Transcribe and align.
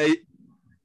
Hey, 0.00 0.18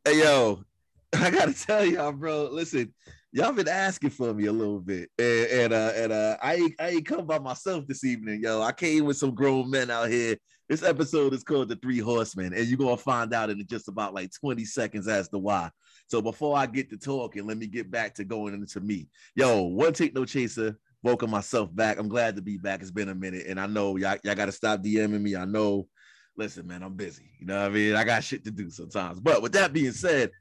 hey, 0.04 0.24
yo, 0.24 0.64
I 1.14 1.30
gotta 1.30 1.54
tell 1.54 1.86
y'all, 1.86 2.12
bro. 2.12 2.50
Listen, 2.52 2.92
y'all 3.32 3.52
been 3.52 3.68
asking 3.68 4.10
for 4.10 4.34
me 4.34 4.48
a 4.48 4.52
little 4.52 4.80
bit, 4.80 5.08
and, 5.20 5.48
and 5.52 5.74
uh, 5.74 5.92
and 5.96 6.12
uh, 6.12 6.38
I 6.42 6.56
ain't, 6.56 6.74
I 6.80 6.90
ain't 6.90 7.06
come 7.06 7.28
by 7.28 7.38
myself 7.38 7.86
this 7.86 8.04
evening, 8.04 8.42
yo. 8.42 8.64
I 8.64 8.72
came 8.72 9.06
with 9.06 9.18
some 9.18 9.36
grown 9.36 9.70
men 9.70 9.92
out 9.92 10.10
here. 10.10 10.36
This 10.68 10.82
episode 10.82 11.36
is 11.36 11.44
called 11.44 11.70
the 11.70 11.76
Three 11.76 12.00
Horsemen, 12.00 12.56
and 12.56 12.66
you're 12.66 12.80
gonna 12.80 12.98
find 12.98 13.32
out 13.36 13.52
in 13.52 13.64
just 13.68 13.88
about 13.88 14.16
like 14.16 14.32
20 14.42 14.66
seconds 14.66 15.08
as 15.08 15.30
to 15.30 15.38
why. 15.38 15.70
So 16.08 16.20
before 16.20 16.58
I 16.58 16.66
get 16.66 16.90
to 16.90 16.98
talking, 16.98 17.46
let 17.46 17.60
me 17.60 17.68
get 17.68 17.92
back 17.92 18.16
to 18.16 18.24
going 18.24 18.56
into 18.56 18.80
me. 18.80 19.10
Yo, 19.36 19.62
one 19.62 19.94
take 19.94 20.16
no 20.16 20.26
chaser. 20.26 20.76
Welcome 21.04 21.30
myself 21.30 21.70
back. 21.76 22.00
I'm 22.00 22.10
glad 22.10 22.36
to 22.38 22.42
be 22.42 22.58
back. 22.58 22.82
It's 22.82 22.90
been 22.90 23.10
a 23.10 23.16
minute, 23.16 23.46
and 23.48 23.60
I 23.60 23.68
know 23.68 23.96
y'all, 23.96 24.18
y'all 24.24 24.34
got 24.34 24.48
to 24.48 24.52
stop 24.52 24.82
DMing 24.82 25.22
me. 25.22 25.36
I 25.36 25.46
know. 25.46 25.88
Listen, 26.36 26.68
man, 26.68 26.84
I'm 26.84 26.96
busy. 26.96 27.30
You 27.40 27.48
know 27.48 27.60
what 27.62 27.66
I 27.66 27.70
mean? 27.70 27.96
I 27.96 28.04
got 28.04 28.24
shit 28.24 28.44
to 28.46 28.52
do 28.52 28.70
sometimes. 28.70 29.20
But 29.20 29.42
with 29.42 29.52
that 29.54 29.74
being 29.74 29.92
said, 29.92 30.32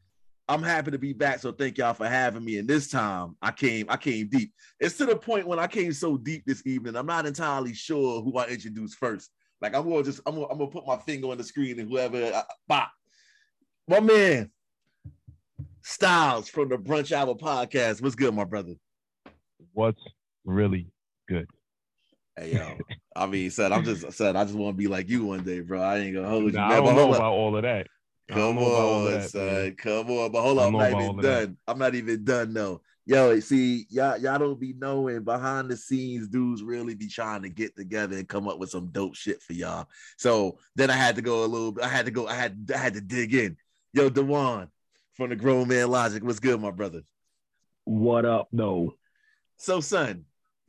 I'm 0.49 0.63
happy 0.63 0.91
to 0.91 0.99
be 0.99 1.13
back. 1.13 1.39
So 1.39 1.53
thank 1.53 1.79
y'all 1.79 1.95
for 1.95 2.09
having 2.09 2.45
me. 2.45 2.59
And 2.59 2.69
this 2.69 2.89
time 2.89 3.37
I 3.43 3.53
came, 3.53 3.87
I 3.89 3.97
came 3.97 4.29
deep. 4.29 4.53
It's 4.81 4.97
to 4.99 5.07
the 5.07 5.17
point 5.17 5.47
when 5.47 5.59
I 5.59 5.67
came 5.67 5.93
so 5.93 6.17
deep 6.17 6.45
this 6.47 6.63
evening, 6.67 6.97
I'm 6.97 7.07
not 7.07 7.27
entirely 7.27 7.75
sure 7.75 8.23
who 8.23 8.37
I 8.39 8.47
introduced 8.47 8.97
first. 8.99 9.31
Like 9.61 9.77
I'm 9.77 9.89
gonna 9.89 10.03
just, 10.03 10.21
I'm 10.27 10.35
gonna, 10.35 10.47
I'm 10.49 10.59
gonna 10.59 10.71
put 10.71 10.87
my 10.87 10.97
finger 10.97 11.29
on 11.29 11.39
the 11.39 11.45
screen 11.45 11.79
and 11.79 11.89
whoever, 11.89 12.23
uh, 12.23 12.43
bop. 12.67 12.91
My 13.87 14.01
man, 14.01 14.51
Styles 15.85 16.49
from 16.49 16.69
the 16.69 16.77
Brunch 16.77 17.11
Hour 17.13 17.35
podcast. 17.35 18.01
What's 18.01 18.15
good, 18.15 18.33
my 18.35 18.45
brother? 18.45 18.75
What's 19.73 20.01
really 20.45 20.87
good? 21.29 21.49
Hey 22.37 22.55
yo, 22.55 22.79
I 23.15 23.27
mean, 23.27 23.51
said 23.51 23.73
I'm 23.73 23.85
just 23.85 24.13
said 24.13 24.37
I 24.37 24.45
just 24.45 24.57
want 24.57 24.75
to 24.75 24.79
be 24.79 24.89
like 24.89 25.09
you 25.11 25.27
one 25.27 25.45
day, 25.45 25.61
bro. 25.61 25.83
I 25.83 25.99
ain't 25.99 26.15
gonna 26.15 26.29
hold 26.29 26.45
you. 26.45 26.53
Nah, 26.53 26.69
man, 26.69 26.73
I 26.73 26.77
don't 26.77 26.87
know 26.87 26.95
hold 26.95 27.15
up. 27.15 27.21
about 27.21 27.33
all 27.33 27.57
of 27.57 27.63
that. 27.63 27.87
Come 28.29 28.57
know 28.57 28.63
about 28.63 28.81
all 28.81 28.99
of 28.99 29.05
on, 29.05 29.21
that, 29.21 29.31
son. 29.31 29.47
man. 29.47 29.75
Come 29.75 30.11
on. 30.11 30.33
But 30.33 30.43
hold 30.43 30.59
I 30.59 30.63
on, 30.63 30.67
I'm 30.69 30.73
don't 30.73 30.81
not 30.81 30.91
know 30.91 30.97
about 30.97 31.03
even 31.03 31.17
all 31.17 31.23
that. 31.23 31.47
done. 31.47 31.57
I'm 31.69 31.79
not 31.79 31.95
even 31.95 32.25
done 32.25 32.55
though. 32.55 32.81
Yo, 33.05 33.41
see, 33.41 33.87
y'all, 33.91 34.17
y'all 34.17 34.39
don't 34.39 34.61
be 34.61 34.73
knowing 34.75 35.25
behind 35.25 35.69
the 35.69 35.77
scenes, 35.77 36.29
dudes 36.29 36.63
really 36.63 36.95
be 36.95 37.09
trying 37.09 37.43
to 37.43 37.49
get 37.49 37.77
together 37.77 38.17
and 38.17 38.29
come 38.29 38.49
up 38.49 38.59
with 38.59 38.71
some 38.71 38.87
dope 38.93 39.17
shit 39.17 39.43
for 39.43 39.53
y'all. 39.53 39.89
So 40.17 40.59
then 40.77 40.89
I 40.89 40.95
had 40.95 41.17
to 41.17 41.23
go 41.23 41.45
a 41.45 41.47
little 41.47 41.73
bit, 41.73 41.85
I 41.85 41.89
had 41.89 42.07
to 42.07 42.13
go, 42.13 42.29
I 42.29 42.35
had 42.35 42.71
I 42.73 42.79
had 42.79 42.95
to 42.95 43.01
dig 43.01 43.35
in. 43.35 43.57
Yo, 43.93 44.09
Dewan 44.09 44.69
from 45.15 45.31
the 45.31 45.37
Grown 45.37 45.69
Man 45.69 45.91
Logic. 45.91 46.23
What's 46.23 46.39
good, 46.39 46.61
my 46.61 46.71
brother? 46.71 47.03
What 47.85 48.25
up, 48.25 48.49
though? 48.53 48.95
So, 49.59 49.81
son, 49.81 50.25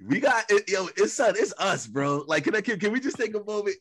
we 0.06 0.20
got 0.20 0.46
it, 0.50 0.70
yo, 0.70 0.88
it's 0.98 1.14
son, 1.14 1.36
it's 1.38 1.54
us, 1.58 1.88
bro. 1.88 2.24
Like, 2.28 2.44
can 2.44 2.56
I 2.56 2.62
can, 2.62 2.80
can 2.80 2.92
we 2.92 3.00
just 3.00 3.18
take 3.18 3.36
a 3.36 3.44
moment? 3.44 3.78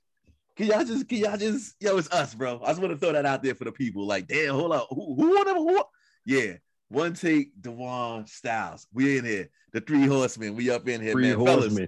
Can 0.56 0.66
y'all 0.66 0.84
just 0.84 1.08
can 1.08 1.18
y'all 1.18 1.36
just 1.36 1.74
yo, 1.80 1.96
it's 1.96 2.10
us, 2.10 2.34
bro. 2.34 2.60
I 2.62 2.68
just 2.68 2.80
want 2.80 2.92
to 2.92 2.98
throw 2.98 3.12
that 3.12 3.26
out 3.26 3.42
there 3.42 3.54
for 3.54 3.64
the 3.64 3.72
people. 3.72 4.06
Like, 4.06 4.26
damn, 4.26 4.54
hold 4.54 4.72
up. 4.72 4.86
Who 4.90 5.14
who 5.14 5.30
whatever 5.30 5.58
who 5.58 5.82
yeah. 6.26 6.54
One 6.88 7.14
take 7.14 7.58
Dewan 7.58 8.26
Styles. 8.26 8.86
We 8.92 9.16
in 9.16 9.24
here. 9.24 9.48
The 9.72 9.80
three 9.80 10.06
horsemen. 10.06 10.54
We 10.54 10.68
up 10.68 10.86
in 10.86 11.00
here, 11.00 11.12
Three 11.12 11.34
man. 11.34 11.46
Fellas. 11.46 11.78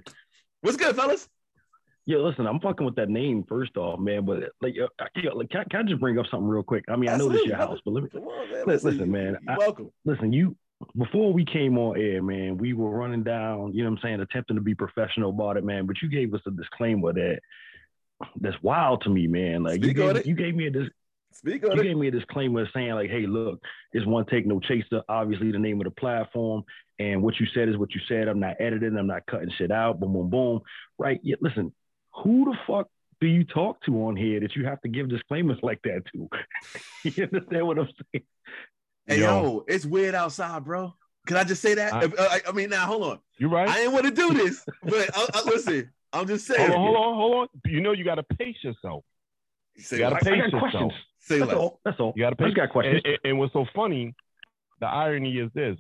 What's 0.63 0.79
good, 0.79 0.97
fellas? 0.97 1.29
Yeah, 2.07 2.19
listen, 2.19 2.47
I'm 2.47 2.61
fucking 2.61 2.85
with 2.85 2.97
that 2.97 3.11
name 3.11 3.45
first 3.47 3.77
off, 3.77 4.01
man. 4.01 4.25
But 4.25 4.45
like, 4.63 4.75
uh, 4.83 5.05
yeah, 5.17 5.31
like 5.33 5.51
can, 5.51 5.65
can 5.71 5.81
I 5.81 5.83
just 5.83 6.01
bring 6.01 6.19
up 6.19 6.27
something 6.31 6.48
real 6.48 6.63
quick? 6.63 6.85
I 6.89 6.97
mean, 6.97 7.11
I 7.11 7.17
know 7.17 7.29
this 7.29 7.43
is 7.43 7.47
your 7.47 7.57
house, 7.57 7.79
but 7.85 7.93
let 7.93 8.05
me 8.05 8.11
on, 8.15 8.51
man. 8.51 8.65
Listen, 8.67 8.91
listen, 8.91 9.11
man, 9.11 9.39
I- 9.47 9.59
welcome. 9.59 9.91
listen. 10.07 10.33
You 10.33 10.57
before 10.97 11.33
we 11.33 11.45
came 11.45 11.79
on 11.79 12.01
air, 12.01 12.23
man, 12.23 12.59
we 12.59 12.73
were 12.73 12.91
running 12.91 13.23
down. 13.23 13.73
You 13.73 13.85
know 13.85 13.91
what 13.91 13.99
I'm 13.99 14.03
saying? 14.03 14.21
Attempting 14.21 14.57
to 14.57 14.63
be 14.63 14.75
professional 14.75 15.31
about 15.31 15.57
it, 15.57 15.65
man. 15.65 15.87
But 15.87 15.97
you 16.03 16.09
gave 16.09 16.35
us 16.35 16.41
a 16.47 16.51
disclaimer 16.51 17.13
that 17.13 17.41
that's 18.41 18.57
wild 18.63 19.03
to 19.03 19.11
me, 19.11 19.27
man. 19.27 19.63
Like 19.63 19.77
Speak 19.77 19.89
you 19.89 19.95
gave, 19.95 20.17
it. 20.17 20.27
you 20.27 20.35
gave 20.35 20.55
me 20.55 20.67
a 20.67 20.71
dis- 20.71 20.91
Speak 21.33 21.63
you 21.63 21.71
it. 21.71 21.83
gave 21.83 21.97
me 21.97 22.09
a 22.09 22.13
disclaimer 22.13 22.69
saying 22.73 22.93
like, 22.95 23.11
hey, 23.11 23.27
look, 23.27 23.61
it's 23.93 24.07
one 24.07 24.25
take 24.27 24.47
no 24.47 24.61
chaser. 24.61 25.03
Obviously, 25.09 25.51
the 25.51 25.59
name 25.59 25.81
of 25.81 25.85
the 25.85 25.91
platform, 25.91 26.63
and 26.98 27.23
what 27.23 27.39
you 27.41 27.47
said 27.55 27.69
is 27.69 27.77
what 27.77 27.95
you 27.95 28.01
said. 28.09 28.29
I'm 28.29 28.41
not 28.41 28.57
editing. 28.61 28.97
I'm 28.97 29.07
not 29.07 29.27
cutting 29.27 29.51
shit 29.59 29.70
out. 29.70 30.01
Boom, 30.01 30.13
boom, 30.13 30.31
boom. 30.31 30.61
Right? 30.98 31.20
Yeah. 31.23 31.37
Listen, 31.41 31.73
who 32.23 32.45
the 32.45 32.57
fuck 32.67 32.89
do 33.20 33.27
you 33.27 33.45
talk 33.45 33.83
to 33.85 34.07
on 34.07 34.17
here 34.17 34.41
that 34.41 34.55
you 34.55 34.64
have 34.64 34.81
to 34.83 34.89
give 34.89 35.08
disclaimers 35.08 35.58
like 35.63 35.81
that 35.83 36.03
to? 36.13 36.29
you 37.05 37.25
understand 37.25 37.67
what 37.67 37.79
I'm 37.79 37.89
saying? 38.13 38.25
Hey, 39.07 39.20
Yo. 39.20 39.42
yo, 39.42 39.65
it's 39.69 39.85
weird 39.85 40.15
outside, 40.15 40.65
bro. 40.65 40.95
Can 41.27 41.37
I 41.37 41.45
just 41.45 41.61
say 41.63 41.75
that? 41.75 41.92
I- 41.92 42.05
If- 42.05 42.19
uh, 42.19 42.29
I, 42.31 42.41
I 42.48 42.53
mean, 42.53 42.70
now 42.70 42.87
hold 42.87 43.03
on. 43.05 43.19
You're 43.39 43.51
right? 43.51 43.69
I 43.69 43.77
didn't 43.77 43.92
want 43.92 44.05
to 44.07 44.11
do 44.13 44.33
this, 44.35 44.65
but 44.83 45.11
I, 45.17 45.27
I, 45.35 45.42
listen, 45.45 45.91
I'm 46.13 46.27
just 46.27 46.47
saying. 46.47 46.70
hold 46.70 46.79
on, 46.79 46.95
hold 46.95 46.97
on, 46.97 47.14
hold 47.14 47.35
on. 47.35 47.48
You 47.67 47.81
know 47.81 47.93
you 47.93 48.05
got 48.05 48.17
to 48.17 48.23
pace 48.23 48.57
yourself. 48.63 49.05
Say 49.77 49.97
You 49.97 50.03
gotta 50.03 50.14
less. 50.17 50.27
I, 50.27 50.29
I 50.29 50.33
pace 50.33 50.41
got 50.41 50.45
yourself. 50.53 50.61
questions. 50.70 50.93
Say 51.19 51.39
That's 51.39 51.48
less. 51.51 51.59
all. 51.61 51.81
That's 51.85 52.01
all. 52.01 52.13
You 52.17 52.23
got 52.23 52.31
to 52.31 52.37
pace. 52.37 52.47
just 52.47 52.57
got 52.57 52.70
questions. 52.70 53.01
And, 53.05 53.07
and, 53.14 53.19
and 53.25 53.39
what's 53.39 53.53
so 53.53 53.64
funny, 53.75 54.14
the 54.81 54.87
irony 54.87 55.37
is 55.39 55.51
this: 55.55 55.77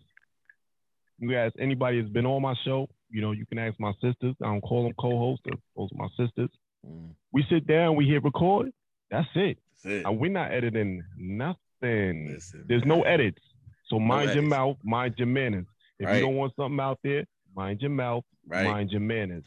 you 1.18 1.36
ask 1.36 1.54
anybody 1.58 2.00
that's 2.00 2.12
been 2.12 2.26
on 2.26 2.42
my 2.42 2.54
show. 2.64 2.88
You 3.10 3.20
know, 3.20 3.32
you 3.32 3.46
can 3.46 3.58
ask 3.58 3.78
my 3.78 3.92
sisters. 4.02 4.34
I 4.42 4.46
don't 4.46 4.60
call 4.62 4.82
them 4.84 4.92
co-hosts. 4.98 5.44
Those 5.76 5.90
are 5.92 5.96
my 5.96 6.08
sisters. 6.18 6.50
Mm, 6.84 7.10
We 7.32 7.44
sit 7.48 7.66
down, 7.66 7.94
we 7.96 8.06
hit 8.08 8.24
record. 8.24 8.70
That's 9.10 9.28
it. 9.36 9.58
That's 9.84 9.94
it. 9.94 10.06
And 10.06 10.18
we're 10.18 10.30
not 10.32 10.50
editing 10.52 11.02
nothing. 11.16 11.58
Listen, 11.84 12.64
There's 12.68 12.84
no 12.84 13.02
edits. 13.02 13.40
So 13.88 13.98
mind 13.98 14.30
your 14.30 14.38
edits. 14.38 14.50
mouth, 14.50 14.76
mind 14.82 15.14
your 15.18 15.26
manners. 15.28 15.66
If 15.98 16.06
Right. 16.06 16.16
you 16.16 16.20
don't 16.22 16.36
want 16.36 16.54
something 16.56 16.80
out 16.80 16.98
there, 17.02 17.24
mind 17.54 17.80
your 17.80 17.90
mouth, 17.90 18.24
Right. 18.46 18.64
mind 18.64 18.90
your 18.90 19.00
manners. 19.00 19.44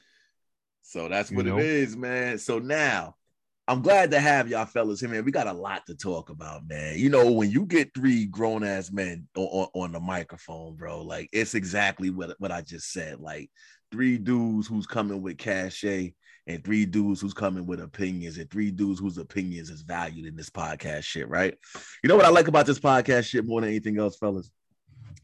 So 0.81 1.09
that's 1.09 1.31
You 1.31 1.37
what 1.37 1.45
know? 1.45 1.57
it 1.57 1.65
is, 1.65 1.97
man. 1.97 2.37
So 2.37 2.59
now 2.59 3.15
I'm 3.69 3.81
glad 3.81 4.11
to 4.11 4.19
have 4.21 4.47
y'all 4.47 4.65
fellas 4.65 5.01
here, 5.01 5.09
man. 5.09 5.25
We 5.25 5.31
got 5.33 5.47
a 5.47 5.51
lot 5.51 5.85
to 5.87 5.95
talk 5.95 6.29
about, 6.29 6.65
man. 6.65 6.97
You 6.97 7.09
know, 7.09 7.29
when 7.33 7.51
you 7.51 7.65
get 7.65 7.93
three 7.93 8.25
grown 8.25 8.63
ass 8.63 8.91
men 8.93 9.27
on, 9.35 9.43
on, 9.43 9.67
on 9.73 9.91
the 9.91 9.99
microphone, 9.99 10.77
bro, 10.77 11.01
like 11.01 11.27
it's 11.33 11.53
exactly 11.53 12.09
what, 12.09 12.33
what 12.39 12.51
I 12.53 12.61
just 12.61 12.93
said. 12.93 13.19
Like 13.19 13.51
three 13.91 14.17
dudes 14.17 14.67
who's 14.67 14.87
coming 14.87 15.21
with 15.21 15.37
cachet 15.37 16.13
and 16.47 16.63
three 16.63 16.85
dudes 16.85 17.21
who's 17.21 17.33
coming 17.33 17.65
with 17.65 17.81
opinions 17.81 18.37
and 18.37 18.49
three 18.49 18.71
dudes 18.71 18.99
whose 18.99 19.17
opinions 19.17 19.69
is 19.69 19.81
valued 19.81 20.25
in 20.25 20.35
this 20.35 20.49
podcast 20.49 21.03
shit, 21.03 21.27
right? 21.29 21.55
You 22.03 22.07
know 22.07 22.15
what 22.15 22.25
I 22.25 22.29
like 22.29 22.47
about 22.47 22.65
this 22.65 22.79
podcast 22.79 23.25
shit 23.27 23.45
more 23.45 23.61
than 23.61 23.69
anything 23.69 23.99
else, 23.99 24.17
fellas? 24.17 24.49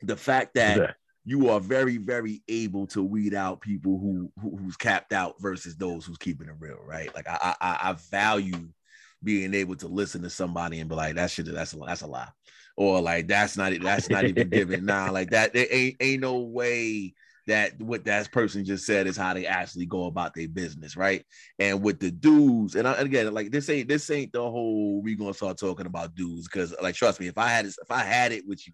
The 0.01 0.17
fact 0.17 0.55
that 0.55 0.77
Yeah. 0.77 0.91
you 1.25 1.49
are 1.49 1.59
very, 1.61 1.97
very 1.97 2.43
able 2.49 2.85
to 2.87 3.01
weed 3.01 3.33
out 3.33 3.61
people 3.61 3.97
who, 3.97 4.31
who 4.41 4.57
who's 4.57 4.75
capped 4.75 5.13
out 5.13 5.35
versus 5.39 5.77
those 5.77 6.05
who's 6.05 6.17
keeping 6.17 6.49
it 6.49 6.55
real, 6.59 6.79
right? 6.85 7.13
Like 7.15 7.27
I, 7.29 7.55
I 7.61 7.89
I 7.89 7.93
value 8.11 8.69
being 9.23 9.53
able 9.53 9.77
to 9.77 9.87
listen 9.87 10.21
to 10.23 10.29
somebody 10.29 10.81
and 10.81 10.89
be 10.89 10.95
like, 10.95 11.15
that 11.15 11.31
shit, 11.31 11.45
that's 11.45 11.73
a 11.73 11.77
that's 11.77 12.01
a 12.01 12.07
lie, 12.07 12.27
or 12.75 12.99
like 12.99 13.27
that's 13.27 13.55
not 13.55 13.71
it, 13.71 13.81
that's 13.81 14.09
not 14.09 14.25
even 14.25 14.49
given. 14.49 14.83
Nah, 14.85 15.09
like 15.11 15.29
that 15.29 15.53
there 15.53 15.67
ain't 15.71 15.95
ain't 16.01 16.21
no 16.21 16.39
way 16.39 17.13
that 17.47 17.79
what 17.81 18.05
that 18.05 18.31
person 18.31 18.63
just 18.63 18.85
said 18.85 19.07
is 19.07 19.17
how 19.17 19.33
they 19.33 19.45
actually 19.45 19.85
go 19.85 20.05
about 20.05 20.33
their 20.33 20.47
business, 20.47 20.95
right? 20.95 21.25
And 21.59 21.81
with 21.81 21.99
the 21.99 22.11
dudes, 22.11 22.75
and 22.75 22.87
I, 22.87 22.93
again, 22.93 23.33
like 23.33 23.51
this 23.51 23.69
ain't 23.69 23.89
this 23.89 24.09
ain't 24.09 24.31
the 24.31 24.41
whole 24.41 25.01
we 25.01 25.15
gonna 25.15 25.33
start 25.33 25.57
talking 25.57 25.85
about 25.85 26.15
dudes 26.15 26.47
because 26.47 26.73
like 26.81 26.95
trust 26.95 27.19
me, 27.19 27.27
if 27.27 27.37
I 27.37 27.49
had 27.49 27.65
if 27.65 27.91
I 27.91 28.03
had 28.03 28.31
it 28.31 28.47
with 28.47 28.65
you, 28.67 28.73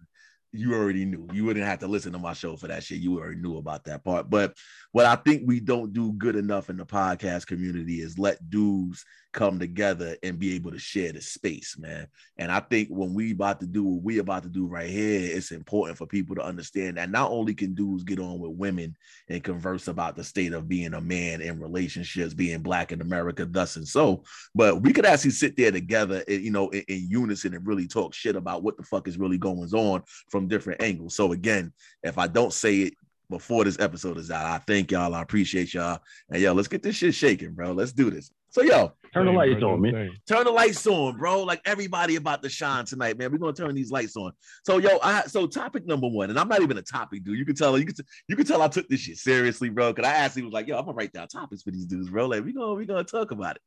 you 0.52 0.74
already 0.74 1.04
knew. 1.04 1.28
You 1.32 1.44
wouldn't 1.44 1.66
have 1.66 1.78
to 1.80 1.88
listen 1.88 2.12
to 2.12 2.18
my 2.18 2.32
show 2.32 2.56
for 2.56 2.68
that 2.68 2.82
shit. 2.82 2.98
You 2.98 3.18
already 3.18 3.40
knew 3.40 3.58
about 3.58 3.84
that 3.84 4.04
part. 4.04 4.28
But 4.30 4.56
what 4.92 5.06
I 5.06 5.16
think 5.16 5.42
we 5.44 5.60
don't 5.60 5.92
do 5.92 6.12
good 6.12 6.36
enough 6.36 6.68
in 6.68 6.76
the 6.76 6.84
podcast 6.84 7.46
community 7.46 8.00
is 8.00 8.18
let 8.18 8.50
dudes 8.50 9.04
come 9.32 9.60
together 9.60 10.16
and 10.24 10.40
be 10.40 10.54
able 10.56 10.72
to 10.72 10.78
share 10.78 11.12
the 11.12 11.20
space, 11.20 11.76
man. 11.78 12.08
And 12.36 12.50
I 12.50 12.58
think 12.58 12.88
when 12.88 13.14
we 13.14 13.30
about 13.30 13.60
to 13.60 13.66
do 13.66 13.84
what 13.84 14.02
we 14.02 14.18
about 14.18 14.42
to 14.42 14.48
do 14.48 14.66
right 14.66 14.90
here, 14.90 15.36
it's 15.36 15.52
important 15.52 15.96
for 15.96 16.06
people 16.06 16.34
to 16.34 16.42
understand 16.42 16.96
that 16.96 17.10
not 17.10 17.30
only 17.30 17.54
can 17.54 17.74
dudes 17.74 18.02
get 18.02 18.18
on 18.18 18.40
with 18.40 18.52
women 18.52 18.96
and 19.28 19.44
converse 19.44 19.86
about 19.86 20.16
the 20.16 20.24
state 20.24 20.52
of 20.52 20.68
being 20.68 20.94
a 20.94 21.00
man 21.00 21.40
in 21.40 21.60
relationships, 21.60 22.34
being 22.34 22.60
black 22.60 22.90
in 22.90 23.00
America, 23.00 23.46
thus 23.46 23.76
and 23.76 23.86
so, 23.86 24.24
but 24.54 24.82
we 24.82 24.92
could 24.92 25.06
actually 25.06 25.30
sit 25.30 25.56
there 25.56 25.70
together, 25.70 26.24
eh, 26.26 26.38
you 26.38 26.50
know, 26.50 26.68
in, 26.70 26.82
in 26.88 27.08
unison 27.08 27.54
and 27.54 27.66
really 27.66 27.86
talk 27.86 28.12
shit 28.12 28.34
about 28.34 28.64
what 28.64 28.76
the 28.76 28.82
fuck 28.82 29.06
is 29.06 29.18
really 29.18 29.38
going 29.38 29.72
on 29.72 30.02
from 30.28 30.48
different 30.48 30.82
angles. 30.82 31.14
So 31.14 31.32
again, 31.32 31.72
if 32.02 32.18
I 32.18 32.26
don't 32.26 32.52
say 32.52 32.76
it 32.78 32.94
before 33.30 33.64
this 33.64 33.78
episode 33.78 34.18
is 34.18 34.30
out, 34.30 34.44
I 34.44 34.58
thank 34.58 34.90
y'all. 34.90 35.14
I 35.14 35.22
appreciate 35.22 35.72
y'all. 35.72 36.00
And 36.28 36.42
yo, 36.42 36.52
let's 36.52 36.68
get 36.68 36.82
this 36.82 36.96
shit 36.96 37.14
shaking, 37.14 37.52
bro. 37.54 37.72
Let's 37.72 37.92
do 37.92 38.10
this. 38.10 38.30
So 38.50 38.62
yo, 38.62 38.92
Turn 39.14 39.26
the 39.26 39.32
lights 39.32 39.62
on, 39.62 39.80
man. 39.80 40.10
turn 40.28 40.44
the 40.44 40.50
lights 40.50 40.86
on, 40.86 41.16
bro. 41.16 41.44
Like 41.44 41.60
everybody 41.64 42.16
about 42.16 42.42
to 42.42 42.48
shine 42.48 42.84
tonight, 42.84 43.16
man. 43.16 43.30
We're 43.30 43.38
gonna 43.38 43.52
turn 43.52 43.74
these 43.74 43.90
lights 43.92 44.16
on. 44.16 44.32
So 44.64 44.78
yo, 44.78 44.98
I 45.02 45.22
so 45.22 45.46
topic 45.46 45.86
number 45.86 46.08
one, 46.08 46.30
and 46.30 46.38
I'm 46.38 46.48
not 46.48 46.60
even 46.60 46.76
a 46.76 46.82
topic 46.82 47.24
dude. 47.24 47.38
You 47.38 47.44
can 47.44 47.54
tell 47.54 47.78
you 47.78 47.86
can, 47.86 47.94
t- 47.94 48.02
you 48.28 48.34
can 48.36 48.44
tell 48.44 48.60
I 48.60 48.68
took 48.68 48.88
this 48.88 49.00
shit 49.00 49.18
seriously, 49.18 49.68
bro. 49.68 49.94
Cause 49.94 50.04
I 50.04 50.10
actually 50.12 50.42
was 50.42 50.52
like, 50.52 50.66
yo, 50.66 50.78
I'm 50.78 50.84
gonna 50.84 50.96
write 50.96 51.12
down 51.12 51.28
topics 51.28 51.62
for 51.62 51.70
these 51.70 51.86
dudes, 51.86 52.10
bro. 52.10 52.26
Like 52.26 52.44
we 52.44 52.52
gonna 52.52 52.74
we 52.74 52.86
gonna 52.86 53.04
talk 53.04 53.30
about 53.30 53.56
it. 53.56 53.62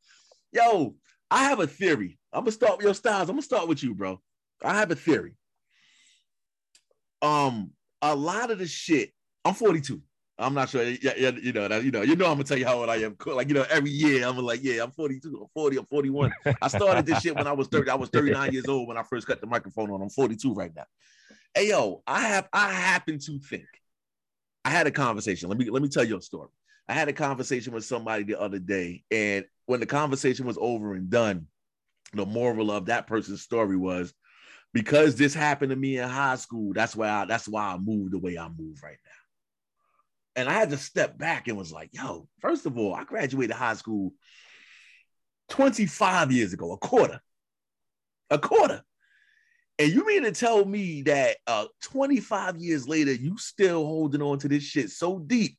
Yo, 0.51 0.95
I 1.31 1.45
have 1.45 1.59
a 1.61 1.67
theory. 1.67 2.19
I'm 2.33 2.41
gonna 2.41 2.51
start 2.51 2.77
with 2.77 2.85
your 2.85 2.93
styles. 2.93 3.29
I'm 3.29 3.35
gonna 3.35 3.41
start 3.41 3.67
with 3.69 3.81
you, 3.81 3.95
bro. 3.95 4.21
I 4.63 4.75
have 4.75 4.91
a 4.91 4.95
theory. 4.95 5.35
Um, 7.21 7.71
a 8.01 8.15
lot 8.15 8.51
of 8.51 8.59
the 8.59 8.67
shit. 8.67 9.13
I'm 9.45 9.53
42. 9.53 10.01
I'm 10.37 10.53
not 10.53 10.69
sure. 10.69 10.83
Yeah, 10.83 11.13
yeah, 11.15 11.29
you 11.29 11.53
know 11.53 11.67
that. 11.67 11.83
You 11.83 11.91
know, 11.91 12.01
you 12.01 12.15
know. 12.15 12.25
I'm 12.25 12.33
gonna 12.33 12.43
tell 12.43 12.57
you 12.57 12.65
how 12.65 12.79
old 12.79 12.89
I 12.89 12.97
am. 12.97 13.15
Like, 13.25 13.49
you 13.49 13.53
know, 13.53 13.65
every 13.69 13.91
year 13.91 14.25
I'm 14.25 14.37
like, 14.37 14.63
yeah, 14.63 14.83
I'm 14.83 14.91
42, 14.91 15.41
I'm 15.41 15.47
40, 15.53 15.77
I'm 15.77 15.85
41. 15.85 16.33
I 16.61 16.67
started 16.67 17.05
this 17.05 17.21
shit 17.21 17.35
when 17.35 17.45
I 17.45 17.53
was 17.53 17.67
30. 17.67 17.89
I 17.89 17.95
was 17.95 18.09
39 18.09 18.51
years 18.51 18.67
old 18.67 18.87
when 18.87 18.97
I 18.97 19.03
first 19.03 19.27
cut 19.27 19.41
the 19.41 19.47
microphone 19.47 19.91
on. 19.91 20.01
I'm 20.01 20.09
42 20.09 20.53
right 20.53 20.71
now. 20.75 20.85
Hey, 21.53 21.69
yo, 21.69 22.01
I 22.07 22.21
have. 22.21 22.49
I 22.51 22.71
happen 22.71 23.19
to 23.19 23.39
think. 23.39 23.67
I 24.65 24.69
had 24.69 24.87
a 24.87 24.91
conversation. 24.91 25.49
Let 25.49 25.57
me 25.57 25.69
let 25.69 25.83
me 25.83 25.89
tell 25.89 26.03
you 26.03 26.17
a 26.17 26.21
story. 26.21 26.49
I 26.87 26.93
had 26.93 27.09
a 27.09 27.13
conversation 27.13 27.73
with 27.73 27.85
somebody 27.85 28.23
the 28.23 28.39
other 28.39 28.59
day, 28.59 29.03
and 29.11 29.45
when 29.67 29.79
the 29.79 29.85
conversation 29.85 30.45
was 30.45 30.57
over 30.59 30.95
and 30.95 31.09
done, 31.09 31.47
the 32.13 32.25
moral 32.25 32.71
of 32.71 32.87
that 32.87 33.07
person's 33.07 33.41
story 33.41 33.77
was 33.77 34.13
because 34.73 35.15
this 35.15 35.33
happened 35.33 35.69
to 35.69 35.75
me 35.75 35.99
in 35.99 36.09
high 36.09 36.35
school. 36.35 36.73
That's 36.73 36.95
why 36.95 37.09
I, 37.09 37.25
that's 37.25 37.47
why 37.47 37.73
I 37.73 37.77
moved 37.77 38.13
the 38.13 38.19
way 38.19 38.37
I 38.37 38.49
move 38.49 38.81
right 38.81 38.97
now. 39.05 39.22
And 40.35 40.49
I 40.49 40.53
had 40.53 40.71
to 40.71 40.77
step 40.77 41.17
back 41.17 41.47
and 41.47 41.57
was 41.57 41.71
like, 41.71 41.89
yo, 41.93 42.27
first 42.39 42.65
of 42.65 42.77
all, 42.77 42.93
I 42.93 43.03
graduated 43.03 43.55
high 43.55 43.75
school 43.75 44.13
25 45.49 46.31
years 46.31 46.53
ago, 46.53 46.71
a 46.71 46.77
quarter, 46.77 47.21
a 48.29 48.39
quarter. 48.39 48.83
And 49.79 49.91
you 49.91 50.05
mean 50.05 50.23
to 50.23 50.31
tell 50.31 50.65
me 50.65 51.03
that 51.03 51.37
uh, 51.47 51.65
25 51.83 52.57
years 52.57 52.87
later, 52.87 53.11
you 53.11 53.37
still 53.37 53.85
holding 53.85 54.21
on 54.21 54.39
to 54.39 54.47
this 54.47 54.63
shit 54.63 54.89
so 54.89 55.19
deep 55.19 55.57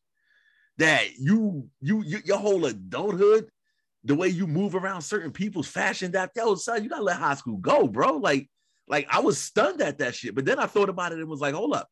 that 0.78 1.18
you, 1.18 1.68
you, 1.80 2.02
you 2.02 2.18
your 2.24 2.38
whole 2.38 2.64
adulthood, 2.66 3.48
the 4.04 4.14
way 4.14 4.28
you 4.28 4.46
move 4.46 4.74
around 4.74 5.02
certain 5.02 5.30
people's 5.30 5.68
fashion, 5.68 6.12
that 6.12 6.30
yo, 6.34 6.54
son, 6.54 6.82
you 6.82 6.90
gotta 6.90 7.02
let 7.02 7.16
high 7.16 7.34
school 7.34 7.56
go, 7.58 7.86
bro. 7.86 8.16
Like, 8.16 8.48
like 8.88 9.06
I 9.10 9.20
was 9.20 9.38
stunned 9.38 9.80
at 9.82 9.98
that 9.98 10.14
shit. 10.14 10.34
But 10.34 10.44
then 10.44 10.58
I 10.58 10.66
thought 10.66 10.88
about 10.88 11.12
it 11.12 11.18
and 11.18 11.28
was 11.28 11.40
like, 11.40 11.54
hold 11.54 11.74
up, 11.74 11.88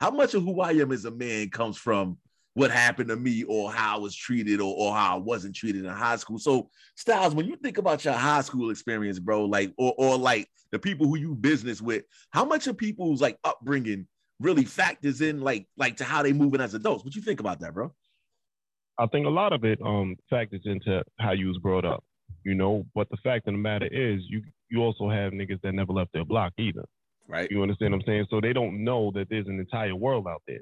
how 0.00 0.10
much 0.10 0.34
of 0.34 0.42
who 0.42 0.60
I 0.60 0.72
am 0.72 0.92
as 0.92 1.04
a 1.04 1.10
man 1.10 1.50
comes 1.50 1.76
from 1.76 2.18
what 2.54 2.70
happened 2.70 3.08
to 3.08 3.16
me 3.16 3.42
or 3.44 3.70
how 3.72 3.96
I 3.96 3.98
was 3.98 4.14
treated 4.14 4.60
or, 4.60 4.74
or 4.76 4.94
how 4.94 5.16
I 5.16 5.18
wasn't 5.18 5.54
treated 5.54 5.84
in 5.84 5.90
high 5.90 6.16
school. 6.16 6.38
So 6.38 6.70
Styles, 6.96 7.34
when 7.34 7.46
you 7.46 7.56
think 7.56 7.78
about 7.78 8.04
your 8.04 8.14
high 8.14 8.40
school 8.40 8.70
experience, 8.70 9.18
bro, 9.18 9.44
like 9.44 9.72
or 9.76 9.92
or 9.98 10.16
like 10.16 10.48
the 10.70 10.78
people 10.78 11.06
who 11.06 11.18
you 11.18 11.34
business 11.34 11.82
with, 11.82 12.04
how 12.30 12.44
much 12.44 12.66
of 12.66 12.78
people's 12.78 13.20
like 13.20 13.38
upbringing 13.44 14.06
really 14.40 14.64
factors 14.64 15.20
in 15.20 15.40
like 15.40 15.66
like 15.76 15.96
to 15.98 16.04
how 16.04 16.22
they 16.22 16.32
moving 16.32 16.60
as 16.60 16.74
adults? 16.74 17.04
What 17.04 17.14
you 17.14 17.22
think 17.22 17.40
about 17.40 17.60
that, 17.60 17.74
bro? 17.74 17.92
I 18.98 19.06
think 19.06 19.26
a 19.26 19.30
lot 19.30 19.52
of 19.52 19.64
it 19.64 19.80
um 19.84 20.16
factors 20.30 20.62
into 20.64 21.02
how 21.18 21.32
you 21.32 21.48
was 21.48 21.58
brought 21.58 21.84
up, 21.84 22.04
you 22.44 22.54
know. 22.54 22.86
But 22.94 23.10
the 23.10 23.18
fact 23.24 23.48
of 23.48 23.54
the 23.54 23.58
matter 23.58 23.86
is, 23.86 24.22
you 24.28 24.42
you 24.70 24.80
also 24.80 25.10
have 25.10 25.32
niggas 25.32 25.60
that 25.62 25.74
never 25.74 25.92
left 25.92 26.12
their 26.12 26.24
block 26.24 26.52
either. 26.58 26.84
Right. 27.26 27.50
You 27.50 27.62
understand 27.62 27.92
what 27.92 28.02
I'm 28.02 28.06
saying? 28.06 28.26
So 28.30 28.40
they 28.40 28.52
don't 28.52 28.84
know 28.84 29.10
that 29.14 29.28
there's 29.30 29.48
an 29.48 29.58
entire 29.58 29.96
world 29.96 30.26
out 30.28 30.42
there 30.46 30.60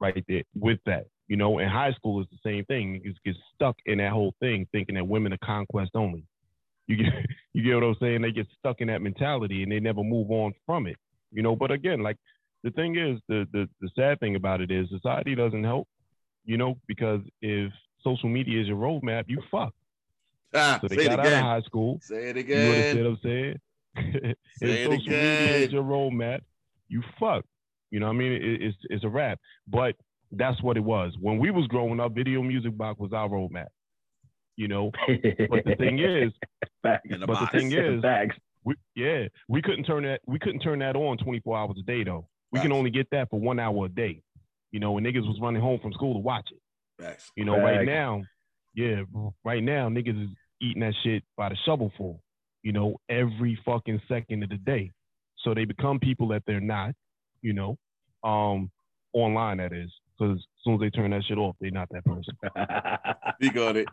right 0.00 0.24
there 0.28 0.42
with 0.54 0.78
that. 0.86 1.06
You 1.28 1.36
know, 1.36 1.58
in 1.58 1.68
high 1.68 1.92
school 1.92 2.20
is 2.20 2.26
the 2.30 2.38
same 2.44 2.64
thing. 2.66 3.02
Niggas 3.04 3.16
get 3.24 3.36
stuck 3.54 3.76
in 3.86 3.98
that 3.98 4.12
whole 4.12 4.34
thing, 4.40 4.66
thinking 4.72 4.94
that 4.94 5.06
women 5.06 5.32
are 5.32 5.38
conquest 5.44 5.90
only. 5.94 6.24
You 6.86 6.96
get 6.96 7.12
you 7.52 7.62
get 7.62 7.74
what 7.74 7.84
I'm 7.84 7.96
saying? 8.00 8.22
They 8.22 8.32
get 8.32 8.46
stuck 8.58 8.80
in 8.80 8.88
that 8.88 9.02
mentality 9.02 9.62
and 9.62 9.72
they 9.72 9.80
never 9.80 10.02
move 10.02 10.30
on 10.30 10.52
from 10.64 10.86
it. 10.86 10.96
You 11.32 11.42
know, 11.42 11.56
but 11.56 11.70
again, 11.70 12.00
like 12.00 12.16
the 12.62 12.70
thing 12.70 12.96
is, 12.96 13.18
the 13.28 13.46
the, 13.52 13.68
the 13.80 13.88
sad 13.96 14.20
thing 14.20 14.36
about 14.36 14.60
it 14.60 14.70
is 14.70 14.88
society 14.90 15.34
doesn't 15.34 15.64
help, 15.64 15.88
you 16.44 16.56
know, 16.56 16.78
because 16.86 17.20
if 17.42 17.72
social 18.02 18.28
media 18.28 18.60
is 18.60 18.68
your 18.68 18.76
roadmap, 18.76 19.24
you 19.26 19.42
fuck. 19.50 19.74
Ah, 20.54 20.78
so 20.80 20.88
they 20.88 20.96
got 20.96 21.18
out 21.18 21.26
of 21.26 21.32
high 21.32 21.62
school. 21.62 21.98
Say 22.02 22.30
it 22.30 22.36
again. 22.36 22.64
You 22.64 22.70
understand 22.70 22.98
again. 22.98 23.04
what 23.04 23.10
I'm 23.10 23.20
saying? 23.22 24.34
if 24.60 24.84
social 24.84 25.12
media 25.12 25.56
is 25.56 25.72
your 25.72 25.82
roadmap, 25.82 26.40
you 26.88 27.02
fuck. 27.18 27.44
You 27.90 28.00
know 28.00 28.06
what 28.06 28.14
I 28.14 28.18
mean? 28.18 28.32
It, 28.32 28.62
it's 28.62 28.76
it's 28.90 29.04
a 29.04 29.08
wrap. 29.08 29.38
But 29.68 29.94
that's 30.32 30.60
what 30.62 30.76
it 30.76 30.84
was. 30.84 31.14
When 31.20 31.38
we 31.38 31.50
was 31.50 31.66
growing 31.66 32.00
up, 32.00 32.14
video 32.14 32.42
music 32.42 32.76
box 32.76 32.98
was 32.98 33.12
our 33.12 33.28
roadmap. 33.28 33.66
You 34.56 34.68
know, 34.68 34.90
but 35.50 35.64
the 35.64 35.76
thing 35.78 35.98
is, 36.00 36.32
Facts. 36.82 37.06
In 37.10 37.20
the 37.20 37.26
but 37.26 37.40
the 37.40 37.58
thing 37.58 37.72
is, 37.72 38.00
Facts. 38.00 38.36
we, 38.64 38.74
yeah, 38.94 39.26
we 39.48 39.60
couldn't 39.60 39.84
turn 39.84 40.04
that 40.04 40.20
we 40.26 40.38
couldn't 40.38 40.60
turn 40.60 40.78
that 40.80 40.96
on 40.96 41.18
24 41.18 41.56
hours 41.56 41.76
a 41.78 41.82
day 41.82 42.04
though. 42.04 42.26
We 42.52 42.60
can 42.60 42.72
only 42.72 42.90
get 42.90 43.08
that 43.10 43.28
for 43.28 43.38
one 43.38 43.60
hour 43.60 43.84
a 43.84 43.88
day. 43.88 44.22
You 44.70 44.80
know, 44.80 44.92
when 44.92 45.04
niggas 45.04 45.26
was 45.26 45.38
running 45.42 45.60
home 45.60 45.78
from 45.80 45.92
school 45.92 46.14
to 46.14 46.20
watch 46.20 46.48
it. 46.50 47.02
Facts. 47.02 47.30
You 47.36 47.44
know, 47.44 47.58
right 47.58 47.84
now, 47.84 48.22
yeah, 48.74 49.02
right 49.44 49.62
now 49.62 49.88
niggas 49.90 50.22
is 50.22 50.30
eating 50.62 50.80
that 50.80 50.94
shit 51.02 51.22
by 51.36 51.50
the 51.50 51.56
shovelful. 51.66 52.20
You 52.62 52.72
know, 52.72 52.96
every 53.08 53.58
fucking 53.64 54.00
second 54.08 54.42
of 54.42 54.48
the 54.48 54.56
day. 54.56 54.92
So 55.44 55.54
they 55.54 55.64
become 55.64 56.00
people 56.00 56.28
that 56.28 56.42
they're 56.46 56.60
not. 56.60 56.94
You 57.46 57.52
know, 57.52 57.78
um, 58.28 58.72
online 59.12 59.58
that 59.58 59.72
is, 59.72 59.88
because 60.18 60.38
as 60.38 60.44
soon 60.64 60.74
as 60.74 60.80
they 60.80 60.90
turn 60.90 61.12
that 61.12 61.22
shit 61.22 61.38
off, 61.38 61.54
they're 61.60 61.70
not 61.70 61.88
that 61.90 62.04
person. 62.04 62.36
Speak 63.40 63.56
on 63.56 63.76
it. 63.76 63.86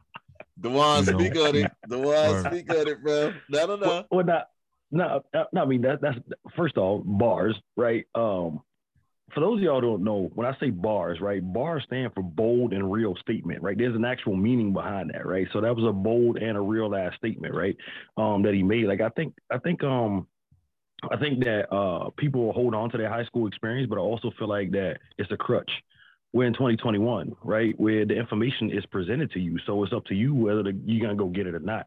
Dewan, 0.59 1.05
You 1.05 1.11
know. 1.11 1.19
speak 1.19 1.35
on 1.35 1.55
it. 1.55 1.71
Dewan, 1.87 2.03
Word. 2.31 2.45
speak 2.47 2.71
on 2.71 2.87
it, 2.87 3.03
bro. 3.03 3.31
No, 3.49 3.65
no, 3.67 3.75
no. 3.75 3.87
well, 3.87 4.07
well, 4.09 4.25
not, 4.25 4.47
no, 4.89 5.21
no, 5.35 5.45
no, 5.53 5.61
I 5.61 5.65
mean 5.65 5.81
that 5.83 6.01
that's 6.01 6.17
first 6.55 6.77
off 6.77 7.03
bars, 7.05 7.55
right? 7.77 8.05
Um, 8.15 8.61
for 9.35 9.39
those 9.41 9.57
of 9.57 9.63
y'all 9.63 9.81
who 9.81 9.87
don't 9.87 10.03
know, 10.03 10.31
when 10.33 10.47
I 10.47 10.57
say 10.59 10.71
bars, 10.71 11.19
right, 11.21 11.41
bars 11.43 11.83
stand 11.85 12.11
for 12.15 12.23
bold 12.23 12.73
and 12.73 12.91
real 12.91 13.15
statement, 13.21 13.61
right? 13.61 13.77
There's 13.77 13.95
an 13.95 14.05
actual 14.05 14.35
meaning 14.35 14.73
behind 14.73 15.11
that, 15.13 15.27
right? 15.27 15.47
So 15.53 15.61
that 15.61 15.75
was 15.75 15.85
a 15.85 15.93
bold 15.93 16.37
and 16.37 16.57
a 16.57 16.61
real 16.61 16.95
ass 16.95 17.13
statement, 17.17 17.53
right? 17.53 17.77
Um, 18.17 18.41
that 18.43 18.55
he 18.55 18.63
made. 18.63 18.85
Like 18.85 19.01
I 19.01 19.09
think, 19.09 19.35
I 19.51 19.59
think, 19.59 19.83
um, 19.83 20.27
I 21.11 21.17
think 21.17 21.43
that 21.43 21.73
uh 21.73 22.09
people 22.17 22.53
hold 22.53 22.73
on 22.73 22.89
to 22.91 22.97
their 22.97 23.09
high 23.09 23.25
school 23.25 23.47
experience, 23.47 23.89
but 23.89 23.97
I 23.97 24.01
also 24.01 24.31
feel 24.37 24.47
like 24.47 24.71
that 24.71 24.99
it's 25.17 25.31
a 25.31 25.37
crutch. 25.37 25.71
We're 26.33 26.47
in 26.47 26.53
2021, 26.53 27.35
right? 27.43 27.79
Where 27.79 28.07
the 28.07 28.15
information 28.15 28.71
is 28.71 28.83
presented 28.87 29.31
to 29.33 29.39
you, 29.39 29.59
so 29.67 29.83
it's 29.83 29.93
up 29.93 30.03
to 30.05 30.15
you 30.15 30.33
whether 30.33 30.63
the, 30.63 30.75
you're 30.83 31.05
gonna 31.05 31.15
go 31.15 31.27
get 31.27 31.45
it 31.45 31.53
or 31.53 31.59
not. 31.59 31.85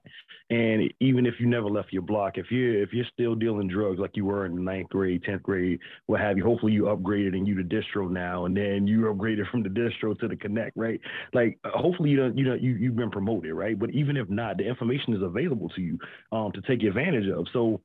And 0.50 0.92
even 1.00 1.26
if 1.26 1.34
you 1.40 1.46
never 1.46 1.68
left 1.68 1.92
your 1.92 2.02
block, 2.02 2.38
if 2.38 2.52
you're 2.52 2.80
if 2.80 2.92
you're 2.92 3.06
still 3.12 3.34
dealing 3.34 3.66
drugs 3.66 3.98
like 3.98 4.16
you 4.16 4.24
were 4.24 4.46
in 4.46 4.64
ninth 4.64 4.88
grade, 4.90 5.24
tenth 5.24 5.42
grade, 5.42 5.80
what 6.06 6.20
have 6.20 6.38
you, 6.38 6.44
hopefully 6.44 6.72
you 6.72 6.84
upgraded 6.84 7.34
and 7.34 7.48
you 7.48 7.56
the 7.56 7.62
distro 7.62 8.08
now, 8.08 8.44
and 8.44 8.56
then 8.56 8.86
you 8.86 9.00
upgraded 9.00 9.50
from 9.50 9.64
the 9.64 9.68
distro 9.68 10.16
to 10.20 10.28
the 10.28 10.36
connect, 10.36 10.76
right? 10.76 11.00
Like 11.34 11.58
hopefully 11.64 12.10
you 12.10 12.16
don't 12.16 12.38
you 12.38 12.44
know 12.44 12.54
you 12.54 12.72
you've 12.74 12.96
been 12.96 13.10
promoted, 13.10 13.52
right? 13.52 13.76
But 13.76 13.90
even 13.90 14.16
if 14.16 14.30
not, 14.30 14.58
the 14.58 14.64
information 14.64 15.12
is 15.14 15.22
available 15.22 15.70
to 15.70 15.80
you 15.80 15.98
um, 16.30 16.52
to 16.52 16.60
take 16.62 16.84
advantage 16.84 17.28
of. 17.28 17.46
So 17.52 17.80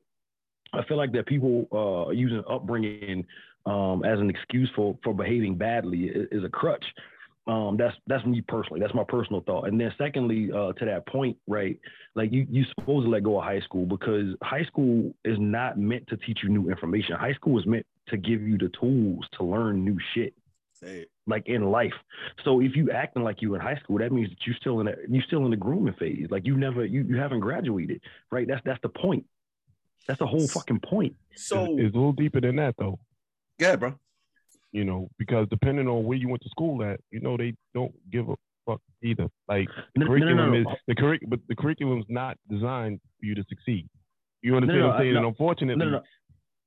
I 0.73 0.83
feel 0.85 0.97
like 0.97 1.11
that 1.13 1.25
people 1.25 1.67
uh, 1.71 2.11
using 2.11 2.43
upbringing 2.49 3.25
um, 3.65 4.03
as 4.03 4.19
an 4.19 4.29
excuse 4.29 4.69
for 4.75 4.97
for 5.03 5.13
behaving 5.13 5.55
badly 5.55 6.05
is, 6.05 6.27
is 6.31 6.43
a 6.43 6.49
crutch. 6.49 6.85
Um, 7.47 7.75
that's 7.77 7.95
that's 8.07 8.25
me 8.25 8.41
personally. 8.47 8.79
That's 8.79 8.93
my 8.93 9.03
personal 9.07 9.41
thought. 9.41 9.67
And 9.67 9.79
then 9.79 9.91
secondly, 9.97 10.49
uh, 10.51 10.73
to 10.73 10.85
that 10.85 11.07
point, 11.07 11.37
right? 11.47 11.77
Like 12.15 12.31
you 12.31 12.45
you 12.49 12.63
supposed 12.77 13.05
to 13.05 13.09
let 13.09 13.23
go 13.23 13.39
of 13.39 13.43
high 13.43 13.61
school 13.61 13.85
because 13.85 14.35
high 14.43 14.63
school 14.65 15.13
is 15.25 15.37
not 15.39 15.77
meant 15.77 16.07
to 16.07 16.17
teach 16.17 16.39
you 16.43 16.49
new 16.49 16.69
information. 16.69 17.15
High 17.15 17.33
school 17.33 17.59
is 17.59 17.65
meant 17.65 17.85
to 18.09 18.17
give 18.17 18.41
you 18.41 18.57
the 18.57 18.69
tools 18.79 19.25
to 19.37 19.43
learn 19.43 19.83
new 19.83 19.97
shit 20.13 20.33
Say 20.73 20.99
it. 21.01 21.11
like 21.27 21.47
in 21.47 21.63
life. 21.71 21.93
So 22.43 22.61
if 22.61 22.75
you 22.75 22.91
acting 22.91 23.23
like 23.23 23.41
you 23.41 23.55
in 23.55 23.61
high 23.61 23.77
school, 23.83 23.97
that 23.99 24.11
means 24.11 24.29
that 24.29 24.45
you 24.45 24.53
still 24.53 24.79
in 24.79 24.85
the, 24.87 24.95
you 25.09 25.21
still 25.21 25.43
in 25.45 25.51
the 25.51 25.57
grooming 25.57 25.95
phase. 25.95 26.27
Like 26.29 26.45
you 26.45 26.57
never 26.57 26.85
you, 26.85 27.03
you 27.03 27.17
haven't 27.17 27.39
graduated, 27.41 28.01
right? 28.31 28.47
That's 28.47 28.61
that's 28.65 28.81
the 28.81 28.89
point. 28.89 29.25
That's 30.11 30.19
the 30.19 30.27
whole 30.27 30.45
fucking 30.47 30.81
point. 30.81 31.15
So, 31.35 31.63
it's, 31.63 31.73
it's 31.87 31.95
a 31.95 31.97
little 31.97 32.11
deeper 32.11 32.41
than 32.41 32.57
that 32.57 32.75
though. 32.77 32.99
yeah, 33.59 33.77
bro. 33.77 33.93
you 34.73 34.83
know, 34.83 35.09
because 35.17 35.47
depending 35.49 35.87
on 35.87 36.03
where 36.03 36.17
you 36.17 36.27
went 36.27 36.41
to 36.43 36.49
school 36.49 36.83
at, 36.83 36.99
you 37.11 37.21
know, 37.21 37.37
they 37.37 37.53
don't 37.73 37.93
give 38.11 38.27
a 38.27 38.35
fuck 38.65 38.81
either. 39.01 39.27
Like 39.47 39.69
the 39.95 40.01
No, 40.01 40.05
no, 40.07 40.13
no, 40.13 40.19
curriculum 40.19 40.51
no. 40.51 40.59
is 40.59 40.77
the 40.87 40.95
curric, 40.95 41.21
but 41.27 41.39
the 41.47 41.55
curriculum's 41.55 42.05
not 42.09 42.37
designed 42.49 42.99
for 43.19 43.25
you 43.25 43.35
to 43.35 43.43
succeed. 43.47 43.87
You 44.41 44.55
understand 44.55 44.79
no, 44.81 44.87
what 44.87 44.95
I'm 44.95 45.01
saying? 45.01 45.13
no. 45.13 45.19
and 45.19 45.27
unfortunately, 45.27 45.75
No, 45.85 45.91
no, 45.91 45.97
no. 45.99 46.03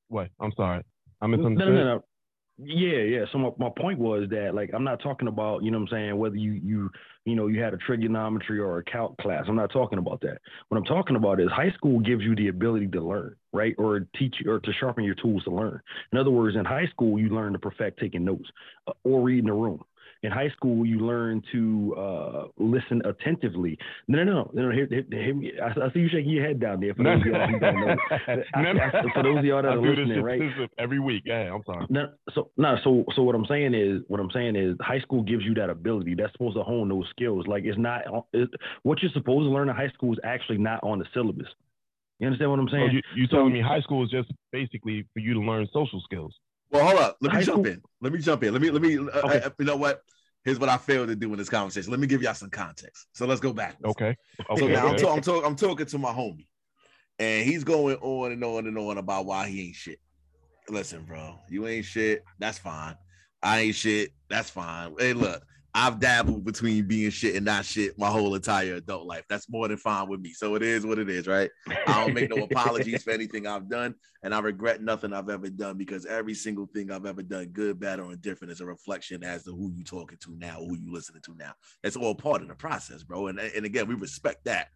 what? 0.09 0.29
I'm 0.41 0.53
sorry, 0.57 0.83
I 1.21 1.27
No, 1.27 1.37
misunderstood. 1.37 1.75
no, 1.75 1.85
no, 1.85 1.95
no. 1.97 2.05
Yeah, 2.57 2.99
yeah. 2.99 3.25
So 3.33 3.39
my, 3.39 3.51
my 3.59 3.69
point 3.77 3.99
was 3.99 4.29
that 4.31 4.55
like 4.55 4.71
I'm 4.73 4.85
not 4.85 5.03
talking 5.03 5.27
about, 5.27 5.65
you 5.65 5.73
know 5.73 5.79
what 5.79 5.91
I'm 5.91 5.97
saying, 5.97 6.17
whether 6.19 6.37
you 6.37 6.53
you 6.53 6.89
you 7.25 7.35
know 7.35 7.49
you 7.49 7.61
had 7.61 7.75
a 7.75 7.79
trigonometry 7.79 8.61
or 8.61 8.79
a 8.79 8.85
calc 8.85 9.17
class. 9.19 9.45
I'm 9.49 9.57
not 9.57 9.73
talking 9.73 9.99
about 9.99 10.21
that. 10.21 10.39
What 10.69 10.79
I'm 10.79 10.85
talking 10.85 11.17
about 11.17 11.41
is 11.41 11.49
high 11.51 11.73
school 11.73 11.99
gives 11.99 12.23
you 12.23 12.37
the 12.37 12.49
ability 12.49 12.87
to 12.89 13.03
learn, 13.03 13.35
right? 13.53 13.75
Or 13.77 14.07
teach 14.17 14.37
or 14.47 14.61
to 14.61 14.73
sharpen 14.75 15.03
your 15.03 15.17
tools 15.17 15.43
to 15.45 15.51
learn. 15.51 15.81
In 16.13 16.19
other 16.19 16.31
words, 16.31 16.57
in 16.57 16.65
high 16.65 16.87
school 16.87 17.19
you 17.19 17.31
learn 17.31 17.55
to 17.55 17.59
perfect 17.59 17.99
taking 17.99 18.25
notes 18.25 18.49
uh, 18.87 18.93
or 19.03 19.23
reading 19.23 19.51
a 19.51 19.55
room. 19.55 19.83
In 20.25 20.31
high 20.33 20.49
school, 20.57 20.87
you 20.87 21.01
learn 21.01 21.43
to 21.53 21.95
uh, 21.99 22.45
listen 22.57 23.03
attentively. 23.05 23.77
No, 24.09 24.25
no, 24.25 24.33
no, 24.33 24.51
no. 24.55 24.63
no 24.69 24.75
hear, 24.75 24.87
hear, 24.91 25.05
hear 25.11 25.35
me. 25.35 25.53
I, 25.63 25.67
I 25.69 25.93
see 25.93 26.01
you 26.01 26.09
shaking 26.09 26.31
your 26.31 26.47
head 26.47 26.59
down 26.59 26.81
there. 26.81 26.95
For 26.95 27.03
those 27.05 27.21
of 27.21 27.27
y'all 27.27 27.47
who 27.47 27.59
don't 27.61 27.81
know, 27.87 27.97
I- 28.11 28.33
I- 28.63 29.13
for 29.13 29.23
those 29.23 29.39
of 29.39 29.45
y'all 29.45 29.61
that 29.63 29.69
are 29.77 29.95
do 29.95 30.07
this 30.07 30.23
right? 30.23 30.41
this 30.41 30.69
every 30.79 30.99
week. 30.99 31.25
Yeah, 31.27 31.53
I'm 31.55 31.63
sorry. 31.67 31.87
No, 31.91 32.11
so 32.35 32.51
no, 32.57 32.77
so 32.83 33.05
so 33.15 33.23
what 33.23 33.35
I'm 33.35 33.45
saying 33.47 33.75
is, 33.75 34.01
what 34.09 34.19
I'm 34.19 34.31
saying 34.31 34.57
is, 34.57 34.77
high 34.81 35.01
school 35.01 35.23
gives 35.23 35.45
you 35.45 35.53
that 35.55 35.69
ability. 35.69 36.15
That's 36.15 36.33
supposed 36.33 36.57
to 36.57 36.63
hone 36.63 36.89
those 36.89 37.07
skills. 37.11 37.47
Like 37.47 37.65
it's 37.65 37.79
not 37.79 38.03
it, 38.33 38.49
what 38.83 39.03
you're 39.03 39.13
supposed 39.13 39.45
to 39.47 39.51
learn 39.51 39.69
in 39.69 39.77
high 39.77 39.91
school 39.91 40.15
is 40.15 40.19
actually 40.25 40.59
not 40.59 40.81
on 40.83 40.99
the 40.99 41.05
syllabus. 41.13 41.49
You 42.19 42.29
understand 42.29 42.51
what 42.51 42.61
I'm 42.61 42.69
So 42.69 42.77
saying? 42.77 42.91
you 42.93 43.03
you 43.15 43.27
So- 43.27 43.37
telling 43.37 43.53
me 43.53 43.61
high 43.61 43.81
school 43.83 44.03
is 44.05 44.11
just 44.11 44.31
basically 44.53 45.05
for 45.13 45.19
you 45.21 45.35
to 45.35 45.41
learn 45.41 45.69
social 45.73 46.01
skills? 46.03 46.35
Well, 46.71 46.87
hold 46.87 47.01
up. 47.01 47.17
Let 47.21 47.35
me 47.35 47.45
jump 47.45 47.67
in. 47.67 47.81
Let 48.01 48.13
me 48.13 48.19
jump 48.19 48.43
in. 48.43 48.53
Let 48.53 48.63
me 48.63 48.71
let 48.71 48.83
me. 48.83 48.99
Uh, 48.99 49.03
Okay. 49.03 49.41
uh, 49.43 49.51
you 49.59 49.65
know 49.65 49.77
what? 49.77 50.03
here's 50.45 50.59
what 50.59 50.69
I 50.69 50.77
failed 50.77 51.09
to 51.09 51.17
do 51.17 51.33
in 51.33 51.39
this 51.39 51.49
conversation. 51.49 51.91
Let 51.91 52.01
me 52.01 52.07
give 52.07 52.23
y'all 52.23 52.35
some 52.35 52.51
context. 52.51 53.07
So 53.13 53.27
let's 53.27 53.41
go 53.41 53.53
back. 53.53 53.77
Okay. 53.85 54.17
okay. 54.51 54.61
So 54.61 54.67
now 54.67 54.89
I'm, 54.89 54.97
talk- 54.97 55.17
I'm, 55.17 55.23
talk- 55.23 55.45
I'm 55.45 55.57
talking 55.57 55.87
to 55.87 55.99
my 55.99 56.13
homie, 56.13 56.47
and 57.19 57.45
he's 57.45 57.65
going 57.65 57.97
on 57.97 58.33
and 58.33 58.45
on 58.45 58.67
and 58.67 58.79
on 58.79 58.99
about 58.99 59.27
why 59.27 59.49
he 59.49 59.69
ain't 59.69 59.75
shit. 59.75 59.99
Listen, 60.69 61.05
bro, 61.05 61.39
you 61.49 61.67
ain't 61.67 61.85
shit. 61.85 62.25
That's 62.39 62.59
fine. 62.59 62.97
I 63.43 63.61
ain't 63.61 63.75
shit. 63.75 64.11
That's 64.31 64.49
fine. 64.49 64.95
Hey, 64.99 65.13
look, 65.13 65.43
I've 65.77 65.99
dabbled 65.99 66.45
between 66.45 66.87
being 66.87 67.11
shit 67.11 67.35
and 67.35 67.45
not 67.45 67.65
shit 67.65 67.99
my 67.99 68.07
whole 68.07 68.37
entire 68.37 68.75
adult 68.75 69.07
life. 69.07 69.25
That's 69.29 69.51
more 69.51 69.67
than 69.67 69.77
fine 69.77 70.09
with 70.09 70.21
me. 70.21 70.33
So 70.33 70.55
it 70.55 70.63
is 70.63 70.87
what 70.87 71.01
it 71.01 71.11
is, 71.11 71.27
right? 71.27 71.51
I 71.89 72.05
don't 72.05 72.15
make 72.15 72.31
no 72.31 72.45
apologies 72.51 73.03
for 73.03 73.11
anything 73.11 73.49
I've 73.49 73.69
done, 73.69 73.97
and 74.23 74.33
I 74.33 74.39
regret 74.39 74.83
nothing 74.83 75.13
I've 75.13 75.29
ever 75.29 75.51
done 75.51 75.77
because 75.77 76.07
every 76.07 76.35
single 76.35 76.67
thing 76.67 76.93
I've 76.93 77.07
ever 77.07 77.25
done, 77.25 77.47
good, 77.47 77.81
bad, 77.81 77.99
or 77.99 78.13
indifferent, 78.13 78.53
is 78.53 78.61
a 78.61 78.67
reflection 78.67 79.25
as 79.25 79.43
to 79.45 79.51
who 79.51 79.73
you 79.75 79.83
talking 79.83 80.19
to 80.19 80.37
now, 80.39 80.61
who 80.61 80.77
you 80.77 80.93
listening 80.93 81.23
to 81.23 81.35
now. 81.37 81.55
It's 81.83 81.97
all 81.97 82.15
part 82.15 82.43
of 82.43 82.47
the 82.47 82.55
process, 82.55 83.03
bro. 83.03 83.27
And 83.27 83.41
and 83.41 83.67
again, 83.67 83.89
we 83.89 83.97
respect 83.97 84.45
that. 84.45 84.69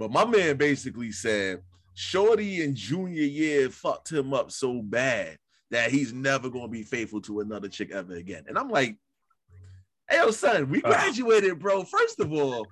But 0.00 0.10
my 0.10 0.24
man 0.24 0.56
basically 0.56 1.12
said, 1.12 1.62
Shorty 1.94 2.64
in 2.64 2.74
junior 2.74 3.22
year 3.22 3.70
fucked 3.70 4.10
him 4.10 4.34
up 4.34 4.50
so 4.50 4.82
bad 4.82 5.36
that 5.70 5.92
he's 5.92 6.12
never 6.12 6.50
gonna 6.50 6.66
be 6.66 6.82
faithful 6.82 7.20
to 7.20 7.38
another 7.38 7.68
chick 7.68 7.92
ever 7.92 8.14
again. 8.14 8.44
And 8.48 8.58
I'm 8.58 8.68
like, 8.68 8.96
hey, 10.10 10.18
yo, 10.18 10.30
son, 10.30 10.68
we 10.68 10.82
Uh. 10.82 10.88
graduated, 10.88 11.58
bro. 11.58 11.84
First 11.84 12.20
of 12.20 12.32
all, 12.32 12.66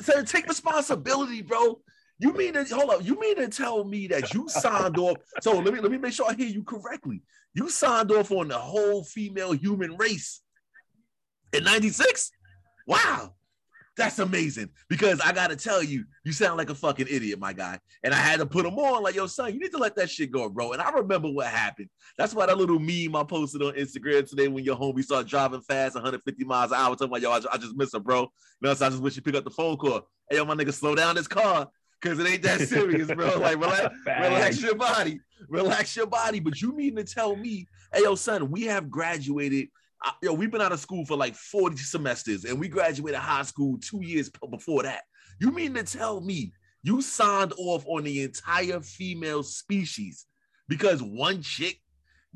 so 0.00 0.22
take 0.22 0.46
responsibility, 0.46 1.42
bro. 1.42 1.80
You 2.18 2.32
mean 2.34 2.52
to 2.54 2.64
hold 2.64 2.90
up? 2.90 3.04
You 3.04 3.18
mean 3.18 3.36
to 3.36 3.48
tell 3.48 3.84
me 3.84 4.06
that 4.08 4.32
you 4.32 4.48
signed 4.48 4.96
off? 4.96 5.16
So 5.40 5.58
let 5.58 5.74
me 5.74 5.80
let 5.80 5.90
me 5.90 5.98
make 5.98 6.12
sure 6.12 6.30
I 6.30 6.34
hear 6.34 6.46
you 6.46 6.62
correctly. 6.62 7.22
You 7.54 7.68
signed 7.68 8.12
off 8.12 8.30
on 8.30 8.48
the 8.48 8.58
whole 8.58 9.02
female 9.04 9.52
human 9.52 9.96
race 9.96 10.40
in 11.52 11.64
'96. 11.64 12.30
Wow, 12.86 13.34
that's 13.96 14.18
amazing. 14.18 14.70
Because 14.88 15.20
I 15.20 15.32
gotta 15.32 15.56
tell 15.56 15.82
you, 15.82 16.04
you 16.24 16.32
sound 16.32 16.56
like 16.56 16.70
a 16.70 16.74
fucking 16.74 17.06
idiot, 17.10 17.38
my 17.38 17.52
guy. 17.52 17.78
And 18.02 18.14
I 18.14 18.16
had 18.16 18.40
to 18.40 18.46
put 18.46 18.64
him 18.64 18.78
on, 18.78 19.02
like, 19.02 19.14
yo, 19.14 19.26
son, 19.26 19.52
you 19.52 19.60
need 19.60 19.72
to 19.72 19.78
let 19.78 19.96
that 19.96 20.10
shit 20.10 20.30
go, 20.30 20.48
bro. 20.48 20.72
And 20.72 20.80
I 20.80 20.90
remember 20.90 21.28
what 21.28 21.46
happened. 21.46 21.88
That's 22.16 22.34
why 22.34 22.46
that 22.46 22.56
little 22.56 22.78
meme 22.78 23.14
I 23.16 23.24
posted 23.24 23.62
on 23.62 23.74
Instagram 23.74 24.28
today 24.28 24.48
when 24.48 24.64
your 24.64 24.76
homie 24.76 25.04
started 25.04 25.28
driving 25.28 25.60
fast, 25.60 25.94
150 25.94 26.44
miles 26.44 26.70
an 26.70 26.78
hour, 26.78 26.96
talking 26.96 27.08
about, 27.08 27.20
yo, 27.20 27.30
I, 27.32 27.40
I 27.52 27.58
just 27.58 27.76
miss 27.76 27.92
her, 27.92 28.00
bro. 28.00 28.20
You 28.22 28.28
know, 28.62 28.74
so 28.74 28.86
I 28.86 28.88
just 28.90 29.02
wish 29.02 29.16
you 29.16 29.22
pick 29.22 29.34
up 29.34 29.44
the 29.44 29.50
phone 29.50 29.76
call. 29.76 30.08
Hey, 30.30 30.36
yo, 30.36 30.44
my 30.44 30.54
nigga, 30.54 30.72
slow 30.72 30.94
down 30.94 31.14
this 31.14 31.28
car. 31.28 31.68
Cause 32.02 32.18
it 32.18 32.26
ain't 32.26 32.42
that 32.42 32.60
serious, 32.68 33.06
bro. 33.06 33.38
Like 33.38 33.60
relax, 33.60 33.94
relax 34.06 34.60
your 34.60 34.74
body, 34.74 35.20
relax 35.48 35.94
your 35.94 36.06
body. 36.06 36.40
But 36.40 36.60
you 36.60 36.74
mean 36.74 36.96
to 36.96 37.04
tell 37.04 37.36
me, 37.36 37.68
hey 37.94 38.02
yo, 38.02 38.16
son, 38.16 38.50
we 38.50 38.62
have 38.62 38.90
graduated. 38.90 39.68
Uh, 40.04 40.12
yo, 40.22 40.32
we've 40.32 40.50
been 40.50 40.60
out 40.60 40.72
of 40.72 40.80
school 40.80 41.04
for 41.06 41.16
like 41.16 41.34
40 41.34 41.76
semesters, 41.76 42.44
and 42.44 42.58
we 42.58 42.68
graduated 42.68 43.20
high 43.20 43.42
school 43.42 43.78
two 43.78 44.02
years 44.02 44.30
before 44.50 44.82
that. 44.82 45.02
You 45.40 45.50
mean 45.50 45.74
to 45.74 45.82
tell 45.82 46.20
me 46.20 46.52
you 46.82 47.00
signed 47.02 47.52
off 47.56 47.84
on 47.86 48.04
the 48.04 48.22
entire 48.22 48.80
female 48.80 49.42
species 49.42 50.26
because 50.68 51.02
one 51.02 51.42
chick 51.42 51.80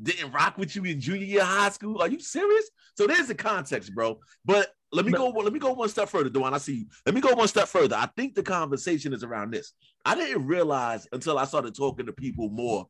didn't 0.01 0.31
rock 0.31 0.57
with 0.57 0.75
you 0.75 0.83
in 0.85 0.99
junior 0.99 1.25
year 1.25 1.43
high 1.43 1.69
school? 1.69 2.01
Are 2.01 2.07
you 2.07 2.19
serious? 2.19 2.69
So 2.95 3.07
there's 3.07 3.27
the 3.27 3.35
context, 3.35 3.93
bro. 3.93 4.19
But 4.45 4.71
let 4.91 5.05
me 5.05 5.11
go. 5.11 5.29
Let 5.29 5.51
me 5.51 5.59
go 5.59 5.73
one 5.73 5.89
step 5.89 6.07
further, 6.07 6.29
Duane. 6.29 6.53
I 6.53 6.59
see 6.59 6.75
you. 6.75 6.85
Let 7.05 7.13
me 7.13 7.21
go 7.21 7.33
one 7.33 7.47
step 7.47 7.67
further. 7.67 7.95
I 7.95 8.07
think 8.15 8.35
the 8.35 8.43
conversation 8.43 9.11
is 9.11 9.23
around 9.23 9.51
this. 9.51 9.73
I 10.05 10.15
didn't 10.15 10.45
realize 10.45 11.07
until 11.11 11.37
I 11.37 11.45
started 11.45 11.75
talking 11.75 12.05
to 12.05 12.13
people 12.13 12.49
more. 12.49 12.87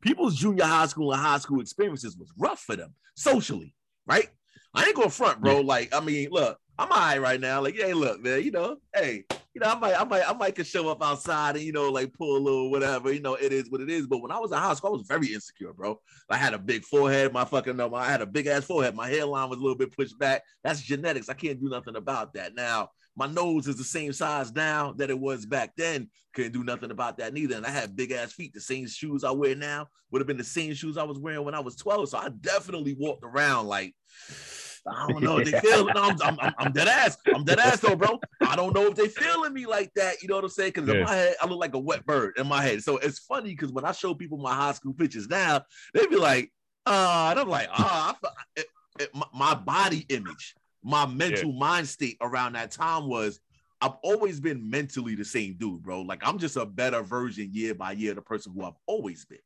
People's 0.00 0.36
junior 0.36 0.64
high 0.64 0.86
school 0.86 1.12
and 1.12 1.20
high 1.20 1.38
school 1.38 1.60
experiences 1.60 2.16
was 2.16 2.32
rough 2.38 2.60
for 2.60 2.76
them 2.76 2.94
socially, 3.16 3.74
right? 4.06 4.28
I 4.74 4.84
ain't 4.84 4.96
going 4.96 5.10
front, 5.10 5.40
bro. 5.40 5.60
Like, 5.60 5.94
I 5.94 6.00
mean, 6.00 6.28
look, 6.30 6.58
I'm 6.78 6.90
all 6.90 6.98
right 6.98 7.20
right 7.20 7.40
now. 7.40 7.62
Like, 7.62 7.76
hey, 7.76 7.94
look, 7.94 8.20
man, 8.20 8.42
you 8.42 8.50
know, 8.50 8.76
hey, 8.94 9.24
you 9.54 9.60
know, 9.60 9.70
I 9.70 9.78
might, 9.78 10.00
I 10.00 10.04
might, 10.04 10.28
I 10.28 10.32
might 10.32 10.56
could 10.56 10.66
show 10.66 10.88
up 10.88 11.00
outside 11.00 11.54
and 11.54 11.64
you 11.64 11.70
know, 11.70 11.88
like 11.88 12.12
pull 12.12 12.36
a 12.36 12.38
little 12.38 12.70
whatever. 12.72 13.12
You 13.12 13.20
know, 13.20 13.34
it 13.34 13.52
is 13.52 13.70
what 13.70 13.80
it 13.80 13.88
is. 13.88 14.08
But 14.08 14.20
when 14.20 14.32
I 14.32 14.38
was 14.38 14.50
in 14.50 14.58
high 14.58 14.74
school, 14.74 14.90
I 14.90 14.96
was 14.96 15.06
very 15.06 15.32
insecure, 15.32 15.72
bro. 15.72 16.00
I 16.28 16.36
had 16.36 16.54
a 16.54 16.58
big 16.58 16.84
forehead. 16.84 17.32
My 17.32 17.44
fucking 17.44 17.76
no, 17.76 17.94
I 17.94 18.10
had 18.10 18.20
a 18.20 18.26
big 18.26 18.48
ass 18.48 18.64
forehead. 18.64 18.96
My 18.96 19.08
hairline 19.08 19.48
was 19.48 19.58
a 19.58 19.62
little 19.62 19.78
bit 19.78 19.96
pushed 19.96 20.18
back. 20.18 20.42
That's 20.64 20.82
genetics. 20.82 21.28
I 21.28 21.34
can't 21.34 21.60
do 21.60 21.68
nothing 21.68 21.94
about 21.94 22.34
that. 22.34 22.56
Now, 22.56 22.90
my 23.16 23.26
nose 23.26 23.68
is 23.68 23.76
the 23.76 23.84
same 23.84 24.12
size 24.12 24.52
now 24.52 24.92
that 24.96 25.10
it 25.10 25.18
was 25.18 25.46
back 25.46 25.72
then. 25.76 26.08
Couldn't 26.34 26.52
do 26.52 26.64
nothing 26.64 26.90
about 26.90 27.18
that 27.18 27.32
neither. 27.32 27.56
And 27.56 27.66
I 27.66 27.70
had 27.70 27.94
big 27.94 28.10
ass 28.10 28.32
feet. 28.32 28.52
The 28.52 28.60
same 28.60 28.88
shoes 28.88 29.22
I 29.22 29.30
wear 29.30 29.54
now 29.54 29.88
would 30.10 30.20
have 30.20 30.26
been 30.26 30.36
the 30.36 30.44
same 30.44 30.74
shoes 30.74 30.98
I 30.98 31.04
was 31.04 31.18
wearing 31.18 31.44
when 31.44 31.54
I 31.54 31.60
was 31.60 31.76
12. 31.76 32.08
So 32.08 32.18
I 32.18 32.28
definitely 32.40 32.96
walked 32.98 33.24
around 33.24 33.66
like. 33.66 33.94
I 34.86 35.06
don't 35.08 35.22
know 35.22 35.38
if 35.38 35.50
they 35.50 35.58
feel 35.60 35.86
no, 35.86 35.92
I'm, 35.96 36.18
I'm, 36.22 36.54
I'm, 36.58 36.72
dead 36.72 36.88
ass. 36.88 37.16
I'm 37.34 37.42
dead 37.44 37.58
ass 37.58 37.80
though, 37.80 37.96
bro. 37.96 38.20
I 38.42 38.54
don't 38.54 38.74
know 38.74 38.86
if 38.86 38.94
they 38.94 39.08
feeling 39.08 39.54
me 39.54 39.64
like 39.64 39.90
that. 39.94 40.20
You 40.20 40.28
know 40.28 40.34
what 40.34 40.44
I'm 40.44 40.50
saying? 40.50 40.72
Because 40.74 40.90
in 40.90 41.02
my 41.02 41.14
head, 41.14 41.36
I 41.40 41.46
look 41.46 41.58
like 41.58 41.74
a 41.74 41.78
wet 41.78 42.04
bird 42.04 42.34
in 42.36 42.46
my 42.46 42.62
head. 42.62 42.82
So 42.82 42.98
it's 42.98 43.18
funny 43.20 43.50
because 43.50 43.72
when 43.72 43.86
I 43.86 43.92
show 43.92 44.12
people 44.12 44.36
my 44.36 44.54
high 44.54 44.72
school 44.72 44.92
pictures 44.92 45.26
now, 45.26 45.62
they 45.94 46.06
be 46.06 46.16
like, 46.16 46.52
uh, 46.84 47.28
and 47.30 47.40
I'm 47.40 47.48
like, 47.48 47.68
ah, 47.72 48.14
it, 48.56 49.14
my, 49.14 49.26
my 49.32 49.54
body 49.54 50.04
image, 50.10 50.54
my 50.84 51.06
mental 51.06 51.52
mind 51.52 51.88
state 51.88 52.18
around 52.20 52.52
that 52.52 52.70
time 52.70 53.08
was 53.08 53.40
I've 53.80 53.96
always 54.02 54.38
been 54.38 54.68
mentally 54.70 55.14
the 55.14 55.24
same 55.24 55.56
dude, 55.58 55.82
bro. 55.82 56.02
Like 56.02 56.20
I'm 56.26 56.38
just 56.38 56.56
a 56.56 56.64
better 56.64 57.02
version 57.02 57.48
year 57.52 57.74
by 57.74 57.92
year 57.92 58.14
the 58.14 58.22
person 58.22 58.52
who 58.54 58.64
I've 58.64 58.74
always 58.86 59.24
been. 59.24 59.38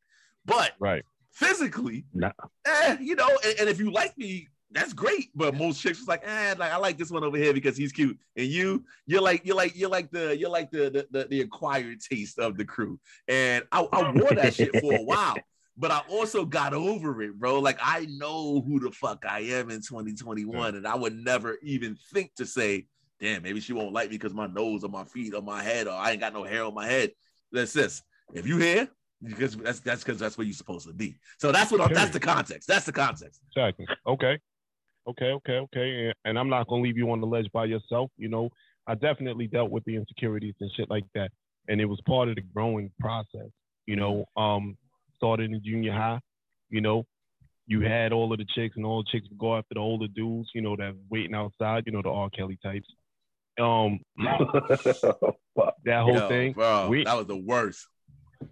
But 0.44 0.72
Right. 0.78 1.04
physically, 1.30 2.04
Nah. 2.12 2.32
eh, 2.66 2.96
you 3.00 3.14
know, 3.14 3.28
and, 3.44 3.60
and 3.60 3.68
if 3.68 3.78
you 3.78 3.90
like 3.90 4.16
me, 4.18 4.48
that's 4.70 4.92
great. 4.92 5.30
But 5.34 5.54
most 5.54 5.80
chicks 5.80 5.98
was 5.98 6.08
like, 6.08 6.22
eh, 6.26 6.54
like 6.58 6.72
I 6.72 6.76
like 6.76 6.98
this 6.98 7.10
one 7.10 7.24
over 7.24 7.36
here 7.38 7.54
because 7.54 7.76
he's 7.76 7.92
cute. 7.92 8.18
And 8.36 8.46
you, 8.46 8.84
you're 9.06 9.22
like, 9.22 9.44
you're 9.44 9.56
like, 9.56 9.76
you're 9.76 9.88
like 9.88 10.10
the, 10.10 10.36
you're 10.36 10.50
like 10.50 10.70
the 10.70 10.90
the, 10.90 11.06
the, 11.10 11.24
the 11.28 11.40
acquired 11.40 12.00
taste 12.00 12.38
of 12.38 12.56
the 12.56 12.64
crew. 12.64 13.00
And 13.28 13.64
I, 13.72 13.86
I 13.92 14.10
wore 14.12 14.34
that 14.34 14.54
shit 14.54 14.76
for 14.80 14.98
a 14.98 15.02
while. 15.02 15.38
But 15.78 15.92
I 15.92 16.02
also 16.10 16.44
got 16.44 16.74
over 16.74 17.22
it, 17.22 17.38
bro. 17.38 17.60
Like 17.60 17.78
I 17.80 18.06
know 18.06 18.60
who 18.60 18.80
the 18.80 18.90
fuck 18.90 19.24
I 19.28 19.40
am 19.40 19.70
in 19.70 19.80
2021, 19.80 20.74
and 20.74 20.86
I 20.86 20.96
would 20.96 21.14
never 21.14 21.56
even 21.62 21.96
think 22.12 22.34
to 22.34 22.46
say, 22.46 22.86
"Damn, 23.20 23.42
maybe 23.42 23.60
she 23.60 23.72
won't 23.72 23.92
like 23.92 24.10
me 24.10 24.16
because 24.16 24.34
my 24.34 24.48
nose 24.48 24.82
or 24.82 24.90
my 24.90 25.04
feet 25.04 25.34
or 25.34 25.42
my 25.42 25.62
head 25.62 25.86
or 25.86 25.92
I 25.92 26.10
ain't 26.10 26.20
got 26.20 26.32
no 26.32 26.42
hair 26.42 26.64
on 26.64 26.74
my 26.74 26.86
head." 26.86 27.12
That's 27.52 27.72
this. 27.72 28.02
If 28.34 28.46
you 28.46 28.58
here, 28.58 28.88
because 29.22 29.56
that's 29.56 29.78
that's 29.78 30.02
because 30.02 30.18
that's 30.18 30.36
where 30.36 30.46
you're 30.46 30.54
supposed 30.54 30.88
to 30.88 30.92
be. 30.92 31.16
So 31.38 31.52
that's 31.52 31.70
what 31.70 31.80
I'm, 31.80 31.94
that's 31.94 32.10
the 32.10 32.20
context. 32.20 32.66
That's 32.66 32.84
the 32.84 32.92
context. 32.92 33.40
Exactly. 33.52 33.86
Okay. 34.04 34.38
Okay. 35.06 35.30
Okay. 35.30 35.58
Okay. 35.58 36.06
And, 36.06 36.14
and 36.24 36.38
I'm 36.38 36.48
not 36.48 36.66
gonna 36.66 36.82
leave 36.82 36.98
you 36.98 37.10
on 37.12 37.20
the 37.20 37.26
ledge 37.26 37.50
by 37.52 37.66
yourself. 37.66 38.10
You 38.16 38.28
know, 38.28 38.50
I 38.88 38.96
definitely 38.96 39.46
dealt 39.46 39.70
with 39.70 39.84
the 39.84 39.94
insecurities 39.94 40.54
and 40.60 40.70
shit 40.76 40.90
like 40.90 41.04
that, 41.14 41.30
and 41.68 41.80
it 41.80 41.86
was 41.86 42.00
part 42.00 42.28
of 42.28 42.34
the 42.34 42.42
growing 42.42 42.90
process. 42.98 43.48
You 43.86 43.94
know, 43.94 44.26
um, 44.36 44.76
started 45.18 45.50
in 45.52 45.60
junior 45.64 45.92
high. 45.92 46.20
You 46.70 46.80
know, 46.80 47.04
you 47.66 47.80
had 47.82 48.12
all 48.12 48.32
of 48.32 48.38
the 48.38 48.46
chicks, 48.54 48.76
and 48.76 48.86
all 48.86 49.02
the 49.02 49.08
chicks 49.10 49.28
would 49.28 49.38
go 49.38 49.56
after 49.56 49.74
the 49.74 49.80
older 49.80 50.08
dudes. 50.08 50.48
You 50.54 50.62
know, 50.62 50.74
that 50.76 50.94
waiting 51.10 51.34
outside. 51.34 51.84
You 51.86 51.92
know, 51.92 52.02
the 52.02 52.10
R. 52.10 52.30
Kelly 52.30 52.58
types. 52.62 52.88
Um, 53.60 53.98
that 55.84 56.02
whole 56.02 56.14
Yo, 56.14 56.28
thing. 56.28 56.52
bro. 56.52 56.88
we- 56.88 57.04
that 57.04 57.16
was 57.16 57.26
the 57.26 57.36
worst. 57.36 57.86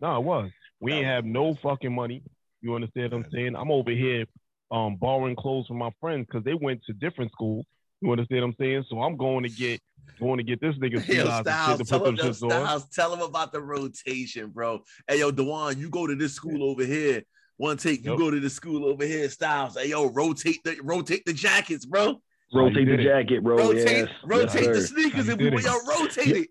No, 0.03 0.17
it 0.17 0.25
was. 0.25 0.51
We 0.81 0.91
That 0.93 0.97
ain't 0.99 1.07
was- 1.07 1.13
have 1.15 1.25
no 1.25 1.55
fucking 1.55 1.95
money. 1.95 2.23
You 2.61 2.75
understand 2.75 3.13
what 3.13 3.25
I'm 3.25 3.31
saying? 3.33 3.57
I'm 3.57 3.71
over 3.71 3.91
here 3.91 4.25
um 4.73 4.97
borrowing 4.97 5.37
clothes 5.37 5.69
from 5.69 5.79
my 5.79 5.91
friends 6.01 6.27
because 6.27 6.43
they 6.45 6.55
went 6.55 6.81
to 6.87 6.93
different 6.93 7.31
schools. 7.31 7.65
You 8.01 8.13
understand 8.13 8.43
what 8.43 8.49
I'm 8.49 8.55
saying? 8.59 8.85
So 8.91 9.01
I'm 9.03 9.17
going 9.17 9.45
to 9.45 9.49
get 9.49 9.81
going 10.21 10.39
to 10.39 10.45
get 10.45 10.61
this 10.61 10.75
nigga 10.77 11.05
two 11.05 11.15
Yo, 11.15 11.25
Styles, 11.43 11.79
to 11.79 11.85
tell 11.85 12.01
put 12.01 12.09
him, 12.09 12.17
them 12.17 12.27
yo. 12.27 12.33
Styles, 12.33 12.89
tell 12.89 13.13
him 13.13 13.21
about 13.21 13.53
the 13.53 13.61
rotation, 13.61 14.49
bro. 14.49 14.81
Hey, 15.07 15.19
yo, 15.21 15.31
Dewan, 15.31 15.79
you 15.79 15.91
go 15.91 16.07
to 16.07 16.15
this 16.15 16.33
school 16.35 16.71
over 16.71 16.85
here. 16.85 17.23
One 17.59 17.77
take, 17.77 18.05
you 18.05 18.11
Yep. 18.11 18.19
go 18.19 18.31
to 18.31 18.41
the 18.41 18.51
school 18.51 18.87
over 18.87 19.05
here. 19.05 19.29
Styles, 19.29 19.77
hey, 19.79 19.89
yo, 19.89 20.07
rotate 20.11 20.61
the 20.65 20.79
rotate 20.83 21.25
the 21.25 21.33
jackets, 21.33 21.85
bro. 21.87 22.21
Rotate 22.55 22.87
the 22.87 22.97
jacket, 23.03 23.43
bro. 23.43 23.57
rotate, 23.57 23.87
yes. 23.87 24.09
rotate 24.25 24.63
yes, 24.65 24.75
the 24.75 24.81
sneakers, 24.83 25.29
if 25.29 25.35
and 25.35 25.41
you 25.41 25.51
we 25.51 25.57
did 25.57 25.65
yo, 25.65 25.77
it. 25.77 25.83
rotate 25.87 26.37
it. 26.37 26.49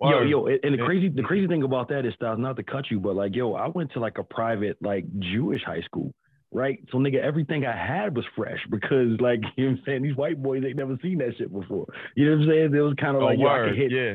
Yo, 0.00 0.22
yo, 0.22 0.46
and 0.46 0.60
and 0.62 0.74
the 0.78 0.84
crazy, 0.84 1.08
the 1.08 1.22
crazy 1.22 1.46
thing 1.46 1.62
about 1.62 1.88
that 1.88 2.04
is, 2.04 2.12
Styles, 2.14 2.38
not 2.38 2.56
to 2.56 2.62
cut 2.62 2.90
you, 2.90 3.00
but 3.00 3.16
like, 3.16 3.34
yo, 3.34 3.54
I 3.54 3.68
went 3.68 3.92
to 3.92 4.00
like 4.00 4.18
a 4.18 4.22
private, 4.24 4.76
like 4.82 5.06
Jewish 5.18 5.62
high 5.64 5.80
school, 5.82 6.12
right? 6.54 6.78
So, 6.90 6.98
nigga, 6.98 7.20
everything 7.20 7.66
I 7.66 7.76
had 7.76 8.16
was 8.16 8.24
fresh 8.34 8.60
because, 8.70 9.20
like, 9.20 9.40
you 9.56 9.64
know 9.66 9.72
what 9.72 9.78
I'm 9.80 9.82
saying, 9.84 10.02
these 10.02 10.16
white 10.16 10.42
boys 10.42 10.62
ain't 10.64 10.76
never 10.76 10.96
seen 11.02 11.18
that 11.18 11.36
shit 11.36 11.52
before. 11.52 11.86
You 12.16 12.24
know 12.30 12.36
what 12.38 12.42
I'm 12.44 12.48
saying? 12.48 12.74
It 12.74 12.80
was 12.80 12.94
kind 12.98 13.16
of 13.16 13.22
Oh, 13.22 13.26
like, 13.26 13.38
yo, 13.38 13.46
I 13.46 13.52
word. 13.58 13.68
could 13.70 13.78
hit, 13.78 13.92
Yeah. 13.92 14.14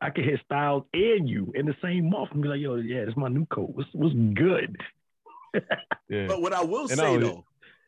I 0.00 0.10
could 0.10 0.24
hit 0.24 0.40
Styles 0.44 0.82
and 0.92 1.28
you 1.28 1.52
in 1.54 1.64
the 1.66 1.74
same 1.82 2.10
month 2.10 2.30
and 2.32 2.42
be 2.42 2.48
like, 2.48 2.60
yo, 2.60 2.74
yeah, 2.76 3.02
this 3.04 3.10
is 3.12 3.16
my 3.16 3.28
new 3.28 3.46
coat. 3.46 3.70
What's 3.74 3.88
what's 3.92 4.14
good? 4.34 4.76
Yeah. 6.10 6.26
But 6.26 6.40
what 6.42 6.52
I 6.52 6.62
will 6.62 6.88
And 6.88 6.90
say 6.98 7.06
I 7.06 7.10
was- 7.16 7.20
though, 7.22 7.44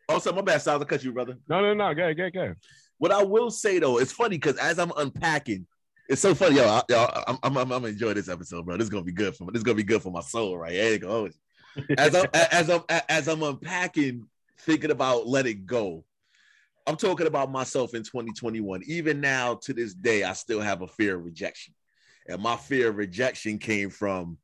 oh, 0.08 0.14
also 0.14 0.32
my 0.32 0.42
bad, 0.42 0.60
Styles, 0.60 0.82
I 0.82 0.84
cut 0.84 1.02
you, 1.02 1.12
brother. 1.12 1.36
No, 1.48 1.60
no, 1.62 1.72
no. 1.74 1.94
Go 1.94 2.02
ahead, 2.02 2.16
go 2.16 2.22
ahead, 2.24 2.32
go 2.34 2.40
ahead. 2.42 2.56
What 2.98 3.12
I 3.12 3.22
will 3.22 3.50
say 3.50 3.78
though, 3.78 3.98
it's 3.98 4.12
funny 4.12 4.36
because 4.36 4.56
as 4.56 4.78
I'm 4.78 4.92
unpacking, 4.96 5.66
it's 6.08 6.20
so 6.20 6.34
funny, 6.34 6.56
yo. 6.56 6.64
I, 6.64 6.82
yo 6.88 7.06
I'm, 7.26 7.38
I'm, 7.42 7.56
I'm, 7.56 7.72
I'm 7.72 7.84
enjoying 7.86 8.14
this 8.14 8.28
episode, 8.28 8.66
bro. 8.66 8.76
This 8.76 8.84
is 8.84 8.90
gonna 8.90 9.04
be 9.04 9.12
good 9.12 9.34
for 9.36 9.44
me. 9.44 9.50
this 9.52 9.60
is 9.60 9.64
gonna 9.64 9.76
be 9.76 9.82
good 9.84 10.02
for 10.02 10.10
my 10.10 10.20
soul, 10.20 10.58
right? 10.58 10.72
There 10.72 10.92
you 10.92 10.98
go. 10.98 11.28
As 11.96 12.14
I'm 12.14 12.26
as 12.34 12.70
I'm 12.70 12.82
as 13.08 13.28
I'm 13.28 13.42
unpacking, 13.42 14.26
thinking 14.60 14.90
about 14.90 15.26
let 15.26 15.46
it 15.46 15.66
go. 15.66 16.04
I'm 16.86 16.96
talking 16.96 17.26
about 17.26 17.52
myself 17.52 17.94
in 17.94 18.02
2021. 18.02 18.82
Even 18.86 19.20
now, 19.20 19.54
to 19.62 19.72
this 19.72 19.94
day, 19.94 20.24
I 20.24 20.32
still 20.32 20.60
have 20.60 20.82
a 20.82 20.88
fear 20.88 21.16
of 21.16 21.24
rejection. 21.24 21.74
And 22.26 22.42
my 22.42 22.56
fear 22.56 22.88
of 22.88 22.96
rejection 22.96 23.58
came 23.58 23.90
from 23.90 24.38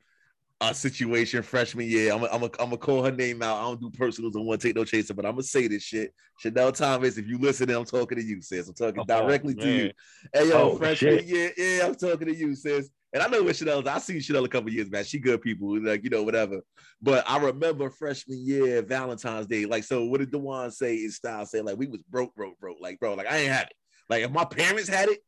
a 0.60 0.72
situation 0.74 1.42
freshman 1.42 1.86
year. 1.88 2.12
I'm 2.12 2.20
gonna 2.20 2.46
I'm 2.58 2.72
I'm 2.72 2.76
call 2.78 3.04
her 3.04 3.10
name 3.10 3.42
out. 3.42 3.58
I 3.58 3.62
don't 3.62 3.80
do 3.80 3.90
personals. 3.90 4.34
One 4.36 4.58
take 4.58 4.76
no 4.76 4.84
chaser, 4.84 5.14
but 5.14 5.26
I'm 5.26 5.32
gonna 5.32 5.42
say 5.42 5.68
this 5.68 5.82
shit. 5.82 6.14
Chanel 6.38 6.72
Thomas, 6.72 7.18
if 7.18 7.26
you 7.26 7.38
listen, 7.38 7.70
I'm 7.70 7.84
talking 7.84 8.18
to 8.18 8.24
you, 8.24 8.40
sis. 8.40 8.68
I'm 8.68 8.74
talking 8.74 9.00
oh, 9.00 9.04
directly 9.04 9.54
man. 9.54 9.66
to 9.66 9.72
you. 9.72 9.90
Hey, 10.32 10.48
yo, 10.48 10.70
oh, 10.70 10.76
freshman 10.76 11.18
shit. 11.18 11.26
year, 11.26 11.52
yeah, 11.56 11.86
I'm 11.86 11.94
talking 11.94 12.28
to 12.28 12.34
you, 12.34 12.54
sis. 12.54 12.88
And 13.16 13.22
I 13.22 13.28
know 13.28 13.42
what 13.42 13.56
Chanel. 13.56 13.88
I 13.88 13.98
seen 13.98 14.20
Chanel 14.20 14.44
a 14.44 14.48
couple 14.48 14.70
years 14.70 14.90
back. 14.90 15.06
She 15.06 15.18
good 15.18 15.40
people, 15.40 15.82
like 15.82 16.04
you 16.04 16.10
know, 16.10 16.22
whatever. 16.22 16.60
But 17.00 17.24
I 17.26 17.38
remember 17.38 17.88
freshman 17.88 18.44
year, 18.46 18.82
Valentine's 18.82 19.46
Day. 19.46 19.64
Like, 19.64 19.84
so 19.84 20.04
what 20.04 20.20
did 20.20 20.30
Dewan 20.30 20.70
say 20.70 20.96
in 20.96 21.10
style? 21.10 21.46
Say 21.46 21.62
like 21.62 21.78
we 21.78 21.86
was 21.86 22.02
broke, 22.10 22.34
broke, 22.34 22.60
broke. 22.60 22.76
Like, 22.78 23.00
bro, 23.00 23.14
like 23.14 23.26
I 23.26 23.38
ain't 23.38 23.52
had 23.52 23.68
it. 23.68 23.72
Like 24.10 24.22
if 24.22 24.30
my 24.30 24.44
parents 24.44 24.90
had 24.90 25.08
it, 25.08 25.20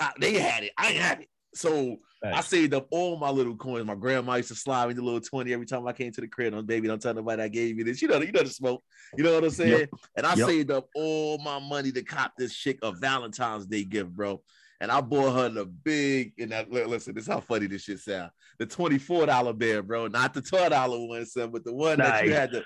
I, 0.00 0.14
they 0.18 0.36
had 0.40 0.64
it. 0.64 0.72
I 0.76 0.88
ain't 0.88 0.98
had 0.98 1.20
it. 1.20 1.28
So 1.54 1.98
I 2.24 2.40
saved 2.40 2.74
up 2.74 2.88
all 2.90 3.16
my 3.18 3.30
little 3.30 3.54
coins. 3.54 3.86
My 3.86 3.94
grandma 3.94 4.34
used 4.34 4.48
to 4.48 4.56
slide 4.56 4.88
me 4.88 4.94
the 4.94 5.02
little 5.02 5.20
20 5.20 5.52
every 5.52 5.64
time 5.64 5.86
I 5.86 5.92
came 5.92 6.10
to 6.10 6.20
the 6.20 6.26
crib. 6.26 6.54
On 6.54 6.66
baby, 6.66 6.88
don't 6.88 7.00
tell 7.00 7.14
nobody 7.14 7.40
I 7.40 7.48
gave 7.48 7.78
you 7.78 7.84
this. 7.84 8.02
You 8.02 8.08
know, 8.08 8.20
you 8.20 8.32
know 8.32 8.42
the 8.42 8.50
smoke. 8.50 8.82
You 9.16 9.22
know 9.22 9.32
what 9.34 9.44
I'm 9.44 9.50
saying? 9.50 9.78
Yep. 9.78 9.90
And 10.16 10.26
I 10.26 10.34
yep. 10.34 10.48
saved 10.48 10.70
up 10.72 10.88
all 10.96 11.38
my 11.38 11.60
money 11.60 11.92
to 11.92 12.02
cop 12.02 12.32
this 12.36 12.52
chick 12.52 12.80
a 12.82 12.90
Valentine's 12.90 13.66
Day 13.66 13.84
gift, 13.84 14.10
bro. 14.10 14.42
And 14.80 14.90
I 14.90 15.00
bought 15.00 15.34
her 15.34 15.48
the 15.48 15.64
big, 15.64 16.34
and 16.38 16.52
that 16.52 16.70
listen, 16.70 17.14
this 17.14 17.24
is 17.24 17.32
how 17.32 17.40
funny 17.40 17.66
this 17.66 17.82
shit 17.82 17.98
sound. 18.00 18.30
The 18.58 18.66
$24 18.66 19.58
bear, 19.58 19.82
bro. 19.82 20.06
Not 20.08 20.34
the 20.34 20.42
$12 20.42 21.08
one, 21.08 21.26
son, 21.26 21.50
but 21.50 21.64
the 21.64 21.72
one 21.72 21.98
nice. 21.98 22.08
that 22.08 22.26
you 22.26 22.34
had 22.34 22.52
to 22.52 22.64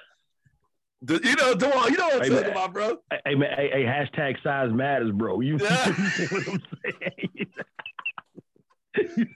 the, 1.02 1.18
you 1.24 1.34
know, 1.36 1.54
Dewan, 1.54 1.90
you 1.90 1.96
know 1.96 2.08
what 2.08 2.16
I'm 2.16 2.22
hey, 2.22 2.28
talking 2.28 2.42
man, 2.42 2.50
about, 2.50 2.74
bro. 2.74 2.98
Hey, 3.24 3.34
man, 3.34 3.50
hey, 3.56 3.70
hey, 3.72 3.84
hashtag 3.84 4.42
size 4.42 4.70
matters, 4.70 5.12
bro. 5.12 5.40
You, 5.40 5.56
yeah. 5.62 5.86
you 5.86 6.26
what 6.26 6.48
I'm 6.48 6.62
saying? 6.92 7.46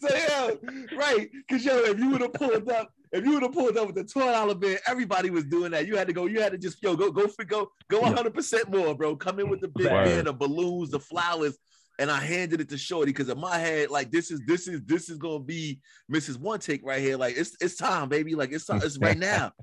so 0.00 0.08
yeah, 0.14 0.50
right. 0.96 1.30
Cause 1.48 1.64
yo, 1.64 1.78
if 1.78 1.98
you 1.98 2.10
would 2.10 2.20
have 2.20 2.34
pulled 2.34 2.68
up, 2.68 2.92
if 3.12 3.24
you 3.24 3.32
would 3.32 3.44
have 3.44 3.52
pulled 3.52 3.78
up 3.78 3.86
with 3.86 3.94
the 3.94 4.04
twelve 4.04 4.32
dollar 4.32 4.54
bid, 4.54 4.80
everybody 4.86 5.30
was 5.30 5.44
doing 5.44 5.70
that. 5.70 5.86
You 5.86 5.96
had 5.96 6.08
to 6.08 6.12
go. 6.12 6.26
You 6.26 6.40
had 6.42 6.52
to 6.52 6.58
just 6.58 6.82
yo 6.82 6.96
go 6.96 7.10
go 7.10 7.28
for 7.28 7.44
go 7.44 7.70
go 7.88 8.00
one 8.00 8.14
hundred 8.14 8.34
percent 8.34 8.68
more, 8.70 8.94
bro. 8.94 9.16
Come 9.16 9.38
in 9.38 9.48
with 9.48 9.60
the 9.60 9.68
big 9.68 9.86
man, 9.86 10.24
the 10.24 10.32
balloons, 10.32 10.90
the 10.90 10.98
flowers, 10.98 11.56
and 11.98 12.10
I 12.10 12.20
handed 12.20 12.60
it 12.60 12.68
to 12.70 12.78
Shorty 12.78 13.12
because 13.12 13.28
in 13.28 13.38
my 13.38 13.58
head, 13.58 13.90
like 13.90 14.10
this 14.10 14.30
is 14.30 14.40
this 14.46 14.66
is 14.68 14.82
this 14.84 15.08
is 15.08 15.18
gonna 15.18 15.40
be 15.40 15.80
Mrs. 16.12 16.38
One 16.38 16.58
Take 16.58 16.84
right 16.84 17.00
here. 17.00 17.16
Like 17.16 17.36
it's 17.36 17.56
it's 17.60 17.76
time, 17.76 18.08
baby. 18.08 18.34
Like 18.34 18.52
it's 18.52 18.68
it's 18.68 18.98
right 18.98 19.18
now. 19.18 19.52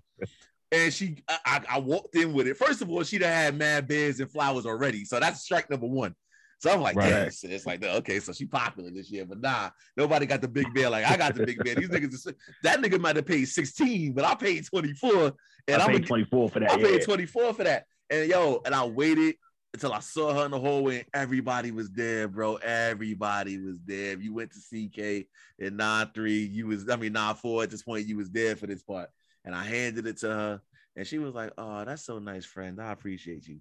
And 0.73 0.93
she, 0.93 1.17
I, 1.27 1.59
I 1.69 1.79
walked 1.79 2.15
in 2.15 2.31
with 2.31 2.47
it. 2.47 2.55
First 2.55 2.81
of 2.81 2.89
all, 2.89 3.03
she'd 3.03 3.23
have 3.23 3.33
had 3.33 3.57
mad 3.57 3.89
beds 3.89 4.21
and 4.21 4.31
flowers 4.31 4.65
already, 4.65 5.03
so 5.03 5.19
that's 5.19 5.41
strike 5.41 5.69
number 5.69 5.85
one. 5.85 6.15
So 6.59 6.71
I'm 6.71 6.79
like, 6.79 6.95
right. 6.95 7.09
yeah, 7.09 7.29
it's 7.43 7.65
like, 7.65 7.83
okay, 7.83 8.21
so 8.21 8.31
she 8.31 8.45
popular 8.45 8.89
this 8.89 9.11
year, 9.11 9.25
but 9.25 9.41
nah, 9.41 9.71
nobody 9.97 10.25
got 10.25 10.41
the 10.41 10.47
big 10.47 10.73
bear 10.73 10.89
like 10.89 11.03
I 11.03 11.17
got 11.17 11.35
the 11.35 11.45
big 11.45 11.61
bear. 11.61 11.75
These 11.75 11.89
niggas, 11.89 12.33
that 12.63 12.79
nigga 12.79 13.01
might 13.01 13.17
have 13.17 13.25
paid 13.25 13.45
16, 13.49 14.13
but 14.13 14.23
I 14.23 14.33
paid 14.35 14.65
24, 14.65 15.33
and 15.67 15.81
I 15.81 15.87
paid 15.87 16.07
24 16.07 16.49
for 16.49 16.59
that. 16.61 16.71
I 16.71 16.77
yeah. 16.77 16.85
paid 16.85 17.03
24 17.03 17.53
for 17.53 17.63
that, 17.65 17.85
and 18.09 18.29
yo, 18.29 18.61
and 18.63 18.73
I 18.73 18.85
waited 18.85 19.35
until 19.73 19.93
I 19.93 19.99
saw 19.99 20.33
her 20.33 20.45
in 20.45 20.51
the 20.51 20.59
hallway, 20.59 20.97
and 20.97 21.05
everybody 21.13 21.71
was 21.71 21.89
there, 21.91 22.27
bro. 22.27 22.55
Everybody 22.55 23.57
was 23.57 23.79
there. 23.85 24.13
If 24.13 24.21
you 24.21 24.33
went 24.33 24.51
to 24.51 24.59
CK 24.59 25.27
in 25.59 25.77
nine 25.77 26.09
three, 26.13 26.43
you 26.43 26.67
was, 26.67 26.89
I 26.89 26.95
mean 26.95 27.13
nine 27.13 27.35
four 27.35 27.63
at 27.63 27.69
this 27.69 27.83
point, 27.83 28.07
you 28.07 28.17
was 28.17 28.29
there 28.29 28.55
for 28.55 28.67
this 28.67 28.83
part, 28.83 29.09
and 29.45 29.55
I 29.55 29.63
handed 29.63 30.07
it 30.07 30.17
to 30.17 30.27
her, 30.27 30.61
and 30.95 31.07
she 31.07 31.19
was 31.19 31.33
like, 31.33 31.51
"Oh, 31.57 31.85
that's 31.85 32.03
so 32.03 32.19
nice, 32.19 32.45
friend. 32.45 32.81
I 32.81 32.91
appreciate 32.91 33.47
you." 33.47 33.59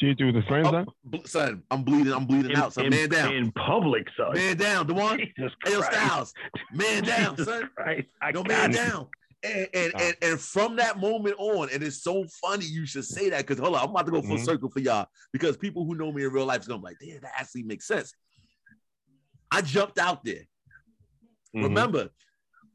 She 0.00 0.14
through 0.14 0.32
the 0.32 0.42
friend 0.42 0.64
zone? 0.64 0.86
Oh, 1.14 1.18
son, 1.26 1.62
I'm 1.70 1.82
bleeding. 1.82 2.14
I'm 2.14 2.24
bleeding 2.24 2.52
in, 2.52 2.56
out. 2.56 2.72
Son, 2.72 2.86
in, 2.86 2.90
man 2.90 3.10
down. 3.10 3.34
In 3.34 3.52
public, 3.52 4.06
son. 4.16 4.32
Man 4.32 4.56
down. 4.56 4.86
The 4.86 4.94
one. 4.94 5.18
Jesus 5.36 5.52
Christ. 5.62 5.92
Styles. 5.92 6.34
Man 6.72 7.02
down, 7.02 7.36
Jesus 7.36 7.52
son. 7.52 7.70
Christ. 7.76 8.08
I 8.22 8.30
no 8.30 8.42
man 8.42 8.70
it. 8.70 8.74
down. 8.74 9.08
And 9.42 9.68
and, 9.72 9.92
and 9.98 10.16
and 10.20 10.40
from 10.40 10.76
that 10.76 10.98
moment 10.98 11.36
on, 11.38 11.70
and 11.72 11.82
it's 11.82 12.02
so 12.02 12.26
funny 12.42 12.66
you 12.66 12.84
should 12.84 13.06
say 13.06 13.30
that 13.30 13.46
because 13.46 13.58
hold 13.58 13.74
on, 13.74 13.84
I'm 13.84 13.90
about 13.90 14.06
to 14.06 14.12
go 14.12 14.20
full 14.20 14.36
mm-hmm. 14.36 14.44
circle 14.44 14.68
for 14.70 14.80
y'all 14.80 15.06
because 15.32 15.56
people 15.56 15.86
who 15.86 15.94
know 15.94 16.12
me 16.12 16.24
in 16.24 16.32
real 16.32 16.44
life 16.44 16.60
is 16.60 16.68
gonna 16.68 16.80
be 16.80 16.84
like, 16.84 16.98
damn, 17.00 17.20
that 17.22 17.32
actually 17.38 17.62
makes 17.62 17.86
sense. 17.86 18.12
I 19.50 19.62
jumped 19.62 19.98
out 19.98 20.24
there. 20.24 20.44
Mm-hmm. 21.56 21.64
Remember, 21.64 22.10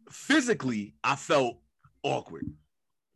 physically, 0.09 0.95
I 1.03 1.15
felt 1.15 1.59
awkward 2.03 2.45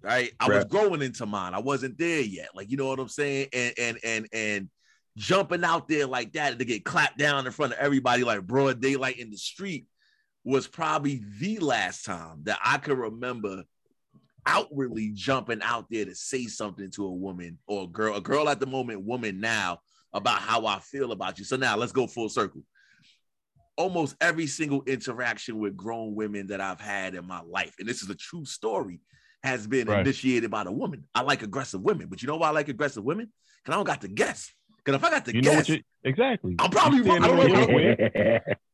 right? 0.02 0.32
I 0.39 0.47
right. 0.47 0.56
was 0.58 0.65
growing 0.65 1.02
into 1.02 1.26
mine. 1.26 1.54
I 1.54 1.60
wasn't 1.60 1.97
there 1.97 2.21
yet. 2.21 2.50
Like, 2.56 2.71
you 2.71 2.78
know 2.78 2.88
what 2.88 3.00
I'm 3.00 3.10
saying? 3.10 3.47
And 3.54 3.74
and 3.78 3.97
and 4.04 4.28
and 4.34 4.69
jumping 5.17 5.63
out 5.63 5.88
there 5.88 6.08
like 6.08 6.34
that 6.34 6.58
to 6.60 6.65
get 6.65 6.86
clapped 6.86 7.17
down 7.17 7.45
in 7.45 7.52
front 7.52 7.74
of 7.74 7.80
everybody 7.80 8.24
like 8.24 8.45
broad 8.45 8.80
daylight 8.80 9.19
in 9.19 9.30
the 9.30 9.38
street 9.38 9.86
was 10.50 10.68
probably 10.68 11.22
the 11.40 11.60
last 11.60 12.06
time 12.06 12.42
that 12.44 12.58
I 12.64 12.80
could 12.80 12.98
remember 12.98 13.64
outwardly 14.48 15.12
jumping 15.14 15.62
out 15.62 15.86
there 15.92 16.06
to 16.06 16.16
say 16.16 16.48
something 16.48 16.90
to 16.92 17.06
a 17.06 17.14
woman 17.14 17.60
or 17.68 17.84
a 17.84 17.88
girl, 17.88 18.16
a 18.16 18.22
girl 18.22 18.50
at 18.50 18.60
the 18.60 18.66
moment, 18.66 19.06
woman 19.06 19.40
now 19.40 19.80
about 20.12 20.40
how 20.40 20.66
I 20.66 20.80
feel 20.80 21.12
about 21.12 21.38
you. 21.38 21.46
So 21.46 21.56
now 21.56 21.78
let's 21.78 21.92
go 21.92 22.08
full 22.08 22.30
circle. 22.30 22.64
Almost 23.78 24.16
every 24.20 24.48
single 24.48 24.82
interaction 24.88 25.60
with 25.60 25.78
grown 25.78 26.16
women 26.16 26.48
that 26.48 26.62
I've 26.62 26.82
had 26.82 27.14
in 27.14 27.28
my 27.28 27.42
life, 27.42 27.76
and 27.78 27.88
this 27.88 28.02
is 28.02 28.10
a 28.10 28.16
true 28.16 28.44
story, 28.44 29.02
has 29.44 29.68
been 29.68 29.88
right. 29.88 30.02
initiated 30.02 30.50
by 30.50 30.64
the 30.64 30.72
woman. 30.72 31.06
I 31.14 31.22
like 31.22 31.44
aggressive 31.44 31.82
women, 31.82 32.08
but 32.10 32.24
you 32.24 32.28
know 32.28 32.38
why 32.38 32.48
I 32.48 32.52
like 32.52 32.70
aggressive 32.70 33.04
women? 33.04 33.32
Because 33.64 33.74
I 33.74 33.78
don't 33.78 33.86
got 33.86 34.02
to 34.02 34.08
guess. 34.08 34.52
Because 34.78 34.96
if 34.96 35.04
I 35.04 35.12
got 35.12 35.26
to 35.26 35.36
you 35.36 35.42
guess, 35.44 35.70
exactly, 36.04 36.56
I'm 36.58 36.72
probably 36.72 37.02
wrong. 37.02 37.20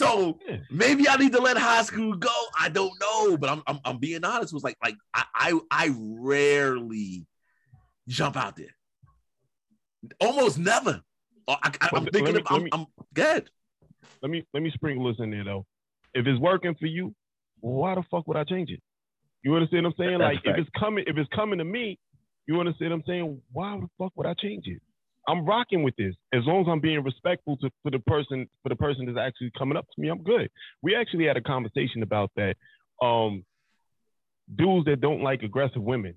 I 0.00 0.04
don't 0.04 0.20
know. 0.20 0.38
so 0.48 0.60
maybe 0.70 1.08
I 1.08 1.16
need 1.16 1.32
to 1.32 1.40
let 1.40 1.56
high 1.56 1.82
school 1.82 2.14
go. 2.14 2.28
I 2.58 2.68
don't 2.68 2.92
know, 3.00 3.36
but 3.36 3.50
I'm 3.50 3.62
I'm, 3.66 3.80
I'm 3.84 3.98
being 3.98 4.24
honest. 4.24 4.52
It 4.52 4.56
was 4.56 4.64
like 4.64 4.76
like 4.82 4.96
I, 5.14 5.24
I 5.34 5.60
I 5.70 5.94
rarely 5.96 7.26
jump 8.08 8.36
out 8.36 8.56
there. 8.56 8.74
Almost 10.20 10.58
never. 10.58 11.02
Uh, 11.46 11.56
I, 11.62 11.96
am 11.96 12.06
thinking 12.06 12.34
me, 12.34 12.40
of, 12.40 12.46
I'm, 12.48 12.64
me, 12.64 12.70
I'm 12.72 12.86
good. 13.14 13.50
Let 14.22 14.30
me 14.30 14.46
let 14.54 14.62
me 14.62 14.70
sprinkle 14.74 15.06
this 15.08 15.16
in 15.18 15.30
there 15.30 15.44
though. 15.44 15.66
If 16.14 16.26
it's 16.26 16.40
working 16.40 16.74
for 16.78 16.86
you, 16.86 17.14
why 17.60 17.94
the 17.94 18.02
fuck 18.10 18.26
would 18.26 18.36
I 18.36 18.44
change 18.44 18.70
it? 18.70 18.80
You 19.42 19.54
understand 19.54 19.84
what 19.84 19.94
I'm 19.98 20.06
saying? 20.06 20.18
That's 20.18 20.34
like 20.34 20.44
fact. 20.44 20.58
if 20.58 20.66
it's 20.66 20.70
coming, 20.78 21.04
if 21.06 21.16
it's 21.16 21.30
coming 21.34 21.58
to 21.58 21.64
me, 21.64 21.98
you 22.46 22.60
understand 22.60 22.90
what 22.90 22.96
I'm 22.96 23.02
saying? 23.06 23.42
Why 23.52 23.78
the 23.80 23.88
fuck 23.98 24.12
would 24.16 24.26
I 24.26 24.34
change 24.34 24.66
it? 24.66 24.80
I'm 25.28 25.44
rocking 25.44 25.82
with 25.82 25.94
this. 25.96 26.14
As 26.32 26.44
long 26.44 26.62
as 26.62 26.66
I'm 26.68 26.80
being 26.80 27.02
respectful 27.02 27.56
to 27.58 27.70
for 27.82 27.90
the 27.90 27.98
person, 28.00 28.48
for 28.62 28.68
the 28.68 28.76
person 28.76 29.06
that's 29.06 29.18
actually 29.18 29.52
coming 29.56 29.76
up 29.76 29.86
to 29.94 30.00
me, 30.00 30.08
I'm 30.08 30.22
good. 30.22 30.50
We 30.82 30.94
actually 30.94 31.26
had 31.26 31.36
a 31.36 31.42
conversation 31.42 32.02
about 32.02 32.30
that. 32.36 32.56
Um, 33.02 33.44
dudes 34.56 34.86
that 34.86 35.00
don't 35.00 35.22
like 35.22 35.42
aggressive 35.42 35.82
women. 35.82 36.14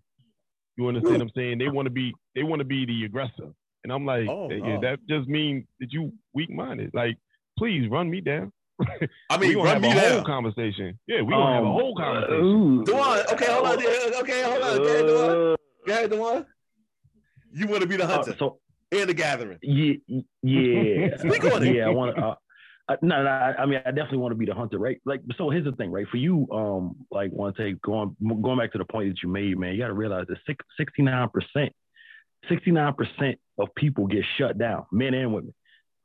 You 0.78 0.88
understand 0.88 1.18
what 1.18 1.22
I'm 1.22 1.32
saying? 1.36 1.58
They 1.60 1.68
want 1.68 1.86
to 1.86 1.92
be 1.92 2.14
they 2.36 2.44
want 2.44 2.60
to 2.60 2.66
be 2.66 2.86
the 2.86 3.06
aggressor. 3.06 3.54
And 3.84 3.92
I'm 3.92 4.06
like, 4.06 4.28
oh, 4.30 4.48
no. 4.48 4.80
that 4.82 5.00
just 5.10 5.28
means 5.28 5.66
that 5.80 5.92
you 5.92 6.14
weak 6.34 6.50
minded. 6.50 6.92
Like, 6.94 7.18
please 7.58 7.90
run 7.90 8.10
me 8.10 8.22
down. 8.22 8.52
I 9.30 9.38
mean, 9.38 9.50
we 9.50 9.56
gonna 9.56 9.70
have 9.70 9.84
a 9.84 9.94
down. 9.94 10.12
whole 10.12 10.24
conversation. 10.24 10.98
Yeah, 11.06 11.22
we 11.22 11.32
gonna 11.32 11.44
um, 11.44 11.54
have 11.54 11.64
a 11.64 11.68
um, 11.68 11.74
whole 11.74 11.96
conversation. 11.96 12.84
Dewan, 12.86 13.20
okay, 13.34 13.52
hold 13.52 13.68
on. 13.68 13.74
Okay, 14.24 14.42
hold 14.42 14.64
on. 14.64 14.78
Go 14.78 14.84
ahead, 14.84 15.06
Dewan. 15.06 15.56
Go 15.86 15.94
ahead, 15.94 16.10
Dewan. 16.10 16.46
You 17.56 17.68
want 17.68 17.82
to 17.82 17.88
be 17.88 17.98
the 17.98 18.08
hunter 18.08 18.32
uh, 18.32 18.36
so, 18.40 18.60
and 19.02 19.10
the 19.10 19.14
gathering? 19.14 19.60
Yeah, 19.62 19.94
yeah. 20.42 21.18
Speak 21.18 21.44
on 21.46 21.64
it. 21.64 21.76
Yeah, 21.76 21.88
I 21.88 21.90
want 21.90 22.16
to. 22.16 22.22
Uh, 22.22 22.36
uh, 22.90 22.98
no, 23.02 23.24
no, 23.24 23.30
I, 23.30 23.66
mean, 23.66 23.80
I 23.86 23.92
definitely 23.92 24.18
want 24.18 24.34
to 24.34 24.38
be 24.38 24.46
the 24.46 24.54
hunter, 24.54 24.78
right? 24.78 25.00
Like, 25.06 25.22
so 25.38 25.50
here's 25.50 25.64
the 25.64 25.72
thing, 25.72 25.90
right? 25.90 26.08
For 26.10 26.18
you, 26.18 26.48
um, 26.52 26.98
like, 27.12 27.32
want 27.32 27.56
to 27.56 27.64
take 27.64 27.82
going 27.82 28.16
going 28.22 28.60
back 28.60 28.74
to 28.74 28.78
the 28.78 28.86
point 28.86 29.10
that 29.10 29.24
you 29.24 29.30
made, 29.30 29.58
man. 29.58 29.74
You 29.74 29.80
got 29.80 29.88
to 29.88 29.94
realize 29.94 30.26
that 30.28 30.38
69 30.78 31.30
percent, 31.30 31.74
69 32.50 32.94
percent 32.94 33.40
of 33.58 33.74
people 33.76 34.08
get 34.08 34.26
shut 34.38 34.58
down, 34.58 34.86
men 34.92 35.14
and 35.14 35.34
women. 35.34 35.54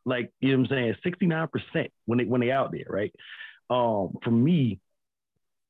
Like, 0.04 0.32
you 0.40 0.52
know 0.52 0.62
what 0.62 0.72
I'm 0.72 0.94
saying? 1.04 1.48
69% 1.76 1.90
when 2.06 2.18
they 2.18 2.24
when 2.24 2.40
they 2.40 2.52
out 2.52 2.70
there, 2.70 2.86
right? 2.88 3.12
Um, 3.68 4.14
for 4.22 4.30
me, 4.30 4.78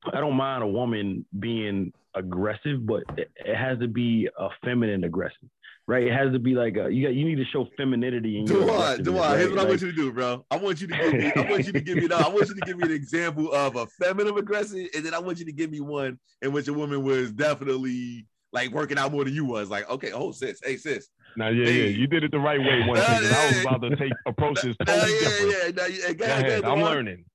I 0.05 0.19
don't 0.19 0.35
mind 0.35 0.63
a 0.63 0.67
woman 0.67 1.25
being 1.37 1.91
aggressive, 2.15 2.85
but 2.85 3.03
it, 3.17 3.31
it 3.35 3.55
has 3.55 3.79
to 3.79 3.87
be 3.87 4.29
a 4.37 4.49
feminine 4.63 5.03
aggressive, 5.03 5.49
right? 5.89 6.03
It 6.03 6.13
has 6.13 6.31
to 6.31 6.39
be 6.39 6.53
like 6.53 6.77
a, 6.77 6.89
you 6.89 7.07
got 7.07 7.15
you 7.15 7.25
need 7.25 7.37
to 7.37 7.45
show 7.45 7.67
femininity 7.75 8.39
in 8.39 8.45
your. 8.45 8.61
Do 8.61 8.71
I? 8.71 8.97
Do 8.97 9.19
I? 9.19 9.37
Here's 9.37 9.49
what 9.49 9.57
like, 9.57 9.65
I 9.65 9.69
want 9.69 9.81
you 9.81 9.87
to 9.91 9.95
do, 9.95 10.13
bro. 10.13 10.45
I 10.51 10.57
want 10.57 10.81
you 10.81 10.87
to 10.87 10.95
give 10.95 11.13
me. 11.13 11.31
I 11.35 11.49
want 11.49 11.65
you 11.65 11.73
to 11.73 11.81
give 11.81 11.97
me. 11.97 12.07
No, 12.07 12.17
I 12.17 12.29
want 12.29 12.47
you 12.47 12.55
to 12.55 12.61
give 12.61 12.77
me 12.77 12.83
an 12.83 12.91
example 12.91 13.51
of 13.51 13.75
a 13.75 13.87
feminine 13.87 14.37
aggressive, 14.37 14.87
and 14.95 15.03
then 15.03 15.15
I 15.15 15.19
want 15.19 15.39
you 15.39 15.45
to 15.45 15.51
give 15.51 15.71
me 15.71 15.79
one 15.81 16.19
in 16.43 16.51
which 16.51 16.67
a 16.67 16.73
woman 16.73 17.03
was 17.03 17.31
definitely 17.31 18.27
like 18.53 18.71
working 18.71 18.99
out 18.99 19.11
more 19.11 19.25
than 19.25 19.33
you 19.33 19.45
was. 19.45 19.69
Like, 19.69 19.89
okay, 19.89 20.11
oh 20.13 20.31
sis, 20.31 20.59
hey 20.63 20.77
sis. 20.77 21.09
Now, 21.35 21.49
yeah, 21.49 21.65
hey. 21.65 21.83
yeah, 21.83 21.89
you 21.89 22.07
did 22.07 22.23
it 22.23 22.31
the 22.31 22.39
right 22.39 22.59
way 22.59 22.83
one 22.87 22.97
time. 22.97 23.23
I 23.23 23.47
was 23.47 23.61
about 23.61 23.81
to 23.81 23.95
take 23.95 24.11
approaches 24.27 24.75
totally 24.85 25.13
yeah, 25.13 25.19
different. 25.19 25.77
Yeah, 25.77 25.87
yeah, 25.87 26.05
yeah. 26.07 26.13
Go 26.13 26.25
ahead. 26.25 26.65
I'm 26.65 26.81
learning. 26.81 27.25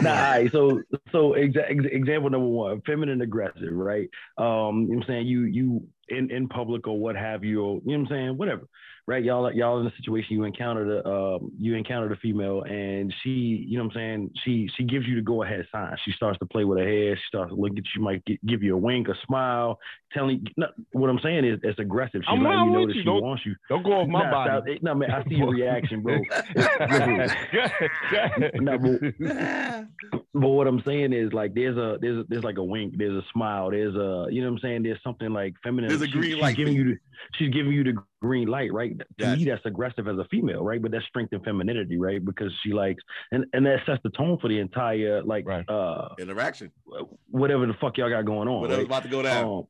Nah, 0.00 0.30
right, 0.30 0.52
so 0.52 0.82
so 1.12 1.32
exa- 1.32 1.70
example 1.92 2.30
number 2.30 2.46
one, 2.46 2.80
feminine 2.82 3.20
aggressive, 3.20 3.72
right? 3.72 4.08
Um, 4.36 4.82
you 4.82 4.88
know 4.88 4.98
what 4.98 5.04
I'm 5.04 5.04
saying? 5.06 5.26
You 5.26 5.44
you 5.44 5.86
in 6.08 6.30
in 6.30 6.48
public 6.48 6.86
or 6.86 6.98
what 6.98 7.16
have 7.16 7.44
you, 7.44 7.62
or, 7.62 7.80
you 7.84 7.92
know 7.92 8.04
what 8.04 8.12
I'm 8.12 8.16
saying, 8.16 8.38
whatever 8.38 8.68
right? 9.08 9.24
Y'all 9.24 9.50
y'all 9.54 9.80
in 9.80 9.86
a 9.86 9.96
situation 9.96 10.36
you 10.36 10.44
encountered 10.44 10.86
a 10.86 11.08
um, 11.08 11.50
you 11.58 11.74
encountered 11.74 12.12
a 12.12 12.16
female 12.16 12.62
and 12.64 13.12
she, 13.22 13.64
you 13.66 13.78
know 13.78 13.84
what 13.84 13.92
I'm 13.92 13.96
saying, 13.96 14.30
she 14.44 14.68
she 14.76 14.84
gives 14.84 15.06
you 15.06 15.16
the 15.16 15.22
go 15.22 15.42
ahead 15.42 15.66
sign. 15.72 15.96
She 16.04 16.12
starts 16.12 16.38
to 16.40 16.46
play 16.46 16.64
with 16.64 16.78
her 16.78 16.86
hair, 16.86 17.16
she 17.16 17.22
starts 17.26 17.50
to 17.50 17.56
look 17.58 17.72
at 17.72 17.84
you, 17.96 18.02
might 18.02 18.22
get, 18.26 18.44
give 18.46 18.62
you 18.62 18.74
a 18.74 18.76
wink, 18.76 19.08
a 19.08 19.14
smile, 19.26 19.78
telling 20.12 20.46
you 20.56 20.66
what 20.92 21.08
I'm 21.08 21.20
saying 21.20 21.46
is 21.46 21.58
it's 21.62 21.78
aggressive. 21.78 22.20
She's 22.28 22.38
letting 22.38 22.66
you 22.66 22.70
know 22.70 22.86
that 22.86 22.94
you. 22.94 23.00
she 23.00 23.04
don't, 23.04 23.22
wants 23.22 23.46
you. 23.46 23.56
Don't 23.70 23.82
go 23.82 23.92
off 23.92 24.08
my 24.08 24.24
nah, 24.24 24.30
body. 24.30 24.72
Stop, 24.72 24.82
no 24.82 24.94
man, 24.94 25.10
I 25.10 25.24
see 25.24 25.36
your 25.36 25.52
reaction, 25.52 26.02
bro. 26.02 26.18
no, 28.60 28.78
but, 28.78 29.00
but 30.34 30.48
what 30.48 30.66
I'm 30.66 30.82
saying 30.86 31.14
is 31.14 31.32
like 31.32 31.54
there's 31.54 31.78
a 31.78 31.96
there's 32.02 32.18
a, 32.18 32.24
there's 32.28 32.44
like 32.44 32.58
a 32.58 32.64
wink, 32.64 32.98
there's 32.98 33.16
a 33.16 33.24
smile, 33.32 33.70
there's 33.70 33.94
a 33.94 34.26
you 34.30 34.42
know 34.42 34.48
what 34.48 34.56
I'm 34.56 34.58
saying, 34.58 34.82
there's 34.82 35.02
something 35.02 35.32
like 35.32 35.54
feminine. 35.64 35.88
There's 35.88 36.02
a 36.02 36.08
green 36.08 36.34
she, 36.34 36.42
light. 36.42 36.50
She's 36.50 36.58
giving 36.58 36.74
you 36.74 36.84
the, 36.84 36.98
she's 37.36 37.48
giving 37.48 37.72
you 37.72 37.84
the 37.84 37.94
green 38.20 38.48
light, 38.48 38.72
right? 38.72 38.96
To 39.18 39.36
me, 39.36 39.44
that's 39.44 39.64
aggressive 39.64 40.08
as 40.08 40.18
a 40.18 40.24
female, 40.30 40.62
right? 40.62 40.80
But 40.80 40.90
that's 40.90 41.04
strength 41.06 41.32
and 41.32 41.44
femininity, 41.44 41.98
right? 41.98 42.24
Because 42.24 42.52
she 42.62 42.72
likes 42.72 43.02
and 43.32 43.46
and 43.52 43.64
that 43.66 43.80
sets 43.86 44.00
the 44.02 44.10
tone 44.10 44.38
for 44.40 44.48
the 44.48 44.58
entire 44.58 45.22
like 45.22 45.46
right. 45.46 45.68
uh 45.68 46.08
interaction, 46.18 46.70
whatever 47.30 47.66
the 47.66 47.74
fuck 47.74 47.96
y'all 47.98 48.10
got 48.10 48.24
going 48.24 48.48
on. 48.48 48.62
Whatever's 48.62 48.78
right? 48.78 48.86
about 48.86 49.02
to 49.04 49.08
go 49.08 49.22
down. 49.22 49.44
Um, 49.44 49.64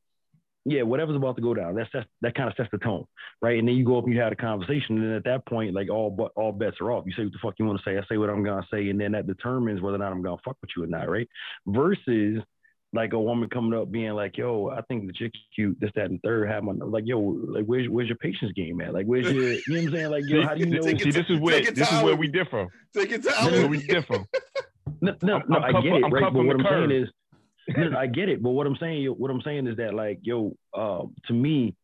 yeah, 0.65 0.81
whatever's 0.83 1.15
about 1.15 1.35
to 1.37 1.41
go 1.41 1.53
down. 1.53 1.75
That's, 1.75 1.89
that's 1.93 2.05
that 2.21 2.35
kind 2.35 2.49
of 2.49 2.55
sets 2.55 2.69
the 2.71 2.79
tone, 2.79 3.05
right? 3.41 3.57
And 3.57 3.67
then 3.67 3.75
you 3.75 3.85
go 3.85 3.97
up 3.97 4.03
and 4.03 4.13
you 4.13 4.19
have 4.19 4.31
a 4.31 4.35
conversation, 4.35 4.97
and 4.97 5.03
then 5.03 5.11
at 5.13 5.23
that 5.23 5.45
point, 5.47 5.73
like 5.73 5.89
all 5.89 6.09
but 6.09 6.31
all 6.35 6.51
bets 6.51 6.77
are 6.81 6.91
off. 6.91 7.05
You 7.07 7.13
say 7.13 7.23
what 7.23 7.33
the 7.33 7.39
fuck 7.41 7.53
you 7.57 7.65
want 7.65 7.79
to 7.79 7.83
say. 7.89 7.97
I 7.97 8.01
say 8.09 8.17
what 8.17 8.29
I'm 8.29 8.43
gonna 8.43 8.67
say, 8.71 8.89
and 8.89 8.99
then 8.99 9.13
that 9.13 9.25
determines 9.25 9.81
whether 9.81 9.95
or 9.95 9.99
not 9.99 10.11
I'm 10.11 10.21
gonna 10.21 10.37
fuck 10.43 10.57
with 10.61 10.71
you 10.75 10.83
or 10.83 10.87
not, 10.87 11.09
right? 11.09 11.27
Versus 11.65 12.43
like 12.91 13.13
a 13.13 13.19
woman 13.19 13.49
coming 13.49 13.77
up 13.79 13.91
being 13.91 14.11
like, 14.13 14.37
"Yo, 14.37 14.69
I 14.69 14.81
think 14.81 15.07
the 15.07 15.13
chick's 15.13 15.39
cute, 15.53 15.79
this, 15.79 15.91
that, 15.95 16.09
and 16.09 16.21
third." 16.21 16.49
Have 16.49 16.63
my 16.63 16.73
like, 16.73 17.05
"Yo, 17.05 17.19
like, 17.19 17.65
where's 17.65 17.87
where's 17.87 18.07
your 18.07 18.17
patience 18.17 18.51
game 18.53 18.81
at? 18.81 18.93
Like, 18.93 19.05
where's 19.05 19.31
your, 19.31 19.43
you 19.43 19.61
know 19.67 19.75
what 19.75 19.83
I'm 19.83 19.91
saying? 19.91 20.09
Like, 20.11 20.23
yo, 20.27 20.41
how 20.43 20.55
do 20.55 20.59
you 20.61 20.65
know?" 20.65 20.81
See, 20.81 21.11
this 21.11 21.29
is 21.29 21.39
where 21.39 21.61
this 21.61 21.91
is 21.91 22.03
where 22.03 22.15
we 22.15 22.27
differ. 22.27 22.67
Take 22.93 23.11
it 23.11 23.23
time. 23.23 23.51
Where 23.51 23.67
we 23.67 23.85
differ. 23.85 24.25
No, 25.01 25.15
no, 25.21 25.41
no 25.47 25.59
I 25.59 25.71
get 25.71 25.85
it, 25.85 26.03
I'm 26.03 26.11
right? 26.11 26.33
But 26.33 26.43
what 26.43 26.55
I'm 26.55 26.63
curve. 26.63 26.89
saying 26.89 27.03
is, 27.03 27.09
no, 27.77 27.97
I 27.97 28.07
get 28.07 28.29
it. 28.29 28.41
But 28.41 28.51
what 28.51 28.67
I'm 28.67 28.75
saying, 28.77 29.05
what 29.07 29.31
I'm 29.31 29.41
saying 29.41 29.67
is 29.67 29.77
that, 29.77 29.93
like, 29.93 30.19
yo, 30.23 30.55
uh, 30.73 31.03
to 31.27 31.33
me, 31.33 31.75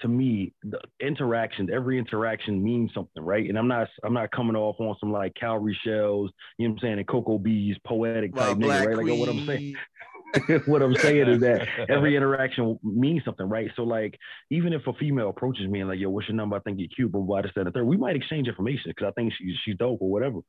to 0.00 0.08
me, 0.08 0.52
the 0.62 0.80
interactions, 1.00 1.70
every 1.72 1.98
interaction 1.98 2.62
means 2.62 2.92
something, 2.94 3.22
right? 3.22 3.48
And 3.48 3.58
I'm 3.58 3.68
not, 3.68 3.88
I'm 4.04 4.14
not 4.14 4.30
coming 4.30 4.56
off 4.56 4.76
on 4.80 4.96
some 5.00 5.12
like 5.12 5.34
calorie 5.34 5.78
shells, 5.84 6.30
you 6.58 6.66
know 6.66 6.74
what 6.74 6.78
I'm 6.78 6.80
saying, 6.80 6.98
and 6.98 7.08
Cocoa 7.08 7.38
Bees 7.38 7.76
poetic 7.84 8.34
type 8.34 8.56
well, 8.58 8.70
nigga, 8.70 8.86
right? 8.86 8.96
Like 8.96 9.18
what 9.18 9.28
I'm 9.28 9.46
saying. 9.46 9.74
what 10.66 10.82
I'm 10.82 10.94
saying 10.96 11.28
is 11.28 11.40
that 11.40 11.66
every 11.88 12.16
interaction 12.16 12.78
means 12.82 13.24
something, 13.24 13.48
right? 13.48 13.70
So 13.76 13.82
like, 13.82 14.18
even 14.50 14.72
if 14.72 14.86
a 14.86 14.92
female 14.94 15.30
approaches 15.30 15.68
me 15.68 15.80
and 15.80 15.88
like, 15.88 15.98
yo, 15.98 16.10
what's 16.10 16.28
your 16.28 16.36
number? 16.36 16.56
I 16.56 16.60
think 16.60 16.78
you're 16.78 16.88
cute, 16.94 17.12
but 17.12 17.20
why 17.20 17.42
this, 17.42 17.50
that, 17.56 17.66
and 17.66 17.74
third, 17.74 17.84
we 17.84 17.96
might 17.96 18.16
exchange 18.16 18.48
information 18.48 18.84
because 18.86 19.08
I 19.08 19.12
think 19.12 19.32
she's 19.36 19.56
she's 19.64 19.76
dope 19.76 20.00
or 20.00 20.10
whatever, 20.10 20.40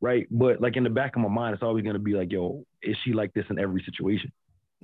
right? 0.00 0.26
But 0.30 0.60
like 0.60 0.76
in 0.76 0.84
the 0.84 0.90
back 0.90 1.16
of 1.16 1.22
my 1.22 1.28
mind, 1.28 1.54
it's 1.54 1.62
always 1.62 1.84
gonna 1.84 1.98
be 1.98 2.14
like, 2.14 2.30
yo, 2.30 2.64
is 2.82 2.96
she 3.04 3.12
like 3.12 3.32
this 3.32 3.46
in 3.50 3.58
every 3.58 3.82
situation? 3.84 4.32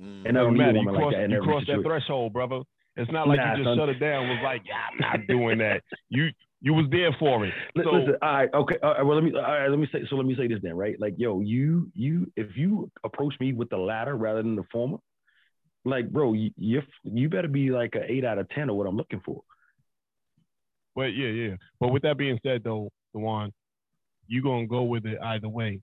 Mm. 0.01 0.29
And 0.29 0.37
I 0.37 0.41
don't 0.41 0.53
need 0.53 0.63
a 0.63 0.73
woman 0.73 0.95
like 0.95 1.13
that 1.13 1.23
in 1.23 1.31
you 1.31 1.37
every 1.37 1.59
situation. 1.59 1.83
that 1.83 1.87
threshold, 1.87 2.33
brother. 2.33 2.61
It's 2.95 3.11
not 3.11 3.27
like 3.27 3.37
nah, 3.37 3.51
you 3.51 3.63
just 3.63 3.67
son. 3.67 3.77
shut 3.77 3.89
it 3.89 3.99
down. 3.99 4.27
Was 4.27 4.39
like, 4.43 4.61
yeah, 4.65 4.75
I'm 4.91 4.97
not 4.99 5.27
doing 5.27 5.59
that. 5.59 5.83
You 6.09 6.29
you 6.61 6.73
was 6.73 6.87
there 6.91 7.15
for 7.17 7.45
it. 7.45 7.53
So, 7.77 7.89
Listen, 7.89 8.15
all 8.21 8.33
right, 8.33 8.49
okay. 8.53 8.75
All 8.83 8.93
right, 8.93 9.05
well, 9.05 9.15
let 9.15 9.23
me 9.23 9.31
all 9.33 9.41
right, 9.41 9.69
let 9.69 9.79
me 9.79 9.87
say 9.91 9.99
so. 10.09 10.15
Let 10.15 10.25
me 10.25 10.35
say 10.35 10.47
this 10.47 10.59
then, 10.61 10.75
right? 10.75 10.99
Like, 10.99 11.15
yo, 11.17 11.39
you 11.39 11.91
you 11.95 12.31
if 12.35 12.57
you 12.57 12.91
approach 13.03 13.33
me 13.39 13.53
with 13.53 13.69
the 13.69 13.77
latter 13.77 14.15
rather 14.15 14.41
than 14.41 14.55
the 14.55 14.65
former, 14.71 14.97
like, 15.85 16.11
bro, 16.11 16.33
you 16.33 16.51
you, 16.57 16.81
you 17.03 17.29
better 17.29 17.47
be 17.47 17.71
like 17.71 17.95
an 17.95 18.03
eight 18.07 18.25
out 18.25 18.37
of 18.39 18.49
ten 18.49 18.69
of 18.69 18.75
what 18.75 18.87
I'm 18.87 18.97
looking 18.97 19.21
for. 19.25 19.41
But 20.95 21.15
yeah, 21.15 21.29
yeah. 21.29 21.55
But 21.79 21.89
with 21.89 22.03
that 22.03 22.17
being 22.17 22.39
said, 22.43 22.63
though, 22.63 22.91
the 23.13 23.19
one 23.19 23.51
you 24.27 24.43
gonna 24.43 24.67
go 24.67 24.83
with 24.83 25.05
it 25.05 25.17
either 25.21 25.49
way. 25.49 25.81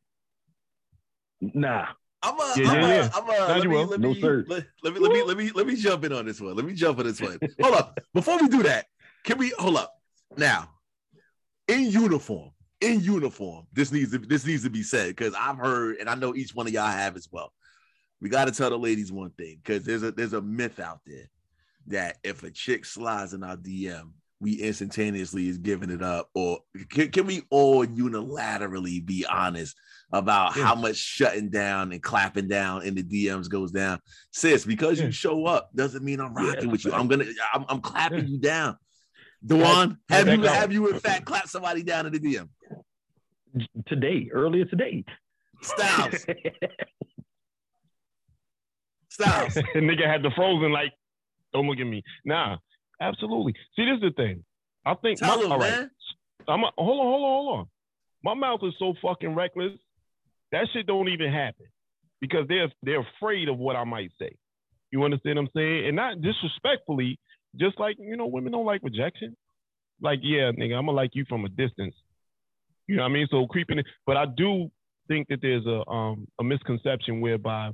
Nah. 1.41 1.87
I'm 2.23 2.35
a, 2.35 2.55
yeah, 2.57 2.71
I'm 2.71 2.81
yeah, 2.81 2.87
a, 2.87 2.89
yeah. 2.89 3.11
I'm 3.15 3.29
a, 3.29 3.59
let 3.59 3.69
me, 3.69 3.85
let 3.85 4.01
me, 4.01 4.09
no, 4.09 4.15
sir. 4.15 4.45
Let, 4.49 4.65
let, 4.83 4.95
me, 4.95 5.01
let 5.01 5.13
me, 5.13 5.23
let 5.23 5.37
me, 5.37 5.51
let 5.55 5.67
me 5.67 5.77
jump 5.77 6.05
in 6.05 6.13
on 6.13 6.27
this 6.27 6.41
one. 6.41 6.57
Let 6.57 6.65
me 6.65 6.73
jump 6.73 6.99
on 6.99 7.07
this 7.07 7.21
one. 7.21 7.39
hold 7.61 7.75
up. 7.75 7.99
Before 8.15 8.41
we 8.41 8.49
do 8.49 8.63
that, 8.65 8.87
can 9.23 9.39
we 9.39 9.53
hold 9.59 9.77
up? 9.77 9.93
Now, 10.37 10.71
in 11.69 11.91
uniform, 11.91 12.51
in 12.81 13.01
uniform, 13.01 13.67
this 13.73 13.93
needs 13.93 14.13
to 14.13 14.19
this 14.19 14.47
needs 14.47 14.65
to 14.65 14.71
be 14.71 14.83
said 14.83 15.09
because 15.09 15.35
I've 15.35 15.59
heard 15.59 15.97
and 15.97 16.09
I 16.09 16.15
know 16.15 16.35
each 16.35 16.55
one 16.55 16.67
of 16.67 16.73
y'all 16.73 16.87
have 16.87 17.17
as 17.17 17.29
well. 17.31 17.53
We 18.21 18.29
got 18.29 18.47
to 18.47 18.53
tell 18.53 18.71
the 18.71 18.79
ladies 18.79 19.13
one 19.13 19.31
thing 19.31 19.61
because 19.63 19.85
there's 19.85 20.03
a 20.03 20.13
there's 20.13 20.33
a 20.33 20.43
myth 20.43 20.81
out 20.81 21.01
there 21.07 21.29
that 21.89 22.17
if 22.25 22.43
a 22.43 22.51
chick 22.51 22.85
slides 22.85 23.35
in 23.35 23.43
our 23.43 23.57
DM, 23.57 24.11
we 24.41 24.55
instantaneously 24.55 25.49
is 25.49 25.59
giving 25.59 25.91
it 25.91 26.03
up, 26.03 26.29
or 26.35 26.59
can, 26.91 27.11
can 27.11 27.27
we 27.27 27.43
all 27.51 27.87
unilaterally 27.87 29.05
be 29.05 29.25
honest 29.27 29.77
about 30.13 30.57
yeah. 30.57 30.65
how 30.65 30.75
much 30.75 30.97
shutting 30.97 31.49
down 31.49 31.93
and 31.93 32.03
clapping 32.03 32.49
down 32.49 32.83
in 32.83 32.95
the 32.95 33.03
DMs 33.03 33.49
goes 33.49 33.73
down? 33.73 33.99
Sis, 34.33 34.65
because 34.65 34.99
yeah. 34.99 35.07
you 35.07 35.13
show 35.13 35.47
up 35.47 35.71
doesn't 35.75 36.05
mean 36.05 36.21
I'm 36.21 36.35
rocking 36.35 36.65
yeah, 36.65 36.73
with 36.73 36.85
you. 36.85 36.93
I'm 36.93 37.09
gonna 37.09 37.25
I'm, 37.55 37.65
I'm 37.69 37.81
clapping 37.81 38.27
you 38.27 38.39
down. 38.39 38.77
Dewan, 39.47 39.99
have 40.09 40.29
you 40.29 40.43
have 40.43 40.73
you 40.73 40.89
in 40.89 40.99
fact 41.07 41.25
clapped 41.25 41.49
somebody 41.49 41.83
down 41.83 42.07
in 42.07 42.13
the 42.13 42.19
DM? 42.19 42.49
Today, 43.87 44.29
earlier 44.33 44.65
today. 44.65 45.05
Styles. 45.63 46.27
Styles. 49.09 49.55
Nigga 49.75 50.07
had 50.07 50.23
the 50.23 50.31
frozen 50.35 50.73
like, 50.73 50.93
don't 51.55 51.67
look 51.67 51.79
at 51.79 51.87
me. 51.87 52.03
Nah, 52.25 52.57
absolutely. 53.01 53.55
See, 53.75 53.85
this 53.87 53.95
is 53.95 54.01
the 54.03 54.11
thing. 54.11 54.45
I 54.85 54.95
think 54.95 55.19
Tell 55.19 55.39
my, 55.39 55.45
him, 55.45 55.53
all 55.53 55.59
right. 55.59 55.71
Man. 55.71 55.91
I'm 56.49 56.65
a, 56.65 56.71
hold 56.77 57.01
on, 57.01 57.07
hold 57.07 57.23
on, 57.25 57.31
hold 57.31 57.59
on. 57.59 57.67
My 58.23 58.35
mouth 58.35 58.61
is 58.63 58.75
so 58.79 58.95
fucking 59.01 59.35
reckless. 59.35 59.73
That 60.53 60.69
shit 60.73 60.87
don't 60.87 61.09
even 61.09 61.33
happen 61.33 61.67
because 62.21 62.47
they're 62.49 62.71
they're 62.83 63.05
afraid 63.19 63.49
of 63.49 63.59
what 63.59 63.77
I 63.77 63.85
might 63.85 64.11
say. 64.19 64.37
You 64.91 65.03
understand 65.05 65.39
what 65.39 65.43
I'm 65.43 65.49
saying? 65.55 65.87
And 65.87 65.97
not 65.97 66.21
disrespectfully, 66.21 67.19
just 67.57 67.79
like 67.79 67.97
you 67.99 68.17
know, 68.17 68.27
women 68.27 68.53
don't 68.53 68.67
like 68.67 68.83
rejection. 68.83 69.37
Like, 70.01 70.21
yeah, 70.23 70.53
nigga, 70.53 70.75
I'm 70.75 70.87
gonna 70.87 70.93
like 70.93 71.11
you 71.15 71.25
from 71.29 71.45
a 71.45 71.49
distance. 71.49 71.95
You 72.87 72.97
know 72.97 73.03
what 73.03 73.11
I 73.11 73.15
mean? 73.15 73.29
So 73.31 73.47
creeping, 73.47 73.79
it, 73.79 73.87
but 74.07 74.17
I 74.17 74.27
do 74.27 74.71
think 75.09 75.29
that 75.29 75.41
there's 75.41 75.67
a 75.67 75.89
um 75.89 76.27
a 76.39 76.45
misconception 76.45 77.21
whereby 77.21 77.71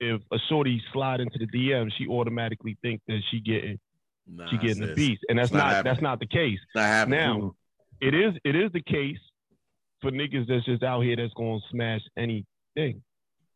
if 0.00 0.20
a 0.32 0.38
shorty 0.48 0.82
slide 0.92 1.20
into 1.20 1.38
the 1.38 1.46
DM, 1.46 1.90
she 1.96 2.06
automatically 2.06 2.76
think 2.82 3.00
that 3.08 3.20
she 3.30 3.40
getting 3.40 3.78
nah, 4.26 4.48
she 4.50 4.58
getting 4.58 4.86
the 4.86 4.94
beast, 4.94 5.24
and 5.28 5.38
that's 5.38 5.52
not, 5.52 5.72
not 5.72 5.84
that's 5.84 6.02
not 6.02 6.20
the 6.20 6.26
case. 6.26 6.58
Not 6.74 7.08
now, 7.08 7.54
it 8.00 8.14
is 8.14 8.34
it 8.44 8.56
is 8.56 8.70
the 8.72 8.82
case 8.82 9.18
for 10.00 10.10
niggas 10.10 10.48
that's 10.48 10.64
just 10.64 10.82
out 10.82 11.02
here 11.02 11.16
that's 11.16 11.32
gonna 11.34 11.60
smash 11.70 12.02
anything 12.16 13.02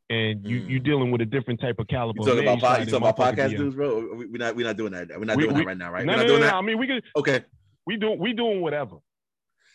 and 0.08 0.46
you 0.46 0.60
mm. 0.60 0.68
you 0.68 0.78
dealing 0.78 1.10
with 1.10 1.20
a 1.20 1.26
different 1.26 1.60
type 1.60 1.78
of 1.78 1.88
caliber. 1.88 2.20
You 2.20 2.26
talking 2.26 2.42
about, 2.42 2.80
you 2.80 2.86
talking 2.86 3.08
about 3.08 3.16
podcast 3.16 3.56
dudes, 3.56 3.74
bro? 3.74 4.08
We're 4.14 4.38
not 4.38 4.56
we're 4.56 4.66
not 4.66 4.76
doing 4.76 4.92
that. 4.92 5.08
We're 5.08 5.24
not 5.24 5.36
we, 5.36 5.44
doing 5.44 5.54
we, 5.54 5.60
that 5.62 5.66
right 5.66 5.78
now, 5.78 5.90
right? 5.90 6.04
No, 6.04 6.12
we're 6.12 6.16
no, 6.16 6.22
not 6.22 6.28
doing 6.28 6.40
no, 6.40 6.46
that. 6.46 6.54
I 6.54 6.60
mean, 6.60 6.78
we 6.78 6.86
could. 6.86 7.02
Okay. 7.16 7.44
We 7.86 7.96
do 7.96 8.12
we 8.12 8.32
doing 8.32 8.60
whatever. 8.60 8.96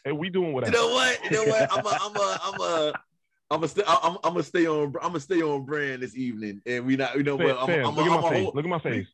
And 0.05 0.17
we 0.17 0.29
doing 0.29 0.53
whatever. 0.53 0.75
You 0.75 0.83
know 0.83 0.93
what? 0.93 1.23
You 1.25 1.31
know 1.31 1.43
what? 1.45 1.71
I'm 1.71 1.85
a 1.85 1.99
I'm 2.01 2.15
a 2.15 2.39
I'm 2.43 2.61
a 2.61 2.93
I'm 3.51 3.67
stay. 3.67 3.83
I'm, 3.85 4.17
I'm 4.23 4.31
gonna 4.31 4.43
stay 4.43 4.65
on. 4.65 4.93
I'm 5.01 5.09
gonna 5.09 5.19
stay 5.19 5.41
on 5.41 5.65
brand 5.65 6.01
this 6.01 6.15
evening, 6.15 6.61
and 6.65 6.85
we 6.85 6.95
not. 6.95 7.15
You 7.15 7.23
know 7.23 7.35
what? 7.35 7.57
I'm, 7.57 7.69
I'm, 7.69 7.95
look, 7.95 8.07
I'm, 8.07 8.13
at 8.13 8.21
my 8.21 8.29
face. 8.29 8.49
Look 8.53 8.65
at 8.65 8.69
my 8.69 8.79
face. 8.79 9.07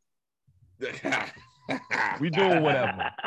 we 2.21 2.29
doing 2.29 2.61
whatever. 2.61 3.09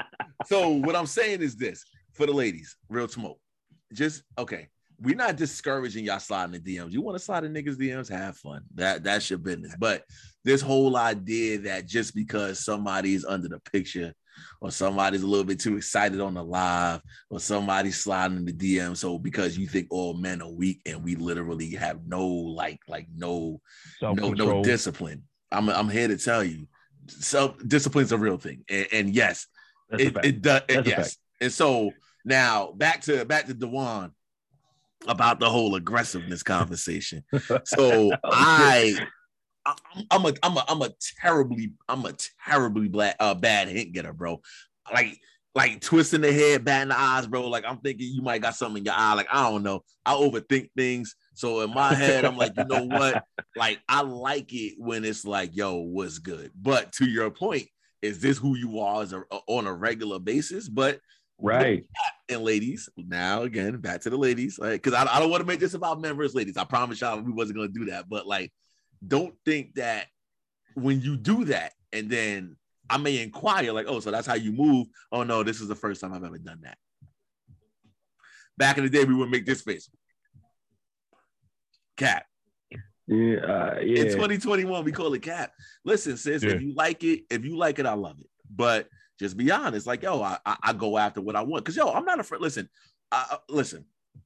So 0.47 0.71
what 0.71 0.97
I'm 0.97 1.05
saying 1.05 1.43
is 1.43 1.55
this 1.55 1.85
for 2.15 2.25
the 2.25 2.33
ladies, 2.33 2.75
real 2.89 3.07
smoke. 3.09 3.39
Just 3.93 4.23
okay 4.39 4.69
we're 5.03 5.17
not 5.17 5.37
discouraging 5.37 6.05
y'all 6.05 6.19
sliding 6.19 6.53
the 6.53 6.77
DMs. 6.77 6.93
You 6.93 7.01
want 7.01 7.17
to 7.17 7.25
slide 7.25 7.45
in 7.45 7.55
niggas 7.55 7.77
DMs, 7.77 8.11
have 8.11 8.37
fun. 8.37 8.63
That 8.75 9.03
that's 9.03 9.31
your 9.31 9.39
business. 9.39 9.75
But 9.79 10.05
this 10.45 10.61
whole 10.61 10.97
idea 10.97 11.59
that 11.61 11.87
just 11.87 12.15
because 12.15 12.65
somebody 12.65 13.15
is 13.15 13.25
under 13.25 13.49
the 13.49 13.61
picture 13.61 14.15
or 14.61 14.71
somebody's 14.71 15.23
a 15.23 15.27
little 15.27 15.45
bit 15.45 15.59
too 15.59 15.77
excited 15.77 16.21
on 16.21 16.35
the 16.35 16.45
live 16.45 17.01
or 17.31 17.41
somebody's 17.41 18.01
sliding 18.01 18.39
in 18.39 18.45
the 18.45 18.53
DM. 18.53 18.97
So 18.97 19.19
because 19.19 19.57
you 19.57 19.67
think 19.67 19.89
all 19.91 20.15
men 20.15 20.43
are 20.43 20.51
weak 20.51 20.81
and 20.87 21.03
we 21.03 21.17
literally 21.17 21.71
have 21.71 22.01
no 22.07 22.27
like 22.27 22.81
like 22.87 23.07
no 23.15 23.61
no 24.03 24.13
no 24.33 24.63
discipline. 24.63 25.23
I'm 25.51 25.69
I'm 25.71 25.89
here 25.89 26.09
to 26.09 26.19
tell 26.19 26.45
you, 26.45 26.67
self 27.09 27.57
discipline's 27.67 28.13
a 28.13 28.19
real 28.19 28.39
thing. 28.39 28.65
And, 28.69 28.87
and 28.93 29.15
yes, 29.15 29.47
that's 29.89 30.03
it, 30.03 30.17
it 30.23 30.43
does. 30.43 30.63
Yes. 30.69 31.17
And 31.41 31.53
so 31.53 31.91
now 32.25 32.73
back 32.73 33.01
to 33.03 33.25
back 33.25 33.47
to 33.47 33.55
Dewan 33.55 34.13
about 35.07 35.41
the 35.41 35.49
whole 35.49 35.75
aggressiveness 35.75 36.43
conversation. 36.43 37.25
So 37.65 38.13
I, 38.25 39.07
I'm 40.11 40.25
a, 40.25 40.35
I'm 40.43 40.57
a, 40.57 40.65
I'm 40.69 40.83
a 40.83 40.91
terribly, 41.21 41.73
I'm 41.89 42.05
a 42.05 42.15
terribly 42.47 42.89
black, 42.89 43.17
uh, 43.21 43.35
bad 43.35 43.69
hint 43.69 43.93
getter, 43.93 44.13
bro. 44.13 44.41
Like, 44.93 45.19
like 45.55 45.81
twisting 45.81 46.21
the 46.21 46.33
head, 46.33 46.65
batting 46.65 46.91
the 46.91 46.99
eyes, 46.99 47.27
bro. 47.27 47.49
Like 47.49 47.65
I'm 47.67 47.79
thinking 47.79 48.09
you 48.13 48.23
might 48.23 48.43
got 48.43 48.55
something 48.55 48.79
in 48.79 48.85
your 48.85 48.95
eye. 48.97 49.15
Like 49.15 49.29
I 49.33 49.51
don't 49.51 49.63
know. 49.63 49.83
I 50.07 50.15
overthink 50.15 50.71
things. 50.77 51.17
So 51.35 51.63
in 51.63 51.75
my 51.75 51.93
head, 51.95 52.25
I'm 52.25 52.37
like, 52.37 52.53
you 52.57 52.65
know 52.65 52.85
what? 52.85 53.25
Like, 53.57 53.81
I 53.89 54.03
like 54.03 54.53
it 54.53 54.75
when 54.79 55.05
it's 55.05 55.25
like, 55.25 55.57
yo, 55.57 55.75
what's 55.75 56.19
good? 56.19 56.53
But 56.55 56.93
to 56.93 57.05
your 57.05 57.31
point, 57.31 57.67
is 58.01 58.21
this 58.21 58.39
who 58.39 58.57
you 58.57 58.79
are 58.79 59.03
as 59.03 59.13
a, 59.13 59.25
on 59.49 59.67
a 59.67 59.75
regular 59.75 60.21
basis? 60.21 60.69
But 60.69 61.01
right. 61.43 61.85
And 62.29 62.43
ladies, 62.45 62.89
now 62.97 63.43
again, 63.43 63.79
back 63.79 64.03
to 64.03 64.11
the 64.11 64.17
ladies, 64.17 64.57
like, 64.57 64.83
because 64.83 64.95
I, 64.95 65.17
I 65.17 65.19
don't 65.19 65.31
want 65.31 65.41
to 65.41 65.47
make 65.47 65.59
this 65.59 65.75
about 65.75 66.01
men 66.01 66.17
versus 66.17 66.33
ladies. 66.37 66.57
I 66.57 66.63
promise 66.63 67.01
y'all 67.01 67.21
we 67.21 67.33
wasn't 67.33 67.57
gonna 67.57 67.69
do 67.69 67.87
that. 67.87 68.09
But 68.09 68.25
like, 68.25 68.53
don't 69.05 69.35
think 69.45 69.75
that 69.75 70.07
when 70.75 71.01
you 71.01 71.17
do 71.17 71.47
that, 71.47 71.73
and 71.93 72.09
then 72.09 72.57
I 72.89 72.99
may 72.99 73.21
inquire, 73.21 73.73
like, 73.73 73.87
oh, 73.89 73.99
so 73.99 74.13
that's 74.13 74.29
how 74.29 74.35
you 74.35 74.53
move. 74.53 74.87
Oh 75.11 75.25
no, 75.25 75.43
this 75.43 75.61
is 75.61 75.67
the 75.67 75.75
first 75.75 76.01
time 76.01 76.13
I've 76.13 76.23
ever 76.23 76.39
done 76.39 76.61
that. 76.63 76.79
Back 78.57 78.79
in 78.79 78.85
the 78.85 78.91
day, 78.91 79.05
we 79.05 79.15
would 79.15 79.31
make 79.31 79.45
this 79.45 79.63
face. 79.63 79.91
Cat. 81.97 82.27
Yeah, 83.09 83.37
uh, 83.39 83.79
yeah. 83.83 84.03
In 84.03 84.07
2021, 84.13 84.85
we 84.85 84.93
call 84.93 85.13
it 85.15 85.23
cap. 85.23 85.51
Listen, 85.85 86.17
sis, 86.17 86.45
Yeah. 86.45 86.51
if 86.51 86.63
you 86.63 86.75
like 86.75 87.03
it, 87.03 87.25
if 87.29 87.45
you 87.45 87.57
like 87.57 87.81
it, 87.81 87.87
I 87.87 87.95
love 87.95 88.21
it. 88.21 88.29
But 88.49 88.87
just 89.21 89.37
be 89.37 89.51
honest, 89.51 89.87
like 89.87 90.03
yo, 90.03 90.23
I 90.23 90.39
I, 90.47 90.57
I 90.63 90.73
go 90.73 90.97
after 90.97 91.21
what 91.21 91.37
I 91.37 91.43
want. 91.43 91.65
Cause 91.65 91.77
yo, 91.77 91.91
I'm 91.91 92.07
not 92.07 92.19
afraid. 92.19 92.41
Listen, 92.41 92.69
listen, 93.49 93.85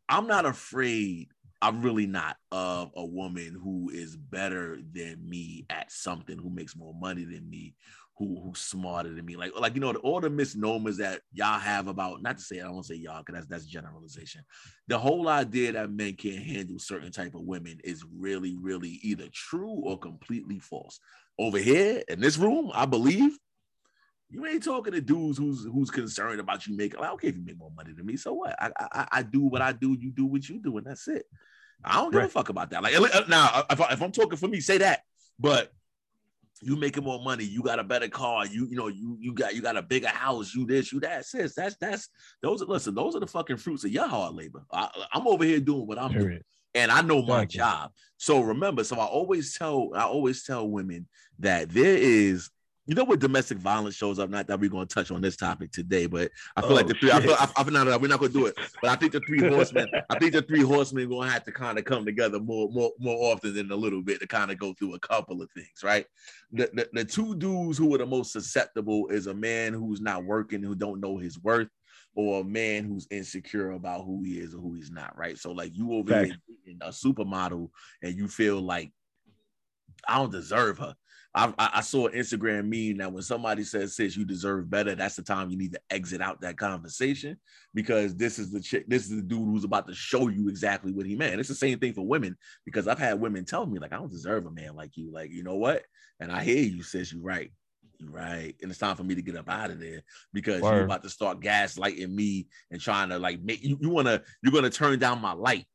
I'm 0.08 0.28
not 0.28 0.46
afraid. 0.46 1.28
I'm 1.60 1.82
really 1.82 2.06
not 2.06 2.36
of 2.52 2.92
a 2.94 3.04
woman 3.04 3.58
who 3.60 3.90
is 3.90 4.16
better 4.16 4.78
than 4.92 5.28
me 5.28 5.66
at 5.68 5.90
something, 5.90 6.38
who 6.38 6.48
makes 6.48 6.76
more 6.76 6.94
money 6.94 7.24
than 7.24 7.50
me, 7.50 7.74
who 8.18 8.40
who's 8.40 8.60
smarter 8.60 9.12
than 9.12 9.24
me. 9.24 9.34
Like 9.34 9.50
like 9.58 9.74
you 9.74 9.80
know 9.80 9.92
all 9.94 10.20
the 10.20 10.30
misnomers 10.30 10.98
that 10.98 11.22
y'all 11.32 11.58
have 11.58 11.88
about. 11.88 12.22
Not 12.22 12.38
to 12.38 12.44
say 12.44 12.60
I 12.60 12.68
don't 12.68 12.84
say 12.84 12.94
y'all 12.94 13.24
because 13.26 13.40
that's 13.40 13.46
that's 13.48 13.66
generalization. 13.66 14.42
The 14.86 14.98
whole 14.98 15.28
idea 15.28 15.72
that 15.72 15.90
men 15.90 16.12
can't 16.12 16.44
handle 16.44 16.78
certain 16.78 17.10
type 17.10 17.34
of 17.34 17.42
women 17.42 17.80
is 17.82 18.04
really 18.16 18.56
really 18.60 19.00
either 19.02 19.26
true 19.32 19.80
or 19.82 19.98
completely 19.98 20.60
false. 20.60 21.00
Over 21.36 21.58
here 21.58 22.04
in 22.06 22.20
this 22.20 22.38
room, 22.38 22.70
I 22.74 22.86
believe 22.86 23.36
you 24.30 24.44
ain't 24.46 24.64
talking 24.64 24.92
to 24.92 25.00
dudes 25.00 25.38
who's 25.38 25.64
who's 25.64 25.90
concerned 25.90 26.40
about 26.40 26.66
you 26.66 26.76
making. 26.76 27.00
Like, 27.00 27.12
okay, 27.12 27.28
if 27.28 27.36
you 27.36 27.44
make 27.44 27.58
more 27.58 27.72
money 27.74 27.92
than 27.92 28.06
me, 28.06 28.16
so 28.16 28.32
what? 28.32 28.54
I 28.60 28.70
I, 28.78 29.08
I 29.12 29.22
do 29.22 29.42
what 29.42 29.62
I 29.62 29.72
do. 29.72 29.96
You 29.98 30.10
do 30.10 30.26
what 30.26 30.48
you 30.48 30.58
do, 30.58 30.76
and 30.78 30.86
that's 30.86 31.08
it. 31.08 31.24
I 31.84 31.96
don't 31.96 32.12
give 32.12 32.22
a 32.22 32.28
fuck 32.28 32.48
about 32.48 32.70
that. 32.70 32.82
Like 32.82 32.94
uh, 32.94 33.22
now, 33.28 33.64
if, 33.70 33.80
I, 33.80 33.92
if 33.92 34.02
I'm 34.02 34.12
talking 34.12 34.38
for 34.38 34.48
me, 34.48 34.60
say 34.60 34.78
that. 34.78 35.02
But 35.38 35.72
you 36.62 36.76
making 36.76 37.04
more 37.04 37.22
money, 37.22 37.44
you 37.44 37.62
got 37.62 37.78
a 37.78 37.84
better 37.84 38.08
car, 38.08 38.46
you 38.46 38.66
you 38.70 38.76
know 38.76 38.88
you 38.88 39.18
you 39.20 39.34
got 39.34 39.54
you 39.54 39.60
got 39.60 39.76
a 39.76 39.82
bigger 39.82 40.08
house, 40.08 40.54
you 40.54 40.66
this, 40.66 40.92
you 40.92 41.00
that. 41.00 41.26
Sis, 41.26 41.54
that's 41.54 41.76
that's 41.76 42.08
those 42.42 42.62
are 42.62 42.66
listen. 42.66 42.94
Those 42.94 43.14
are 43.14 43.20
the 43.20 43.26
fucking 43.26 43.58
fruits 43.58 43.84
of 43.84 43.90
your 43.90 44.08
hard 44.08 44.34
labor. 44.34 44.64
I, 44.72 44.88
I'm 45.12 45.26
over 45.26 45.44
here 45.44 45.60
doing 45.60 45.86
what 45.86 45.98
I'm 45.98 46.12
doing 46.12 46.40
and 46.74 46.90
I 46.90 47.02
know 47.02 47.22
my 47.22 47.44
job. 47.44 47.92
So 48.16 48.40
remember, 48.40 48.84
so 48.84 48.98
I 48.98 49.04
always 49.04 49.56
tell 49.56 49.90
I 49.94 50.02
always 50.02 50.44
tell 50.44 50.68
women 50.68 51.06
that 51.38 51.70
there 51.70 51.96
is, 51.96 52.50
you 52.86 52.94
know, 52.94 53.04
what 53.04 53.18
domestic 53.18 53.58
violence 53.58 53.94
shows 53.94 54.18
up. 54.18 54.28
Not 54.28 54.46
that 54.48 54.60
we're 54.60 54.68
going 54.70 54.86
to 54.86 54.94
touch 54.94 55.10
on 55.10 55.22
this 55.22 55.36
topic 55.36 55.72
today, 55.72 56.06
but 56.06 56.30
I 56.56 56.60
feel 56.60 56.72
like 56.74 56.84
Oh, 56.84 56.88
the 56.88 56.94
three. 56.94 57.10
I 57.12 57.20
feel. 57.20 57.32
I, 57.34 57.48
I 57.56 57.64
feel 57.64 57.72
no, 57.72 57.84
no, 57.84 57.90
no, 57.92 57.98
we're 57.98 58.08
not 58.08 58.20
going 58.20 58.32
to 58.32 58.38
do 58.38 58.46
it. 58.46 58.54
But 58.82 58.90
I 58.90 58.96
think 58.96 59.12
the 59.12 59.20
three 59.20 59.40
horsemen. 59.48 59.88
I 60.10 60.18
think 60.18 60.32
the 60.32 60.42
three 60.42 60.62
horsemen 60.62 61.08
going 61.08 61.28
to 61.28 61.32
have 61.32 61.44
to 61.44 61.52
kind 61.52 61.78
of 61.78 61.84
come 61.84 62.04
together 62.04 62.38
more, 62.40 62.68
more, 62.70 62.90
more 62.98 63.32
often 63.32 63.54
than 63.54 63.70
a 63.70 63.76
little 63.76 64.02
bit 64.02 64.20
to 64.20 64.26
kind 64.26 64.50
of 64.50 64.58
go 64.58 64.74
through 64.74 64.94
a 64.94 64.98
couple 65.00 65.40
of 65.40 65.50
things, 65.52 65.82
right? 65.82 66.04
The, 66.52 66.68
the 66.74 66.88
the 66.92 67.04
two 67.04 67.34
dudes 67.36 67.78
who 67.78 67.94
are 67.94 67.98
the 67.98 68.06
most 68.06 68.32
susceptible 68.32 69.08
is 69.08 69.28
a 69.28 69.34
man 69.34 69.72
who's 69.72 70.00
not 70.02 70.24
working, 70.24 70.62
who 70.62 70.74
don't 70.74 71.00
know 71.00 71.16
his 71.16 71.38
worth, 71.42 71.68
or 72.14 72.40
a 72.40 72.44
man 72.44 72.84
who's 72.84 73.06
insecure 73.10 73.70
about 73.70 74.04
who 74.04 74.22
he 74.22 74.38
is 74.38 74.54
or 74.54 74.58
who 74.58 74.74
he's 74.74 74.90
not, 74.90 75.16
right? 75.16 75.38
So 75.38 75.52
like 75.52 75.74
you 75.74 75.94
over 75.94 76.12
Facts. 76.12 76.28
here 76.64 76.76
a 76.82 76.88
supermodel 76.88 77.70
and 78.02 78.16
you 78.16 78.28
feel 78.28 78.60
like 78.60 78.92
I 80.08 80.18
don't 80.18 80.32
deserve 80.32 80.78
her. 80.78 80.94
I, 81.34 81.52
I, 81.58 81.70
I 81.74 81.80
saw 81.80 82.06
an 82.06 82.14
Instagram 82.14 82.66
meme 82.66 82.98
that 82.98 83.12
when 83.12 83.22
somebody 83.22 83.64
says 83.64 83.96
sis 83.96 84.16
you 84.16 84.24
deserve 84.24 84.70
better, 84.70 84.94
that's 84.94 85.16
the 85.16 85.22
time 85.22 85.50
you 85.50 85.58
need 85.58 85.72
to 85.72 85.80
exit 85.90 86.20
out 86.20 86.40
that 86.42 86.56
conversation 86.56 87.36
because 87.74 88.14
this 88.14 88.38
is 88.38 88.52
the 88.52 88.60
chick, 88.60 88.84
this 88.86 89.04
is 89.04 89.16
the 89.16 89.22
dude 89.22 89.40
who's 89.40 89.64
about 89.64 89.88
to 89.88 89.94
show 89.94 90.28
you 90.28 90.48
exactly 90.48 90.92
what 90.92 91.06
he 91.06 91.16
meant. 91.16 91.40
It's 91.40 91.48
the 91.48 91.54
same 91.56 91.80
thing 91.80 91.92
for 91.92 92.06
women 92.06 92.36
because 92.64 92.86
I've 92.86 93.00
had 93.00 93.20
women 93.20 93.44
tell 93.44 93.66
me 93.66 93.80
like 93.80 93.92
I 93.92 93.96
don't 93.96 94.12
deserve 94.12 94.46
a 94.46 94.50
man 94.50 94.76
like 94.76 94.96
you. 94.96 95.12
Like 95.12 95.32
you 95.32 95.42
know 95.42 95.56
what? 95.56 95.82
And 96.20 96.30
I 96.30 96.44
hear 96.44 96.62
you, 96.62 96.84
sis. 96.84 97.12
You 97.12 97.20
right. 97.20 97.50
You 97.98 98.10
right. 98.10 98.54
And 98.62 98.70
it's 98.70 98.78
time 98.78 98.94
for 98.94 99.02
me 99.02 99.16
to 99.16 99.22
get 99.22 99.36
up 99.36 99.48
out 99.48 99.70
of 99.70 99.80
there 99.80 100.02
because 100.32 100.62
you're 100.62 100.84
about 100.84 101.02
to 101.02 101.10
start 101.10 101.40
gaslighting 101.40 102.10
me 102.10 102.46
and 102.70 102.80
trying 102.80 103.08
to 103.08 103.18
like 103.18 103.42
make 103.42 103.64
you, 103.64 103.76
you 103.80 103.90
wanna 103.90 104.22
you're 104.40 104.52
gonna 104.52 104.70
turn 104.70 105.00
down 105.00 105.20
my 105.20 105.32
light. 105.32 105.66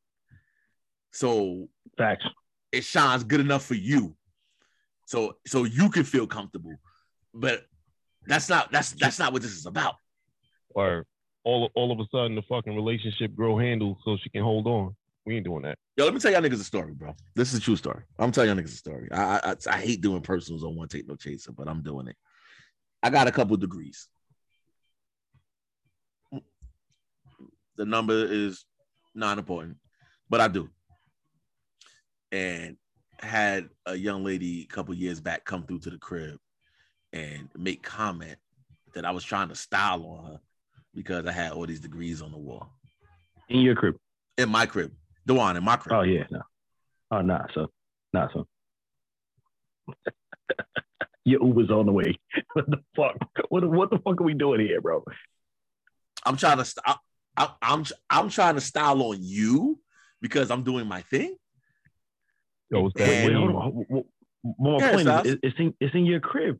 So 1.12 1.68
Facts. 1.98 2.24
it 2.72 2.84
shines 2.84 3.24
good 3.24 3.40
enough 3.40 3.66
for 3.66 3.74
you 3.74 4.16
so 5.10 5.34
so 5.44 5.64
you 5.64 5.90
can 5.90 6.04
feel 6.04 6.26
comfortable 6.26 6.76
but 7.34 7.64
that's 8.26 8.48
not 8.48 8.70
that's 8.70 8.92
that's 8.92 9.18
not 9.18 9.32
what 9.32 9.42
this 9.42 9.50
is 9.52 9.66
about. 9.66 9.96
Or 10.74 11.04
all 11.42 11.68
all 11.74 11.90
of 11.90 11.98
a 11.98 12.04
sudden 12.12 12.36
the 12.36 12.42
fucking 12.42 12.76
relationship 12.76 13.34
grow 13.34 13.58
handle 13.58 13.98
so 14.04 14.16
she 14.22 14.30
can 14.30 14.42
hold 14.42 14.66
on. 14.68 14.94
We 15.26 15.36
ain't 15.36 15.44
doing 15.44 15.62
that. 15.62 15.78
yo 15.96 16.04
let 16.04 16.14
me 16.14 16.20
tell 16.20 16.30
y'all 16.30 16.40
niggas 16.40 16.60
a 16.60 16.64
story 16.64 16.92
bro. 16.92 17.14
This 17.34 17.52
is 17.52 17.58
a 17.58 17.62
true 17.62 17.76
story. 17.76 18.02
I'm 18.20 18.30
telling 18.30 18.50
y'all 18.50 18.58
niggas 18.58 18.74
a 18.74 18.76
story. 18.76 19.08
I 19.10 19.40
i, 19.42 19.56
I 19.68 19.80
hate 19.80 20.00
doing 20.00 20.22
personals 20.22 20.62
on 20.62 20.76
one 20.76 20.88
take 20.88 21.08
no 21.08 21.16
chaser 21.16 21.50
but 21.52 21.68
i'm 21.68 21.82
doing 21.82 22.06
it. 22.06 22.16
I 23.02 23.10
got 23.10 23.26
a 23.26 23.32
couple 23.32 23.56
degrees. 23.56 24.06
The 27.76 27.86
number 27.86 28.26
is 28.30 28.64
not 29.14 29.38
important 29.38 29.78
but 30.28 30.40
i 30.40 30.46
do. 30.46 30.68
And 32.30 32.76
had 33.20 33.68
a 33.86 33.94
young 33.94 34.24
lady 34.24 34.62
a 34.62 34.66
couple 34.74 34.94
years 34.94 35.20
back 35.20 35.44
come 35.44 35.64
through 35.64 35.80
to 35.80 35.90
the 35.90 35.98
crib 35.98 36.38
and 37.12 37.48
make 37.56 37.82
comment 37.82 38.36
that 38.94 39.04
I 39.04 39.10
was 39.10 39.24
trying 39.24 39.48
to 39.48 39.54
style 39.54 40.04
on 40.04 40.32
her 40.32 40.40
because 40.94 41.26
I 41.26 41.32
had 41.32 41.52
all 41.52 41.66
these 41.66 41.80
degrees 41.80 42.22
on 42.22 42.32
the 42.32 42.38
wall 42.38 42.72
In 43.48 43.60
your 43.60 43.74
crib. 43.74 43.96
in 44.38 44.48
my 44.48 44.66
crib. 44.66 44.92
The 45.26 45.34
one 45.34 45.56
in 45.56 45.64
my 45.64 45.76
crib. 45.76 45.94
Oh 45.94 46.02
yeah, 46.02 46.24
no. 46.30 46.40
Oh 47.10 47.20
nah, 47.20 47.46
so 47.54 47.68
nah, 48.12 48.28
so. 48.32 48.46
your 51.24 51.44
Uber's 51.44 51.70
on 51.70 51.86
the 51.86 51.92
way. 51.92 52.18
what 52.54 52.70
the 52.70 52.78
fuck? 52.96 53.16
What, 53.48 53.68
what 53.68 53.90
the 53.90 53.98
fuck 53.98 54.20
are 54.20 54.24
we 54.24 54.34
doing 54.34 54.60
here, 54.60 54.80
bro? 54.80 55.04
I'm 56.24 56.36
trying 56.36 56.58
to 56.58 56.64
st- 56.64 56.84
I, 56.86 56.96
I, 57.36 57.50
I'm 57.62 57.84
I'm 58.08 58.28
trying 58.28 58.54
to 58.54 58.60
style 58.60 59.02
on 59.02 59.18
you 59.20 59.78
because 60.20 60.50
I'm 60.50 60.62
doing 60.62 60.86
my 60.86 61.02
thing. 61.02 61.36
Yo, 62.70 62.86
it's 62.86 62.94
Wait, 62.96 63.06
that 63.06 63.26
Wait, 63.26 63.34
hold 63.34 63.50
on. 63.50 63.84
Well, 63.88 64.04
well, 64.58 64.78
My 64.80 64.86
Yeah, 64.86 64.90
point 64.92 65.02
Styles. 65.02 65.26
is, 65.26 65.36
it's 65.42 65.58
in 65.58 65.74
it's 65.80 65.94
in 65.94 66.06
your 66.06 66.20
crib. 66.20 66.58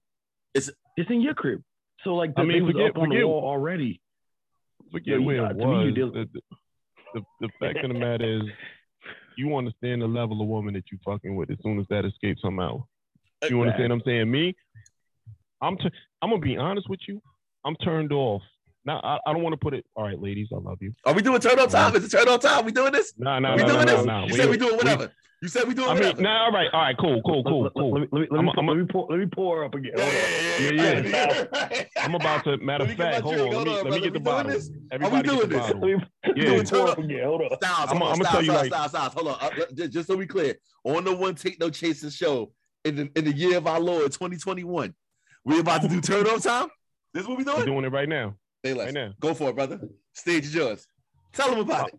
It's- 0.55 0.71
it's 0.97 1.11
in 1.11 1.21
your 1.21 1.35
crib. 1.35 1.63
So 2.05 2.15
like, 2.15 2.35
the 2.35 2.43
I 2.43 2.45
mean, 2.45 2.67
forget- 2.67 2.91
up 2.91 2.99
on 2.99 3.09
the 3.11 3.25
wall 3.25 3.45
already. 3.45 4.01
Forget 4.91 5.21
you 5.21 5.23
where 5.23 5.47
it 5.51 5.55
to 5.59 5.67
me, 5.67 5.79
you 5.81 5.87
was. 5.87 5.95
deal- 5.95 6.11
The, 6.13 6.29
the, 6.33 6.41
the, 7.15 7.23
the 7.41 7.49
fact 7.61 7.79
of 7.85 7.93
the 7.93 7.99
matter 7.99 8.25
is, 8.25 8.43
you 9.37 9.57
understand 9.57 10.03
the 10.03 10.09
level 10.09 10.43
of 10.43 10.49
woman 10.49 10.75
that 10.75 10.85
you 10.91 10.99
fucking 11.05 11.37
with 11.37 11.51
as 11.51 11.59
soon 11.63 11.79
as 11.79 11.87
that 11.91 12.05
escapes 12.05 12.43
somehow. 12.43 12.85
You 13.49 13.61
understand 13.63 13.91
what 13.91 13.97
I'm 14.01 14.03
saying? 14.05 14.31
Me, 14.31 14.55
I'm 15.63 15.77
t- 15.79 15.91
I'm 16.21 16.31
gonna 16.31 16.43
be 16.43 16.57
honest 16.57 16.89
with 16.91 17.01
you. 17.09 17.23
I'm 17.65 17.77
turned 17.77 18.13
off. 18.13 18.43
Now 18.85 19.01
I, 19.05 19.19
I 19.27 19.33
don't 19.33 19.43
want 19.43 19.53
to 19.53 19.59
put 19.59 19.75
it. 19.75 19.85
All 19.95 20.05
right, 20.05 20.19
ladies, 20.21 20.49
I 20.53 20.57
love 20.59 20.79
you. 20.81 20.93
Are 21.05 21.13
we 21.13 21.23
doing 21.23 21.41
turn 21.41 21.59
on 21.59 21.69
time? 21.69 21.95
Is 21.97 22.05
it 22.05 22.11
turn 22.17 22.29
on 22.29 22.41
time? 22.41 22.65
We 22.65 22.73
doing 22.73 22.93
this? 22.93 23.13
Nah, 23.19 23.39
nah, 23.39 23.55
we 23.57 23.63
nah, 23.63 23.69
doing 23.69 23.79
nah, 23.81 23.85
this? 23.97 24.05
nah, 24.07 24.21
nah. 24.23 24.27
You 24.27 24.35
said 24.35 24.49
we 24.51 24.57
doing 24.57 24.73
we- 24.73 24.77
whatever. 24.79 25.13
You 25.43 25.49
said 25.49 25.67
we 25.67 25.73
doing 25.73 25.89
I 25.89 25.95
mean, 25.95 26.03
whatever. 26.03 26.21
nah, 26.23 26.45
all 26.45 26.53
right, 26.53 26.69
all 26.71 26.81
right, 26.83 26.97
cool, 26.99 27.23
cool, 27.23 27.43
cool, 27.45 27.63
Let, 27.63 27.73
cool. 27.75 27.93
let, 27.93 28.13
let, 28.13 28.21
me- 28.21 28.29
let, 28.31 28.43
me, 28.43 28.49
a- 28.55 28.61
I'm 28.61 28.67
let 28.67 28.77
me 28.77 28.85
pour 28.85 29.07
let 29.09 29.19
me 29.19 29.25
pour 29.27 29.57
her 29.59 29.65
up 29.65 29.75
again. 29.75 29.93
yeah, 29.97 30.03
Hold 30.05 30.15
yeah, 30.15 30.59
Yeah, 30.61 31.01
yeah, 31.01 31.47
yeah. 31.53 31.69
yeah. 31.73 31.85
I'm 32.05 32.15
about 32.15 32.45
to. 32.45 32.59
Matter 32.59 32.85
of 32.85 32.93
fact, 32.93 33.25
my 33.25 33.31
hold 33.31 33.35
on. 33.39 33.41
Let 33.41 33.49
me 33.51 33.55
Hold 33.55 33.69
on, 33.69 33.75
let 33.75 33.85
me 33.85 33.91
brother. 33.91 34.01
get 34.01 34.03
the 34.03 34.11
We 34.11 34.11
doing 34.11 34.23
bottle. 34.25 34.53
this? 34.53 34.71
Everybody 34.93 35.29
doing 35.29 35.39
get 35.41 35.49
the 35.49 35.57
this? 35.57 35.69
Let 35.69 35.81
me, 35.81 35.93
Yeah. 36.45 36.51
let 36.51 36.59
me 36.59 36.65
Turn 36.65 36.81
up. 36.81 36.89
up 36.91 36.99
again. 36.99 37.25
Hold 37.25 37.41
on. 37.43 37.49
Styles, 37.57 37.91
I'ma- 37.91 38.07
on, 38.07 38.13
I'ma 38.13 38.25
Styles, 38.25 38.31
tell 38.33 38.43
you 38.43 38.51
Styles, 38.51 38.63
like- 38.63 38.69
Styles, 38.71 38.91
Styles. 38.91 39.13
Hold 39.15 39.29
on. 39.29 39.35
Uh, 39.41 39.51
just, 39.75 39.93
just 39.93 40.09
so 40.09 40.17
we 40.17 40.27
clear, 40.27 40.55
on 40.85 41.05
the 41.05 41.15
one 41.17 41.35
take 41.35 41.59
no 41.61 41.71
chaser 41.71 42.11
show 42.11 42.53
in 42.85 42.97
the 42.97 43.11
in 43.17 43.25
the 43.25 43.33
year 43.33 43.57
of 43.57 43.67
our 43.67 43.81
Lord 43.81 44.13
2021, 44.13 44.95
we 45.47 45.59
about 45.59 45.81
to 45.83 45.89
do 45.89 46.01
turn 46.03 46.27
on 46.27 46.41
time. 46.41 46.69
This 47.15 47.23
is 47.23 47.29
what 47.29 47.39
we 47.39 47.45
doing. 47.45 47.57
We're 47.57 47.65
doing? 47.65 47.77
doing 47.81 47.85
it 47.87 47.93
right 47.95 48.09
now. 48.09 48.35
Say 48.65 48.73
Right 48.73 48.79
less. 48.79 48.93
now. 48.93 49.13
Go 49.21 49.35
for 49.35 49.51
it, 49.51 49.57
brother. 49.57 49.81
Stage 50.13 50.45
is 50.45 50.55
yours. 50.55 50.87
Tell 51.33 51.51
them 51.51 51.61
about 51.61 51.89
it. 51.89 51.99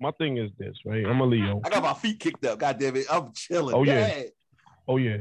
My 0.00 0.10
thing 0.12 0.36
is 0.36 0.50
this, 0.58 0.74
right? 0.84 1.06
I'm 1.06 1.20
a 1.20 1.24
Leo. 1.24 1.60
I 1.64 1.70
got 1.70 1.82
my 1.82 1.94
feet 1.94 2.18
kicked 2.18 2.44
up. 2.44 2.58
God 2.58 2.78
damn 2.78 2.96
it. 2.96 3.06
I'm 3.10 3.32
chilling. 3.32 3.74
Oh, 3.74 3.84
yeah. 3.84 3.92
ahead. 3.94 4.30
Oh 4.88 4.96
yeah, 4.96 5.18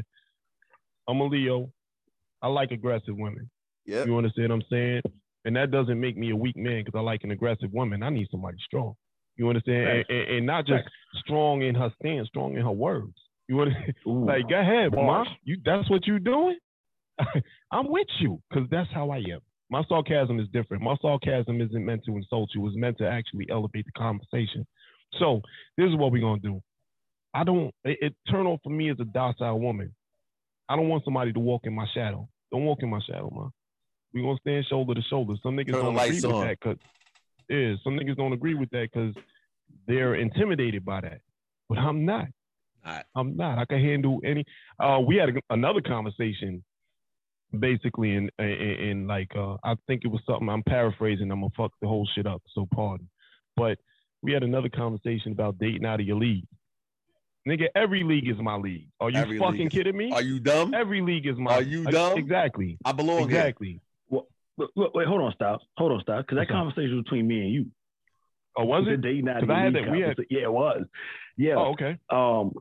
I'm 1.08 1.20
a 1.20 1.26
Leo. 1.26 1.72
I 2.42 2.48
like 2.48 2.72
aggressive 2.72 3.16
women. 3.16 3.50
Yeah. 3.86 4.06
You 4.06 4.18
understand 4.18 4.50
what 4.50 4.56
I'm 4.56 4.64
saying? 4.70 5.02
And 5.46 5.56
that 5.56 5.72
doesn't 5.72 6.00
make 6.00 6.18
me 6.18 6.32
a 6.32 6.36
weak 6.36 6.58
man 6.58 6.84
because 6.84 6.98
I 6.98 7.02
like 7.02 7.24
an 7.24 7.32
aggressive 7.32 7.72
woman. 7.72 8.04
I 8.04 8.10
need 8.10 8.28
somebody 8.32 8.58
strong. 8.66 8.96
You 9.38 9.48
understand? 9.50 9.88
And, 9.88 10.06
and, 10.10 10.30
and 10.38 10.46
not 10.46 10.66
just 10.66 10.84
strong 11.24 11.62
in 11.62 11.76
her 11.76 11.92
stance, 12.00 12.28
strong 12.28 12.56
in 12.56 12.64
her 12.64 12.72
words. 12.72 13.14
You 13.48 13.58
want 13.58 13.72
like 14.06 14.50
go 14.50 14.60
ahead, 14.60 14.94
ma. 14.94 15.26
You 15.44 15.58
that's 15.64 15.90
what 15.90 16.08
you're 16.08 16.20
doing? 16.20 16.58
I'm 17.72 17.88
with 17.88 18.08
you 18.20 18.42
because 18.50 18.68
that's 18.70 18.90
how 18.94 19.10
I 19.12 19.18
am. 19.18 19.42
My 19.72 19.84
sarcasm 19.88 20.40
is 20.40 20.48
different. 20.50 20.84
My 20.84 20.98
sarcasm 21.02 21.62
isn't 21.62 21.86
meant 21.86 22.04
to 22.06 22.18
insult 22.18 22.50
you. 22.54 22.68
It's 22.68 22.76
meant 22.76 22.98
to 22.98 23.08
actually 23.08 23.48
elevate 23.50 23.86
the 23.86 23.92
conversation. 23.94 24.68
So 25.18 25.42
this 25.78 25.88
is 25.88 25.96
what 25.96 26.12
we're 26.12 26.22
gonna 26.22 26.42
do. 26.42 26.62
I 27.34 27.46
don't. 27.46 27.74
It, 27.86 27.98
it 28.02 28.16
turn 28.30 28.46
off 28.46 28.60
for 28.64 28.70
me 28.70 28.92
as 28.92 28.98
a 29.00 29.06
docile 29.06 29.60
woman. 29.60 29.96
I 30.68 30.76
don't 30.76 30.90
want 30.90 31.06
somebody 31.06 31.32
to 31.32 31.40
walk 31.40 31.62
in 31.64 31.74
my 31.74 31.86
shadow. 31.94 32.28
Don't 32.52 32.66
walk 32.66 32.80
in 32.82 32.90
my 32.90 33.00
shadow, 33.10 33.32
man. 33.34 33.50
We 34.14 34.22
gonna 34.22 34.38
stand 34.42 34.66
shoulder 34.70 34.94
to 34.94 35.02
shoulder. 35.04 35.36
Some 35.42 35.56
niggas 35.56 35.72
Turn 35.72 35.86
don't 35.86 35.98
agree 35.98 36.22
with 36.22 36.22
that 36.22 36.58
because 36.60 36.78
yeah, 37.50 37.74
some 37.82 37.98
niggas 37.98 38.18
don't 38.18 38.34
agree 38.34 38.56
with 38.56 38.70
that 38.72 38.90
because 38.94 39.16
they're 39.88 40.16
intimidated 40.16 40.84
by 40.84 41.02
that. 41.02 41.22
But 41.70 41.78
I'm 41.78 42.04
not. 42.04 42.28
Alright. 42.86 43.06
I'm 43.16 43.38
not. 43.38 43.58
I 43.58 43.66
can 43.66 43.80
handle 43.82 44.20
any. 44.26 44.44
Uh, 44.80 45.00
we 45.00 45.16
had 45.16 45.30
a, 45.30 45.34
another 45.50 45.82
conversation, 45.82 46.62
basically, 47.60 48.16
in, 48.16 48.30
in 48.40 48.46
in 48.48 49.08
like 49.08 49.32
uh, 49.36 49.58
I 49.64 49.76
think 49.88 50.02
it 50.06 50.08
was 50.10 50.22
something. 50.26 50.50
I'm 50.50 50.64
paraphrasing. 50.64 51.32
I'm 51.32 51.42
gonna 51.42 51.52
fuck 51.56 51.72
the 51.82 51.88
whole 51.88 52.08
shit 52.16 52.26
up. 52.28 52.42
So 52.54 52.68
pardon. 52.74 53.10
But 53.56 53.78
we 54.22 54.32
had 54.34 54.44
another 54.44 54.70
conversation 54.70 55.32
about 55.32 55.58
dating 55.60 55.86
out 55.86 56.00
of 56.00 56.06
your 56.06 56.18
league. 56.18 56.46
Nigga, 57.48 57.68
every 57.76 58.04
league 58.04 58.30
is 58.30 58.38
my 58.40 58.56
league. 58.56 58.88
Are 59.00 59.10
you 59.10 59.18
Every 59.18 59.40
fucking 59.40 59.68
is- 59.68 59.74
kidding 59.74 59.98
me? 59.98 60.12
Are 60.12 60.22
you 60.22 60.40
dumb? 60.40 60.74
Every 60.76 61.02
league 61.02 61.26
is 61.26 61.38
my. 61.38 61.56
Are 61.56 61.62
you 61.64 61.84
dumb? 61.86 62.18
Exactly. 62.18 62.78
I 62.86 62.92
belong 62.92 63.30
here. 63.30 63.40
Exactly. 63.40 63.82
Look, 64.58 64.70
look, 64.76 64.94
wait, 64.94 65.08
hold 65.08 65.22
on, 65.22 65.34
Styles. 65.34 65.62
Hold 65.78 65.94
on, 65.94 66.02
Styles. 66.02 66.24
Because 66.24 66.36
that 66.36 66.42
What's 66.42 66.52
up? 66.52 66.56
conversation 66.56 66.96
was 66.98 67.04
between 67.04 67.28
me 67.28 67.40
and 67.42 67.52
you. 67.52 67.66
Oh, 68.56 68.66
was 68.66 68.86
The 68.86 68.92
it? 68.94 69.02
dating 69.02 69.28
out 69.30 69.40
'Cause 69.40 69.50
I 69.50 69.60
had 69.62 69.74
that- 69.74 69.90
we 69.92 70.02
had- 70.02 70.18
Yeah, 70.30 70.42
it 70.42 70.52
was. 70.54 70.86
Yeah. 71.38 71.56
Oh, 71.56 71.72
okay. 71.72 71.98
Um. 72.10 72.54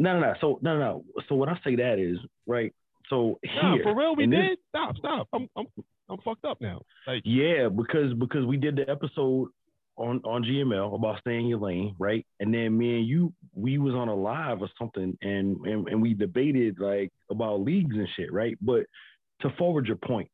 No, 0.00 0.18
no, 0.18 0.20
no. 0.20 0.34
So 0.40 0.58
no, 0.62 0.78
no, 0.78 0.84
no. 0.84 1.04
So 1.28 1.36
when 1.36 1.48
I 1.48 1.58
say 1.64 1.76
that 1.76 1.98
is 1.98 2.18
right. 2.46 2.74
So 3.10 3.38
Nah, 3.44 3.74
here, 3.74 3.82
for 3.82 3.94
real, 3.96 4.14
we 4.16 4.24
in 4.24 4.30
this- 4.30 4.40
did. 4.50 4.58
Stop, 4.68 4.96
stop. 4.98 5.28
I'm, 5.32 5.48
I'm, 5.56 5.66
I'm 6.10 6.18
fucked 6.24 6.44
up 6.44 6.60
now. 6.60 6.82
Like, 7.06 7.22
Yeah, 7.24 7.68
because 7.68 8.12
because 8.14 8.44
we 8.46 8.56
did 8.56 8.76
the 8.76 8.88
episode 8.88 9.48
on 9.96 10.20
on 10.24 10.44
GML 10.44 10.94
about 10.94 11.20
staying 11.20 11.42
in 11.44 11.48
your 11.48 11.58
lane, 11.58 11.94
right? 11.98 12.24
And 12.40 12.52
then 12.54 12.76
me 12.78 12.98
and 12.98 13.06
you, 13.06 13.32
we 13.54 13.78
was 13.78 13.94
on 13.94 14.08
a 14.08 14.14
live 14.14 14.62
or 14.62 14.68
something, 14.78 15.16
and 15.22 15.56
and, 15.66 15.88
and 15.88 16.00
we 16.02 16.14
debated 16.14 16.78
like 16.78 17.10
about 17.30 17.60
leagues 17.60 17.96
and 17.96 18.08
shit, 18.16 18.32
right? 18.32 18.56
But 18.60 18.84
to 19.40 19.50
forward 19.58 19.86
your 19.86 19.96
point, 19.96 20.30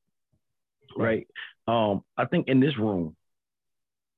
right? 0.96 1.26
Um, 1.66 2.02
I 2.16 2.24
think 2.26 2.48
in 2.48 2.60
this 2.60 2.76
room, 2.78 3.16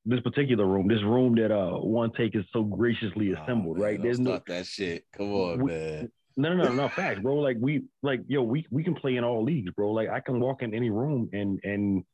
this 0.05 0.21
particular 0.21 0.67
room, 0.67 0.89
this 0.89 1.03
room 1.03 1.35
that 1.37 1.53
uh 1.53 1.79
one 1.79 2.13
take 2.13 2.35
is 2.35 2.45
so 2.53 2.63
graciously 2.65 3.35
Oh, 3.35 3.43
assembled, 3.43 3.77
man, 3.77 3.85
right? 3.85 3.97
don't 3.97 4.05
There's 4.05 4.21
no 4.21 4.31
start 4.31 4.47
that 4.47 4.67
shit. 4.67 5.05
Come 5.17 5.33
on, 5.33 5.59
We- 5.63 5.71
man. 5.73 6.13
No, 6.37 6.55
no, 6.55 6.65
no, 6.65 6.73
no, 6.73 6.89
facts, 6.89 7.21
bro. 7.21 7.37
Like 7.37 7.57
we, 7.61 7.85
like 8.03 8.21
yo, 8.29 8.43
we 8.43 8.67
we 8.71 8.85
can 8.85 8.95
play 8.95 9.17
in 9.17 9.25
all 9.25 9.43
leagues, 9.43 9.73
bro. 9.73 9.91
Like 9.93 10.09
I 10.11 10.21
can 10.21 10.41
walk 10.41 10.63
in 10.63 10.75
any 10.75 10.91
room 10.91 11.31
and 11.33 11.59
and 11.65 12.05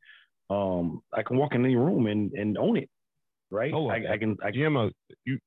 um 0.51 1.01
I 1.13 1.23
can 1.23 1.37
walk 1.37 1.55
in 1.55 1.65
any 1.65 1.77
room 1.77 2.07
and 2.07 2.33
and 2.33 2.57
own 2.59 2.77
it, 2.77 2.89
right? 3.51 3.73
Hold 3.73 3.93
on. 3.93 4.07
I, 4.07 4.15
I 4.15 4.19
can. 4.19 4.37
I, 4.45 4.51
GM, 4.51 4.87
uh, 4.89 4.91
you, 5.25 5.39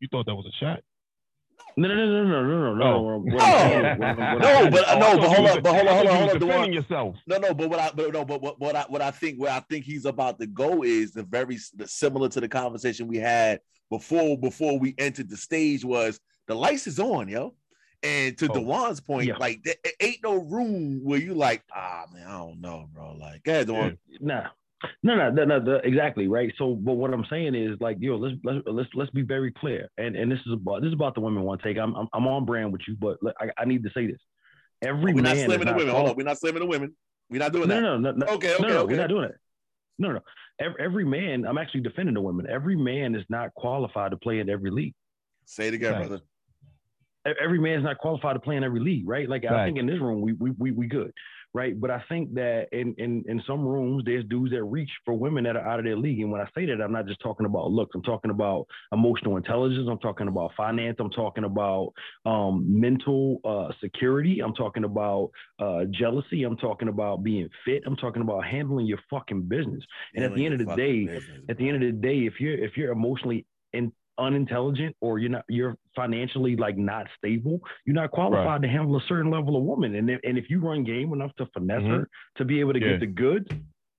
you 0.00 0.08
thought 0.10 0.26
that 0.26 0.34
was 0.34 0.46
a 0.46 0.64
shot? 0.64 0.80
no, 1.76 1.88
no, 1.88 1.94
no, 1.94 2.06
no, 2.06 2.24
no, 2.24 2.42
no, 2.42 2.74
no, 2.74 2.84
Oh. 2.84 3.18
no. 3.18 3.18
No. 3.18 3.38
saying 3.38 3.84
is- 3.84 3.98
what 3.98 4.08
I'm- 4.08 4.34
what 4.34 4.42
No, 4.42 4.70
but- 4.70 4.84
Oh, 4.88 4.92
I 4.92 4.98
no, 4.98 5.18
but 5.20 5.28
hold 5.28 5.42
was- 5.46 5.56
up, 5.56 5.62
but 5.62 5.74
hold 5.74 5.88
on, 5.88 5.94
hold 5.96 6.08
on, 6.08 6.14
you 6.18 6.22
was 6.24 6.30
hold 6.30 6.42
on, 6.42 6.48
Defending 6.48 6.72
yourself. 6.72 7.16
No, 7.26 7.36
no, 7.38 7.54
but 7.54 7.68
what 7.70 7.78
I 7.80 7.90
but 7.94 8.12
no, 8.12 8.24
but 8.24 8.40
what, 8.42 8.60
what 8.60 8.76
I 8.76 8.82
what 8.88 9.02
I 9.02 9.10
think 9.10 9.38
where 9.40 9.52
I 9.52 9.60
think 9.60 9.84
he's 9.84 10.04
about 10.04 10.38
to 10.40 10.46
go 10.46 10.82
is 10.84 11.12
the 11.12 11.22
very 11.24 11.58
the 11.76 11.86
similar 11.86 12.28
to 12.30 12.40
the 12.40 12.48
conversation 12.48 13.06
we 13.08 13.18
had 13.18 13.60
before 13.90 14.38
before 14.38 14.78
we 14.78 14.94
entered 14.98 15.28
the 15.28 15.36
stage 15.36 15.84
was 15.84 16.18
the 16.48 16.54
lights 16.54 16.86
is 16.86 16.98
on, 16.98 17.28
yo. 17.28 17.54
And 18.02 18.36
to 18.38 18.48
Oh. 18.50 18.54
Dewan's 18.54 19.00
point, 19.00 19.28
Yeah. 19.28 19.36
like 19.38 19.62
there 19.62 19.74
ain't 20.00 20.22
no 20.22 20.36
room 20.42 21.00
where 21.04 21.18
you 21.20 21.34
like, 21.34 21.62
ah 21.74 22.04
man, 22.12 22.26
I 22.26 22.38
don't 22.38 22.60
know, 22.60 22.88
bro. 22.94 23.12
Like, 23.12 23.42
go 23.42 23.52
ahead, 23.52 23.66
Dewan. 23.66 23.98
Nah. 24.20 24.46
No, 25.02 25.14
no, 25.14 25.30
no, 25.30 25.44
no, 25.44 25.58
no, 25.58 25.74
exactly 25.84 26.26
right. 26.26 26.50
So, 26.56 26.74
but 26.74 26.94
what 26.94 27.12
I'm 27.12 27.26
saying 27.28 27.54
is 27.54 27.78
like, 27.80 27.98
yo, 28.00 28.16
let's 28.16 28.36
let's 28.42 28.60
let's 28.66 28.88
let's 28.94 29.10
be 29.10 29.20
very 29.20 29.52
clear. 29.52 29.88
And 29.98 30.16
and 30.16 30.32
this 30.32 30.38
is 30.46 30.54
about 30.54 30.80
this 30.80 30.88
is 30.88 30.94
about 30.94 31.14
the 31.14 31.20
women 31.20 31.42
one 31.42 31.58
take. 31.58 31.76
I'm 31.76 31.94
I'm, 31.94 32.08
I'm 32.14 32.26
on 32.26 32.46
brand 32.46 32.72
with 32.72 32.80
you, 32.88 32.96
but 32.98 33.18
let- 33.20 33.34
I, 33.38 33.50
I 33.58 33.64
need 33.66 33.82
to 33.84 33.90
say 33.90 34.06
this. 34.06 34.16
Every 34.80 35.12
We're 35.12 35.20
not 35.20 35.36
slamming 35.36 35.66
the 35.66 35.72
women. 35.74 35.88
Hold 35.88 35.96
quali- 35.96 36.10
on, 36.12 36.16
we're 36.16 36.22
not 36.24 36.38
slamming 36.38 36.60
the 36.60 36.66
women. 36.66 36.96
We're 37.28 37.38
not 37.40 37.52
doing 37.52 37.68
No, 37.68 37.74
that. 37.74 37.80
no, 37.82 37.98
no, 37.98 38.12
no. 38.12 38.26
Okay, 38.36 38.54
okay, 38.54 38.62
no, 38.62 38.68
no, 38.70 38.76
okay. 38.84 38.94
we're 38.94 39.00
not 39.00 39.10
doing 39.10 39.24
it. 39.24 39.34
No, 39.98 40.12
no. 40.12 40.20
Every, 40.58 40.82
every 40.82 41.04
man, 41.04 41.44
I'm 41.46 41.58
actually 41.58 41.82
defending 41.82 42.14
the 42.14 42.22
women. 42.22 42.46
Every 42.48 42.76
man 42.76 43.14
is 43.14 43.24
not 43.28 43.52
qualified 43.54 44.12
to 44.12 44.16
play 44.16 44.38
in 44.40 44.48
every 44.48 44.70
league. 44.70 44.94
Say 45.44 45.68
it 45.68 45.74
again, 45.74 45.92
Right. 45.92 46.08
brother. 46.08 46.22
Every 47.26 47.58
man 47.58 47.78
is 47.78 47.84
not 47.84 47.98
qualified 47.98 48.34
to 48.34 48.40
play 48.40 48.56
in 48.56 48.64
every 48.64 48.80
league, 48.80 49.06
right? 49.06 49.28
Like 49.28 49.44
I 49.44 49.66
think 49.66 49.78
in 49.78 49.86
this 49.86 50.00
room, 50.00 50.20
we 50.20 50.32
we 50.32 50.52
we 50.52 50.72
we 50.72 50.86
good, 50.86 51.12
right? 51.52 51.78
But 51.78 51.90
I 51.90 52.02
think 52.08 52.32
that 52.34 52.68
in 52.72 52.94
in 52.96 53.24
in 53.28 53.42
some 53.46 53.62
rooms, 53.62 54.04
there's 54.06 54.24
dudes 54.24 54.52
that 54.52 54.64
reach 54.64 54.90
for 55.04 55.12
women 55.12 55.44
that 55.44 55.56
are 55.56 55.66
out 55.66 55.78
of 55.78 55.84
their 55.84 55.96
league. 55.96 56.20
And 56.20 56.30
when 56.32 56.40
I 56.40 56.48
say 56.54 56.64
that, 56.66 56.80
I'm 56.80 56.92
not 56.92 57.06
just 57.06 57.20
talking 57.20 57.44
about 57.44 57.70
looks. 57.70 57.94
I'm 57.94 58.02
talking 58.02 58.30
about 58.30 58.66
emotional 58.92 59.36
intelligence. 59.36 59.86
I'm 59.90 59.98
talking 59.98 60.28
about 60.28 60.52
finance. 60.56 60.96
I'm 60.98 61.10
talking 61.10 61.44
about 61.44 61.92
um, 62.24 62.64
mental 62.80 63.40
uh, 63.44 63.72
security. 63.82 64.40
I'm 64.40 64.54
talking 64.54 64.84
about 64.84 65.30
uh, 65.58 65.84
jealousy. 65.90 66.44
I'm 66.44 66.56
talking 66.56 66.88
about 66.88 67.22
being 67.22 67.48
fit. 67.66 67.82
I'm 67.86 67.96
talking 67.96 68.22
about 68.22 68.46
handling 68.46 68.86
your 68.86 69.00
fucking 69.10 69.42
business. 69.42 69.84
And 70.14 70.24
at 70.24 70.34
the 70.34 70.46
end 70.46 70.54
of 70.54 70.66
the 70.66 70.74
day, 70.76 71.20
at 71.50 71.58
the 71.58 71.68
end 71.68 71.82
of 71.82 71.82
the 71.82 72.00
day, 72.00 72.20
if 72.20 72.40
you're 72.40 72.56
if 72.56 72.76
you're 72.76 72.92
emotionally 72.92 73.44
in, 73.72 73.92
unintelligent 74.20 74.94
or 75.00 75.18
you're 75.18 75.30
not 75.30 75.44
you're 75.48 75.76
financially 75.96 76.56
like 76.56 76.76
not 76.76 77.06
stable, 77.16 77.60
you're 77.86 77.94
not 77.94 78.10
qualified 78.10 78.46
Right. 78.46 78.62
to 78.62 78.68
handle 78.68 78.96
a 78.96 79.00
certain 79.08 79.30
level 79.30 79.56
of 79.56 79.62
woman. 79.62 79.94
And 79.96 80.10
if, 80.10 80.20
and 80.24 80.38
if 80.38 80.50
you 80.50 80.60
run 80.60 80.84
game 80.84 81.12
enough 81.12 81.34
to 81.38 81.46
finesse 81.54 81.82
Mhm. 81.82 81.88
her 81.90 82.08
to 82.36 82.44
be 82.44 82.60
able 82.60 82.74
to 82.74 82.80
Yeah. 82.80 82.90
get 82.92 83.00
the 83.00 83.06
goods, 83.06 83.48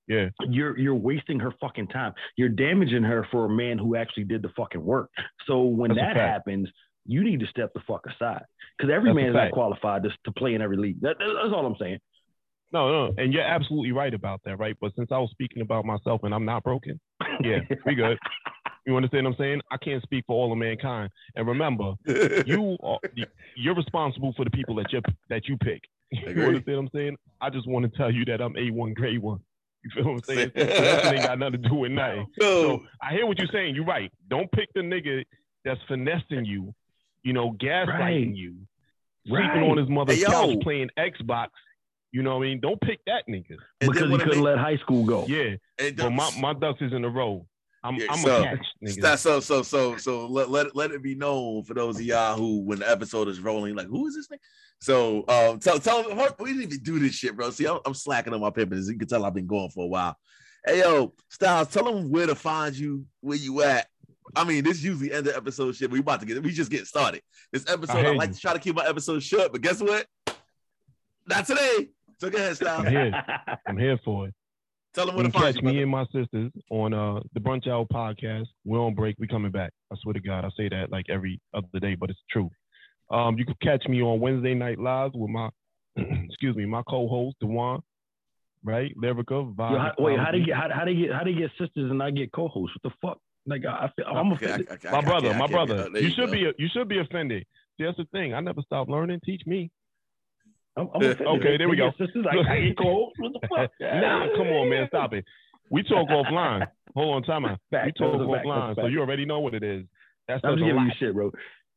Yeah. 0.07 0.29
you're 0.47 0.77
you're 0.77 0.95
wasting 0.95 1.39
her 1.39 1.51
fucking 1.59 1.87
time. 1.87 2.13
You're 2.37 2.49
damaging 2.49 3.03
her 3.03 3.23
for 3.31 3.45
a 3.45 3.49
man 3.49 3.77
who 3.77 3.95
actually 3.95 4.25
did 4.25 4.41
the 4.41 4.49
fucking 4.49 4.83
work. 4.83 5.09
So 5.45 5.63
when 5.63 5.89
That's 5.95 6.15
that 6.15 6.15
happens, 6.17 6.69
you 7.05 7.23
need 7.23 7.39
to 7.39 7.47
step 7.47 7.73
the 7.73 7.81
fuck 7.81 8.05
aside 8.07 8.45
because 8.77 8.91
every 8.91 9.09
That's 9.09 9.15
man 9.15 9.29
is 9.29 9.33
not 9.35 9.51
qualified 9.51 10.03
to, 10.03 10.11
to 10.25 10.31
play 10.31 10.53
in 10.53 10.61
every 10.61 10.77
league. 10.77 11.01
That, 11.01 11.17
that's 11.19 11.53
all 11.53 11.65
I'm 11.65 11.75
saying. 11.77 11.99
No, 12.73 13.07
no, 13.07 13.13
and 13.17 13.33
you're 13.33 13.43
absolutely 13.43 13.91
right 13.91 14.13
about 14.13 14.39
that, 14.45 14.57
right? 14.57 14.77
But 14.79 14.95
since 14.95 15.11
I 15.11 15.17
was 15.17 15.29
speaking 15.31 15.61
about 15.61 15.83
myself 15.83 16.23
and 16.23 16.33
I'm 16.33 16.45
not 16.45 16.63
broken, 16.63 17.01
yeah, 17.41 17.59
we 17.85 17.95
good. 17.95 18.17
You 18.85 18.95
understand 18.95 19.25
what 19.25 19.31
I'm 19.33 19.37
saying? 19.37 19.61
I 19.71 19.77
can't 19.77 20.01
speak 20.03 20.23
for 20.25 20.33
all 20.35 20.51
of 20.51 20.57
mankind. 20.57 21.11
And 21.35 21.47
remember, 21.47 21.93
you 22.45 22.77
are 22.83 22.99
you're 23.55 23.75
responsible 23.75 24.33
for 24.35 24.43
the 24.43 24.49
people 24.51 24.75
that 24.75 24.91
you 24.91 25.01
that 25.29 25.47
you 25.47 25.57
pick. 25.57 25.81
You 26.11 26.27
understand 26.43 26.77
what 26.77 26.83
I'm 26.83 26.89
saying? 26.93 27.17
I 27.39 27.49
just 27.49 27.67
want 27.67 27.89
to 27.89 27.97
tell 27.97 28.11
you 28.11 28.25
that 28.25 28.41
I'm 28.41 28.53
A1 28.53 28.95
grade 28.95 29.21
one. 29.21 29.39
You 29.83 29.89
feel 29.93 30.03
what 30.05 30.11
I'm 30.11 30.23
saying? 30.23 30.51
So 30.55 30.63
that 30.65 31.13
ain't 31.13 31.23
got 31.23 31.39
nothing 31.39 31.61
to 31.63 31.69
do 31.69 31.75
with 31.75 31.91
nothing. 31.91 32.27
Yo, 32.39 32.61
So 32.63 32.83
I 33.01 33.13
hear 33.13 33.25
what 33.25 33.37
you're 33.39 33.47
saying. 33.51 33.75
You're 33.75 33.85
right. 33.85 34.11
Don't 34.29 34.51
pick 34.51 34.67
the 34.75 34.81
nigga 34.81 35.23
that's 35.63 35.79
finessing 35.87 36.45
you, 36.45 36.73
you 37.23 37.33
know, 37.33 37.51
gaslighting 37.53 37.87
Right. 37.87 38.35
you, 38.35 38.55
sleeping 39.27 39.47
Right. 39.47 39.69
on 39.71 39.77
his 39.77 39.87
mother's 39.89 40.17
Hey, 40.17 40.25
couch 40.25 40.59
playing 40.61 40.89
Xbox. 40.99 41.47
You 42.11 42.23
know 42.23 42.37
what 42.37 42.43
I 42.45 42.49
mean? 42.49 42.59
Don't 42.59 42.81
pick 42.81 42.99
that 43.07 43.23
nigga. 43.29 43.55
and 43.79 43.91
because 43.91 44.09
he 44.09 44.17
couldn't 44.17 44.27
make- 44.39 44.43
let 44.43 44.57
high 44.57 44.77
school 44.77 45.05
go. 45.05 45.25
Yeah. 45.27 45.55
But 45.77 46.11
my, 46.11 46.29
then- 46.29 46.41
my 46.41 46.53
ducks 46.53 46.81
is 46.81 46.91
in 46.93 47.05
a 47.05 47.09
row. 47.09 47.45
I'm 47.83 47.95
Yeah, 47.95 48.07
I'm 48.09 48.19
so- 48.19 48.41
a 48.41 48.43
catch, 48.43 48.67
nigga. 48.83 49.17
So 49.17 49.39
so 49.39 49.61
so 49.63 49.97
so 49.97 50.27
let, 50.27 50.49
let 50.49 50.75
let 50.75 50.91
it 50.91 51.01
be 51.01 51.15
known 51.15 51.63
for 51.63 51.73
those 51.73 51.95
of 51.97 52.03
y'all 52.03 52.37
who 52.37 52.59
when 52.61 52.79
the 52.79 52.89
episode 52.89 53.27
is 53.27 53.39
rolling 53.39 53.75
like 53.75 53.87
who 53.87 54.07
is 54.07 54.15
this 54.15 54.27
thing 54.27 54.39
so 54.79 55.23
um 55.27 55.59
tell 55.59 55.79
tell 55.79 56.03
we 56.39 56.53
didn't 56.53 56.63
even 56.63 56.83
do 56.83 56.99
this 56.99 57.13
shit 57.13 57.35
bro. 57.35 57.51
See 57.51 57.67
I'm, 57.67 57.79
I'm 57.85 57.93
slacking 57.93 58.33
on 58.33 58.41
my 58.41 58.49
pimping 58.49 58.83
you 58.83 58.97
can 58.97 59.07
tell 59.07 59.25
I've 59.25 59.33
been 59.33 59.47
going 59.47 59.69
for 59.69 59.83
a 59.85 59.87
while. 59.87 60.17
Hey 60.65 60.79
yo 60.79 61.13
Styles 61.29 61.69
tell 61.69 61.83
them 61.85 62.09
where 62.09 62.27
to 62.27 62.35
find 62.35 62.75
you 62.75 63.05
where 63.21 63.37
you 63.37 63.61
at. 63.63 63.87
I 64.35 64.43
mean 64.43 64.63
this 64.63 64.81
usually 64.83 65.11
end 65.11 65.25
the 65.25 65.35
episode 65.35 65.75
shit 65.75 65.91
we 65.91 65.99
about 65.99 66.19
to 66.21 66.25
get 66.25 66.41
we 66.41 66.51
just 66.51 66.71
getting 66.71 66.85
started. 66.85 67.21
This 67.51 67.65
episode 67.67 67.97
I, 67.97 68.01
hear 68.01 68.15
like 68.15 68.29
you. 68.29 68.35
to 68.35 68.39
try 68.41 68.53
to 68.53 68.59
keep 68.59 68.75
my 68.75 68.87
episode 68.87 69.21
short 69.21 69.51
but 69.51 69.61
guess 69.61 69.81
what? 69.81 70.05
Not 71.27 71.45
today. 71.45 71.89
So 72.19 72.29
go 72.29 72.37
ahead 72.37 72.55
Styles. 72.55 72.85
I'm 72.85 72.91
here. 72.91 73.23
I'm 73.67 73.77
here 73.77 73.99
for 74.03 74.27
it. 74.27 74.33
Tell 74.93 75.05
them 75.05 75.15
You 75.15 75.17
where 75.17 75.23
can 75.25 75.31
to 75.33 75.39
find 75.39 75.55
catch 75.55 75.61
you 75.63 75.67
me 75.67 75.73
brother. 75.73 75.81
and 75.83 75.91
my 75.91 76.05
sisters 76.21 76.51
on 76.69 76.93
uh 76.93 77.19
the 77.33 77.39
Brunch 77.39 77.67
Hour 77.67 77.85
podcast. 77.85 78.47
We're 78.65 78.79
on 78.79 78.93
break. 78.95 79.15
We 79.19 79.27
coming 79.27 79.51
back. 79.51 79.71
I 79.91 79.95
swear 80.01 80.13
to 80.13 80.19
God, 80.19 80.45
I 80.45 80.49
say 80.57 80.69
that 80.69 80.91
like 80.91 81.05
every 81.09 81.39
other 81.53 81.67
day, 81.79 81.95
but 81.95 82.09
it's 82.09 82.19
true. 82.29 82.49
Um, 83.09 83.37
you 83.37 83.45
can 83.45 83.55
catch 83.61 83.85
me 83.87 84.01
on 84.01 84.19
Wednesday 84.19 84.53
night 84.53 84.79
lives 84.79 85.13
with 85.15 85.29
my 85.29 85.49
excuse 85.97 86.55
me, 86.55 86.65
my 86.65 86.81
co-host 86.87 87.35
Dewan, 87.41 87.81
right? 88.63 88.95
Lyrica. 88.97 89.53
Vibe 89.55 89.71
Yo, 89.71 89.79
how, 89.79 89.91
wait, 89.99 90.19
how 90.19 90.31
do 90.31 90.37
you 90.37 90.45
get 90.45 90.55
how, 90.55 90.69
how 90.73 90.85
do 90.85 90.91
you 90.91 91.07
get 91.07 91.15
how 91.15 91.23
do 91.23 91.31
you 91.31 91.39
get 91.39 91.51
sisters 91.51 91.89
and 91.89 91.97
not 91.97 92.15
get 92.15 92.31
co-hosts? 92.31 92.75
What 92.81 92.91
the 92.93 93.07
fuck? 93.07 93.17
Like 93.47 93.65
I, 93.65 93.85
I 93.85 93.91
feel 93.95 94.05
I'm 94.05 94.31
Okay, 94.33 94.45
offended. 94.45 94.67
I- 94.83 94.87
I- 94.87 94.91
my 94.91 94.97
I 94.99 95.01
brother, 95.01 95.29
can't- 95.29 95.35
I 95.35 95.39
my 95.39 95.47
can't- 95.47 95.51
brother. 95.67 95.83
uh, 95.93 95.99
You, 95.99 96.07
you 96.07 96.13
should 96.15 96.27
go. 96.27 96.31
be 96.31 96.53
you 96.57 96.67
should 96.71 96.87
be 96.87 96.99
offended. 96.99 97.45
See, 97.77 97.85
that's 97.85 97.97
the 97.97 98.05
thing. 98.11 98.33
I 98.33 98.39
never 98.39 98.61
stop 98.61 98.87
learning. 98.87 99.19
Teach 99.25 99.41
me. 99.45 99.71
I'm, 100.77 100.89
I'm. 100.93 101.01
Okay, 101.03 101.57
there 101.57 101.67
we 101.69 101.75
go. 101.75 101.91
get 101.97 102.07
Sisters, 102.07 102.25
I, 102.29 102.37
I 102.53 102.59
get 102.61 102.77
co-hosts. 102.77 103.19
What 103.19 103.33
the 103.33 103.47
fuck? 103.47 103.71
nah, 103.79 104.27
come 104.37 104.47
on, 104.47 104.69
man, 104.69 104.87
stop 104.87 105.13
it. 105.13 105.25
We 105.69 105.83
talk 105.83 106.07
offline. 106.09 106.67
Hold 106.95 107.15
on, 107.15 107.23
time 107.23 107.45
out. 107.45 107.59
We 107.71 107.77
talk 107.93 108.17
that's 108.19 108.29
a 108.29 108.31
fact, 108.31 108.45
offline, 108.45 108.75
so 108.75 108.85
you 108.87 108.99
already 108.99 109.25
know 109.25 109.39
what 109.39 109.53
it 109.53 109.63
is. 109.63 109.85
That's 110.27 110.41
I'm 110.43 110.51
such 110.51 110.59
just 110.59 110.65
giving 110.65 110.75
lot. 110.75 110.85
you 110.85 110.91
shit, 110.99 111.13
bro. 111.13 111.31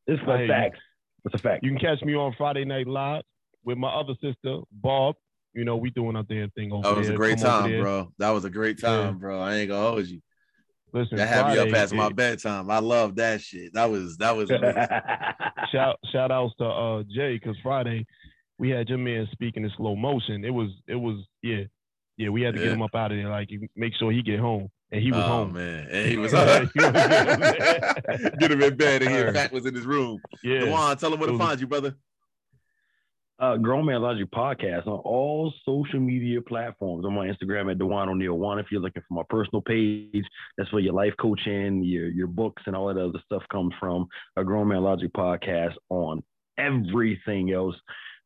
It's 0.07 0.21
I 0.23 0.25
for 0.25 0.39
hear 0.39 0.49
facts. 0.49 0.79
It's 1.25 1.35
a 1.35 1.39
fact. 1.39 1.65
You 1.65 1.71
can 1.71 1.79
catch 1.81 2.03
me 2.03 2.15
on 2.15 2.35
Friday 2.37 2.65
Night 2.65 2.87
Live 2.87 3.23
with 3.65 3.79
my 3.79 3.89
other 3.89 4.15
sister, 4.21 4.61
Bob. 4.73 5.17
You 5.55 5.65
know, 5.65 5.77
we 5.77 5.91
doing 5.91 6.17
our 6.17 6.25
damn 6.25 6.51
thing 6.51 6.73
over 6.73 6.83
That 6.83 6.97
was 6.97 7.09
a 7.09 7.15
great 7.15 7.39
Come 7.41 7.71
time, 7.71 7.81
bro. 7.81 8.13
That 8.19 8.31
was 8.31 8.45
a 8.45 8.51
great 8.51 8.81
Yeah. 8.83 8.89
time, 8.91 9.19
bro. 9.19 9.41
I 9.41 9.57
ain't 9.57 9.71
gonna 9.71 9.89
hold 9.89 10.07
you. 10.07 10.21
Listen, 10.93 11.17
That 11.17 11.29
had 11.29 11.47
me 11.47 11.53
up 11.53 11.57
Friday, 11.59 11.73
past 11.73 11.95
my 11.95 12.09
bedtime. 12.09 12.71
I 12.71 12.79
love 12.79 13.17
that 13.17 13.41
shit. 13.41 13.75
That 13.75 13.91
was 13.91 14.17
that 14.19 14.37
was 14.37 14.49
shout 15.73 15.99
shout 16.13 16.31
outs 16.31 16.55
to 16.59 16.65
uh 16.65 17.03
Jay 17.05 17.39
because 17.39 17.57
Friday 17.63 18.07
we 18.59 18.71
had 18.71 18.89
your 18.89 18.99
man 18.99 19.29
speaking 19.33 19.65
in 19.65 19.71
slow 19.77 19.97
motion. 19.97 20.45
It 20.45 20.51
was 20.51 20.71
it 20.87 20.95
was 20.97 21.25
yeah 21.43 21.63
yeah 22.17 22.29
we 22.29 22.43
had 22.43 22.55
to 22.55 22.61
Yeah. 22.61 22.67
get 22.67 22.75
him 22.75 22.83
up 22.83 22.95
out 22.95 23.11
of 23.13 23.19
there 23.19 23.29
like 23.29 23.51
make 23.77 23.95
sure 23.97 24.13
he 24.13 24.23
get 24.23 24.39
home 24.41 24.69
and 24.93 25.03
he 25.03 25.11
was 25.11 25.25
oh, 25.25 25.29
home. 25.29 25.53
man. 25.55 25.89
And 25.91 26.09
he 26.09 26.17
was 26.17 26.33
Yeah, 26.33 26.59
he 26.59 26.61
was 26.61 26.73
good. 26.73 26.95
get 28.39 28.51
him 28.53 28.63
in 28.63 28.77
bed 28.77 29.03
and 29.03 29.11
he 29.11 29.17
Heard. 29.17 29.35
Fat 29.35 29.53
was 29.53 29.67
in 29.67 29.75
his 29.75 29.87
room. 29.87 30.21
Yeah, 30.43 30.61
Dewan, 30.67 30.97
tell 30.97 31.13
him 31.13 31.21
where 31.21 31.31
to 31.31 31.39
find 31.39 31.61
you, 31.61 31.67
brother. 31.67 31.97
uh, 33.41 33.57
Grown 33.57 33.85
Man 33.87 34.01
Logic 34.01 34.31
podcast 34.31 34.87
on 34.87 35.01
all 35.01 35.53
social 35.65 35.99
media 35.99 36.41
platforms. 36.41 37.05
I'm 37.05 37.19
on 37.19 37.27
Instagram 37.27 37.69
at 37.73 37.79
Dewan 37.79 38.09
O'Neill 38.09 38.39
One. 38.39 38.61
If 38.61 38.67
you're 38.71 38.81
looking 38.81 39.03
for 39.09 39.15
my 39.15 39.25
personal 39.29 39.61
page, 39.63 40.25
that's 40.57 40.73
where 40.73 40.81
your 40.83 40.95
life 40.95 41.15
coaching, 41.21 41.83
your 41.83 42.09
your 42.09 42.29
books, 42.29 42.63
and 42.67 42.77
all 42.77 42.87
that 42.87 42.97
other 43.03 43.19
stuff 43.25 43.43
comes 43.51 43.75
from. 43.81 44.07
A 44.37 44.45
Grown 44.45 44.69
Man 44.69 44.85
Logic 44.85 45.13
podcast 45.13 45.75
on 45.89 46.23
everything 46.57 47.51
else. 47.53 47.75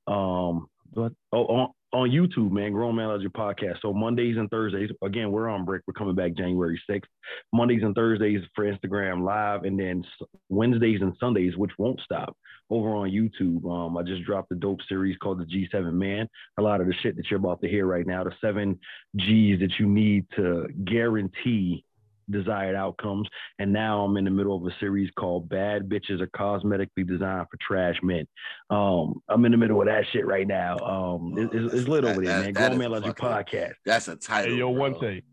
Um, 0.08 0.66
but 0.94 1.12
oh, 1.32 1.44
on 1.46 1.68
on 1.92 2.10
YouTube, 2.10 2.50
man, 2.50 2.72
Grown 2.72 2.96
Man 2.96 3.08
Logic 3.08 3.32
podcast. 3.32 3.80
So 3.80 3.94
Mondays 3.94 4.36
and 4.36 4.50
Thursdays, 4.50 4.90
again, 5.02 5.32
we're 5.32 5.48
on 5.48 5.64
break. 5.64 5.82
We're 5.86 5.94
coming 5.94 6.14
back 6.14 6.34
January 6.34 6.80
6th. 6.88 7.04
Mondays 7.52 7.82
and 7.82 7.94
Thursdays 7.94 8.42
for 8.54 8.70
Instagram 8.70 9.22
Live, 9.24 9.64
and 9.64 9.78
then 9.78 10.04
Wednesdays 10.50 11.00
and 11.00 11.14
Sundays, 11.18 11.56
which 11.56 11.70
won't 11.78 12.00
stop 12.00 12.36
over 12.68 12.90
on 12.90 13.10
YouTube. 13.10 13.64
Um, 13.70 13.96
I 13.96 14.02
just 14.02 14.24
dropped 14.24 14.52
a 14.52 14.54
dope 14.54 14.80
series 14.88 15.16
called 15.16 15.40
the 15.40 15.44
G7 15.44 15.92
Man. 15.92 16.28
A 16.58 16.62
lot 16.62 16.82
of 16.82 16.86
the 16.86 16.94
shit 17.02 17.16
that 17.16 17.30
you're 17.30 17.40
about 17.40 17.62
to 17.62 17.68
hear 17.68 17.86
right 17.86 18.06
now, 18.06 18.22
the 18.22 18.32
seven 18.40 18.78
G's 19.16 19.60
that 19.60 19.78
you 19.78 19.86
need 19.86 20.26
to 20.36 20.66
guarantee 20.84 21.84
desired 22.30 22.76
outcomes. 22.76 23.28
And 23.58 23.72
now 23.72 24.02
I'm 24.04 24.16
in 24.16 24.24
the 24.24 24.30
middle 24.30 24.56
of 24.56 24.64
a 24.64 24.74
series 24.80 25.10
called 25.18 25.48
Bad 25.48 25.88
Bitches 25.88 26.20
Are 26.20 26.26
Cosmetically 26.28 27.06
Designed 27.06 27.46
for 27.50 27.58
Trash 27.60 27.96
Men. 28.02 28.26
Um, 28.70 29.20
I'm 29.28 29.44
in 29.44 29.52
the 29.52 29.58
middle 29.58 29.80
of 29.80 29.86
that 29.86 30.04
shit 30.12 30.26
right 30.26 30.46
now. 30.46 30.76
Um, 30.78 31.34
it- 31.36 31.50
it's, 31.52 31.74
it's 31.74 31.88
lit 31.88 32.02
That- 32.04 32.12
over 32.12 32.24
there, 32.24 32.38
that- 32.38 32.44
man. 32.44 32.52
that 32.54 32.68
Grown 32.68 32.78
Man 32.78 32.90
Logic 32.92 33.18
fucking- 33.18 33.60
podcast. 33.60 33.72
That's 33.86 34.08
a 34.08 34.16
title. 34.16 34.52
Hey, 34.52 34.58
yo, 34.58 34.70
bro. 34.72 34.80
one 34.80 35.00
take. 35.00 35.24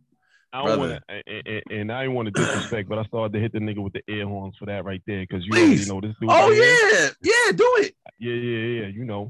I 0.54 0.66
don't 0.66 0.80
want 0.80 0.92
to, 1.10 1.24
and, 1.28 1.48
and- 1.48 1.64
and 1.70 1.92
I 1.92 2.04
didn't 2.04 2.16
want 2.16 2.28
to 2.28 2.32
disrespect, 2.32 2.88
but 2.88 2.98
I 2.98 3.04
started 3.04 3.34
to 3.34 3.40
hit 3.42 3.52
the 3.52 3.60
nigga 3.60 3.80
with 3.84 3.92
the 3.92 4.02
air 4.08 4.26
horns 4.26 4.56
for 4.58 4.66
that 4.68 4.86
right 4.86 5.02
there 5.06 5.20
because 5.28 5.44
you 5.46 5.52
Please. 5.52 5.90
already 5.90 6.08
know 6.08 6.08
this 6.08 6.16
dude. 6.22 6.30
Oh 6.30 6.48
right 6.48 6.54
here. 6.54 7.12
yeah, 7.24 7.34
yeah, 7.48 7.52
do 7.52 7.74
it. 7.80 7.94
yeah, 8.20 8.34
yeah, 8.34 8.82
yeah. 8.84 8.88
You 8.88 9.04
know, 9.04 9.28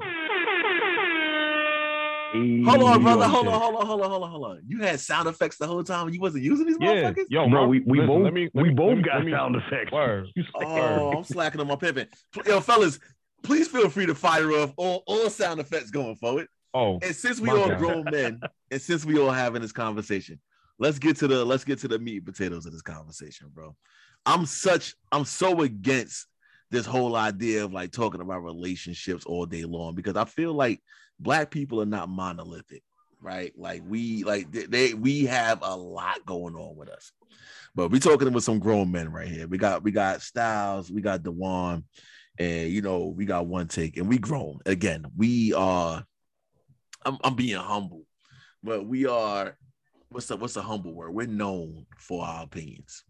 Hold 2.66 2.82
on, 2.84 3.02
brother. 3.02 3.28
Hold 3.28 3.48
on, 3.48 3.60
hold 3.60 3.76
on, 3.76 3.86
hold 3.86 4.02
on, 4.02 4.10
hold 4.10 4.24
on, 4.24 4.32
hold 4.32 4.46
on. 4.46 4.62
You 4.68 4.80
had 4.82 5.00
sound 5.00 5.28
effects 5.28 5.58
the 5.58 5.68
whole 5.68 5.84
time 5.84 6.08
and 6.08 6.16
you 6.16 6.22
wasn't 6.22 6.44
using 6.44 6.66
these 6.68 6.78
yeah, 6.80 7.12
motherfuckers? 7.12 7.26
yo, 7.30 7.50
Bro, 7.50 7.68
we, 7.68 7.80
we 7.86 8.00
listen, 8.00 8.24
both 8.24 8.34
me, 8.34 8.50
we 8.54 8.64
me- 8.64 8.70
both 8.74 8.98
me- 8.98 9.04
got 9.04 9.24
me- 9.26 9.32
sound 9.32 9.56
effects. 9.56 9.92
Word. 9.92 10.28
Oh, 10.56 11.18
I'm 11.18 11.24
slacking 11.24 11.62
on 11.62 11.68
my 11.68 11.76
pimping. 11.76 12.08
Yo, 12.46 12.60
fellas, 12.60 13.00
please 13.44 13.68
feel 13.68 13.90
free 13.90 14.06
to 14.06 14.16
fire 14.16 14.52
off 14.52 14.74
all, 14.78 15.04
all 15.08 15.30
sound 15.30 15.60
effects 15.60 15.92
going 15.92 16.16
forward. 16.16 16.48
Oh, 16.74 17.00
And 17.02 17.16
since 17.16 17.40
we 17.40 17.50
My 17.50 17.56
all 17.58 17.70
God. 17.70 17.78
grown 17.78 18.04
men, 18.12 18.42
and 18.72 18.82
since 18.82 19.06
we 19.06 19.18
all 19.20 19.32
having 19.32 19.62
this 19.62 19.72
conversation, 19.72 20.40
let's 20.78 21.00
get 21.00 21.16
to 21.18 21.28
the 21.28 21.46
let's 21.46 21.64
get 21.64 21.80
to 21.80 21.88
the 21.88 22.00
meat 22.00 22.18
and 22.18 22.26
potatoes 22.26 22.66
of 22.66 22.74
this 22.74 22.82
conversation, 22.82 23.50
bro. 23.54 23.76
I'm 24.26 24.46
such 24.46 24.96
I'm 25.12 25.24
so 25.24 25.62
against 25.62 26.28
this 26.72 26.86
whole 26.86 27.16
idea 27.16 27.64
of 27.64 27.72
like 27.72 27.92
talking 27.92 28.20
about 28.22 28.44
relationships 28.44 29.24
all 29.26 29.46
day 29.46 29.64
long 29.64 29.94
because 29.96 30.16
I 30.18 30.26
feel 30.26 30.52
like 30.54 30.82
black 31.20 31.52
people 31.52 31.82
are 31.82 31.86
not 31.86 32.10
monolithic, 32.10 32.84
right? 33.22 33.54
Like 33.58 33.84
we 33.88 34.24
like 34.24 34.52
they, 34.52 34.94
we 34.94 35.26
have 35.26 35.60
a 35.62 35.76
lot 35.76 36.26
going 36.26 36.56
on 36.56 36.76
with 36.76 36.90
us. 36.90 37.12
But 37.74 37.90
we 37.90 38.00
talking 38.00 38.32
with 38.32 38.44
some 38.44 38.60
grown 38.60 38.92
men 38.92 39.12
right 39.12 39.28
here. 39.28 39.48
We 39.48 39.58
got 39.58 39.84
we 39.84 39.92
got 39.92 40.22
Styles, 40.22 40.92
we 40.92 41.02
got 41.02 41.24
Dewan, 41.24 41.84
and 42.38 42.70
you 42.70 42.82
know, 42.82 43.08
we 43.08 43.26
got 43.26 43.48
one 43.48 43.68
take, 43.68 43.98
and 43.98 44.08
we 44.08 44.18
grown. 44.18 44.60
Again, 44.66 45.06
we 45.18 45.54
are 45.54 46.06
I'm, 47.06 47.18
I'm 47.24 47.36
being 47.36 47.58
humble, 47.58 48.04
but 48.64 48.86
we 48.86 49.06
are 49.06 49.58
what's 50.10 50.28
the 50.28 50.38
what's 50.38 50.56
the 50.56 50.62
humble 50.62 50.94
word? 50.94 51.14
We're 51.14 51.28
known 51.28 51.86
for 51.98 52.26
our 52.26 52.44
opinions. 52.44 53.04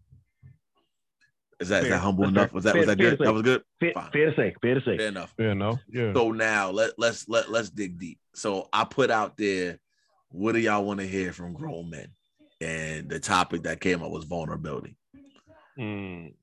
Is 1.58 1.68
that, 1.70 1.82
is 1.84 1.88
Fair. 1.88 1.90
that 1.96 1.98
humble 2.00 2.24
That's 2.24 2.32
enough? 2.32 2.48
fair. 2.50 2.54
Was 2.54 2.64
that 2.64 2.72
Fair- 2.72 2.80
was 2.80 2.86
that 2.88 2.98
good? 2.98 3.18
That 3.18 3.32
was 3.32 3.42
good. 3.42 3.62
Fair, 3.80 3.92
fair 4.12 4.30
to 4.30 4.36
say, 4.36 4.54
fair 4.60 4.74
to 4.74 4.80
say. 4.84 4.96
Fair 4.98 5.08
enough. 5.08 5.34
fair 5.36 5.50
enough. 5.50 5.80
Yeah. 5.90 6.12
So 6.12 6.30
now 6.32 6.70
let 6.70 6.92
let's 6.98 7.28
let 7.28 7.50
let's 7.50 7.70
dig 7.70 7.98
deep. 7.98 8.18
So 8.34 8.68
I 8.72 8.84
put 8.84 9.10
out 9.10 9.36
there, 9.38 9.78
what 10.28 10.52
do 10.52 10.58
y'all 10.58 10.84
want 10.84 11.00
to 11.00 11.06
hear 11.06 11.32
from 11.32 11.54
grown 11.54 11.88
men? 11.90 12.08
And 12.60 13.08
the 13.08 13.20
topic 13.20 13.62
that 13.62 13.80
came 13.80 14.02
up 14.02 14.10
was 14.10 14.24
vulnerability. 14.24 14.96
Mm. 15.78 16.34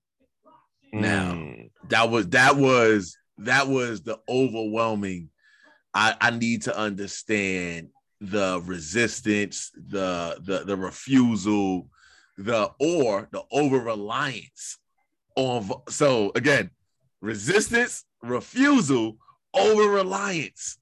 Now, 0.94 1.34
Mm. 1.34 1.70
That 1.90 2.10
was 2.10 2.30
that 2.30 2.56
was 2.56 3.18
that 3.40 3.68
was 3.68 4.02
the 4.04 4.20
overwhelming. 4.30 5.30
I 5.94 6.16
I 6.22 6.32
need 6.32 6.64
to 6.64 6.76
understand 6.78 7.90
the 8.22 8.62
resistance, 8.66 9.72
the 9.76 10.38
the 10.42 10.64
the 10.66 10.78
refusal, 10.78 11.90
the 12.38 12.72
or 12.80 13.28
the 13.32 13.44
over 13.52 13.78
reliance 13.80 14.78
on. 15.36 15.70
So 15.90 16.32
again, 16.36 16.70
resistance, 17.22 18.06
refusal, 18.22 19.18
over 19.54 19.90
reliance. 19.90 20.78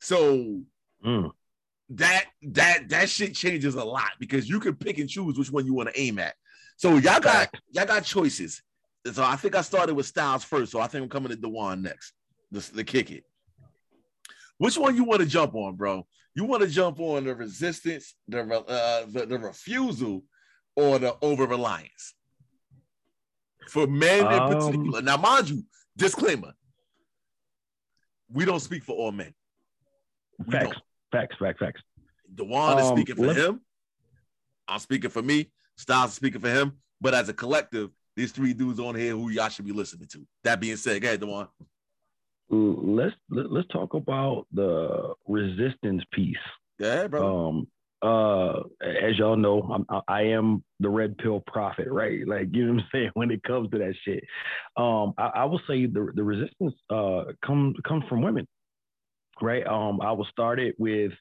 So 0.00 0.60
Mm. 1.04 1.30
that 1.90 2.24
that 2.42 2.88
that 2.88 3.08
shit 3.08 3.34
changes 3.34 3.74
a 3.74 3.84
lot 3.84 4.10
because 4.18 4.48
you 4.48 4.58
can 4.58 4.74
pick 4.74 4.98
and 4.98 5.08
choose 5.08 5.38
which 5.38 5.50
one 5.50 5.66
you 5.66 5.74
want 5.74 5.88
to 5.92 6.00
aim 6.00 6.18
at. 6.18 6.34
So 6.76 6.96
y'all 6.96 7.20
got 7.20 7.54
y'all 7.70 7.86
got 7.86 8.04
choices. 8.04 8.62
So 9.12 9.22
I 9.22 9.36
think 9.36 9.54
I 9.54 9.60
started 9.60 9.94
with 9.94 10.06
Styles 10.06 10.42
first. 10.42 10.72
So 10.72 10.80
I 10.80 10.88
think 10.88 11.04
I'm 11.04 11.08
coming 11.08 11.28
to 11.30 11.36
Dewan 11.36 11.82
next. 11.82 12.12
The, 12.50 12.60
the 12.74 12.84
kick 12.84 13.10
it. 13.12 13.24
Which 14.58 14.76
one 14.78 14.96
you 14.96 15.04
want 15.04 15.20
to 15.20 15.26
jump 15.26 15.54
on, 15.54 15.76
bro? 15.76 16.06
You 16.34 16.44
want 16.44 16.62
to 16.62 16.68
jump 16.68 16.98
on 16.98 17.24
the 17.24 17.34
resistance, 17.34 18.14
the 18.26 18.40
uh, 18.40 19.06
the, 19.08 19.26
the 19.26 19.38
refusal, 19.38 20.24
or 20.74 20.98
the 20.98 21.16
over 21.22 21.46
reliance? 21.46 22.14
For 23.68 23.86
men 23.86 24.20
in 24.32 24.40
Um, 24.42 24.48
particular. 24.52 25.02
Now, 25.02 25.16
mind 25.16 25.50
you, 25.50 25.62
disclaimer: 25.96 26.52
we 28.32 28.44
don't 28.44 28.60
speak 28.60 28.84
for 28.84 28.94
all 28.96 29.12
men. 29.12 29.34
We 30.38 30.52
Facts, 30.52 30.64
don't. 30.64 30.82
facts, 31.12 31.36
facts, 31.38 31.58
facts. 31.58 31.82
Dewan 32.34 32.78
is 32.78 32.86
Um, 32.86 32.96
speaking 32.96 33.16
for 33.16 33.32
him. 33.32 33.60
I'm 34.68 34.78
speaking 34.80 35.10
for 35.10 35.22
me. 35.22 35.50
Styles 35.76 36.10
is 36.10 36.16
speaking 36.16 36.40
for 36.40 36.50
him. 36.50 36.72
But 37.00 37.14
as 37.14 37.28
a 37.28 37.34
collective, 37.34 37.90
these 38.16 38.32
three 38.32 38.52
dudes 38.52 38.80
on 38.80 38.94
here 38.94 39.12
who 39.12 39.28
y'all 39.30 39.48
should 39.48 39.64
be 39.64 39.72
listening 39.72 40.08
to. 40.08 40.26
That 40.44 40.60
being 40.60 40.76
said, 40.76 41.00
go 41.02 41.08
ahead, 41.08 41.20
Dewan. 41.20 41.48
Let's 42.48 43.14
let, 43.28 43.50
let's 43.50 43.68
talk 43.68 43.94
about 43.94 44.46
the 44.52 45.14
resistance 45.26 46.02
piece. 46.12 46.36
Ahead, 46.80 47.10
bro. 47.10 47.48
Um, 47.48 47.68
uh, 48.02 48.60
as 48.82 49.18
y'all 49.18 49.36
know, 49.36 49.62
I'm, 49.62 50.02
I- 50.08 50.22
am 50.22 50.62
the 50.80 50.88
red 50.88 51.18
pill 51.18 51.42
prophet, 51.46 51.88
right? 51.90 52.26
Like 52.26 52.48
you 52.52 52.66
know 52.66 52.74
what 52.74 52.82
I'm 52.82 52.88
saying 52.92 53.10
when 53.14 53.30
it 53.30 53.42
comes 53.42 53.70
to 53.70 53.78
that 53.78 53.94
shit. 54.04 54.24
Um, 54.76 55.14
I, 55.18 55.30
I 55.36 55.44
will 55.46 55.60
say 55.68 55.86
the 55.86 56.12
the 56.14 56.22
resistance 56.24 56.74
uh 56.90 57.24
comes 57.44 57.76
comes 57.86 58.04
from 58.08 58.22
women, 58.22 58.46
right? 59.40 59.66
Um, 59.66 60.00
I 60.00 60.12
will 60.12 60.26
start 60.30 60.60
it 60.60 60.76
with 60.78 61.12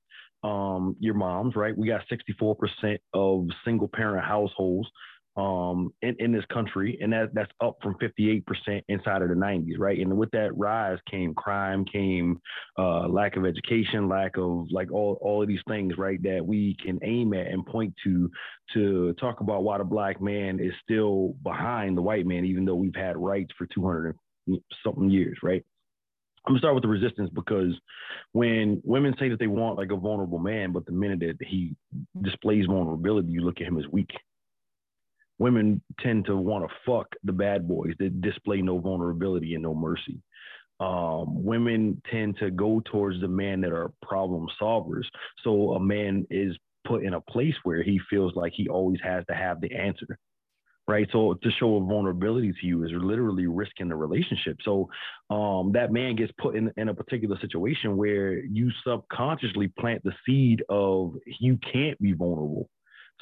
um 0.44 0.96
your 1.00 1.16
moms, 1.16 1.56
right? 1.56 1.78
We 1.78 1.88
got 1.88 2.02
64% 2.12 3.00
of 3.14 3.48
single 3.66 3.88
parent 3.88 4.26
households 4.26 4.90
um 5.38 5.94
in, 6.02 6.16
in 6.20 6.32
this 6.32 6.46
country 6.46 6.98
and 7.02 7.12
that 7.12 7.34
that's 7.34 7.52
up 7.62 7.76
from 7.84 7.96
58% 7.96 8.44
inside 8.88 9.22
of 9.22 9.28
the 9.28 9.36
90s 9.36 9.78
right 9.78 10.00
and 10.00 10.16
with 10.16 10.32
that 10.32 10.56
rise 10.58 10.98
came 11.10 11.34
crime 11.34 11.84
came 11.86 12.40
uh 12.80 13.08
lack 13.08 13.36
of 13.36 13.46
education 13.46 14.08
lack 14.08 14.38
of 14.38 14.66
like 14.72 14.92
all 14.92 15.18
all 15.22 15.42
of 15.42 15.48
these 15.48 15.60
things 15.68 15.98
right 15.98 16.24
that 16.24 16.46
we 16.46 16.78
can 16.84 16.98
aim 17.04 17.34
at 17.34 17.48
and 17.48 17.66
point 17.66 17.94
to 18.04 18.32
to 18.74 19.14
talk 19.20 19.42
about 19.42 19.64
why 19.64 19.78
the 19.78 19.84
black 19.84 20.22
man 20.22 20.60
is 20.60 20.72
still 20.82 21.36
behind 21.44 21.98
the 21.98 22.02
white 22.02 22.26
man 22.26 22.46
even 22.46 22.64
though 22.64 22.76
we've 22.76 22.96
had 22.96 23.18
rights 23.18 23.52
for 23.58 23.68
200 23.68 24.18
something 24.84 25.10
years 25.10 25.38
right 25.44 25.66
I'm 26.46 26.54
gonna 26.54 26.60
start 26.60 26.76
with 26.76 26.84
the 26.84 26.90
resistance 26.90 27.30
because 27.34 27.74
when 28.32 28.80
women 28.84 29.16
say 29.20 29.30
that 29.30 29.40
they 29.40 29.48
want 29.48 29.78
like 29.78 29.92
a 29.92 29.96
vulnerable 29.96 30.38
man, 30.38 30.72
but 30.72 30.86
the 30.86 30.92
minute 30.92 31.20
that 31.22 31.38
he 31.44 31.76
displays 32.22 32.68
vulnerability, 32.68 33.30
you 33.30 33.42
look 33.42 33.62
at 33.62 33.68
him 33.68 33.80
as 33.80 33.86
weak. 33.92 34.12
Women 35.38 35.82
tend 36.00 36.26
to 36.26 36.36
want 36.36 36.68
to 36.68 36.76
fuck 36.86 37.08
the 37.24 37.34
bad 37.34 37.68
boys 37.68 37.94
that 38.00 38.22
display 38.22 38.62
no 38.62 38.80
vulnerability 38.80 39.54
and 39.54 39.64
no 39.64 39.74
mercy. 39.74 40.22
Um, 40.80 41.44
women 41.44 42.02
tend 42.12 42.38
to 42.40 42.52
go 42.52 42.82
towards 42.86 43.22
the 43.22 43.28
men 43.28 43.62
that 43.62 43.72
are 43.72 43.92
problem 44.02 44.48
solvers. 44.62 45.06
So 45.44 45.74
a 45.74 45.80
man 45.80 46.26
is 46.30 46.58
put 46.86 47.04
in 47.04 47.14
a 47.14 47.22
place 47.22 47.56
where 47.64 47.82
he 47.82 48.00
feels 48.10 48.36
like 48.36 48.54
he 48.56 48.68
always 48.68 49.00
has 49.04 49.26
to 49.28 49.36
have 49.36 49.62
the 49.62 49.74
answer 49.74 50.20
right? 50.88 51.08
So 51.12 51.34
to 51.34 51.52
show 51.52 51.78
a 51.78 51.80
vulnerability 51.80 52.52
to 52.52 52.68
you 52.68 52.84
is 52.84 52.92
literally 52.94 53.48
risking 53.48 53.90
the 53.90 53.96
relationship. 53.96 54.58
So 54.64 54.90
um, 55.30 55.72
that 55.74 55.92
man 55.92 56.16
gets 56.16 56.32
put 56.40 56.56
in, 56.56 56.72
in 56.78 56.90
a 56.90 56.94
particular 56.94 57.38
situation 57.40 57.98
where 57.98 58.38
you 58.44 58.72
subconsciously 58.86 59.70
plant 59.80 60.04
the 60.04 60.14
seed 60.26 60.64
of 60.70 61.16
you 61.40 61.58
can't 61.58 62.00
be 62.00 62.14
vulnerable. 62.14 62.70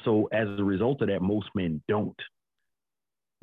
So 0.04 0.28
as 0.32 0.48
a 0.58 0.64
result 0.64 1.02
of 1.02 1.08
that, 1.08 1.22
most 1.22 1.48
men 1.54 1.82
don't 1.88 2.16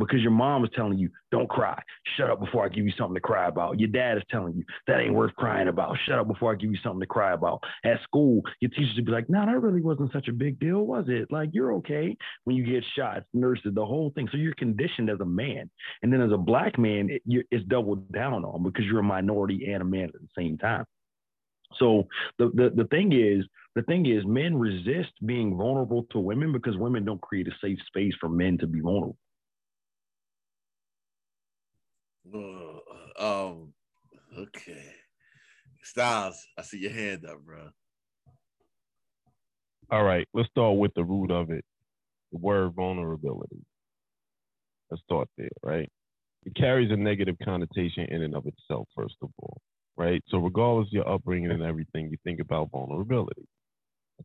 because 0.01 0.21
your 0.21 0.31
mom 0.31 0.63
is 0.63 0.71
telling 0.75 0.97
you, 0.97 1.09
don't 1.31 1.49
cry. 1.49 1.79
Shut 2.17 2.29
up 2.29 2.39
before 2.39 2.65
I 2.65 2.69
give 2.69 2.85
you 2.85 2.91
something 2.97 3.13
to 3.13 3.21
cry 3.21 3.47
about. 3.47 3.79
Your 3.79 3.89
dad 3.89 4.17
is 4.17 4.23
telling 4.29 4.55
you, 4.55 4.63
that 4.87 4.99
ain't 4.99 5.13
worth 5.13 5.35
crying 5.35 5.67
about. 5.67 5.97
Shut 6.05 6.19
up 6.19 6.27
before 6.27 6.51
I 6.51 6.55
give 6.55 6.71
you 6.71 6.77
something 6.83 6.99
to 6.99 7.05
cry 7.05 7.33
about. 7.33 7.63
At 7.85 8.01
school, 8.03 8.41
your 8.59 8.71
teachers 8.71 8.95
would 8.95 9.05
be 9.05 9.11
like, 9.11 9.29
no, 9.29 9.45
that 9.45 9.61
really 9.61 9.81
wasn't 9.81 10.11
such 10.11 10.27
a 10.27 10.33
big 10.33 10.59
deal, 10.59 10.85
was 10.85 11.05
it? 11.07 11.31
Like, 11.31 11.49
you're 11.53 11.73
okay 11.75 12.17
when 12.43 12.55
you 12.55 12.65
get 12.65 12.83
shot, 12.95 13.23
nurses, 13.33 13.73
the 13.73 13.85
whole 13.85 14.11
thing. 14.15 14.27
So 14.31 14.37
you're 14.37 14.55
conditioned 14.55 15.09
as 15.09 15.19
a 15.19 15.25
man. 15.25 15.69
And 16.01 16.11
then 16.11 16.21
as 16.21 16.31
a 16.31 16.37
black 16.37 16.77
man, 16.77 17.09
it, 17.09 17.45
it's 17.51 17.65
doubled 17.65 18.11
down 18.11 18.43
on 18.43 18.63
because 18.63 18.85
you're 18.85 18.99
a 18.99 19.03
minority 19.03 19.71
and 19.71 19.81
a 19.81 19.85
man 19.85 20.05
at 20.05 20.13
the 20.13 20.27
same 20.35 20.57
time. 20.57 20.85
So 21.77 22.07
the, 22.37 22.51
the 22.53 22.71
the 22.75 22.87
thing 22.89 23.13
is, 23.13 23.45
the 23.75 23.81
thing 23.83 24.05
is, 24.05 24.25
men 24.25 24.57
resist 24.57 25.11
being 25.25 25.57
vulnerable 25.57 26.05
to 26.11 26.19
women 26.19 26.51
because 26.51 26.77
women 26.77 27.05
don't 27.05 27.21
create 27.21 27.47
a 27.47 27.51
safe 27.63 27.79
space 27.87 28.13
for 28.19 28.27
men 28.27 28.57
to 28.57 28.67
be 28.67 28.81
vulnerable. 28.81 29.17
Uh, 32.33 32.77
um, 33.19 33.73
okay. 34.37 34.83
Styles, 35.83 36.39
I 36.57 36.61
see 36.63 36.79
your 36.79 36.91
hand 36.91 37.25
up, 37.25 37.39
bro. 37.43 37.69
All 39.89 40.03
right, 40.03 40.27
let's 40.33 40.49
start 40.49 40.77
with 40.77 40.93
the 40.95 41.03
root 41.03 41.31
of 41.31 41.49
it. 41.49 41.65
The 42.31 42.37
word 42.37 42.73
vulnerability. 42.73 43.63
Let's 44.89 45.03
start 45.03 45.27
there, 45.37 45.49
right? 45.63 45.89
It 46.45 46.55
carries 46.55 46.91
a 46.91 46.95
negative 46.95 47.35
connotation 47.43 48.05
in 48.09 48.23
and 48.23 48.35
of 48.35 48.45
itself, 48.45 48.87
first 48.95 49.15
of 49.21 49.29
all, 49.39 49.61
right? 49.97 50.21
So, 50.29 50.37
regardless 50.37 50.87
of 50.87 50.93
your 50.93 51.09
upbringing 51.09 51.51
and 51.51 51.63
everything, 51.63 52.09
you 52.09 52.17
think 52.23 52.39
about 52.39 52.71
vulnerability. 52.71 53.47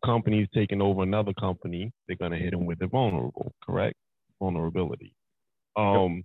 Company's 0.04 0.48
taking 0.54 0.80
over 0.80 1.02
another 1.02 1.32
company, 1.34 1.92
they're 2.06 2.16
going 2.16 2.32
to 2.32 2.38
hit 2.38 2.52
them 2.52 2.66
with 2.66 2.78
the 2.78 2.86
vulnerable, 2.86 3.52
correct? 3.64 3.96
Vulnerability. 4.40 5.12
Um, 5.76 6.24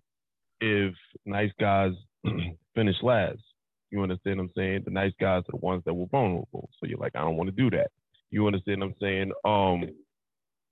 if 0.60 0.94
nice 1.26 1.52
guys 1.60 1.92
finish 2.76 2.96
last. 3.02 3.40
You 3.90 4.02
understand 4.02 4.38
what 4.38 4.46
I'm 4.46 4.52
saying? 4.56 4.84
The 4.86 4.92
nice 4.92 5.12
guys 5.20 5.42
are 5.42 5.52
the 5.52 5.58
ones 5.58 5.84
that 5.86 5.94
were 5.94 6.06
vulnerable. 6.08 6.70
So 6.80 6.88
you're 6.88 6.98
like, 6.98 7.16
I 7.16 7.22
don't 7.22 7.36
want 7.36 7.50
to 7.50 7.56
do 7.56 7.70
that. 7.72 7.92
You 8.30 8.48
understand 8.48 8.80
what 8.80 8.88
I'm 8.88 8.96
saying? 9.02 9.32
Um, 9.44 9.90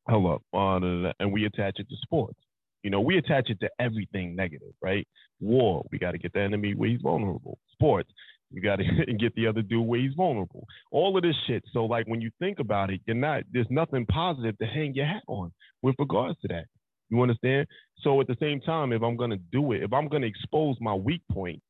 hello, 0.08 0.42
uh, 0.54 1.12
and 1.20 1.32
we 1.32 1.46
attach 1.46 1.80
it 1.80 1.90
to 1.90 1.96
sports. 2.02 2.40
You 2.84 2.90
know, 2.90 3.02
we 3.02 3.18
attach 3.18 3.50
it 3.50 3.60
to 3.60 3.70
everything 3.80 4.36
negative, 4.36 4.74
right? 4.82 5.06
War, 5.42 5.86
we 5.92 6.00
got 6.00 6.12
to 6.12 6.18
get 6.18 6.32
the 6.32 6.40
enemy 6.40 6.74
where 6.74 6.90
he's 6.90 7.02
vulnerable. 7.02 7.58
Sports, 7.74 8.10
you 8.52 8.62
got 8.62 8.78
to 8.78 8.84
get 9.20 9.36
the 9.36 9.48
other 9.48 9.62
dude 9.62 9.86
where 9.86 10.00
he's 10.00 10.14
vulnerable. 10.14 10.66
All 10.92 11.16
of 11.16 11.24
this 11.24 11.36
shit. 11.48 11.64
So, 11.72 11.86
like, 11.86 12.08
when 12.08 12.22
you 12.22 12.32
think 12.40 12.60
about 12.60 12.90
it, 12.90 13.02
you're 13.06 13.16
not, 13.16 13.44
there's 13.52 13.68
nothing 13.70 14.06
positive 14.06 14.58
to 14.60 14.66
hang 14.66 14.94
your 14.94 15.06
hat 15.06 15.24
on 15.28 15.52
with 15.82 15.96
regards 16.00 16.40
to 16.42 16.48
that. 16.50 16.66
You 17.10 17.22
understand? 17.22 17.68
So 18.02 18.22
at 18.22 18.28
the 18.28 18.38
same 18.40 18.62
time, 18.62 18.94
if 18.94 19.02
I'm 19.02 19.18
gonna 19.18 19.40
do 19.52 19.72
it, 19.72 19.84
if 19.84 19.94
I'm 19.94 20.08
gonna 20.08 20.28
expose 20.28 20.78
my 20.80 20.94
weak 20.94 21.22
point, 21.32 21.62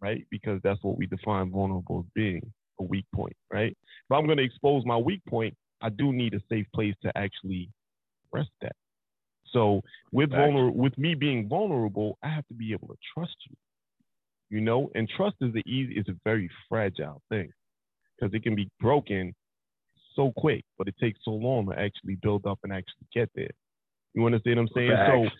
right? 0.00 0.26
Because 0.30 0.60
that's 0.62 0.82
what 0.82 0.98
we 0.98 1.06
define 1.06 1.50
vulnerable 1.50 2.00
as 2.00 2.10
being 2.14 2.42
a 2.80 2.82
weak 2.82 3.06
point, 3.14 3.36
right? 3.52 3.70
If 3.70 4.12
I'm 4.12 4.26
gonna 4.26 4.42
expose 4.42 4.84
my 4.84 4.96
weak 4.96 5.22
point, 5.28 5.54
I 5.80 5.88
do 5.90 6.12
need 6.12 6.34
a 6.34 6.40
safe 6.48 6.66
place 6.74 6.94
to 7.02 7.16
actually 7.16 7.70
rest 8.32 8.50
that. 8.62 8.74
So 9.52 9.82
with 10.12 10.30
vulner- 10.30 10.74
with 10.74 10.98
me 10.98 11.14
being 11.14 11.48
vulnerable, 11.48 12.18
I 12.22 12.28
have 12.28 12.46
to 12.48 12.54
be 12.54 12.72
able 12.72 12.88
to 12.88 12.96
trust 13.14 13.36
you. 13.48 13.56
You 14.50 14.60
know, 14.60 14.90
and 14.94 15.08
trust 15.14 15.36
is 15.40 15.52
the 15.52 15.62
easy 15.66 15.94
is 15.94 16.06
a 16.08 16.14
very 16.24 16.50
fragile 16.68 17.20
thing 17.28 17.50
because 18.18 18.34
it 18.34 18.42
can 18.42 18.54
be 18.54 18.68
broken 18.80 19.34
so 20.16 20.32
quick, 20.36 20.64
but 20.76 20.88
it 20.88 20.94
takes 21.00 21.18
so 21.24 21.30
long 21.30 21.66
to 21.66 21.78
actually 21.78 22.16
build 22.22 22.46
up 22.46 22.58
and 22.64 22.72
actually 22.72 23.06
get 23.14 23.30
there. 23.34 23.50
You 24.14 24.26
understand 24.26 24.56
what 24.56 24.62
I'm 24.62 24.68
saying? 24.74 24.90
So, 25.06 25.30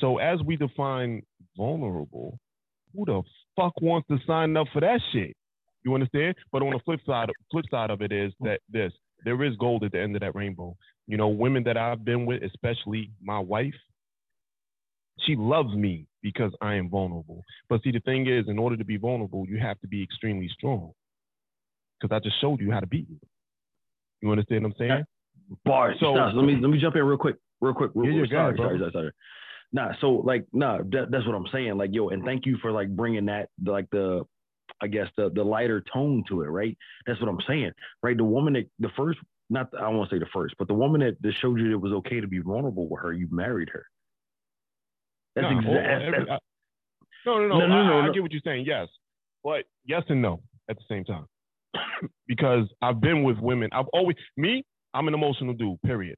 so 0.00 0.18
as 0.18 0.40
we 0.42 0.56
define 0.56 1.22
vulnerable, 1.56 2.38
who 2.94 3.04
the 3.04 3.22
fuck 3.56 3.72
wants 3.80 4.06
to 4.08 4.18
sign 4.26 4.56
up 4.56 4.68
for 4.72 4.80
that 4.80 5.00
shit? 5.12 5.34
You 5.84 5.94
understand? 5.94 6.36
But 6.52 6.62
on 6.62 6.70
the 6.72 6.80
flip 6.84 7.00
side, 7.06 7.30
flip 7.50 7.64
side 7.70 7.90
of 7.90 8.02
it 8.02 8.12
is 8.12 8.32
that 8.40 8.60
this 8.68 8.92
there 9.24 9.42
is 9.44 9.56
gold 9.56 9.82
at 9.82 9.92
the 9.92 10.00
end 10.00 10.14
of 10.14 10.20
that 10.20 10.34
rainbow. 10.34 10.76
You 11.06 11.16
know, 11.16 11.28
women 11.28 11.64
that 11.64 11.76
I've 11.76 12.04
been 12.04 12.26
with, 12.26 12.42
especially 12.42 13.10
my 13.22 13.38
wife, 13.38 13.74
she 15.20 15.36
loves 15.36 15.74
me 15.74 16.06
because 16.22 16.52
I 16.60 16.74
am 16.74 16.88
vulnerable. 16.90 17.42
But 17.68 17.82
see, 17.82 17.90
the 17.90 18.00
thing 18.00 18.26
is, 18.26 18.46
in 18.48 18.58
order 18.58 18.76
to 18.76 18.84
be 18.84 18.96
vulnerable, 18.96 19.46
you 19.48 19.58
have 19.58 19.80
to 19.80 19.86
be 19.86 20.02
extremely 20.02 20.48
strong. 20.48 20.92
Because 22.00 22.14
I 22.14 22.20
just 22.20 22.40
showed 22.40 22.60
you 22.60 22.70
how 22.70 22.80
to 22.80 22.86
be. 22.86 23.06
You 24.20 24.30
understand 24.30 24.64
what 24.64 24.72
I'm 24.72 24.78
saying? 24.78 25.04
Bart, 25.64 25.96
so, 26.00 26.12
let 26.12 26.44
me 26.44 26.56
let 26.60 26.70
me 26.70 26.78
jump 26.78 26.96
in 26.96 27.04
real 27.04 27.16
quick 27.16 27.36
real 27.60 27.74
quick. 27.74 27.90
Real, 27.94 28.12
yeah, 28.12 28.24
sorry, 28.30 28.56
sorry, 28.56 28.78
sorry, 28.78 28.92
sorry. 28.92 29.10
Nah, 29.72 29.92
so 30.00 30.10
like, 30.10 30.46
nah, 30.52 30.78
that, 30.90 31.10
that's 31.10 31.26
what 31.26 31.34
I'm 31.34 31.46
saying. 31.52 31.76
Like, 31.76 31.90
yo, 31.92 32.08
and 32.08 32.24
thank 32.24 32.46
you 32.46 32.56
for 32.62 32.72
like 32.72 32.88
bringing 32.94 33.26
that, 33.26 33.48
like 33.64 33.88
the, 33.90 34.24
I 34.80 34.86
guess 34.86 35.08
the 35.16 35.30
the 35.30 35.42
lighter 35.42 35.82
tone 35.92 36.24
to 36.28 36.42
it, 36.42 36.46
right? 36.46 36.76
That's 37.06 37.20
what 37.20 37.28
I'm 37.28 37.40
saying, 37.48 37.72
right? 38.02 38.16
The 38.16 38.24
woman 38.24 38.54
that 38.54 38.68
the 38.78 38.90
first, 38.96 39.18
not 39.50 39.70
the, 39.70 39.78
I 39.78 39.88
won't 39.88 40.10
say 40.10 40.18
the 40.18 40.26
first, 40.32 40.54
but 40.58 40.68
the 40.68 40.74
woman 40.74 41.00
that, 41.00 41.20
that 41.22 41.32
showed 41.40 41.58
you 41.60 41.72
it 41.72 41.80
was 41.80 41.92
okay 41.92 42.20
to 42.20 42.26
be 42.26 42.38
vulnerable 42.38 42.88
with 42.88 43.02
her, 43.02 43.12
you 43.12 43.28
married 43.30 43.68
her. 43.70 43.86
That's 45.36 45.52
no, 45.52 45.58
exactly. 45.58 46.26
No, 47.26 47.38
no, 47.38 47.48
no, 47.48 47.58
no, 47.58 47.66
no, 47.66 47.74
I, 47.74 47.86
no, 47.86 48.10
I 48.10 48.12
get 48.12 48.22
what 48.22 48.32
you're 48.32 48.40
saying. 48.44 48.64
Yes, 48.66 48.88
but 49.44 49.64
yes 49.84 50.02
and 50.08 50.22
no 50.22 50.40
at 50.70 50.76
the 50.76 50.84
same 50.88 51.04
time, 51.04 51.26
because 52.26 52.66
I've 52.80 53.00
been 53.00 53.22
with 53.22 53.38
women. 53.38 53.68
I've 53.72 53.88
always 53.92 54.16
me. 54.36 54.64
I'm 54.94 55.08
an 55.08 55.14
emotional 55.14 55.52
dude. 55.52 55.80
Period. 55.82 56.16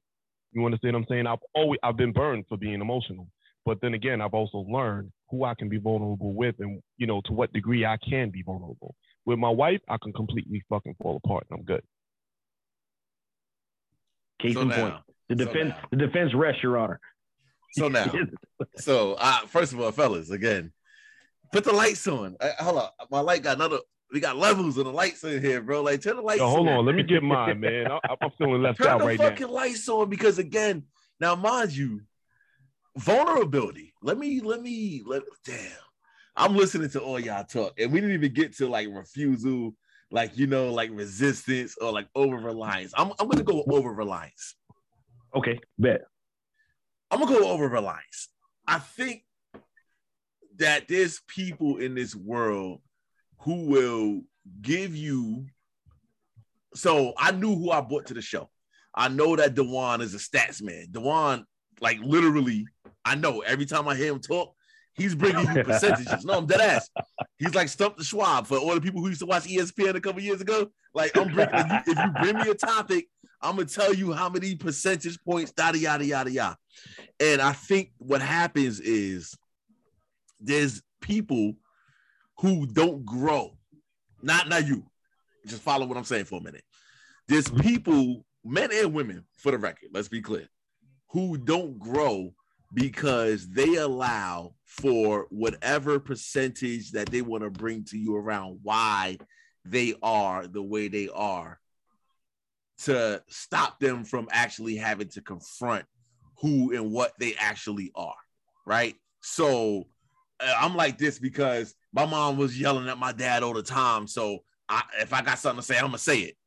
You 0.53 0.65
understand 0.65 0.93
what 0.93 1.01
I'm 1.01 1.05
saying? 1.09 1.27
I've 1.27 1.39
always 1.53 1.79
I've 1.83 1.97
been 1.97 2.13
burned 2.13 2.45
for 2.47 2.57
being 2.57 2.81
emotional. 2.81 3.27
But 3.65 3.81
then 3.81 3.93
again, 3.93 4.21
I've 4.21 4.33
also 4.33 4.59
learned 4.69 5.11
who 5.29 5.43
I 5.43 5.53
can 5.53 5.69
be 5.69 5.77
vulnerable 5.77 6.33
with 6.33 6.55
and 6.59 6.81
you 6.97 7.07
know 7.07 7.21
to 7.25 7.33
what 7.33 7.51
degree 7.53 7.85
I 7.85 7.97
can 7.97 8.29
be 8.29 8.41
vulnerable. 8.41 8.95
With 9.25 9.37
my 9.37 9.49
wife, 9.49 9.81
I 9.89 9.97
can 10.01 10.13
completely 10.13 10.63
fucking 10.69 10.95
fall 11.01 11.19
apart 11.23 11.45
and 11.49 11.59
I'm 11.59 11.65
good. 11.65 11.83
Case 14.41 14.53
so 14.53 14.61
in 14.61 14.69
now, 14.69 14.81
point. 14.81 14.95
The 15.27 15.35
defense 15.35 15.73
so 15.81 15.87
the 15.91 15.97
defense 15.97 16.33
rests, 16.33 16.63
Your 16.63 16.77
Honor. 16.77 16.99
So 17.71 17.87
now, 17.89 18.11
so 18.77 19.13
uh, 19.13 19.39
first 19.47 19.73
of 19.73 19.79
all, 19.79 19.91
fellas, 19.91 20.31
again, 20.31 20.71
put 21.51 21.63
the 21.63 21.73
lights 21.73 22.07
on. 22.07 22.35
Uh, 22.39 22.51
hold 22.59 22.77
on, 22.77 22.89
my 23.11 23.19
light 23.19 23.43
got 23.43 23.57
another 23.57 23.79
we 24.11 24.19
got 24.19 24.37
levels 24.37 24.77
of 24.77 24.85
the 24.85 24.91
lights 24.91 25.23
in 25.23 25.41
here, 25.41 25.61
bro. 25.61 25.81
Like 25.81 26.01
turn 26.01 26.15
the 26.15 26.21
lights. 26.21 26.39
Yo, 26.39 26.49
hold 26.49 26.67
on, 26.67 26.85
let 26.85 26.95
me 26.95 27.03
get 27.03 27.23
mine, 27.23 27.59
man. 27.59 27.87
I, 27.87 27.99
am 28.21 28.31
feeling 28.37 28.61
left 28.61 28.81
out 28.81 29.01
right 29.01 29.17
now. 29.17 29.25
Turn 29.25 29.35
the 29.35 29.41
fucking 29.41 29.53
lights 29.53 29.87
on 29.87 30.09
because 30.09 30.39
again, 30.39 30.83
now 31.19 31.35
mind 31.35 31.75
you, 31.75 32.01
vulnerability. 32.97 33.93
Let 34.01 34.17
me, 34.17 34.41
let 34.41 34.61
me, 34.61 35.03
let. 35.05 35.23
Damn, 35.45 35.57
I'm 36.35 36.55
listening 36.55 36.89
to 36.91 37.01
all 37.01 37.19
y'all 37.19 37.43
talk, 37.43 37.79
and 37.79 37.91
we 37.91 38.01
didn't 38.01 38.15
even 38.15 38.33
get 38.33 38.55
to 38.57 38.67
like 38.67 38.87
refusal, 38.91 39.75
like 40.11 40.37
you 40.37 40.47
know, 40.47 40.73
like 40.73 40.89
resistance 40.91 41.75
or 41.79 41.91
like 41.91 42.07
over 42.15 42.37
reliance. 42.37 42.93
I'm, 42.97 43.11
I'm 43.19 43.27
gonna 43.27 43.43
go 43.43 43.63
over 43.69 43.93
reliance. 43.93 44.55
Okay, 45.35 45.59
bet. 45.77 46.01
I'm 47.11 47.19
gonna 47.19 47.31
go 47.31 47.49
over 47.49 47.67
reliance. 47.67 48.29
I 48.67 48.79
think 48.79 49.23
that 50.57 50.87
there's 50.87 51.21
people 51.27 51.77
in 51.77 51.95
this 51.95 52.15
world 52.15 52.81
who 53.39 53.65
will 53.65 54.21
give 54.61 54.95
you. 54.95 55.45
So 56.75 57.13
I 57.17 57.31
knew 57.31 57.55
who 57.55 57.71
I 57.71 57.81
brought 57.81 58.07
to 58.07 58.13
the 58.13 58.21
show. 58.21 58.49
I 58.93 59.07
know 59.07 59.35
that 59.35 59.55
Dewan 59.55 60.01
is 60.01 60.13
a 60.13 60.17
stats 60.17 60.61
man. 60.61 60.87
Dewan, 60.91 61.45
like 61.81 61.97
literally, 62.01 62.67
I 63.05 63.15
know 63.15 63.41
every 63.41 63.65
time 63.65 63.87
I 63.87 63.95
hear 63.95 64.11
him 64.11 64.19
talk, 64.19 64.53
he's 64.93 65.15
bringing 65.15 65.47
you 65.55 65.63
percentages. 65.63 66.25
no, 66.25 66.37
I'm 66.37 66.45
dead 66.45 66.61
ass. 66.61 66.89
He's 67.37 67.55
like 67.55 67.69
Stump 67.69 67.97
the 67.97 68.03
Schwab 68.03 68.45
for 68.45 68.57
all 68.57 68.75
the 68.75 68.81
people 68.81 69.01
who 69.01 69.07
used 69.07 69.21
to 69.21 69.25
watch 69.25 69.43
ESPN 69.43 69.95
a 69.95 70.01
couple 70.01 70.21
years 70.21 70.41
ago. 70.41 70.69
Like 70.93 71.17
I'm 71.17 71.33
bringing. 71.33 71.55
if, 71.55 71.87
you, 71.87 71.93
if 71.93 71.97
you 71.97 72.11
bring 72.21 72.37
me 72.37 72.49
a 72.49 72.55
topic, 72.55 73.07
I'm 73.41 73.55
gonna 73.55 73.67
tell 73.67 73.93
you 73.93 74.11
how 74.11 74.29
many 74.29 74.55
percentage 74.55 75.17
points, 75.23 75.53
yada 75.57 75.77
yada 75.77 76.05
yada 76.05 76.31
yada. 76.31 76.57
And 77.19 77.41
I 77.41 77.53
think 77.53 77.91
what 77.97 78.21
happens 78.21 78.79
is 78.79 79.35
there's 80.39 80.81
people 81.01 81.53
who 82.39 82.65
don't 82.65 83.05
grow. 83.05 83.57
Not 84.21 84.49
not 84.49 84.67
you. 84.67 84.85
Just 85.45 85.61
follow 85.61 85.85
what 85.85 85.97
I'm 85.97 86.03
saying 86.03 86.25
for 86.25 86.39
a 86.39 86.43
minute. 86.43 86.63
There's 87.27 87.49
people, 87.49 88.25
men 88.43 88.71
and 88.73 88.93
women, 88.93 89.25
for 89.37 89.51
the 89.51 89.57
record, 89.57 89.89
let's 89.93 90.07
be 90.07 90.21
clear, 90.21 90.47
who 91.11 91.37
don't 91.37 91.79
grow 91.79 92.33
because 92.73 93.47
they 93.49 93.75
allow 93.75 94.53
for 94.65 95.27
whatever 95.29 95.99
percentage 95.99 96.91
that 96.91 97.09
they 97.09 97.21
want 97.21 97.43
to 97.43 97.49
bring 97.49 97.83
to 97.85 97.97
you 97.97 98.15
around 98.15 98.59
why 98.63 99.17
they 99.65 99.95
are 100.03 100.47
the 100.47 100.61
way 100.61 100.87
they 100.87 101.09
are 101.09 101.59
to 102.83 103.21
stop 103.27 103.79
them 103.79 104.03
from 104.03 104.27
actually 104.31 104.75
having 104.75 105.09
to 105.09 105.21
confront 105.21 105.85
who 106.41 106.73
and 106.73 106.91
what 106.91 107.13
they 107.19 107.35
actually 107.39 107.91
are. 107.95 108.15
Right. 108.65 108.95
So 109.21 109.87
uh, 110.39 110.53
I'm 110.57 110.75
like 110.75 110.97
this 110.97 111.19
because 111.19 111.75
my 111.93 112.05
mom 112.05 112.37
was 112.37 112.59
yelling 112.59 112.87
at 112.87 112.97
my 112.97 113.11
dad 113.11 113.43
all 113.43 113.53
the 113.53 113.63
time. 113.63 114.07
So 114.07 114.39
I, 114.67 114.83
if 115.01 115.13
I 115.13 115.21
got 115.21 115.39
something 115.39 115.61
to 115.61 115.65
say, 115.65 115.77
I'm 115.77 115.85
gonna 115.85 115.97
say 115.97 116.19
it. 116.19 116.37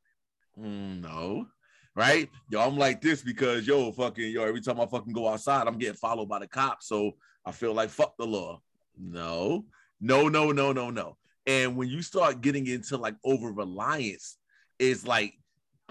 Mm, 0.59 1.01
no, 1.03 1.47
right? 1.95 2.28
Yo, 2.49 2.61
I'm 2.61 2.76
like 2.76 3.01
this 3.01 3.22
because 3.22 3.66
yo, 3.66 3.93
fucking 3.93 4.30
yo, 4.30 4.45
every 4.45 4.61
time 4.61 4.80
I 4.80 4.87
fucking 4.87 5.12
go 5.12 5.28
outside, 5.28 5.66
I'm 5.66 5.78
getting 5.78 5.97
followed 5.97 6.28
by 6.28 6.39
the 6.39 6.47
cops. 6.47 6.89
So 6.89 7.12
I 7.45 7.53
feel 7.53 7.74
like 7.74 7.91
fuck 7.91 8.16
the 8.16 8.26
law. 8.26 8.61
No, 8.97 9.64
no, 10.01 10.28
no, 10.28 10.53
no, 10.53 10.72
no, 10.72 10.91
no. 10.91 11.16
And 11.47 11.76
when 11.76 11.89
you 11.89 12.03
start 12.03 12.41
getting 12.41 12.66
into 12.66 12.97
like 12.97 13.16
over 13.24 13.51
reliance, 13.51 14.37
it's 14.78 15.07
like 15.07 15.35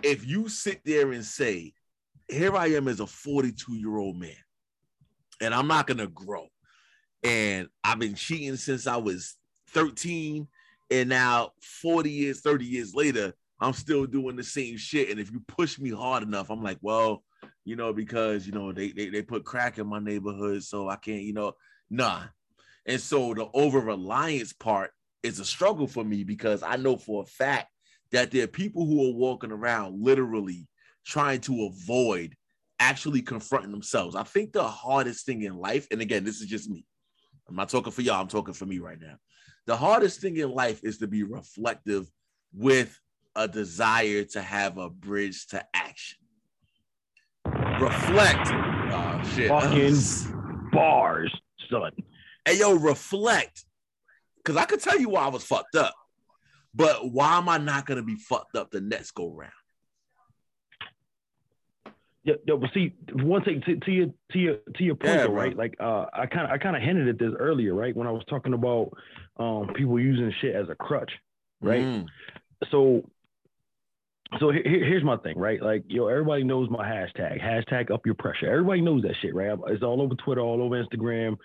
if 0.04 0.26
you 0.26 0.50
sit 0.50 0.82
there 0.86 1.12
and 1.12 1.26
say, 1.26 1.74
Here 2.28 2.56
I 2.56 2.68
am 2.68 2.88
as 2.88 3.00
a 3.00 3.08
42 3.08 3.76
year 3.76 3.98
old 3.98 4.18
man, 4.18 4.36
and 5.42 5.54
I'm 5.54 5.68
not 5.68 5.88
gonna 5.88 6.08
grow. 6.08 6.48
And 7.24 7.68
I've 7.84 8.00
been 8.00 8.16
cheating 8.16 8.56
since 8.56 8.88
I 8.88 8.98
was 8.98 9.36
13, 9.70 10.48
and 10.90 11.10
now 11.10 11.52
40 11.82 12.10
years, 12.10 12.42
30 12.42 12.66
years 12.66 12.96
later, 12.96 13.34
I'm 13.60 13.74
still 13.74 14.06
doing 14.06 14.36
the 14.36 14.44
same 14.44 14.78
shit. 14.78 15.10
And 15.10 15.20
if 15.20 15.32
you 15.32 15.40
push 15.48 15.80
me 15.80 15.92
hard 15.92 16.24
enough, 16.24 16.50
I'm 16.50 16.64
like, 16.64 16.80
well, 16.82 17.24
you 17.64 17.76
know, 17.76 17.94
because 17.94 18.46
you 18.46 18.54
know 18.54 18.72
they 18.72 18.92
they, 18.92 19.10
they 19.10 19.22
put 19.22 19.46
crack 19.46 19.78
in 19.78 19.88
my 19.88 20.00
neighborhood, 20.00 20.64
so 20.64 20.90
I 20.90 20.96
can't, 20.96 21.22
you 21.22 21.34
know, 21.34 21.54
nah. 21.90 22.24
And 22.86 23.00
so 23.00 23.34
the 23.34 23.48
over 23.54 23.80
reliance 23.80 24.54
part 24.54 24.92
is 25.22 25.40
a 25.40 25.46
struggle 25.46 25.88
for 25.88 26.04
me 26.04 26.24
because 26.24 26.64
I 26.64 26.78
know 26.78 26.98
for 26.98 27.24
a 27.24 27.26
fact 27.28 27.68
that 28.12 28.32
there 28.32 28.44
are 28.44 28.48
people 28.48 28.86
who 28.86 29.10
are 29.10 29.14
walking 29.14 29.52
around 29.52 30.04
literally 30.04 30.68
trying 31.06 31.42
to 31.42 31.66
avoid 31.66 32.36
actually 32.80 33.22
confronting 33.22 33.72
themselves. 33.72 34.16
I 34.16 34.24
think 34.24 34.54
the 34.54 34.68
hardest 34.68 35.26
thing 35.26 35.44
in 35.44 35.56
life, 35.56 35.88
and 35.92 36.02
again, 36.02 36.24
this 36.24 36.42
is 36.42 36.48
just 36.48 36.70
me. 36.70 36.86
I'm 37.48 37.56
not 37.56 37.70
talking 37.70 37.92
for 37.92 38.02
y'all, 38.02 38.22
I'm 38.22 38.28
talking 38.28 38.54
for 38.54 38.66
me 38.66 38.80
right 38.80 39.00
now. 39.00 39.16
The 39.68 39.78
hardest 39.78 40.20
thing 40.20 40.38
in 40.38 40.52
life 40.52 40.82
is 40.84 40.98
to 41.00 41.08
be 41.08 41.24
reflective 41.24 42.08
with 42.54 43.00
a 43.36 43.48
desire 43.48 44.24
to 44.24 44.42
have 44.42 44.78
a 44.78 44.90
bridge 44.90 45.48
to 45.48 45.64
action. 45.74 46.18
Reflect. 47.46 48.50
Oh 48.52 49.22
shit. 49.36 49.50
Fucking 49.50 50.70
bars, 50.72 51.34
son. 51.70 51.92
Hey 52.46 52.58
yo, 52.60 52.74
reflect. 52.74 53.66
Cause 54.44 54.58
I 54.58 54.66
could 54.66 54.82
tell 54.82 55.00
you 55.00 55.10
why 55.10 55.26
I 55.26 55.30
was 55.30 55.44
fucked 55.44 55.76
up. 55.76 55.94
But 56.74 57.12
why 57.12 57.38
am 57.38 57.50
I 57.50 57.58
not 57.58 57.86
gonna 57.86 58.04
be 58.04 58.16
fucked 58.16 58.56
up 58.56 58.72
the 58.72 58.82
next 58.82 59.12
go 59.12 59.30
round? 59.32 59.52
Yeah, 62.24 62.36
yeah, 62.46 62.56
but 62.56 62.70
see, 62.74 62.94
one 63.14 63.44
thing 63.44 63.62
to, 63.66 63.78
to 63.78 63.92
your 63.92 64.08
to 64.32 64.40
your 64.40 64.56
to 64.76 64.84
your 64.84 64.96
point, 64.96 65.14
Yeah, 65.16 65.26
though, 65.28 65.34
right? 65.34 65.58
Like, 65.58 65.76
uh, 65.80 66.06
I 66.14 66.28
kind 66.28 66.46
of 66.46 66.52
I 66.52 66.60
kind 66.60 66.76
of 66.76 66.84
hinted 66.84 67.08
at 67.08 67.18
this 67.18 67.34
earlier, 67.40 67.74
right? 67.74 67.96
When 67.96 68.08
I 68.08 68.12
was 68.12 68.24
talking 68.30 68.54
about 68.54 68.92
um 69.38 69.72
people 69.76 70.00
using 70.00 70.32
shit 70.40 70.56
as 70.56 70.70
a 70.70 70.76
crutch, 70.76 71.12
right? 71.62 71.82
Mm. 71.84 72.06
So, 72.70 73.10
so 74.40 74.52
here- 74.52 74.62
here's 74.86 75.04
my 75.04 75.18
thing, 75.18 75.36
right? 75.36 75.60
Like, 75.60 75.84
yo, 75.88 76.08
everybody 76.08 76.44
knows 76.44 76.70
my 76.70 76.88
hashtag, 76.88 77.42
hashtag 77.42 77.90
up 77.90 78.06
your 78.06 78.14
pressure. 78.16 78.46
Everybody 78.52 78.82
knows 78.82 79.02
that 79.02 79.16
shit, 79.20 79.34
right? 79.34 79.58
It's 79.70 79.82
all 79.82 80.00
over 80.00 80.14
Twitter, 80.14 80.42
all 80.42 80.62
over 80.62 80.82
Instagram, 80.82 81.38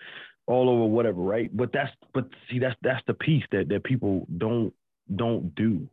all 0.45 0.69
over 0.69 0.85
whatever, 0.85 1.21
right? 1.21 1.49
But 1.57 1.71
that's 1.73 1.91
but 2.13 2.29
see, 2.51 2.59
that's 2.59 2.75
that's 2.83 3.03
the 3.07 3.15
piece 3.15 3.43
that 3.51 3.67
that 3.69 3.83
people 3.83 4.27
don't 4.37 4.71
don't 5.15 5.53
do. 5.55 5.87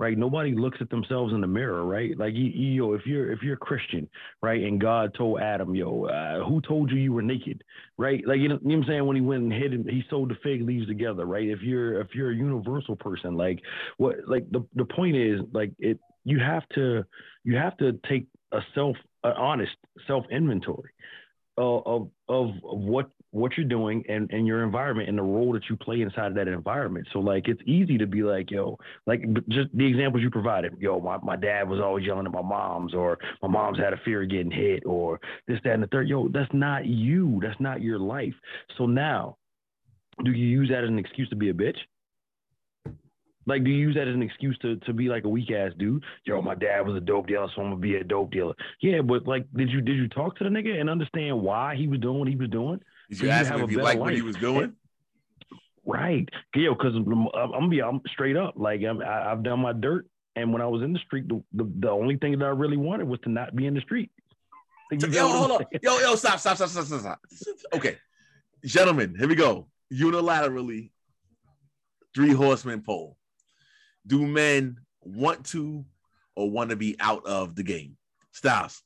Right, 0.00 0.16
nobody 0.16 0.52
looks 0.52 0.78
at 0.80 0.90
themselves 0.90 1.32
in 1.32 1.40
the 1.40 1.48
mirror, 1.48 1.84
right? 1.84 2.16
Like, 2.16 2.32
you, 2.32 2.44
yo, 2.44 2.92
if 2.92 3.04
you're 3.04 3.32
if 3.32 3.42
you're 3.42 3.54
a 3.54 3.56
Christian, 3.56 4.08
right, 4.40 4.62
and 4.62 4.80
God 4.80 5.12
told 5.18 5.40
Adam, 5.40 5.74
yo, 5.74 6.04
uh, 6.04 6.44
who 6.48 6.60
told 6.60 6.92
you 6.92 6.98
you 6.98 7.12
were 7.12 7.20
naked, 7.20 7.64
right? 7.96 8.22
Like, 8.24 8.38
you 8.38 8.48
know, 8.48 8.60
you 8.62 8.68
know 8.68 8.76
what 8.76 8.84
I'm 8.84 8.88
saying? 8.88 9.06
When 9.06 9.16
he 9.16 9.22
went 9.22 9.42
and 9.42 9.52
hid, 9.52 9.72
and 9.72 9.90
he 9.90 10.04
sewed 10.08 10.30
the 10.30 10.36
fig 10.40 10.62
leaves 10.62 10.86
together, 10.86 11.24
right? 11.24 11.48
If 11.48 11.62
you're 11.62 12.00
if 12.00 12.14
you're 12.14 12.30
a 12.30 12.36
universal 12.36 12.94
person, 12.94 13.36
like, 13.36 13.60
what, 13.96 14.18
like 14.28 14.48
the 14.52 14.64
the 14.76 14.84
point 14.84 15.16
is, 15.16 15.40
like, 15.52 15.72
it 15.80 15.98
you 16.24 16.38
have 16.38 16.68
to 16.76 17.04
you 17.42 17.56
have 17.56 17.76
to 17.78 17.98
take 18.08 18.28
a 18.52 18.60
self 18.76 18.96
an 19.24 19.32
honest 19.32 19.72
self 20.06 20.24
inventory 20.30 20.92
of, 21.56 21.82
of 21.84 22.10
of 22.28 22.50
what 22.62 23.10
what 23.38 23.56
you're 23.56 23.66
doing 23.66 24.04
and, 24.08 24.30
and 24.30 24.46
your 24.46 24.62
environment 24.64 25.08
and 25.08 25.18
the 25.18 25.22
role 25.22 25.52
that 25.52 25.68
you 25.68 25.76
play 25.76 26.00
inside 26.00 26.26
of 26.26 26.34
that 26.34 26.48
environment. 26.48 27.06
So 27.12 27.20
like 27.20 27.48
it's 27.48 27.62
easy 27.66 27.98
to 27.98 28.06
be 28.06 28.22
like, 28.22 28.50
yo, 28.50 28.78
like 29.06 29.22
just 29.48 29.68
the 29.74 29.86
examples 29.86 30.22
you 30.22 30.30
provided, 30.30 30.76
yo, 30.78 31.00
my, 31.00 31.18
my 31.22 31.36
dad 31.36 31.68
was 31.68 31.80
always 31.80 32.04
yelling 32.04 32.26
at 32.26 32.32
my 32.32 32.42
moms, 32.42 32.94
or 32.94 33.18
my 33.42 33.48
mom's 33.48 33.78
had 33.78 33.92
a 33.92 34.00
fear 34.04 34.22
of 34.22 34.30
getting 34.30 34.50
hit, 34.50 34.84
or 34.86 35.20
this, 35.46 35.58
that, 35.64 35.74
and 35.74 35.82
the 35.82 35.86
third. 35.88 36.08
Yo, 36.08 36.28
that's 36.28 36.52
not 36.52 36.86
you. 36.86 37.38
That's 37.42 37.60
not 37.60 37.82
your 37.82 37.98
life. 37.98 38.34
So 38.76 38.86
now, 38.86 39.36
do 40.24 40.32
you 40.32 40.46
use 40.46 40.68
that 40.70 40.84
as 40.84 40.88
an 40.88 40.98
excuse 40.98 41.28
to 41.30 41.36
be 41.36 41.50
a 41.50 41.54
bitch? 41.54 41.78
Like, 43.48 43.64
do 43.64 43.70
you 43.70 43.78
use 43.78 43.94
that 43.94 44.06
as 44.06 44.14
an 44.14 44.22
excuse 44.22 44.58
to, 44.58 44.76
to 44.76 44.92
be 44.92 45.08
like 45.08 45.24
a 45.24 45.28
weak 45.28 45.50
ass 45.50 45.72
dude? 45.78 46.04
Yo, 46.26 46.42
my 46.42 46.54
dad 46.54 46.86
was 46.86 46.96
a 46.96 47.00
dope 47.00 47.28
dealer, 47.28 47.48
so 47.56 47.62
I'm 47.62 47.70
gonna 47.70 47.80
be 47.80 47.96
a 47.96 48.04
dope 48.04 48.30
dealer. 48.30 48.52
Yeah, 48.82 49.00
but 49.00 49.26
like, 49.26 49.46
did 49.56 49.70
you 49.70 49.80
did 49.80 49.96
you 49.96 50.06
talk 50.06 50.36
to 50.36 50.44
the 50.44 50.50
nigga 50.50 50.78
and 50.78 50.90
understand 50.90 51.40
why 51.40 51.74
he 51.74 51.88
was 51.88 51.98
doing 52.00 52.18
what 52.18 52.28
he 52.28 52.36
was 52.36 52.50
doing? 52.50 52.78
Did 53.08 53.20
you 53.20 53.30
ask 53.30 53.50
have 53.50 53.56
him 53.56 53.62
a 53.62 53.64
if 53.64 53.70
you 53.70 53.76
better 53.78 53.88
like 53.88 53.98
what 53.98 54.14
he 54.14 54.22
was 54.22 54.36
doing? 54.36 54.74
Right, 55.84 56.28
yo, 56.54 56.74
because 56.74 56.94
I'm, 56.94 57.28
I'm 57.34 57.50
gonna 57.50 57.68
be 57.68 57.82
I'm 57.82 58.00
straight 58.12 58.36
up. 58.36 58.54
Like 58.56 58.82
I'm, 58.82 59.00
I, 59.00 59.32
I've 59.32 59.42
done 59.42 59.60
my 59.60 59.72
dirt, 59.72 60.06
and 60.36 60.52
when 60.52 60.60
I 60.60 60.66
was 60.66 60.82
in 60.82 60.92
the 60.92 60.98
street, 60.98 61.28
the, 61.28 61.42
the 61.54 61.70
the 61.80 61.90
only 61.90 62.16
thing 62.16 62.38
that 62.38 62.44
I 62.44 62.50
really 62.50 62.76
wanted 62.76 63.08
was 63.08 63.20
to 63.20 63.30
not 63.30 63.56
be 63.56 63.66
in 63.66 63.74
the 63.74 63.80
street. 63.80 64.10
You 64.90 64.98
Yo, 64.98 65.28
hold 65.28 65.50
on. 65.50 65.64
Yo, 65.82 65.98
yo, 65.98 66.14
stop, 66.14 66.38
stop, 66.40 66.56
stop, 66.56 66.68
stop, 66.68 66.84
stop, 66.84 67.00
stop. 67.00 67.20
Okay. 67.74 67.98
Gentlemen, 68.64 69.14
here 69.18 69.28
we 69.28 69.34
go. 69.34 69.68
Unilaterally, 69.92 70.90
three 72.14 72.32
horsemen 72.32 72.82
poll. 72.82 73.16
Do 74.06 74.26
men 74.26 74.78
want 75.02 75.44
to 75.46 75.84
or 76.34 76.50
want 76.50 76.70
to 76.70 76.76
be 76.76 76.96
out 77.00 77.26
of 77.26 77.54
the 77.54 77.62
game? 77.62 77.96
Styles. 78.32 78.82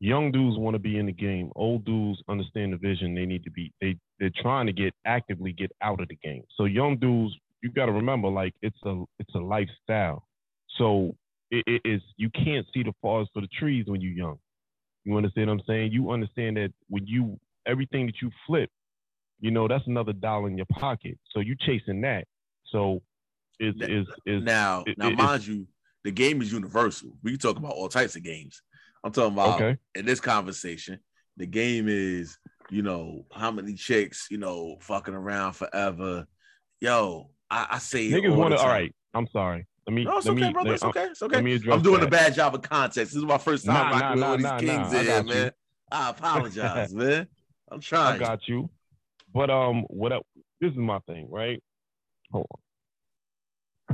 Young 0.00 0.30
dudes 0.32 0.56
want 0.58 0.74
to 0.74 0.78
be 0.78 0.98
in 0.98 1.06
the 1.06 1.12
game. 1.12 1.50
Old 1.56 1.84
dudes 1.84 2.22
understand 2.28 2.72
the 2.72 2.76
vision. 2.76 3.14
They 3.14 3.26
need 3.26 3.44
to 3.44 3.50
be. 3.50 3.72
They 3.80 3.96
they're 4.18 4.30
trying 4.42 4.66
to 4.66 4.72
get 4.72 4.94
actively 5.04 5.52
get 5.52 5.70
out 5.82 6.00
of 6.00 6.08
the 6.08 6.16
game. 6.16 6.42
So 6.56 6.64
young 6.64 6.96
dudes, 6.98 7.34
you 7.62 7.70
got 7.70 7.86
to 7.86 7.92
remember, 7.92 8.28
like 8.28 8.54
it's 8.62 8.78
a 8.84 9.04
it's 9.18 9.34
a 9.34 9.38
lifestyle. 9.38 10.26
So 10.76 11.16
it, 11.50 11.64
it 11.66 11.82
is 11.84 12.02
you 12.16 12.30
can't 12.30 12.66
see 12.74 12.82
the 12.82 12.92
forest 13.00 13.30
for 13.34 13.40
the 13.40 13.48
trees 13.48 13.86
when 13.86 14.00
you're 14.00 14.12
young. 14.12 14.38
You 15.04 15.16
understand 15.16 15.48
what 15.48 15.54
I'm 15.54 15.62
saying? 15.66 15.92
You 15.92 16.10
understand 16.10 16.56
that 16.56 16.72
when 16.88 17.06
you 17.06 17.38
everything 17.66 18.06
that 18.06 18.16
you 18.22 18.30
flip, 18.46 18.70
you 19.40 19.50
know 19.50 19.68
that's 19.68 19.86
another 19.86 20.12
dollar 20.12 20.48
in 20.48 20.56
your 20.56 20.66
pocket. 20.66 21.18
So 21.32 21.40
you 21.40 21.56
chasing 21.60 22.00
that. 22.02 22.24
So 22.70 23.02
is 23.60 23.74
is 23.80 24.06
is 24.26 24.42
Now, 24.42 24.84
it- 24.86 24.98
now, 24.98 25.08
it- 25.08 25.16
mind 25.16 25.46
you, 25.46 25.66
the 26.04 26.10
game 26.12 26.40
is 26.42 26.52
universal. 26.52 27.10
We 27.22 27.32
can 27.32 27.40
talk 27.40 27.56
about 27.56 27.72
all 27.72 27.88
types 27.88 28.14
of 28.16 28.22
games. 28.22 28.62
I'm 29.04 29.12
talking 29.12 29.32
about 29.32 29.60
okay. 29.60 29.78
in 29.94 30.06
this 30.06 30.20
conversation, 30.20 30.98
the 31.36 31.46
game 31.46 31.86
is, 31.88 32.38
you 32.70 32.82
know, 32.82 33.24
how 33.32 33.50
many 33.50 33.74
chicks, 33.74 34.28
you 34.30 34.38
know, 34.38 34.76
fucking 34.80 35.14
around 35.14 35.52
forever. 35.52 36.26
Yo, 36.80 37.30
I, 37.50 37.66
I 37.70 37.78
say 37.78 38.06
it 38.06 38.12
Niggas 38.12 38.36
want 38.36 38.50
the 38.50 38.56
to. 38.56 38.62
All 38.62 38.68
time. 38.68 38.82
right. 38.82 38.94
I'm 39.14 39.28
sorry. 39.28 39.66
Let 39.86 39.94
me. 39.94 40.04
No, 40.04 40.18
it's 40.18 40.26
let 40.26 40.32
okay, 40.32 40.46
me, 40.48 40.52
brother. 40.52 40.74
It's 40.74 40.82
okay. 40.84 41.04
It's 41.04 41.22
okay. 41.22 41.36
let 41.36 41.44
me 41.44 41.54
I'm 41.72 41.82
doing 41.82 42.00
that. 42.00 42.08
a 42.08 42.10
bad 42.10 42.34
job 42.34 42.54
of 42.54 42.62
context. 42.62 43.12
This 43.12 43.16
is 43.16 43.24
my 43.24 43.38
first 43.38 43.64
time 43.64 43.74
Nah, 43.74 43.90
rocking 43.90 44.00
nah, 44.00 44.14
with 44.14 44.22
all 44.24 44.38
nah, 44.38 44.58
these 44.58 44.68
nah, 44.68 44.74
kings 44.74 44.92
nah. 44.92 44.98
I 44.98 45.18
in, 45.18 45.26
you. 45.26 45.34
man. 45.34 45.52
I 45.90 46.10
apologize, 46.10 46.94
man. 46.94 47.26
I'm 47.70 47.80
trying. 47.80 48.14
I 48.14 48.18
trying. 48.18 48.28
got 48.28 48.48
you. 48.48 48.70
But 49.32 49.50
um, 49.50 49.84
what? 49.88 50.12
I, 50.12 50.18
this 50.60 50.72
is 50.72 50.76
my 50.76 50.98
thing, 51.06 51.28
right? 51.30 51.62
Hold 52.32 52.46
on. 52.50 52.60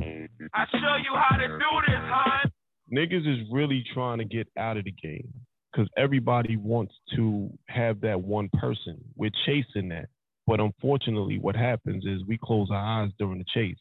I 0.02 0.66
show 0.72 0.96
you 0.96 1.14
how 1.14 1.36
to 1.36 1.46
do 1.46 1.56
this, 1.86 2.00
huh? 2.02 2.48
Niggas 2.92 3.26
is 3.26 3.46
really 3.50 3.84
trying 3.94 4.18
to 4.18 4.24
get 4.24 4.46
out 4.58 4.76
of 4.76 4.84
the 4.84 4.92
game 4.92 5.32
because 5.72 5.88
everybody 5.96 6.56
wants 6.56 6.94
to 7.16 7.50
have 7.68 8.00
that 8.02 8.20
one 8.20 8.48
person. 8.54 9.02
We're 9.16 9.30
chasing 9.46 9.88
that, 9.88 10.08
but 10.46 10.60
unfortunately, 10.60 11.38
what 11.38 11.56
happens 11.56 12.04
is 12.04 12.22
we 12.26 12.38
close 12.42 12.68
our 12.70 13.02
eyes 13.02 13.10
during 13.18 13.38
the 13.38 13.44
chase. 13.52 13.78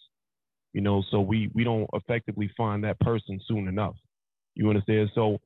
You 0.74 0.82
know, 0.82 1.04
so 1.12 1.22
we 1.22 1.52
we 1.54 1.64
don't 1.64 1.90
effectively 1.94 2.50
find 2.58 2.84
that 2.84 3.00
person 3.00 3.40
soon 3.48 3.68
enough. 3.68 3.96
You 4.56 4.70
understand? 4.70 5.12
So 5.14 5.40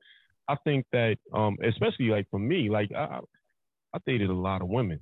I 0.48 0.56
think 0.64 0.86
that, 0.92 1.16
um, 1.34 1.58
especially 1.62 2.06
like 2.06 2.26
for 2.30 2.38
me, 2.38 2.70
like 2.70 2.90
I, 2.92 3.20
I 3.94 3.98
dated 4.06 4.30
a 4.30 4.34
lot 4.34 4.62
of 4.62 4.68
women. 4.68 5.00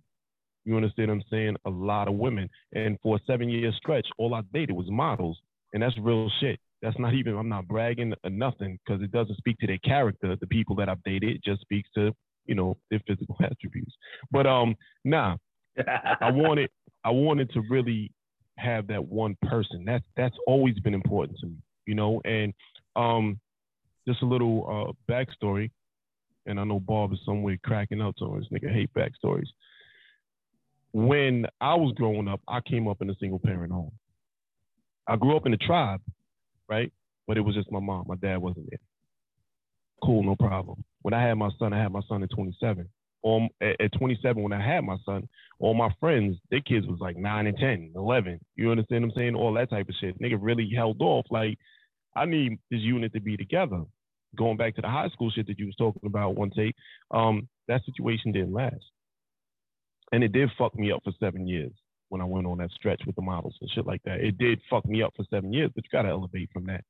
You 0.65 0.77
understand 0.77 1.11
what 1.11 1.15
I'm 1.15 1.23
saying? 1.31 1.57
A 1.65 1.71
lot 1.71 2.09
of 2.09 2.15
women. 2.15 2.51
And 2.73 2.99
for 3.03 3.17
a 3.17 3.21
seven 3.27 3.49
year 3.49 3.73
stretch, 3.77 4.07
all 4.19 4.35
I 4.35 4.43
dated 4.53 4.75
was 4.75 4.91
models. 4.91 5.39
And 5.73 5.83
that's 5.83 5.97
real 5.99 6.31
shit. 6.41 6.59
That's 6.83 6.99
not 6.99 7.15
even, 7.15 7.37
I'm 7.37 7.49
not 7.49 7.67
bragging 7.67 8.15
or 8.23 8.31
nothing 8.31 8.79
because 8.85 9.03
it 9.03 9.11
doesn't 9.11 9.39
speak 9.39 9.59
to 9.59 9.67
their 9.67 9.79
character. 9.79 10.37
The 10.37 10.47
people 10.47 10.77
that 10.77 10.89
I've 10.89 11.03
dated 11.05 11.43
just 11.45 11.63
speaks 11.63 11.89
to, 11.95 12.13
you 12.45 12.55
know, 12.55 12.77
their 12.91 13.01
physical 13.07 13.37
attributes. 13.43 13.95
But 14.31 14.47
um, 14.47 14.77
nah, 15.05 15.37
I 16.21 16.31
wanted, 16.31 16.71
I 17.05 17.11
wanted 17.11 17.51
to 17.53 17.63
really 17.71 18.13
have 18.59 18.87
that 18.89 19.05
one 19.05 19.37
person. 19.43 19.85
That's 19.85 20.05
that's 20.17 20.37
always 20.47 20.79
been 20.81 20.95
important 20.95 21.39
to 21.41 21.47
me, 21.47 21.57
you 21.87 21.95
know. 21.95 22.21
And 22.25 22.53
um, 22.95 23.39
just 24.07 24.23
a 24.23 24.27
little 24.27 24.95
uh 25.09 25.13
backstory. 25.13 25.71
And 26.47 26.61
I 26.61 26.65
know 26.65 26.79
Bob 26.79 27.13
is 27.13 27.19
somewhere 27.27 27.59
cracking 27.65 28.01
up 28.01 28.15
on 28.21 28.39
this 28.39 28.49
nigga 28.53 28.73
hate 28.73 28.91
backstories. 28.95 29.49
When 30.93 31.47
I 31.61 31.75
was 31.75 31.93
growing 31.97 32.29
up, 32.29 32.41
I 32.49 32.61
came 32.61 32.87
up 32.87 33.03
in 33.03 33.11
a 33.11 33.17
single 33.17 33.41
parent 33.41 33.73
home. 33.73 33.93
I 35.09 35.17
grew 35.17 35.37
up 35.37 35.45
in 35.47 35.53
a 35.53 35.59
tribe, 35.59 36.01
right? 36.69 36.93
but 37.27 37.37
it 37.37 37.41
was 37.41 37.55
just 37.55 37.73
my 37.73 37.81
mom. 37.81 38.05
My 38.07 38.17
dad 38.17 38.39
wasn't 38.39 38.71
there. 38.71 38.79
Cool, 40.03 40.23
no 40.23 40.37
problem. 40.37 40.85
When 41.03 41.15
I 41.15 41.23
had 41.23 41.35
my 41.35 41.51
son, 41.59 41.73
I 41.73 41.83
had 41.83 41.93
my 41.93 42.03
son 42.09 42.23
at 42.23 42.31
27. 42.31 42.89
Um, 43.25 43.49
at, 43.61 43.81
at 43.81 43.93
27, 43.99 44.43
when 44.43 44.53
I 44.53 44.65
had 44.65 44.85
my 44.85 44.97
son, 45.05 45.29
all 45.59 45.75
my 45.75 45.91
friends, 45.99 46.37
their 46.51 46.61
kids 46.61 46.87
was 46.87 46.99
like 47.01 47.17
9 47.17 47.47
and 47.47 47.57
10, 47.57 47.93
11. 47.97 48.39
You 48.55 48.71
understand 48.71 49.05
what 49.05 49.13
I'm 49.13 49.17
saying? 49.17 49.35
All 49.35 49.55
that 49.55 49.71
type 49.71 49.89
of 49.89 49.95
shit. 50.01 50.21
Nigga 50.21 50.39
really 50.41 50.71
held 50.75 51.01
off. 51.01 51.27
Like, 51.31 51.59
I 52.15 52.27
need 52.27 52.59
this 52.71 52.81
unit 52.81 53.13
to 53.15 53.21
be 53.21 53.37
together. 53.37 53.83
Going 54.37 54.57
back 54.57 54.77
to 54.77 54.83
the 54.83 54.89
high 54.89 55.09
school 55.09 55.31
shit 55.31 55.47
that 55.47 55.59
you 55.59 55.67
was 55.67 55.77
talking 55.77 56.07
about 56.07 56.37
one 56.37 56.51
take, 56.51 56.75
um, 57.11 57.49
that 57.69 57.85
situation 57.85 58.33
didn't 58.33 58.53
last. 58.53 58.85
And 60.13 60.23
it 60.23 60.33
did 60.33 60.51
fuck 60.57 60.79
me 60.79 60.93
up 60.93 61.01
for 61.03 61.13
seven 61.19 61.49
years 61.49 61.73
when 62.09 62.21
I 62.21 62.25
went 62.25 62.47
on 62.47 62.59
that 62.59 62.71
stretch 62.71 63.03
with 63.07 63.17
the 63.17 63.23
models 63.23 63.57
and 63.61 63.71
shit 63.71 63.87
like 63.87 64.03
that. 64.05 64.21
It 64.21 64.39
did 64.39 64.61
fuck 64.71 64.87
me 64.87 65.03
up 65.03 65.13
for 65.17 65.25
seven 65.31 65.53
years, 65.53 65.71
but 65.75 65.85
you 65.85 65.91
gotta 65.91 66.09
elevate 66.09 66.51
from 66.53 66.67
that. 66.67 66.85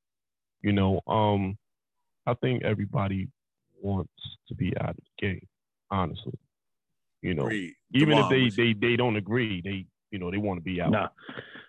You 0.62 0.72
know, 0.72 1.00
um, 1.06 1.56
I 2.26 2.34
think 2.34 2.64
everybody 2.64 3.28
wants 3.80 4.12
to 4.48 4.54
be 4.54 4.76
out 4.78 4.90
of 4.90 4.96
the 4.96 5.26
game, 5.26 5.46
honestly. 5.90 6.38
You 7.22 7.34
know, 7.34 7.46
Agreed. 7.46 7.74
even 7.94 8.18
if 8.18 8.28
they, 8.28 8.50
they 8.50 8.72
they 8.72 8.96
don't 8.96 9.16
agree, 9.16 9.60
they 9.62 9.86
you 10.10 10.18
know 10.18 10.30
they 10.30 10.36
want 10.36 10.58
to 10.58 10.64
be 10.64 10.80
out. 10.80 10.90
Nah, 10.90 11.08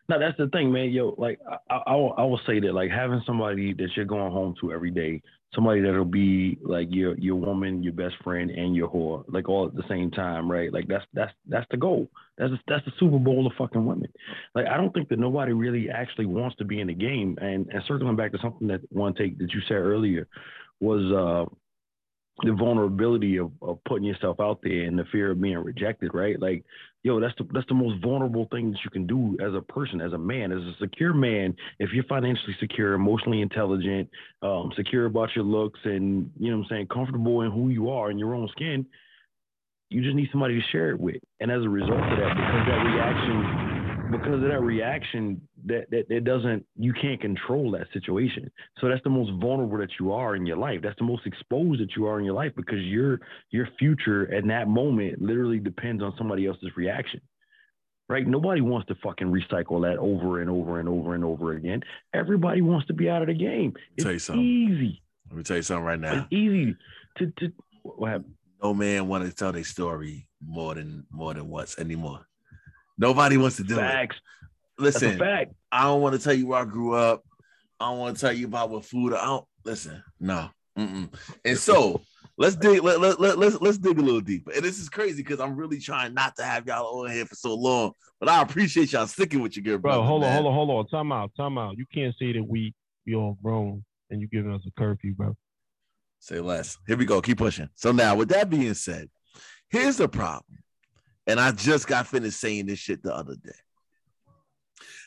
nah, 0.09 0.17
that's 0.17 0.37
the 0.37 0.47
thing, 0.47 0.71
man. 0.71 0.89
Yo, 0.89 1.15
like 1.17 1.39
I, 1.69 1.75
I, 1.75 1.93
I 1.93 2.23
will 2.23 2.39
say 2.45 2.59
that, 2.59 2.73
like 2.73 2.91
having 2.91 3.21
somebody 3.25 3.73
that 3.73 3.89
you're 3.95 4.05
going 4.05 4.31
home 4.31 4.55
to 4.61 4.71
every 4.71 4.91
day, 4.91 5.21
somebody 5.53 5.81
that'll 5.81 6.05
be 6.05 6.57
like 6.61 6.87
your 6.91 7.17
your 7.17 7.35
woman, 7.35 7.83
your 7.83 7.93
best 7.93 8.15
friend, 8.23 8.49
and 8.51 8.75
your 8.75 8.89
whore, 8.89 9.23
like 9.27 9.49
all 9.49 9.67
at 9.67 9.75
the 9.75 9.87
same 9.89 10.11
time, 10.11 10.49
right? 10.49 10.71
Like 10.71 10.87
that's 10.87 11.05
that's 11.13 11.33
that's 11.47 11.67
the 11.71 11.77
goal. 11.77 12.09
That's 12.37 12.53
that's 12.67 12.85
the 12.85 12.91
Super 12.99 13.19
Bowl 13.19 13.47
of 13.47 13.53
fucking 13.57 13.85
women. 13.85 14.11
Like 14.55 14.67
I 14.67 14.77
don't 14.77 14.93
think 14.93 15.09
that 15.09 15.19
nobody 15.19 15.53
really 15.53 15.89
actually 15.89 16.25
wants 16.25 16.55
to 16.57 16.65
be 16.65 16.79
in 16.79 16.87
the 16.87 16.93
game. 16.93 17.37
And 17.41 17.67
and 17.71 17.83
circling 17.87 18.15
back 18.15 18.31
to 18.33 18.39
something 18.41 18.67
that 18.67 18.81
one 18.91 19.13
take 19.13 19.37
that 19.39 19.53
you 19.53 19.61
said 19.67 19.77
earlier 19.77 20.27
was 20.79 21.11
uh 21.11 21.53
the 22.43 22.53
vulnerability 22.53 23.37
of, 23.37 23.51
of 23.61 23.79
putting 23.85 24.03
yourself 24.03 24.39
out 24.39 24.59
there 24.61 24.83
and 24.83 24.97
the 24.97 25.05
fear 25.11 25.31
of 25.31 25.41
being 25.41 25.57
rejected, 25.57 26.11
right? 26.13 26.39
Like, 26.39 26.63
yo, 27.07 27.21
that's 27.21 27.33
the 27.37 27.47
that's 27.53 27.67
the 27.67 27.73
most 27.73 28.03
vulnerable 28.03 28.47
thing 28.51 28.69
that 28.71 28.79
you 28.83 28.89
can 28.89 29.07
do 29.07 29.37
as 29.39 29.53
a 29.53 29.61
person, 29.61 30.01
as 30.01 30.11
a 30.11 30.17
man, 30.17 30.51
as 30.51 30.59
a 30.59 30.73
secure 30.79 31.13
man. 31.13 31.55
If 31.79 31.91
you're 31.93 32.03
financially 32.03 32.55
secure, 32.59 32.93
emotionally 32.93 33.41
intelligent, 33.41 34.09
um, 34.41 34.71
secure 34.75 35.05
about 35.05 35.29
your 35.33 35.45
looks, 35.45 35.79
and 35.85 36.29
you 36.37 36.51
know 36.51 36.57
what 36.57 36.65
I'm 36.65 36.69
saying, 36.69 36.87
comfortable 36.87 37.41
in 37.41 37.51
who 37.51 37.69
you 37.69 37.89
are 37.89 38.11
in 38.11 38.19
your 38.19 38.35
own 38.35 38.49
skin, 38.49 38.85
you 39.89 40.03
just 40.03 40.15
need 40.15 40.27
somebody 40.31 40.59
to 40.59 40.67
share 40.67 40.89
it 40.89 40.99
with. 40.99 41.21
And 41.39 41.49
as 41.49 41.63
a 41.63 41.69
result 41.69 41.97
of 41.97 42.17
that, 42.19 42.35
because 42.35 42.63
that 42.67 42.83
reaction, 42.83 43.76
because 44.11 44.35
of 44.43 44.49
that 44.49 44.61
reaction, 44.61 45.41
that 45.65 45.89
that, 45.91 46.07
that 46.09 46.23
doesn't 46.23 46.65
you 46.77 46.93
can't 46.93 47.19
control 47.19 47.71
that 47.71 47.87
situation. 47.93 48.49
So 48.79 48.87
that's 48.87 49.03
the 49.03 49.09
most 49.09 49.31
vulnerable 49.41 49.77
that 49.77 49.91
you 49.99 50.11
are 50.11 50.35
in 50.35 50.45
your 50.45 50.57
life. 50.57 50.79
That's 50.83 50.97
the 50.97 51.05
most 51.05 51.25
exposed 51.25 51.81
that 51.81 51.95
you 51.95 52.05
are 52.07 52.19
in 52.19 52.25
your 52.25 52.33
life 52.33 52.53
because 52.55 52.79
your 52.81 53.19
your 53.51 53.67
future 53.79 54.25
in 54.33 54.47
that 54.47 54.67
moment 54.67 55.21
literally 55.21 55.59
depends 55.59 56.01
on 56.03 56.13
somebody 56.17 56.45
else's 56.45 56.75
reaction. 56.75 57.21
Right? 58.09 58.25
Nobody 58.25 58.61
wants 58.61 58.87
to 58.87 58.95
fucking 59.03 59.27
recycle 59.27 59.81
that 59.81 59.97
over 59.97 60.39
and 60.39 60.49
over 60.49 60.79
and 60.79 60.87
over 60.87 61.13
and 61.13 61.25
over 61.25 61.53
again. 61.53 61.81
Everybody 62.13 62.61
wants 62.61 62.87
to 62.87 62.93
be 62.93 63.09
out 63.09 63.21
of 63.21 63.27
the 63.27 63.33
game. 63.33 63.73
It's 63.97 64.05
Tell 64.05 64.13
you 64.13 64.19
something. 64.19 64.45
easy. 64.45 65.01
Let 65.29 65.37
me 65.37 65.43
tell 65.43 65.57
you 65.57 65.63
something 65.63 65.83
right 65.83 65.99
now. 65.99 66.13
It's 66.19 66.27
easy 66.31 66.75
to 67.17 67.31
to 67.39 67.51
what 67.83 68.09
happened? 68.11 68.33
no 68.63 68.73
man 68.73 69.07
want 69.07 69.25
to 69.25 69.31
tell 69.35 69.51
their 69.51 69.63
story 69.63 70.27
more 70.41 70.73
than 70.75 71.05
more 71.11 71.33
than 71.33 71.49
once 71.49 71.77
anymore. 71.77 72.25
Nobody 72.97 73.37
wants 73.37 73.57
to 73.57 73.63
do 73.63 73.75
Facts. 73.75 74.15
it. 74.17 74.81
Listen, 74.81 75.17
fact. 75.17 75.53
I 75.71 75.83
don't 75.83 76.01
want 76.01 76.15
to 76.15 76.21
tell 76.21 76.33
you 76.33 76.47
where 76.47 76.61
I 76.61 76.65
grew 76.65 76.93
up. 76.93 77.23
I 77.79 77.89
don't 77.89 77.99
want 77.99 78.15
to 78.15 78.21
tell 78.21 78.33
you 78.33 78.45
about 78.47 78.69
what 78.69 78.85
food. 78.85 79.13
I 79.13 79.25
don't 79.25 79.45
listen. 79.63 80.03
No. 80.19 80.49
Mm-mm. 80.77 81.11
And 81.45 81.57
so 81.57 82.01
let's 82.37 82.55
dig. 82.55 82.83
Let, 82.83 82.99
let, 82.99 83.19
let, 83.19 83.37
let's 83.37 83.59
let's 83.59 83.77
dig 83.77 83.97
a 83.97 84.01
little 84.01 84.21
deeper. 84.21 84.51
And 84.51 84.63
this 84.63 84.79
is 84.79 84.89
crazy 84.89 85.23
because 85.23 85.39
I'm 85.39 85.55
really 85.55 85.79
trying 85.79 86.13
not 86.13 86.35
to 86.37 86.43
have 86.43 86.67
y'all 86.67 87.01
on 87.01 87.11
here 87.11 87.25
for 87.25 87.35
so 87.35 87.55
long. 87.55 87.91
But 88.19 88.29
I 88.29 88.41
appreciate 88.41 88.93
y'all 88.93 89.07
sticking 89.07 89.41
with 89.41 89.55
your 89.55 89.63
good 89.63 89.81
Bro, 89.81 89.93
brother. 89.93 90.03
hold 90.07 90.23
on, 90.23 90.31
hold 90.33 90.45
on, 90.47 90.53
hold 90.53 90.69
on. 90.69 90.87
Time 90.87 91.11
out, 91.11 91.31
time 91.35 91.57
out. 91.57 91.77
You 91.77 91.85
can't 91.91 92.15
say 92.19 92.33
that 92.33 92.43
we 92.43 92.73
we 93.05 93.15
all 93.15 93.37
grown 93.43 93.83
and 94.09 94.21
you 94.21 94.27
giving 94.27 94.53
us 94.53 94.61
a 94.67 94.71
curfew, 94.79 95.13
bro. 95.13 95.35
Say 96.19 96.39
less. 96.39 96.77
Here 96.87 96.97
we 96.97 97.05
go. 97.05 97.21
Keep 97.21 97.37
pushing. 97.39 97.69
So 97.75 97.91
now, 97.91 98.15
with 98.15 98.29
that 98.29 98.49
being 98.49 98.73
said, 98.73 99.09
here's 99.69 99.97
the 99.97 100.07
problem. 100.07 100.59
And 101.27 101.39
I 101.39 101.51
just 101.51 101.87
got 101.87 102.07
finished 102.07 102.39
saying 102.39 102.65
this 102.67 102.79
shit 102.79 103.03
the 103.03 103.13
other 103.13 103.35
day. 103.35 103.51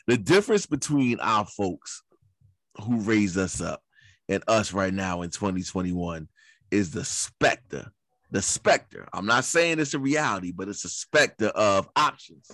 The 0.07 0.17
difference 0.17 0.65
between 0.65 1.19
our 1.19 1.45
folks 1.45 2.03
who 2.79 2.97
raised 3.01 3.37
us 3.37 3.59
up 3.59 3.81
and 4.29 4.43
us 4.47 4.71
right 4.71 4.93
now 4.93 5.23
in 5.23 5.31
2021 5.31 6.27
is 6.69 6.91
the 6.91 7.03
specter. 7.03 7.91
The 8.31 8.41
specter. 8.41 9.07
I'm 9.11 9.25
not 9.25 9.43
saying 9.43 9.79
it's 9.79 9.93
a 9.93 9.99
reality, 9.99 10.51
but 10.51 10.69
it's 10.69 10.85
a 10.85 10.89
specter 10.89 11.47
of 11.47 11.89
options. 11.95 12.49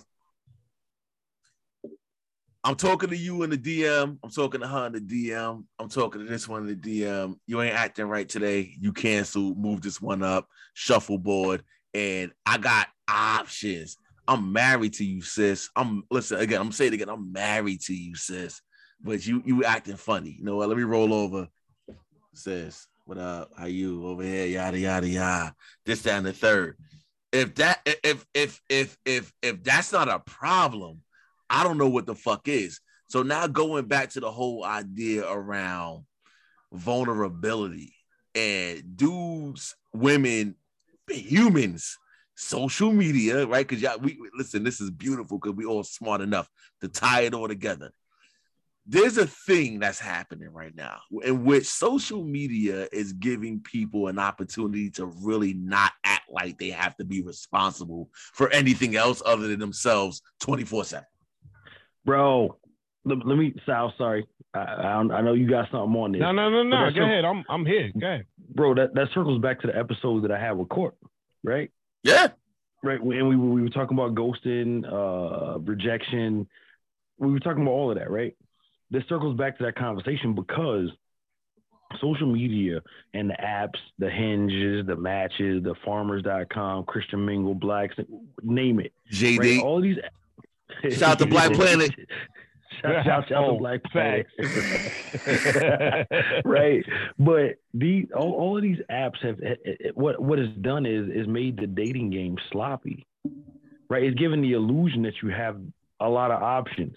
I'm 2.64 2.76
talking 2.76 3.10
to 3.10 3.18
you 3.18 3.44
in 3.44 3.50
the 3.50 3.58
DM. 3.58 4.18
I'm 4.22 4.30
talking 4.30 4.62
to 4.62 4.68
her 4.68 4.88
in 4.88 4.94
the 4.94 5.00
DM. 5.00 5.64
I'm 5.80 5.90
talking 5.90 6.22
to 6.22 6.28
this 6.28 6.50
one 6.50 6.68
in 6.68 6.80
the 6.80 7.02
DM. 7.02 7.36
You 7.46 7.62
ain't 7.62 7.76
acting 7.76 8.08
right 8.08 8.28
today. 8.28 8.76
You 8.80 8.92
canceled. 8.92 9.58
Move 9.58 9.82
this 9.82 10.02
one 10.02 10.24
up. 10.24 10.48
Shuffleboard. 10.74 11.64
And 11.94 12.32
I 12.46 12.58
got 12.58 12.88
options. 13.08 13.98
I'm 14.28 14.52
married 14.52 14.94
to 14.94 15.06
you, 15.06 15.22
sis. 15.22 15.70
I'm 15.76 16.04
listen 16.12 16.40
again. 16.40 16.62
I'm 16.62 16.72
saying 16.72 16.94
again. 16.94 17.10
I'm 17.10 17.32
married 17.32 17.82
to 17.82 17.94
you, 17.94 18.16
sis. 18.16 18.62
But 19.02 19.26
you 19.26 19.42
you 19.46 19.64
acting 19.64 19.96
funny. 19.96 20.36
You 20.38 20.44
know 20.44 20.58
what? 20.58 20.70
Let 20.70 20.78
me 20.78 20.84
roll 20.84 21.14
over. 21.14 21.48
Sis, 22.34 22.88
what 23.06 23.18
up? 23.18 23.52
How 23.58 23.66
you 23.66 24.06
over 24.06 24.24
here? 24.24 24.46
Yada 24.46 24.78
yada 24.78 25.08
yada. 25.08 25.56
This, 25.86 26.06
and 26.06 26.26
the 26.26 26.34
third. 26.34 26.78
If 27.32 27.56
that 27.56 27.80
if 27.86 28.26
if 28.34 28.62
if 28.70 28.98
if 29.06 29.34
if 29.42 29.64
that's 29.64 29.92
not 29.92 30.10
a 30.10 30.20
problem, 30.20 31.02
I 31.50 31.64
don't 31.64 31.78
know 31.78 31.90
what 31.90 32.06
the 32.06 32.16
fuck 32.16 32.48
is. 32.48 32.80
So 33.08 33.24
now 33.24 33.48
going 33.48 33.86
back 33.86 34.10
to 34.12 34.20
the 34.20 34.32
whole 34.32 34.66
idea 34.66 35.26
around 35.30 36.04
vulnerability 36.74 37.94
and 38.36 38.98
dudes, 38.98 39.76
women, 39.94 40.56
humans, 41.10 41.98
social 42.38 42.94
media, 42.94 43.46
right? 43.48 43.68
Because 43.68 43.82
y'all, 43.82 43.98
we 43.98 44.18
listen, 44.38 44.64
this 44.64 44.80
is 44.80 44.92
beautiful 44.92 45.40
because 45.40 45.56
we 45.56 45.66
all 45.66 45.84
smart 45.84 46.22
enough 46.22 46.48
to 46.82 46.88
tie 46.88 47.22
it 47.22 47.34
all 47.34 47.48
together. 47.48 47.92
There's 48.86 49.18
a 49.18 49.28
thing 49.28 49.80
that's 49.80 50.00
happening 50.00 50.50
right 50.54 50.74
now 50.74 51.00
in 51.24 51.44
which 51.44 51.66
social 51.66 52.24
media 52.24 52.88
is 52.94 53.12
giving 53.12 53.60
people 53.60 54.08
an 54.08 54.18
opportunity 54.18 54.90
to 54.92 55.08
really 55.08 55.54
not 55.56 55.92
act 56.06 56.30
like 56.32 56.58
they 56.58 56.70
have 56.70 56.96
to 56.98 57.04
be 57.06 57.22
responsible 57.22 58.10
for 58.14 58.50
anything 58.52 58.96
else 58.96 59.22
other 59.26 59.48
than 59.48 59.60
themselves 59.60 60.22
24 60.40 60.86
7. 60.86 61.06
Bro, 62.06 62.56
let, 63.04 63.26
let 63.26 63.38
me 63.38 63.54
Sal, 63.66 63.94
sorry. 63.98 64.26
I, 64.54 64.60
I 64.60 65.00
I 65.00 65.22
know 65.22 65.34
you 65.34 65.50
got 65.50 65.70
something 65.72 66.00
on 66.00 66.12
this. 66.14 66.22
No, 66.22 66.32
no, 66.32 66.50
no, 66.50 66.64
no. 66.64 66.84
that's 66.86 66.96
Go 66.96 67.02
your- 67.02 67.12
ahead. 67.12 67.26
I'm 67.26 67.44
I'm 67.50 67.66
here. 67.66 67.92
Go 68.00 68.08
ahead. 68.08 68.26
Bro, 68.54 68.76
that, 68.76 68.94
that 68.94 69.08
circles 69.14 69.42
back 69.42 69.60
to 69.62 69.68
the 69.68 69.76
episode 69.78 70.24
that 70.24 70.32
I 70.32 70.40
had 70.40 70.54
with 70.54 70.70
Court, 70.70 70.96
right? 71.44 71.70
Yeah. 72.04 72.28
Right. 72.84 73.00
And 73.02 73.28
we, 73.28 73.36
we 73.36 73.62
were 73.62 73.70
talking 73.70 73.98
about 73.98 74.16
ghosting, 74.16 74.86
uh, 74.86 75.60
rejection. 75.60 76.48
We 77.18 77.32
were 77.32 77.40
talking 77.40 77.64
about 77.64 77.72
all 77.72 77.92
of 77.92 77.98
that, 77.98 78.10
right? 78.10 78.36
This 78.92 79.04
circles 79.10 79.38
back 79.38 79.58
to 79.58 79.66
that 79.66 79.76
conversation 79.76 80.34
because 80.34 80.90
social 82.00 82.28
media 82.28 82.82
and 83.14 83.30
the 83.30 83.36
apps, 83.36 83.80
the 83.98 84.10
hinges, 84.10 84.86
the 84.86 84.96
matches, 84.96 85.64
the 85.64 85.76
farmers.com, 85.84 86.86
Christian 86.86 87.26
Mingle, 87.26 87.56
Blacks, 87.56 87.96
name 88.44 88.80
it. 88.80 88.94
JD. 89.12 89.40
Right? 89.40 89.62
All 89.64 89.78
of 89.78 89.84
these 89.84 89.98
Shout 90.84 91.04
out 91.04 91.20
to 91.20 91.26
Black 91.26 91.54
Planet. 91.54 91.92
shout, 92.82 93.32
out 93.32 93.32
Oh, 93.36 93.54
to 93.54 93.58
Black 93.60 93.84
Planet. 93.92 94.28
facts. 94.38 96.08
right. 96.46 96.84
But 97.18 97.56
the 97.74 98.08
all, 98.16 98.34
all 98.34 98.58
of 98.58 98.64
these 98.64 98.80
apps 98.92 99.22
have 99.24 99.40
it, 99.40 99.60
it- 99.64 99.98
what 99.98 100.22
what 100.22 100.40
it's 100.40 100.56
done 100.60 100.86
is 100.86 101.10
is 101.10 101.28
made 101.28 101.58
the 101.58 101.68
dating 101.68 102.10
game 102.12 102.38
sloppy. 102.52 103.06
Right? 103.90 104.04
It's 104.04 104.18
given 104.20 104.42
the 104.42 104.52
illusion 104.54 105.04
that 105.04 105.14
you 105.24 105.30
have 105.30 105.58
a 106.00 106.10
lot 106.10 106.32
of 106.32 106.42
options. 106.42 106.96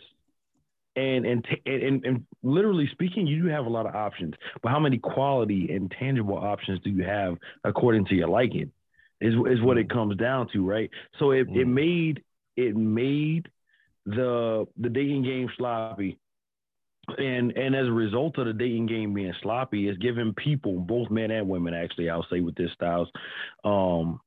And 0.97 1.25
and, 1.25 1.45
t- 1.45 1.63
and 1.67 2.05
and 2.05 2.27
literally 2.43 2.89
speaking 2.93 3.27
you 3.27 3.43
do 3.43 3.49
have 3.49 3.67
a 3.67 3.69
lot 3.71 3.87
of 3.87 3.95
options. 3.95 4.35
But 4.63 4.71
how 4.71 4.81
many 4.81 4.99
quality 4.99 5.73
and 5.73 5.91
tangible 5.91 6.37
options 6.37 6.81
do 6.83 6.91
you 6.91 7.05
have 7.05 7.37
according 7.65 8.07
to 8.07 8.15
your 8.15 8.29
liking 8.29 8.73
is 9.21 9.35
is 9.49 9.61
what 9.63 9.79
it 9.79 9.87
mm. 9.89 9.93
comes 9.95 10.17
down 10.17 10.49
to 10.53 10.65
right? 10.69 10.91
So 11.19 11.31
it, 11.31 11.49
it 11.51 11.67
Mm. 11.67 11.73
made 11.75 12.23
it 12.57 12.77
made 12.77 13.49
the 14.07 14.67
the 14.79 14.89
dating 14.89 15.25
game 15.25 15.49
sloppy. 15.57 16.19
And 17.19 17.53
and 17.57 17.75
as 17.75 17.89
a 17.89 17.93
result 17.93 18.39
of 18.39 18.47
the 18.47 18.53
dating 18.53 18.87
game 18.87 19.15
being 19.15 19.33
sloppy, 19.43 19.89
it's 19.89 19.99
giving 19.99 20.35
people, 20.35 20.79
both 20.79 21.11
men 21.11 21.31
and 21.31 21.49
women, 21.49 21.75
actually, 21.75 22.09
I'll 22.09 22.27
say 22.31 22.41
with 22.41 22.55
this 22.55 22.71
styles, 22.75 23.09
um, 23.65 24.21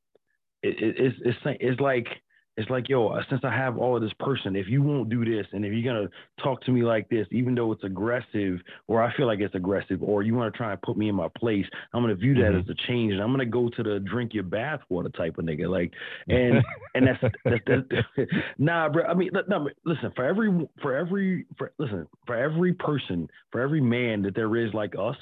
it, 0.62 0.82
it, 0.82 0.96
it's 0.98 1.18
it's 1.24 1.58
it's 1.62 1.80
like 1.80 2.08
It's 2.56 2.70
like, 2.70 2.88
yo, 2.88 3.20
since 3.30 3.42
I 3.44 3.50
have 3.50 3.78
all 3.78 3.96
of 3.96 4.04
this 4.04 4.14
person, 4.20 4.56
if 4.56 4.68
you 4.68 4.84
won't 4.84 5.10
do 5.10 5.26
this, 5.26 5.48
and 5.54 5.66
if 5.66 5.74
you're 5.74 5.92
gonna 5.92 6.10
talk 6.42 6.62
to 6.66 6.72
me 6.72 6.84
like 6.84 7.10
this, 7.10 7.28
even 7.32 7.56
though 7.56 7.72
it's 7.72 7.84
aggressive, 7.84 8.60
or 8.88 9.02
I 9.02 9.16
feel 9.16 9.26
like 9.26 9.40
it's 9.40 9.56
aggressive, 9.56 10.04
or 10.04 10.22
you 10.22 10.36
want 10.36 10.54
to 10.54 10.58
try 10.58 10.72
and 10.72 10.82
put 10.84 10.96
me 10.96 11.10
in 11.10 11.16
my 11.16 11.30
place, 11.36 11.66
I'm 11.94 12.04
gonna 12.04 12.14
view 12.14 12.36
that 12.36 12.54
Mhm. 12.54 12.62
as 12.62 12.70
a 12.70 12.76
change, 12.88 13.14
and 13.14 13.22
I'm 13.22 13.32
gonna 13.32 13.46
go 13.48 13.70
to 13.70 13.84
the 13.84 14.00
drink 14.00 14.36
your 14.36 14.44
bathwater 14.44 15.12
type 15.16 15.40
of 15.40 15.46
nigga, 15.46 15.68
like, 15.68 15.94
and 16.30 16.64
and 16.94 17.08
that's, 17.08 17.22
that's, 17.44 17.64
that's 17.66 18.30
nah, 18.60 18.88
bro. 18.88 19.06
I 19.06 19.16
mean, 19.16 19.32
no, 19.48 19.70
listen, 19.84 20.12
for 20.16 20.24
every 20.24 20.68
for 20.80 20.96
every 20.96 21.46
for 21.58 21.74
listen, 21.80 22.08
for 22.28 22.36
every 22.36 22.74
person, 22.74 23.30
for 23.52 23.62
every 23.62 23.82
man 23.82 24.22
that 24.22 24.36
there 24.36 24.56
is 24.58 24.74
like 24.76 24.94
us, 24.98 25.18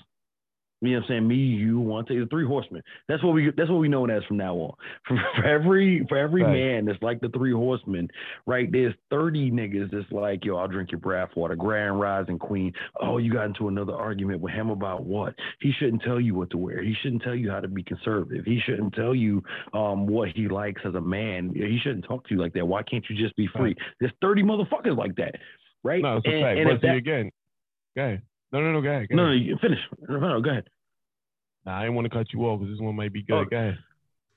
you 0.83 0.89
know 0.93 0.97
what 0.97 1.03
I'm 1.03 1.07
saying? 1.09 1.27
Me, 1.27 1.35
you, 1.35 1.79
one, 1.79 2.05
two, 2.05 2.19
the 2.21 2.25
three 2.29 2.45
horsemen. 2.45 2.81
That's 3.07 3.23
what 3.23 3.33
we 3.33 3.51
that's 3.55 3.69
what 3.69 3.77
we 3.79 3.87
known 3.87 4.09
as 4.09 4.23
from 4.23 4.37
now 4.37 4.55
on. 4.55 4.73
For, 5.07 5.17
for 5.35 5.45
every 5.45 6.05
for 6.09 6.17
every 6.17 6.41
Right. 6.43 6.53
man 6.53 6.85
that's 6.85 7.01
like 7.03 7.21
the 7.21 7.29
three 7.29 7.51
horsemen, 7.53 8.09
right? 8.47 8.71
There's 8.71 8.93
30 9.11 9.51
niggas 9.51 9.91
that's 9.91 10.11
like, 10.11 10.43
yo, 10.43 10.55
I'll 10.57 10.67
drink 10.67 10.91
your 10.91 10.99
breath 10.99 11.29
water, 11.35 11.55
grand 11.55 11.99
rising 11.99 12.39
queen. 12.39 12.73
Oh, 12.99 13.17
you 13.19 13.31
got 13.31 13.45
into 13.45 13.67
another 13.67 13.93
argument 13.93 14.41
with 14.41 14.53
him 14.53 14.69
about 14.71 15.03
what? 15.05 15.35
He 15.59 15.71
shouldn't 15.79 16.01
tell 16.03 16.19
you 16.19 16.33
what 16.35 16.49
to 16.51 16.57
wear. 16.57 16.81
He 16.81 16.95
shouldn't 17.01 17.21
tell 17.21 17.35
you 17.35 17.51
how 17.51 17.59
to 17.59 17.67
be 17.67 17.83
conservative. 17.83 18.45
He 18.45 18.59
shouldn't 18.65 18.93
tell 18.95 19.13
you 19.13 19.43
um 19.73 20.07
what 20.07 20.29
he 20.29 20.47
likes 20.47 20.81
as 20.85 20.95
a 20.95 21.01
man. 21.01 21.51
He 21.53 21.77
shouldn't 21.83 22.05
talk 22.05 22.27
to 22.27 22.33
you 22.33 22.41
like 22.41 22.53
that. 22.53 22.65
Why 22.67 22.81
can't 22.83 23.05
you 23.09 23.15
just 23.15 23.35
be 23.35 23.47
free? 23.55 23.75
There's 23.99 24.13
30 24.21 24.43
motherfuckers 24.43 24.97
like 24.97 25.15
that, 25.17 25.35
right? 25.83 26.01
No, 26.01 26.17
it's 26.17 26.25
a 26.27 26.29
And- 26.31 26.43
fact. 26.43 26.59
and 26.59 26.69
But 26.69 26.81
see 26.81 26.87
that- 26.87 26.95
again, 26.97 27.31
ahead. 27.97 28.21
No, 28.51 28.59
no, 28.59 28.71
no, 28.73 28.81
go 28.81 28.89
ahead. 28.89 29.09
Go 29.09 29.15
no, 29.15 29.27
no, 29.27 29.31
you 29.31 29.57
finish. 29.61 29.79
No, 30.07 30.19
no, 30.19 30.41
go 30.41 30.49
ahead. 30.49 30.67
Nah, 31.65 31.77
I 31.77 31.81
didn't 31.81 31.95
want 31.95 32.05
to 32.05 32.17
cut 32.17 32.33
you 32.33 32.41
off 32.41 32.59
because 32.59 32.73
this 32.73 32.81
one 32.81 32.95
might 32.95 33.13
be 33.13 33.23
good. 33.23 33.35
Oh. 33.35 33.45
Go 33.45 33.57
ahead. 33.57 33.77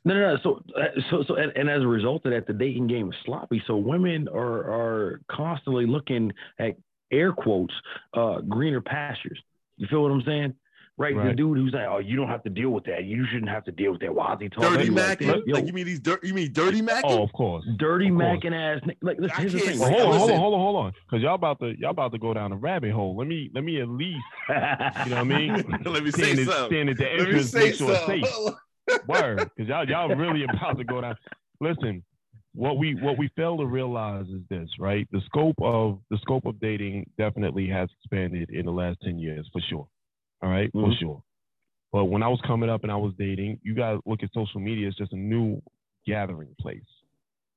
No, 0.05 0.15
no, 0.15 0.21
no. 0.21 0.39
So, 0.43 0.63
uh, 0.77 1.01
so, 1.11 1.25
so, 1.27 1.37
and, 1.37 1.51
and 1.57 1.71
as 1.71 1.83
a 1.83 1.87
result 1.87 2.27
of 2.27 2.33
that, 2.33 2.47
the 2.47 2.53
dating 2.53 2.89
game 2.89 3.09
is 3.09 3.15
sloppy. 3.25 3.63
So 3.67 3.77
women 3.77 4.29
are 4.29 4.71
are 4.71 5.21
constantly 5.31 5.87
looking 5.87 6.33
at 6.59 6.77
air 7.11 7.33
quotes, 7.33 7.73
uh, 8.13 8.41
greener 8.41 8.83
pastures. 8.83 9.41
You 9.77 9.87
feel 9.89 10.03
what 10.03 10.13
I'm 10.13 10.23
saying? 10.27 10.55
Right? 10.97 11.13
The 11.17 11.33
dude 11.35 11.59
who's 11.59 11.73
like, 11.73 11.89
"Oh, 11.89 11.99
you 11.99 12.15
don't 12.15 12.29
have 12.29 12.45
to 12.45 12.51
deal 12.51 12.71
with 12.71 12.85
that. 12.85 13.03
You 13.03 13.27
shouldn't 13.27 13.49
have 13.49 13.65
to 13.65 13.73
deal 13.73 13.91
with 13.93 14.01
that." 14.03 14.15
Why 14.15 14.35
is 14.35 14.39
he 14.43 14.49
talking 14.49 14.75
Dirty 14.75 14.85
you 14.85 14.93
like 14.93 15.21
Yo, 15.21 15.43
Like 15.49 15.67
you 15.67 15.73
mean 15.73 15.87
these 15.87 15.99
dirt? 15.99 16.23
You 16.23 16.35
mean 16.35 16.53
Dirty 16.53 16.81
oh, 16.81 16.85
Mac? 16.85 17.05
Oh, 17.05 17.25
of 17.25 17.33
course. 17.33 17.65
dirty 17.79 18.11
of 18.11 18.21
and 18.21 18.55
ass. 18.55 18.81
Like, 19.03 19.19
listen, 19.19 19.37
I 19.37 19.41
here's 19.41 19.53
the 19.55 19.59
thing. 19.59 19.81
Well, 19.81 19.91
hold 19.91 20.03
on, 20.03 20.19
hold 20.19 20.31
on, 20.31 20.39
hold 20.39 20.55
on, 20.55 20.61
hold 20.61 20.77
on, 20.77 20.93
because 21.11 21.23
y'all 21.23 21.35
about 21.35 21.59
to 21.61 21.75
y'all 21.81 21.91
about 21.91 22.13
to 22.13 22.19
go 22.19 22.33
down 22.33 22.53
a 22.53 22.57
rabbit 22.57 22.93
hole. 22.93 23.17
Let 23.17 23.27
me 23.27 23.51
let 23.55 23.65
me 23.65 23.81
at 23.81 23.89
least 23.89 24.23
you 24.49 24.55
know 24.55 24.93
what 24.95 25.13
I 25.13 25.25
mean. 25.25 25.53
Let 25.85 26.05
me 26.05 26.13
stand, 26.13 26.39
at, 26.39 26.47
something. 26.47 26.67
stand 26.67 26.91
at 26.91 26.97
the 26.97 27.11
entrance, 27.11 27.51
say 27.51 27.59
make 27.59 27.75
sure 27.75 27.91
it's 27.91 28.01
something. 28.01 28.25
safe. 28.25 29.09
Word, 29.09 29.51
because 29.57 29.69
y'all 29.69 29.89
y'all 29.89 30.09
really 30.15 30.45
about 30.45 30.79
to 30.79 30.85
go 30.85 31.01
down. 31.01 31.17
Listen, 31.61 32.05
what 32.55 32.79
we 32.79 32.95
what 32.95 33.19
we 33.19 33.29
fail 33.35 33.57
to 33.57 33.67
realize 33.67 34.27
is 34.29 34.43
this, 34.49 34.69
right? 34.79 35.09
The 35.11 35.21
scope 35.27 35.57
of 35.61 35.99
the 36.11 36.19
scope 36.19 36.47
of 36.47 36.61
dating 36.61 37.11
definitely 37.19 37.69
has 37.69 37.89
expanded 37.99 38.51
in 38.51 38.67
the 38.67 38.73
last 38.73 38.99
ten 39.03 39.19
years, 39.19 39.49
for 39.53 39.61
sure. 39.69 39.89
All 40.43 40.51
right, 40.51 40.71
for 40.73 40.89
Mhm. 40.89 40.99
sure. 40.99 41.23
But 41.93 42.07
when 42.07 42.23
I 42.23 42.29
was 42.29 42.41
coming 42.43 42.69
up 42.69 42.83
and 42.83 42.91
I 42.93 42.97
was 42.97 43.15
dating, 43.15 43.61
you 43.63 43.75
guys 43.75 44.01
look 44.05 44.23
at 44.23 44.33
social 44.33 44.61
media 44.61 44.89
as 44.89 44.97
just 44.97 45.13
a 45.13 45.17
new 45.17 45.63
gathering 46.07 46.55
place 46.61 46.83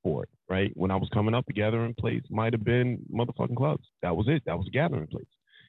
for 0.03 0.23
it, 0.23 0.29
right? 0.47 0.71
When 0.77 0.91
I 0.91 0.95
was 0.95 1.09
coming 1.09 1.33
up, 1.33 1.45
the 1.47 1.53
gathering 1.53 1.95
place 1.95 2.23
might 2.29 2.53
have 2.53 2.63
been 2.63 3.03
motherfucking 3.11 3.57
clubs. 3.57 3.89
That 4.01 4.15
was 4.15 4.27
it. 4.27 4.43
That 4.45 4.57
was 4.57 4.67
a 4.67 4.71
gathering 4.71 5.07
place. 5.07 5.25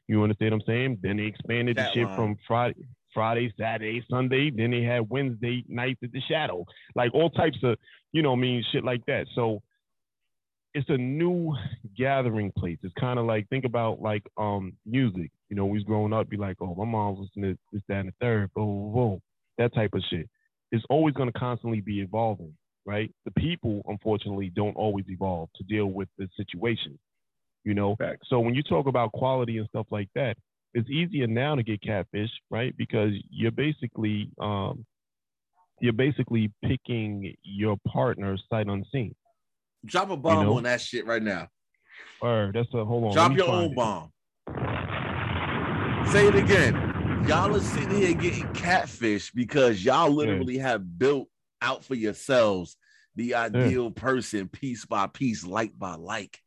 You 0.06 0.22
understand 0.22 0.52
what 0.52 0.62
I'm 0.62 0.66
saying? 0.66 0.98
Then 1.02 1.16
they 1.16 1.24
expanded 1.24 1.76
the 1.76 1.90
shit 1.92 2.06
line. 2.06 2.14
from 2.14 2.36
Friday, 2.46 2.86
Friday, 3.12 3.52
Saturday, 3.58 4.02
Sunday. 4.08 4.50
Then 4.50 4.70
they 4.70 4.82
had 4.82 5.08
Wednesday 5.08 5.64
nights 5.66 6.02
at 6.02 6.12
the 6.12 6.20
Shadow, 6.20 6.66
like 6.94 7.12
all 7.14 7.30
types 7.30 7.58
of, 7.62 7.78
you 8.12 8.22
know, 8.22 8.32
I 8.32 8.36
mean, 8.36 8.62
shit 8.70 8.84
like 8.84 9.04
that. 9.06 9.26
So 9.34 9.62
it's 10.78 10.88
a 10.90 10.96
new 10.96 11.56
gathering 11.96 12.52
place. 12.56 12.78
It's 12.84 12.94
kind 13.00 13.18
of 13.18 13.26
like 13.26 13.48
think 13.48 13.64
about 13.64 14.00
like 14.00 14.22
um 14.36 14.74
music. 14.86 15.32
You 15.50 15.56
know, 15.56 15.66
we 15.66 15.78
was 15.78 15.82
growing 15.82 16.12
up, 16.12 16.28
be 16.28 16.36
like, 16.36 16.56
oh, 16.60 16.74
my 16.76 16.84
mom's 16.84 17.18
listening 17.18 17.54
to 17.54 17.58
this, 17.72 17.82
that, 17.88 18.00
and 18.00 18.08
the 18.08 18.14
third, 18.20 18.50
boom, 18.54 18.66
boom, 18.66 18.92
boom, 18.92 19.20
that 19.58 19.74
type 19.74 19.90
of 19.94 20.02
shit. 20.08 20.28
It's 20.70 20.84
always 20.88 21.14
going 21.14 21.32
to 21.32 21.38
constantly 21.38 21.80
be 21.80 22.00
evolving, 22.00 22.54
right? 22.86 23.10
The 23.24 23.32
people, 23.32 23.82
unfortunately, 23.88 24.52
don't 24.54 24.76
always 24.76 25.06
evolve 25.08 25.48
to 25.56 25.64
deal 25.64 25.86
with 25.86 26.08
the 26.16 26.28
situation. 26.36 26.96
You 27.64 27.74
know, 27.74 27.96
Facts. 27.96 28.28
so 28.30 28.38
when 28.38 28.54
you 28.54 28.62
talk 28.62 28.86
about 28.86 29.10
quality 29.12 29.58
and 29.58 29.68
stuff 29.68 29.86
like 29.90 30.08
that, 30.14 30.36
it's 30.74 30.88
easier 30.88 31.26
now 31.26 31.56
to 31.56 31.62
get 31.64 31.82
catfish, 31.82 32.30
right? 32.50 32.76
Because 32.76 33.12
you're 33.30 33.50
basically 33.50 34.30
um, 34.40 34.84
you're 35.80 35.92
basically 35.92 36.52
picking 36.64 37.34
your 37.42 37.76
partner 37.88 38.36
sight 38.48 38.68
unseen. 38.68 39.14
Drop 39.88 40.10
a 40.10 40.16
bomb 40.16 40.46
know? 40.46 40.56
on 40.56 40.62
that 40.64 40.80
shit 40.80 41.06
right 41.06 41.22
now. 41.22 41.48
Or 42.20 42.50
that's 42.54 42.72
a 42.74 42.84
hold 42.84 43.04
on. 43.04 43.12
Drop 43.12 43.36
your 43.36 43.46
find 43.46 43.58
own 43.58 43.72
it. 43.72 43.76
bomb. 43.76 44.12
Say 46.12 46.26
it 46.26 46.34
again. 46.34 47.24
Y'all 47.26 47.54
are 47.54 47.60
sitting 47.60 47.90
here 47.90 48.14
getting 48.14 48.50
catfish 48.54 49.30
because 49.32 49.84
y'all 49.84 50.10
literally 50.10 50.58
have 50.58 50.98
built 50.98 51.28
out 51.60 51.84
for 51.84 51.94
yourselves 51.94 52.76
the 53.16 53.34
ideal 53.34 53.90
person 53.90 54.48
piece 54.48 54.86
by 54.86 55.06
piece, 55.08 55.44
like 55.44 55.78
by 55.78 55.94
like, 55.96 56.40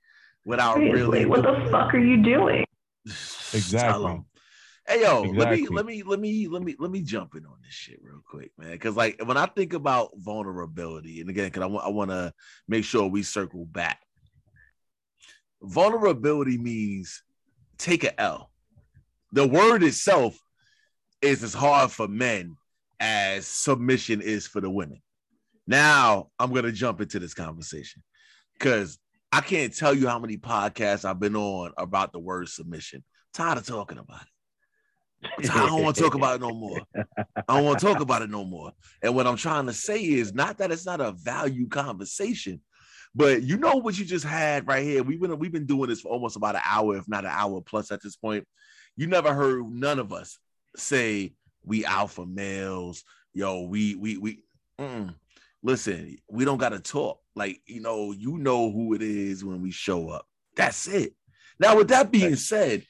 without 0.45 0.77
really. 0.77 1.25
What 1.25 1.43
the 1.43 1.67
fuck 1.69 1.93
are 1.93 1.99
you 1.99 2.23
doing? 2.23 2.65
Tell 3.07 3.59
Exactly. 3.59 4.21
Hey 4.91 5.03
yo, 5.03 5.21
let 5.21 5.49
me 5.49 5.69
let 5.69 5.85
me 5.85 6.03
let 6.03 6.19
me 6.19 6.49
let 6.49 6.61
me 6.61 6.75
let 6.77 6.91
me 6.91 7.01
jump 7.01 7.35
in 7.35 7.45
on 7.45 7.55
this 7.63 7.73
shit 7.73 7.99
real 8.03 8.21
quick, 8.29 8.51
man. 8.57 8.71
Because 8.71 8.97
like 8.97 9.21
when 9.23 9.37
I 9.37 9.45
think 9.45 9.71
about 9.71 10.09
vulnerability, 10.17 11.21
and 11.21 11.29
again, 11.29 11.45
because 11.45 11.63
I 11.63 11.67
want 11.67 11.85
I 11.85 11.89
want 11.89 12.11
to 12.11 12.33
make 12.67 12.83
sure 12.83 13.07
we 13.07 13.23
circle 13.23 13.63
back. 13.63 14.01
Vulnerability 15.61 16.57
means 16.57 17.23
take 17.77 18.03
a 18.03 18.19
L. 18.19 18.51
The 19.31 19.47
word 19.47 19.81
itself 19.81 20.37
is 21.21 21.41
as 21.41 21.53
hard 21.53 21.89
for 21.89 22.09
men 22.09 22.57
as 22.99 23.47
submission 23.47 24.19
is 24.19 24.45
for 24.45 24.59
the 24.59 24.69
women. 24.69 25.01
Now 25.67 26.31
I'm 26.37 26.51
gonna 26.51 26.73
jump 26.73 26.99
into 26.99 27.17
this 27.17 27.33
conversation 27.33 28.03
because 28.59 28.99
I 29.31 29.39
can't 29.39 29.73
tell 29.73 29.93
you 29.93 30.09
how 30.09 30.19
many 30.19 30.35
podcasts 30.35 31.05
I've 31.05 31.21
been 31.21 31.37
on 31.37 31.71
about 31.77 32.11
the 32.11 32.19
word 32.19 32.49
submission. 32.49 33.05
Tired 33.33 33.57
of 33.57 33.65
talking 33.65 33.97
about 33.97 34.23
it. 34.23 34.27
I 35.51 35.67
don't 35.67 35.83
want 35.83 35.95
to 35.95 36.01
talk 36.01 36.15
about 36.15 36.35
it 36.35 36.41
no 36.41 36.49
more. 36.49 36.79
I 36.95 37.55
don't 37.55 37.65
want 37.65 37.79
to 37.79 37.85
talk 37.85 37.99
about 37.99 38.21
it 38.21 38.29
no 38.29 38.43
more. 38.43 38.71
And 39.01 39.15
what 39.15 39.27
I'm 39.27 39.35
trying 39.35 39.67
to 39.67 39.73
say 39.73 40.01
is 40.03 40.33
not 40.33 40.57
that 40.57 40.71
it's 40.71 40.85
not 40.85 41.01
a 41.01 41.11
value 41.11 41.67
conversation, 41.67 42.61
but 43.13 43.43
you 43.43 43.57
know 43.57 43.75
what 43.75 43.97
you 43.99 44.05
just 44.05 44.25
had 44.25 44.67
right 44.67 44.83
here. 44.83 45.03
We've 45.03 45.19
been 45.19 45.37
we've 45.37 45.51
been 45.51 45.65
doing 45.65 45.89
this 45.89 46.01
for 46.01 46.09
almost 46.09 46.37
about 46.37 46.55
an 46.55 46.61
hour, 46.65 46.97
if 46.97 47.07
not 47.07 47.25
an 47.25 47.31
hour 47.33 47.61
plus 47.61 47.91
at 47.91 48.01
this 48.01 48.15
point. 48.15 48.47
You 48.95 49.07
never 49.07 49.33
heard 49.33 49.63
none 49.69 49.99
of 49.99 50.11
us 50.11 50.37
say 50.75 51.33
we 51.63 51.85
alpha 51.85 52.25
males. 52.25 53.03
Yo, 53.33 53.63
we 53.63 53.95
we 53.95 54.17
we. 54.17 54.43
mm. 54.79 55.13
Listen, 55.63 56.17
we 56.27 56.43
don't 56.43 56.57
got 56.57 56.69
to 56.69 56.79
talk. 56.79 57.19
Like 57.35 57.61
you 57.67 57.81
know, 57.81 58.11
you 58.11 58.37
know 58.37 58.71
who 58.71 58.93
it 58.93 59.01
is 59.01 59.45
when 59.45 59.61
we 59.61 59.71
show 59.71 60.09
up. 60.09 60.25
That's 60.55 60.87
it. 60.87 61.13
Now, 61.59 61.77
with 61.77 61.89
that 61.89 62.11
being 62.11 62.35
said, 62.35 62.83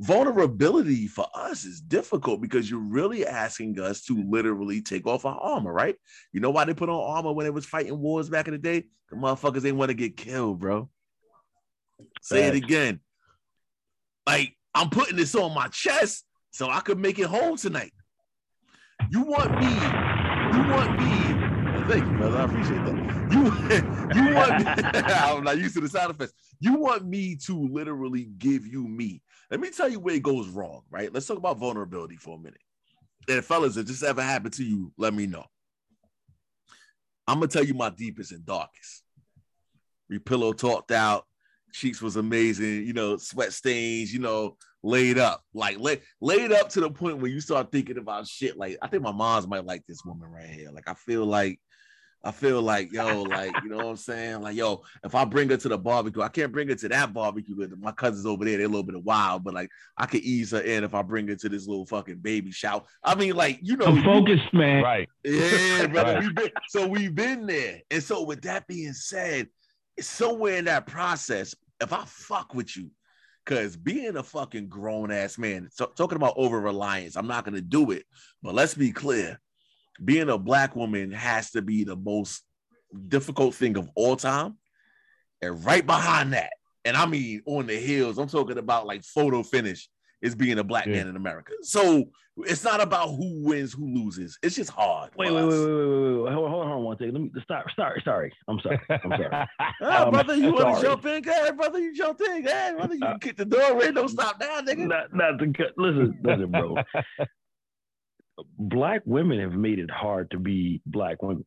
vulnerability 0.00 1.06
for 1.06 1.26
us 1.34 1.64
is 1.64 1.80
difficult 1.80 2.40
because 2.40 2.70
you're 2.70 2.80
really 2.80 3.26
asking 3.26 3.78
us 3.78 4.02
to 4.02 4.24
literally 4.28 4.80
take 4.80 5.06
off 5.06 5.26
our 5.26 5.38
armor, 5.38 5.72
right? 5.72 5.94
You 6.32 6.40
know 6.40 6.50
why 6.50 6.64
they 6.64 6.72
put 6.72 6.88
on 6.88 7.16
armor 7.16 7.32
when 7.32 7.44
they 7.44 7.50
was 7.50 7.66
fighting 7.66 7.98
wars 7.98 8.30
back 8.30 8.48
in 8.48 8.52
the 8.52 8.58
day? 8.58 8.84
The 9.10 9.16
motherfuckers 9.16 9.62
didn't 9.62 9.76
want 9.76 9.90
to 9.90 9.94
get 9.94 10.16
killed, 10.16 10.58
bro. 10.58 10.88
Say 12.22 12.46
it 12.46 12.54
again. 12.54 13.00
Like 14.26 14.56
I'm 14.74 14.88
putting 14.88 15.16
this 15.16 15.34
on 15.34 15.54
my 15.54 15.68
chest 15.68 16.24
so 16.50 16.70
I 16.70 16.80
could 16.80 16.98
make 16.98 17.18
it 17.18 17.26
home 17.26 17.58
tonight. 17.58 17.92
You 19.10 19.22
want 19.22 19.50
me? 19.60 19.66
You 20.56 20.72
want 20.72 20.98
me? 20.98 21.19
Thank 21.90 22.06
you, 22.06 22.18
brother. 22.18 22.38
I 22.38 22.44
appreciate 22.44 22.84
that. 22.84 22.94
You, 23.32 24.22
you 24.28 24.34
want? 24.36 25.06
I'm 25.10 25.42
not 25.42 25.58
used 25.58 25.74
to 25.74 25.80
the 25.80 25.88
sound 25.88 26.12
effects. 26.12 26.34
You 26.60 26.74
want 26.74 27.04
me 27.04 27.34
to 27.46 27.68
literally 27.68 28.30
give 28.38 28.64
you 28.64 28.86
me. 28.86 29.24
Let 29.50 29.58
me 29.58 29.70
tell 29.70 29.88
you 29.88 29.98
where 29.98 30.14
it 30.14 30.22
goes 30.22 30.46
wrong, 30.50 30.82
right? 30.88 31.12
Let's 31.12 31.26
talk 31.26 31.38
about 31.38 31.58
vulnerability 31.58 32.14
for 32.14 32.36
a 32.36 32.38
minute. 32.38 32.60
And 33.28 33.44
fellas, 33.44 33.76
if 33.76 33.88
this 33.88 34.04
ever 34.04 34.22
happened 34.22 34.54
to 34.54 34.64
you, 34.64 34.92
let 34.98 35.12
me 35.14 35.26
know. 35.26 35.44
I'm 37.26 37.40
gonna 37.40 37.48
tell 37.48 37.64
you 37.64 37.74
my 37.74 37.90
deepest 37.90 38.30
and 38.30 38.46
darkest. 38.46 39.02
We 40.08 40.20
pillow 40.20 40.52
talked 40.52 40.92
out, 40.92 41.26
cheeks 41.72 42.00
was 42.00 42.14
amazing, 42.14 42.86
you 42.86 42.92
know, 42.92 43.16
sweat 43.16 43.52
stains, 43.52 44.12
you 44.12 44.20
know, 44.20 44.56
laid 44.84 45.18
up, 45.18 45.42
like 45.54 45.80
lay, 45.80 46.02
laid 46.20 46.52
up 46.52 46.68
to 46.68 46.80
the 46.82 46.90
point 46.90 47.18
where 47.18 47.32
you 47.32 47.40
start 47.40 47.72
thinking 47.72 47.98
about 47.98 48.28
shit. 48.28 48.56
Like, 48.56 48.78
I 48.80 48.86
think 48.86 49.02
my 49.02 49.10
mom's 49.10 49.48
might 49.48 49.66
like 49.66 49.84
this 49.88 50.04
woman 50.04 50.30
right 50.30 50.48
here. 50.48 50.70
Like, 50.70 50.88
I 50.88 50.94
feel 50.94 51.26
like 51.26 51.58
I 52.22 52.32
feel 52.32 52.60
like, 52.60 52.92
yo, 52.92 53.22
like, 53.22 53.54
you 53.62 53.70
know 53.70 53.78
what 53.78 53.86
I'm 53.86 53.96
saying? 53.96 54.42
Like, 54.42 54.54
yo, 54.54 54.82
if 55.02 55.14
I 55.14 55.24
bring 55.24 55.48
her 55.48 55.56
to 55.56 55.68
the 55.68 55.78
barbecue, 55.78 56.20
I 56.20 56.28
can't 56.28 56.52
bring 56.52 56.68
her 56.68 56.74
to 56.74 56.88
that 56.90 57.14
barbecue 57.14 57.56
because 57.56 57.74
my 57.78 57.92
cousins 57.92 58.26
over 58.26 58.44
there, 58.44 58.58
they're 58.58 58.66
a 58.66 58.68
little 58.68 58.82
bit 58.82 59.02
wild, 59.02 59.42
but 59.42 59.54
like, 59.54 59.70
I 59.96 60.04
could 60.04 60.20
ease 60.20 60.50
her 60.50 60.60
in 60.60 60.84
if 60.84 60.94
I 60.94 61.00
bring 61.00 61.28
her 61.28 61.36
to 61.36 61.48
this 61.48 61.66
little 61.66 61.86
fucking 61.86 62.18
baby 62.18 62.52
shower. 62.52 62.82
I 63.02 63.14
mean, 63.14 63.36
like, 63.36 63.58
you 63.62 63.76
know, 63.76 63.86
I'm 63.86 64.02
focused, 64.02 64.52
man. 64.52 64.82
Right. 64.82 65.08
yeah, 65.24 65.86
brother. 65.92 66.14
Right. 66.14 66.22
We've 66.22 66.34
been, 66.34 66.50
so 66.68 66.86
we've 66.86 67.14
been 67.14 67.46
there. 67.46 67.80
And 67.90 68.02
so, 68.02 68.22
with 68.22 68.42
that 68.42 68.66
being 68.66 68.92
said, 68.92 69.48
somewhere 69.98 70.56
in 70.56 70.66
that 70.66 70.86
process, 70.86 71.54
if 71.80 71.92
I 71.94 72.04
fuck 72.04 72.54
with 72.54 72.76
you, 72.76 72.90
because 73.46 73.76
being 73.76 74.16
a 74.16 74.22
fucking 74.22 74.68
grown 74.68 75.10
ass 75.10 75.38
man, 75.38 75.68
so, 75.72 75.86
talking 75.86 76.16
about 76.16 76.34
over 76.36 76.60
reliance, 76.60 77.16
I'm 77.16 77.26
not 77.26 77.46
gonna 77.46 77.62
do 77.62 77.92
it. 77.92 78.04
But 78.42 78.54
let's 78.54 78.74
be 78.74 78.92
clear, 78.92 79.40
being 80.04 80.28
a 80.30 80.38
black 80.38 80.74
woman 80.76 81.10
has 81.12 81.50
to 81.52 81.62
be 81.62 81.84
the 81.84 81.96
most 81.96 82.42
difficult 83.08 83.54
thing 83.54 83.76
of 83.76 83.88
all 83.94 84.16
time. 84.16 84.56
And 85.42 85.64
right 85.64 85.86
behind 85.86 86.32
that, 86.34 86.52
and 86.84 86.96
I 86.96 87.06
mean 87.06 87.42
on 87.46 87.66
the 87.66 87.76
heels, 87.76 88.18
I'm 88.18 88.28
talking 88.28 88.58
about 88.58 88.86
like 88.86 89.04
photo 89.04 89.42
finish 89.42 89.88
is 90.22 90.34
being 90.34 90.58
a 90.58 90.64
black 90.64 90.86
Yeah. 90.86 90.94
man 90.94 91.08
in 91.08 91.16
America. 91.16 91.52
So 91.62 92.04
it's 92.36 92.62
not 92.64 92.80
about 92.80 93.08
who 93.08 93.42
wins, 93.44 93.72
who 93.72 93.86
loses. 93.86 94.38
It's 94.42 94.56
just 94.56 94.70
hard. 94.70 95.10
Wait, 95.16 95.30
wait, 95.32 95.42
wait, 95.44 95.48
wait, 95.48 95.58
wait, 95.58 95.86
wait, 95.86 96.22
wait. 96.24 96.32
Hold 96.32 96.44
on, 96.46 96.50
hold 96.50 96.66
on 96.66 96.82
one 96.84 96.96
second. 96.98 97.14
Let 97.14 97.22
me 97.22 97.30
stop. 97.42 97.64
Sorry, 97.76 98.02
sorry. 98.04 98.32
I'm 98.48 98.60
sorry. 98.60 98.80
I'm 98.88 99.10
sorry. 99.10 99.46
Um, 99.82 100.10
brother, 100.10 100.34
you 100.34 100.52
want 100.52 100.76
to 100.76 100.82
jump 100.82 101.06
in? 101.06 101.22
Go 101.22 101.30
ahead, 101.30 101.56
brother. 101.56 101.78
You 101.78 101.94
jump 101.94 102.20
in. 102.20 102.42
Go 102.42 102.50
ahead, 102.50 102.76
brother. 102.76 102.94
You 102.94 103.00
can 103.00 103.18
kick 103.18 103.36
the 103.36 103.44
door 103.46 103.82
in. 103.82 103.94
Don't 103.94 104.08
stop 104.08 104.38
now, 104.40 104.60
nigga. 104.60 104.86
not, 104.86 105.14
not 105.14 105.38
to 105.38 105.52
cut. 105.52 105.72
Listen, 105.78 106.18
listen, 106.22 106.50
bro. 106.50 106.76
Black 108.58 109.02
women 109.04 109.40
have 109.40 109.52
made 109.52 109.78
it 109.78 109.90
hard 109.90 110.30
to 110.32 110.38
be 110.38 110.80
black 110.86 111.22
women. 111.22 111.44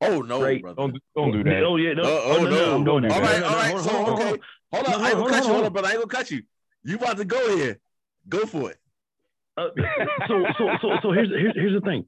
Oh 0.00 0.20
no, 0.20 0.40
Right. 0.42 0.62
brother. 0.62 0.76
don't 0.76 1.02
don't 1.16 1.32
do 1.32 1.44
that. 1.44 1.64
Oh 1.64 1.76
yeah, 1.76 1.92
no. 1.94 2.02
Oh, 2.04 2.38
oh, 2.38 2.44
no. 2.44 2.74
I'm 2.76 2.84
doing 2.84 3.02
that. 3.02 3.12
All 3.12 3.20
No, 3.20 3.26
no, 3.26 3.44
all 3.46 3.50
no, 3.50 3.56
right. 3.56 3.70
hold 3.72 3.82
So 3.82 3.90
on, 3.90 3.96
hold 4.04 4.08
on, 4.08 4.14
okay, 4.28 4.40
hold 4.72 4.86
on. 4.86 4.92
I 5.00 5.08
ain't 5.08 5.14
gonna 5.14 5.24
on, 5.24 5.30
cut 5.30 5.42
you, 5.42 5.42
hold 5.42 5.44
hold 5.46 5.58
on. 5.58 5.64
on, 5.66 5.72
brother. 5.72 5.88
I 5.88 5.90
ain't 5.92 6.00
gonna 6.00 6.08
cut 6.08 6.30
you. 6.30 6.42
You 6.84 6.96
about 6.96 7.16
to 7.16 7.24
go 7.24 7.56
here? 7.56 7.78
Go 8.28 8.46
for 8.46 8.70
it. 8.70 8.78
Uh, 9.56 9.68
so 10.28 10.46
so 10.56 10.70
so 10.80 10.88
so 11.02 11.12
here's 11.12 11.28
here's 11.30 11.54
here's 11.54 11.74
the 11.74 11.80
thing. 11.80 12.06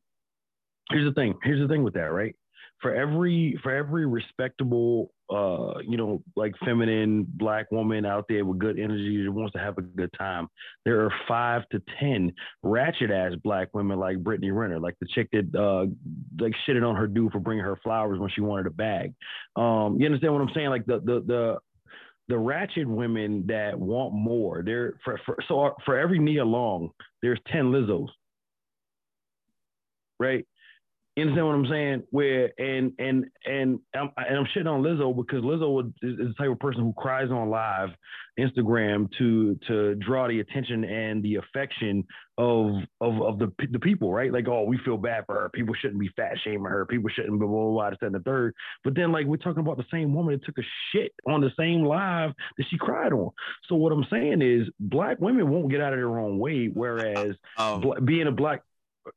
Here's 0.91 1.05
the 1.05 1.15
thing. 1.21 1.35
Here's 1.43 1.61
the 1.61 1.73
thing 1.73 1.83
with 1.83 1.95
that, 1.95 2.13
right? 2.13 2.37
For 2.81 2.95
every 2.95 3.59
for 3.63 3.73
every 3.75 4.07
respectable 4.07 5.13
uh 5.31 5.79
you 5.87 5.97
know 5.97 6.23
like 6.37 6.55
feminine 6.65 7.27
black 7.35 7.71
woman 7.71 8.05
out 8.05 8.27
there 8.29 8.45
with 8.45 8.59
good 8.59 8.79
energy 8.79 9.23
who 9.25 9.33
wants 9.33 9.53
to 9.53 9.59
have 9.59 9.79
a 9.79 9.83
good 9.83 10.11
time, 10.19 10.49
there 10.85 11.05
are 11.05 11.13
five 11.29 11.63
to 11.71 11.83
ten 11.99 12.33
ratchet 12.63 13.11
ass 13.11 13.33
black 13.43 13.69
women 13.73 13.99
like 13.99 14.19
Brittany 14.19 14.51
Renner, 14.51 14.81
like 14.81 14.97
the 15.01 15.07
chick 15.15 15.29
that 15.33 15.55
uh 15.55 15.87
like 16.43 16.55
shitted 16.67 16.87
on 16.87 16.97
her 16.97 17.07
dude 17.07 17.33
for 17.33 17.41
bringing 17.41 17.65
her 17.65 17.79
flowers 17.83 18.19
when 18.19 18.31
she 18.31 18.41
wanted 18.41 18.67
a 18.67 18.71
bag. 18.71 19.13
Um, 19.57 19.97
you 19.99 20.07
understand 20.07 20.33
what 20.33 20.43
I'm 20.43 20.55
saying? 20.55 20.71
Like 20.71 20.87
the 20.87 21.01
the 21.01 21.23
the 21.27 21.59
the 22.31 22.39
ratchet 22.39 22.87
women 22.89 23.45
that 23.49 23.79
want 23.79 24.15
more. 24.15 24.63
They're 24.65 24.95
for, 25.05 25.21
for 25.27 25.37
so 25.49 25.75
for 25.85 25.99
every 25.99 26.21
Nia 26.21 26.45
Long, 26.45 26.91
there's 27.23 27.41
10 27.53 27.73
Lizzos. 27.73 28.09
Right? 30.19 30.47
You 31.21 31.27
understand 31.27 31.47
what 31.47 31.55
I'm 31.55 31.67
saying? 31.67 32.03
Where 32.11 32.51
and 32.59 32.93
and 32.99 33.27
and 33.45 33.79
I'm 33.95 34.11
and 34.17 34.39
I'm 34.39 34.47
shitting 34.57 34.67
on 34.67 34.83
Lizzo 34.83 35.15
because 35.15 35.43
Lizzo 35.45 35.87
is, 36.03 36.17
the 36.17 36.35
type 36.39 36.51
of 36.51 36.59
person 36.59 36.81
who 36.83 36.95
cries 36.97 37.31
on 37.31 37.51
live 37.51 37.91
Instagram 38.39 39.09
to 39.19 39.59
to 39.69 39.95
draw 39.97 40.29
the 40.29 40.41
attention 40.41 40.85
and 40.85 41.23
the 41.23 41.37
affection 41.37 42.05
of 42.39 42.71
of 43.03 43.21
of 43.21 43.39
the 43.39 43.53
the 43.71 43.79
people, 43.79 44.13
right? 44.13 44.33
Like, 44.33 44.49
oh, 44.49 44.65
we 44.65 44.79
feel 44.79 44.97
bad 44.97 45.27
for 45.27 45.35
her. 45.35 45.51
People 45.51 45.75
shouldn't 45.75 46.01
be 46.01 46.09
fat 46.17 46.39
shaming 46.43 46.65
her. 46.65 46.87
People 46.87 47.11
shouldn't 47.11 47.35
be 47.35 47.47
blah 47.47 47.49
blah 47.49 47.71
blah. 47.71 47.91
This 47.91 47.99
and 48.01 48.15
the 48.15 48.21
third. 48.21 48.55
But 48.83 48.95
then, 48.95 49.13
like, 49.13 49.27
we're 49.27 49.37
talking 49.37 49.61
about 49.61 49.77
the 49.77 49.85
same 49.93 50.15
woman 50.15 50.35
that 50.35 50.47
took 50.47 50.57
a 50.57 50.67
shit 50.93 51.13
on 51.29 51.43
the 51.43 51.51
same 51.59 51.85
live 51.85 52.31
that 52.57 52.65
she 52.71 52.79
cried 52.79 53.13
on. 53.13 53.31
So 53.69 53.75
what 53.75 53.93
I'm 53.93 54.07
saying 54.11 54.41
is, 54.41 54.69
black 54.81 55.21
women 55.21 55.51
won't 55.51 55.71
get 55.71 55.83
out 55.83 55.93
of 55.93 55.99
their 55.99 56.19
own 56.19 56.39
way, 56.39 56.71
whereas 56.73 57.37
Um, 57.59 57.83
bla- 57.83 58.01
being 58.01 58.27
a 58.27 58.33
black, 58.33 58.63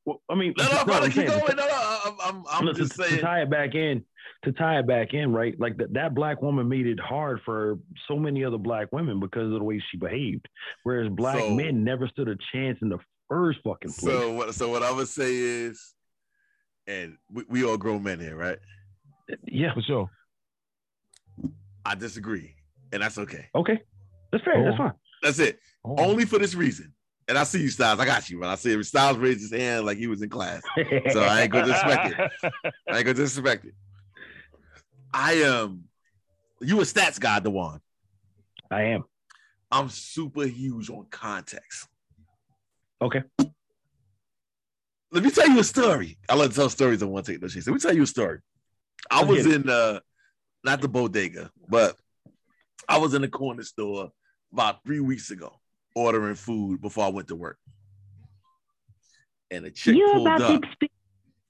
well, 0.05 0.21
I 0.29 0.36
mean, 0.36 0.53
no, 0.57 0.63
no, 0.65 0.71
no, 0.77 0.86
brother, 0.86 1.09
keep 1.09 1.27
going. 1.27 1.41
No, 1.55 1.67
no, 1.67 1.99
I'm, 2.05 2.13
I'm, 2.23 2.43
I'm 2.49 2.65
Listen, 2.65 2.84
just 2.86 2.95
to, 2.99 3.03
saying. 3.09 3.21
tie 3.21 3.41
it 3.41 3.49
back 3.49 3.75
in, 3.75 4.03
to 4.45 4.51
tie 4.51 4.79
it 4.79 4.88
back 4.88 5.13
in, 5.13 5.31
right? 5.34 5.59
Like 5.59 5.77
that, 5.77 5.93
that 5.93 6.13
black 6.15 6.41
woman 6.41 6.67
made 6.67 6.88
it 6.88 6.99
hard 6.99 7.41
for 7.45 7.79
so 8.07 8.15
many 8.17 8.43
other 8.45 8.57
black 8.57 8.91
women 8.91 9.19
because 9.19 9.45
of 9.51 9.59
the 9.59 9.63
way 9.63 9.81
she 9.91 9.97
behaved. 9.97 10.47
Whereas 10.84 11.09
black 11.09 11.39
So- 11.39 11.53
men 11.53 11.84
never 11.84 12.07
stood 12.07 12.27
a 12.29 12.36
chance 12.53 12.79
in 12.81 12.89
the 12.89 12.99
first 13.29 13.59
fucking 13.63 13.91
place. 13.91 14.13
So 14.15 14.34
what? 14.34 14.53
So 14.55 14.69
what 14.69 14.84
I 14.84 14.91
would 14.91 15.07
say 15.07 15.36
is, 15.36 15.93
and 16.88 17.17
we, 17.31 17.43
we 17.49 17.63
all 17.65 17.77
grown 17.77 18.03
men 18.03 18.19
here, 18.19 18.36
right? 18.36 18.59
yeah. 19.45 19.73
For 19.73 19.81
sure. 19.81 20.09
I 21.86 21.95
disagree, 21.95 22.55
and 22.91 23.01
that's 23.01 23.17
okay. 23.17 23.47
Okay. 23.55 23.81
That's 24.31 24.43
fair. 24.43 24.63
That's 24.63 24.75
Oh. 24.75 24.84
fine. 24.84 24.93
That's 25.21 25.39
it. 25.39 25.59
Oh. 25.86 25.95
Only 25.97 26.25
for 26.25 26.39
this 26.39 26.55
reason. 26.55 26.93
And 27.28 27.38
I 27.38 27.43
see 27.43 27.61
you, 27.61 27.69
Styles. 27.69 27.99
I 27.99 28.05
got 28.05 28.30
you, 28.30 28.39
but 28.39 28.49
I 28.49 28.55
see 28.55 28.74
him. 28.74 28.84
Styles 28.84 29.17
raised 29.17 29.39
his 29.39 29.51
hand 29.51 29.86
like 29.86 29.97
he 29.97 30.07
was 30.07 30.21
in 30.21 30.30
class. 30.30 30.61
So 31.11 31.21
I 31.21 31.41
ain't 31.41 31.51
gonna 31.51 31.67
disrespect 31.67 32.19
it. 32.19 32.53
I 32.89 32.97
ain't 32.97 33.05
gonna 33.05 33.13
disrespect 33.13 33.65
it. 33.65 33.74
I 35.13 35.34
am. 35.34 35.86
you 36.59 36.80
a 36.80 36.84
stats 36.84 37.19
guy, 37.19 37.39
Dewan. 37.39 37.80
I 38.69 38.84
am. 38.84 39.05
I'm 39.71 39.89
super 39.89 40.45
huge 40.45 40.89
on 40.89 41.05
context. 41.09 41.88
Okay. 43.01 43.24
Let 45.11 45.24
me 45.24 45.30
tell 45.30 45.47
you 45.47 45.59
a 45.59 45.63
story. 45.63 46.17
I 46.28 46.36
love 46.36 46.49
to 46.49 46.55
tell 46.55 46.69
stories. 46.69 47.03
I 47.03 47.05
want 47.05 47.26
to 47.26 47.32
take 47.32 47.41
no 47.41 47.47
shit. 47.47 47.65
Let 47.67 47.74
me 47.74 47.80
tell 47.80 47.95
you 47.95 48.03
a 48.03 48.07
story. 48.07 48.39
I 49.11 49.24
was 49.24 49.45
in 49.45 49.69
uh 49.69 49.99
not 50.63 50.82
the 50.82 50.88
bodega, 50.88 51.51
but 51.69 51.95
I 52.88 52.97
was 52.97 53.13
in 53.13 53.21
the 53.21 53.28
corner 53.28 53.63
store 53.63 54.11
about 54.51 54.84
three 54.84 54.99
weeks 54.99 55.32
ago 55.32 55.53
ordering 55.95 56.35
food 56.35 56.81
before 56.81 57.05
I 57.05 57.09
went 57.09 57.27
to 57.29 57.35
work. 57.35 57.57
And 59.51 59.65
a 59.65 59.71
chick 59.71 59.95
You're 59.95 60.13
pulled 60.13 60.41
up 60.41 60.63
experience 60.63 60.93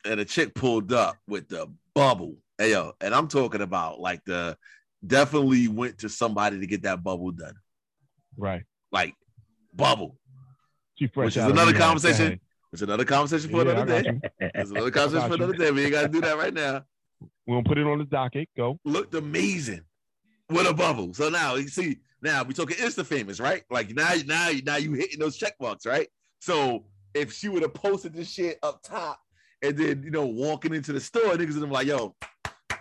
and 0.05 0.19
a 0.19 0.25
chick 0.25 0.53
pulled 0.53 0.91
up 0.91 1.17
with 1.27 1.47
the 1.47 1.71
bubble. 1.95 2.35
Hey 2.57 2.71
yo, 2.71 2.93
and 3.01 3.13
I'm 3.13 3.27
talking 3.27 3.61
about 3.61 3.99
like 3.99 4.23
the 4.25 4.57
definitely 5.05 5.67
went 5.67 5.99
to 5.99 6.09
somebody 6.09 6.59
to 6.59 6.67
get 6.67 6.83
that 6.83 7.03
bubble 7.03 7.31
done. 7.31 7.55
Right. 8.37 8.63
Like 8.91 9.15
bubble. 9.73 10.17
She 10.95 11.07
fresh 11.07 11.25
Which 11.25 11.37
is 11.37 11.45
another 11.45 11.71
rehab. 11.71 11.75
Go 11.75 11.85
conversation 11.85 12.25
ahead. 12.25 12.39
It's 12.71 12.81
another 12.81 13.05
conversation 13.05 13.49
for 13.49 13.65
Yeah, 13.65 13.71
another 13.71 14.01
day. 14.01 14.19
It's 14.39 14.71
another 14.71 14.91
conversation 14.91 15.27
for 15.27 15.35
another 15.35 15.53
day. 15.53 15.71
We 15.71 15.83
ain't 15.83 15.91
gotta 15.91 16.07
do 16.07 16.21
that 16.21 16.37
right 16.37 16.53
now. 16.53 16.83
We're 17.47 17.55
gonna 17.55 17.63
put 17.63 17.77
it 17.77 17.85
on 17.85 17.99
the 17.99 18.05
docket. 18.05 18.49
Go. 18.57 18.79
Looked 18.83 19.13
amazing 19.13 19.81
with 20.49 20.67
a 20.67 20.73
bubble. 20.73 21.13
So 21.13 21.29
now 21.29 21.55
you 21.55 21.67
see, 21.67 21.99
now 22.23 22.43
we 22.43 22.53
talking 22.53 22.77
Insta 22.77 23.05
famous, 23.05 23.39
right? 23.39 23.63
Like 23.69 23.93
now, 23.93 24.13
now, 24.25 24.51
now 24.65 24.77
you 24.77 24.93
hitting 24.93 25.19
those 25.19 25.37
check 25.37 25.53
marks, 25.61 25.85
right? 25.85 26.07
So 26.39 26.85
if 27.13 27.33
she 27.33 27.49
would 27.49 27.61
have 27.61 27.73
posted 27.73 28.13
this 28.13 28.29
shit 28.29 28.57
up 28.63 28.81
top 28.81 29.19
and 29.61 29.77
then 29.77 30.03
you 30.03 30.11
know 30.11 30.25
walking 30.25 30.73
into 30.73 30.93
the 30.93 30.99
store, 30.99 31.33
niggas 31.33 31.53
and 31.53 31.63
them 31.63 31.71
like, 31.71 31.87
yo, 31.87 32.15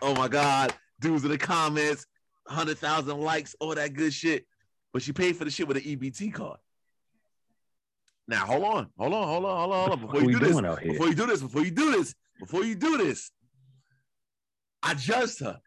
oh 0.01 0.15
my 0.15 0.29
god, 0.29 0.75
dudes 1.01 1.25
in 1.25 1.31
the 1.31 1.39
comments, 1.39 2.07
hundred 2.47 2.79
thousand 2.79 3.21
likes, 3.21 3.55
all 3.61 3.75
that 3.75 3.95
good 3.95 4.13
shit. 4.13 4.47
But 4.93 5.03
she 5.03 5.13
paid 5.13 5.37
for 5.37 5.45
the 5.45 5.51
shit 5.51 5.67
with 5.67 5.77
an 5.77 5.83
EBT 5.83 6.33
card. 6.33 6.59
Now 8.29 8.47
hold 8.47 8.65
on, 8.65 8.89
hold 8.97 9.15
on, 9.15 9.27
hold 9.27 9.45
on, 9.45 9.59
hold 9.59 9.73
on, 9.73 9.89
hold 9.89 9.93
on. 9.93 10.07
Before 10.07 10.23
you 10.23 10.39
do 10.39 10.39
this, 10.39 10.53
doing 10.53 10.67
out 10.67 10.81
here? 10.81 10.93
before 10.93 11.09
you 11.09 11.15
do 11.15 11.27
this, 11.27 11.43
before 11.43 11.65
you 11.65 11.71
do 11.73 11.93
this, 11.93 12.15
before 12.39 12.65
you 12.65 12.75
do 12.75 12.97
this, 12.97 13.31
I 14.83 14.95
judged 14.95 15.41
her. 15.41 15.59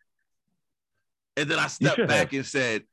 And 1.38 1.50
then 1.50 1.60
I 1.60 1.68
stepped 1.68 2.08
back 2.08 2.32
and 2.32 2.46
said, 2.46 2.84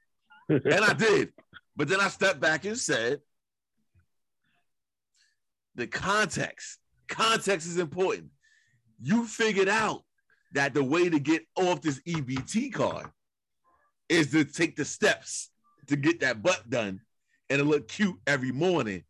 and 0.48 0.84
I 0.84 0.92
did. 0.98 1.32
But 1.76 1.88
then 1.88 2.00
I 2.00 2.08
stepped 2.08 2.40
back 2.40 2.64
and 2.64 2.76
said, 2.76 3.20
the 5.74 5.86
context, 5.86 6.78
context 7.08 7.66
is 7.66 7.78
important. 7.78 8.28
You 9.00 9.26
figured 9.26 9.68
out 9.68 10.02
that 10.52 10.74
the 10.74 10.84
way 10.84 11.08
to 11.08 11.18
get 11.18 11.42
off 11.56 11.80
this 11.80 12.00
EBT 12.06 12.72
card 12.72 13.06
is 14.08 14.30
to 14.32 14.44
take 14.44 14.76
the 14.76 14.84
steps 14.84 15.50
to 15.86 15.96
get 15.96 16.20
that 16.20 16.42
butt 16.42 16.68
done 16.68 17.00
and 17.48 17.58
to 17.58 17.64
look 17.64 17.88
cute 17.88 18.16
every 18.26 18.52
morning. 18.52 19.02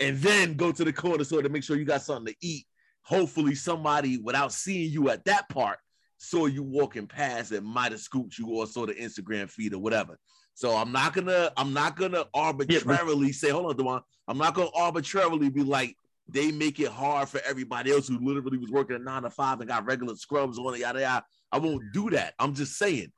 And 0.00 0.18
then 0.18 0.54
go 0.54 0.72
to 0.72 0.84
the 0.84 0.92
corner 0.92 1.24
store 1.24 1.42
to 1.42 1.48
make 1.48 1.62
sure 1.62 1.76
you 1.76 1.84
got 1.84 2.02
something 2.02 2.32
to 2.32 2.46
eat. 2.46 2.66
Hopefully, 3.02 3.54
somebody 3.54 4.18
without 4.18 4.52
seeing 4.52 4.90
you 4.90 5.10
at 5.10 5.24
that 5.26 5.48
part 5.48 5.78
saw 6.24 6.46
you 6.46 6.62
walking 6.62 7.06
past 7.06 7.52
and 7.52 7.66
might 7.66 7.92
have 7.92 8.00
scooped 8.00 8.38
you 8.38 8.48
or 8.48 8.66
saw 8.66 8.86
the 8.86 8.94
Instagram 8.94 9.48
feed 9.48 9.74
or 9.74 9.78
whatever. 9.78 10.18
So 10.54 10.76
I'm 10.76 10.92
not 10.92 11.14
gonna 11.14 11.52
I'm 11.56 11.72
not 11.72 11.96
gonna 11.96 12.24
arbitrarily 12.32 13.32
say, 13.32 13.50
hold 13.50 13.66
on, 13.66 13.76
Dewan. 13.76 14.02
I'm 14.28 14.38
not 14.38 14.54
gonna 14.54 14.70
arbitrarily 14.74 15.50
be 15.50 15.62
like 15.62 15.96
they 16.28 16.50
make 16.50 16.80
it 16.80 16.88
hard 16.88 17.28
for 17.28 17.40
everybody 17.46 17.90
else 17.90 18.08
who 18.08 18.18
literally 18.18 18.58
was 18.58 18.70
working 18.70 18.96
a 18.96 18.98
nine 18.98 19.22
to 19.22 19.30
five 19.30 19.60
and 19.60 19.68
got 19.68 19.84
regular 19.84 20.14
scrubs 20.14 20.58
on 20.58 20.74
it, 20.74 20.80
yada 20.80 21.00
yada. 21.00 21.24
I 21.52 21.58
won't 21.58 21.82
do 21.92 22.10
that. 22.10 22.34
I'm 22.38 22.54
just 22.54 22.78
saying, 22.78 23.12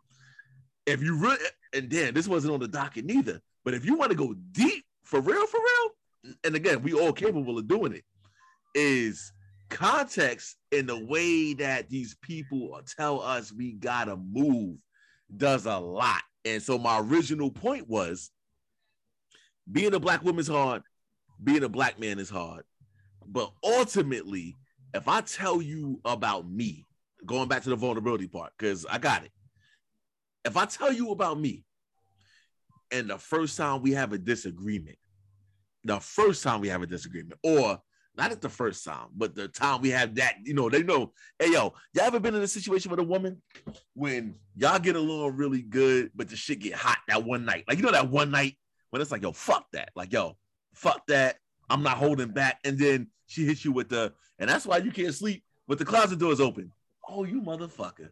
if 0.87 1.03
you 1.03 1.17
really 1.17 1.39
and 1.75 1.89
Dan, 1.89 2.15
this 2.15 2.27
wasn't 2.27 2.55
on 2.55 2.61
the 2.61 2.69
docket 2.69 3.05
neither. 3.05 3.41
But 3.65 3.75
if 3.75 3.85
you 3.85 3.97
want 3.97 4.11
to 4.11 4.17
go 4.17 4.35
deep 4.53 4.85
for 5.05 5.21
real, 5.21 5.47
for 5.47 5.61
real, 5.61 6.35
and 6.45 6.57
again, 6.57 6.83
we 6.83 6.95
all 6.95 7.13
capable 7.13 7.59
of 7.59 7.69
doing 7.69 7.93
it, 7.93 8.05
is 8.75 9.33
context 9.69 10.57
in 10.73 10.87
the 10.87 11.05
way 11.07 11.55
that 11.55 11.89
these 11.91 12.17
people 12.23 12.81
tell 12.97 13.21
us 13.21 13.53
we 13.53 13.73
gotta 13.73 14.17
move 14.17 14.79
does 15.37 15.67
a 15.67 15.79
lot. 15.79 16.23
And 16.45 16.63
so 16.63 16.79
my 16.79 17.01
original 17.01 17.51
point 17.51 17.89
was 17.89 18.31
being 19.71 19.95
a 19.95 20.01
black 20.01 20.23
woman 20.23 20.41
is 20.41 20.49
hard, 20.49 20.83
being 21.43 21.65
a 21.65 21.69
black 21.69 21.99
man 21.99 22.19
is 22.19 22.31
hard. 22.31 22.63
But 23.27 23.53
ultimately, 23.65 24.55
if 24.95 25.09
I 25.09 25.21
tell 25.23 25.61
you 25.61 26.01
about 26.05 26.49
me, 26.49 26.87
going 27.25 27.49
back 27.49 27.63
to 27.65 27.71
the 27.71 27.77
vulnerability 27.77 28.29
part, 28.29 28.53
because 28.57 28.87
I 28.87 28.99
got 28.99 29.25
it. 29.25 29.33
if 30.45 30.57
I 30.57 30.65
tell 30.65 30.93
you 30.93 31.11
about 31.11 31.41
me, 31.41 31.65
and 32.93 33.11
the 33.11 33.19
first 33.19 33.57
time 33.57 33.83
we 33.83 33.91
have 33.93 34.13
a 34.13 34.19
disagreement, 34.19 34.97
the 35.83 35.99
first 35.99 36.45
time 36.45 36.61
we 36.61 36.69
have 36.69 36.83
a 36.83 36.87
disagreement, 36.87 37.41
or 37.43 37.81
not 38.17 38.33
at 38.33 38.41
the 38.41 38.49
first 38.49 38.85
time, 38.85 39.09
but 39.15 39.35
the 39.35 39.49
time 39.49 39.83
we 39.83 39.91
have 39.91 40.15
that, 40.15 40.37
you 40.43 40.55
know, 40.55 40.69
they 40.71 40.83
know, 40.83 41.13
hey 41.39 41.53
yo, 41.53 41.75
y'all 41.93 42.05
ever 42.05 42.19
been 42.21 42.35
in 42.35 42.43
a 42.43 42.49
situation 42.49 42.91
with 42.91 43.01
a 43.01 43.05
woman 43.05 43.43
when 43.95 44.35
y'all 44.57 44.79
get 44.79 44.97
along 44.97 45.37
really 45.37 45.63
good, 45.63 46.11
but 46.15 46.29
the 46.29 46.37
shit 46.37 46.61
get 46.61 46.75
hot 46.75 46.99
that 47.09 47.25
one 47.25 47.45
night? 47.45 47.65
Like, 47.69 47.77
you 47.77 47.85
know, 47.85 47.93
that 47.93 48.09
one 48.09 48.31
night 48.31 48.57
when 48.91 49.03
it's 49.03 49.11
like, 49.11 49.23
yo, 49.23 49.33
fuck 49.33 49.67
that. 49.73 49.91
Like, 49.95 50.13
yo, 50.13 50.37
fuck 50.75 51.07
that. 51.09 51.37
I'm 51.69 51.83
not 51.83 51.99
holding 51.99 52.29
back. 52.29 52.59
And 52.65 52.79
then 52.79 53.09
she 53.27 53.45
hits 53.45 53.65
you 53.65 53.73
with 53.73 53.89
the, 53.89 54.13
and 54.39 54.49
that's 54.49 54.65
why 54.65 54.79
you 54.79 54.91
can't 54.93 55.15
sleep 55.15 55.43
with 55.69 55.79
the 55.79 55.85
closet 55.85 56.19
doors 56.19 56.41
open. 56.41 56.73
Oh, 57.09 57.25
you 57.25 57.43
motherfucker. 57.43 58.11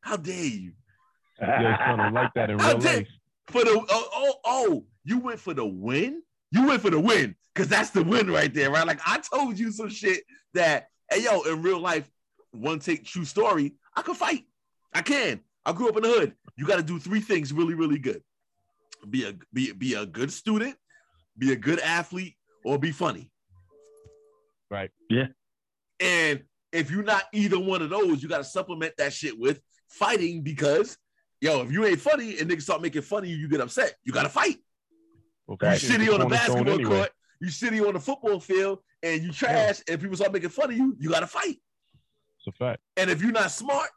How 0.00 0.16
dare 0.16 0.34
you? 0.34 0.72
Yeah, 1.40 1.72
it's 1.72 1.82
kind 1.82 2.00
of 2.00 2.12
like 2.12 2.32
that 2.34 2.50
in 2.50 2.58
How 2.58 2.72
real 2.72 2.78
dare- 2.78 2.96
life. 2.98 3.08
For 3.48 3.64
the 3.64 3.70
oh, 3.90 4.08
oh, 4.14 4.34
oh, 4.44 4.84
you 5.02 5.18
went 5.18 5.40
for 5.40 5.54
the 5.54 5.66
win? 5.66 6.22
You 6.52 6.66
went 6.66 6.82
for 6.82 6.90
the 6.90 7.00
win. 7.00 7.36
Cause 7.54 7.68
that's 7.68 7.90
the 7.90 8.02
win 8.02 8.30
right 8.30 8.54
there, 8.54 8.70
right? 8.70 8.86
Like 8.86 9.00
I 9.04 9.18
told 9.18 9.58
you 9.58 9.72
some 9.72 9.88
shit 9.88 10.22
that, 10.54 10.86
hey 11.10 11.24
yo, 11.24 11.42
in 11.42 11.62
real 11.62 11.80
life, 11.80 12.08
one 12.52 12.78
take 12.78 13.04
true 13.04 13.24
story, 13.24 13.74
I 13.96 14.02
can 14.02 14.14
fight. 14.14 14.44
I 14.94 15.02
can. 15.02 15.40
I 15.66 15.72
grew 15.72 15.88
up 15.88 15.96
in 15.96 16.04
the 16.04 16.08
hood. 16.08 16.34
You 16.56 16.66
got 16.66 16.76
to 16.76 16.82
do 16.82 16.98
three 16.98 17.20
things 17.20 17.52
really, 17.52 17.74
really 17.74 17.98
good. 17.98 18.22
Be 19.08 19.28
a 19.28 19.34
be, 19.52 19.72
be 19.72 19.94
a 19.94 20.06
good 20.06 20.32
student, 20.32 20.76
be 21.36 21.52
a 21.52 21.56
good 21.56 21.80
athlete, 21.80 22.36
or 22.64 22.78
be 22.78 22.92
funny. 22.92 23.30
Right. 24.70 24.90
Yeah. 25.08 25.26
And 25.98 26.42
if 26.72 26.90
you're 26.90 27.02
not 27.02 27.24
either 27.32 27.58
one 27.58 27.82
of 27.82 27.90
those, 27.90 28.22
you 28.22 28.28
got 28.28 28.38
to 28.38 28.44
supplement 28.44 28.94
that 28.98 29.12
shit 29.12 29.38
with 29.38 29.60
fighting 29.88 30.42
because, 30.42 30.96
yo, 31.40 31.62
if 31.62 31.72
you 31.72 31.84
ain't 31.84 32.00
funny 32.00 32.38
and 32.38 32.50
niggas 32.50 32.62
start 32.62 32.82
making 32.82 33.02
fun 33.02 33.24
of 33.24 33.28
you, 33.28 33.36
you 33.36 33.48
get 33.48 33.60
upset. 33.60 33.96
You 34.04 34.12
got 34.12 34.22
to 34.22 34.28
fight. 34.28 34.58
Well, 35.58 35.72
You 35.74 35.78
shitty 35.78 36.12
on 36.12 36.20
the 36.20 36.26
basketball 36.26 36.74
anyway. 36.74 36.96
court, 36.96 37.10
you 37.40 37.48
shitty 37.48 37.86
on 37.86 37.94
the 37.94 38.00
football 38.00 38.38
field, 38.38 38.78
and 39.02 39.22
you 39.22 39.32
trash, 39.32 39.80
and 39.88 40.00
people 40.00 40.16
start 40.16 40.32
making 40.32 40.50
fun 40.50 40.70
of 40.70 40.76
you, 40.76 40.96
you 41.00 41.10
got 41.10 41.20
to 41.20 41.26
fight. 41.26 41.56
It's 42.38 42.46
a 42.48 42.52
fact. 42.52 42.80
And 42.96 43.10
if 43.10 43.20
you're 43.20 43.32
not 43.32 43.50
smart, 43.50 43.88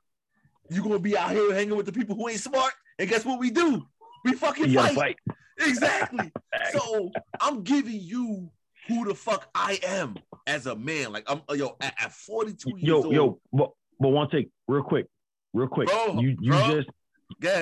you're 0.69 0.83
going 0.83 0.95
to 0.95 0.99
be 0.99 1.17
out 1.17 1.31
here 1.31 1.53
hanging 1.53 1.75
with 1.77 1.85
the 1.85 1.91
people 1.91 2.15
who 2.15 2.27
ain't 2.29 2.39
smart. 2.39 2.73
And 2.97 3.07
guess 3.09 3.23
what 3.25 3.39
we 3.39 3.51
do? 3.51 3.83
We 4.25 4.33
fucking 4.33 4.73
fight. 4.73 4.95
fight. 4.95 5.17
Exactly. 5.59 6.31
so 6.71 7.11
I'm 7.39 7.61
giving 7.61 7.99
you 7.99 8.49
who 8.87 9.05
the 9.05 9.13
fuck 9.13 9.47
I 9.53 9.79
am 9.85 10.15
as 10.47 10.65
a 10.65 10.75
man. 10.75 11.13
Like 11.13 11.25
I'm 11.27 11.41
yo 11.55 11.75
at, 11.79 11.93
at 11.99 12.11
42 12.11 12.69
years 12.71 12.81
Yo, 12.81 12.95
old. 13.03 13.13
yo, 13.13 13.39
but, 13.53 13.69
but 13.99 14.09
one 14.09 14.29
take, 14.31 14.49
real 14.67 14.81
quick, 14.81 15.05
real 15.53 15.67
quick. 15.67 15.89
Bro, 15.89 16.19
you 16.19 16.35
you 16.41 16.51
bro. 16.51 16.81
just 16.81 16.89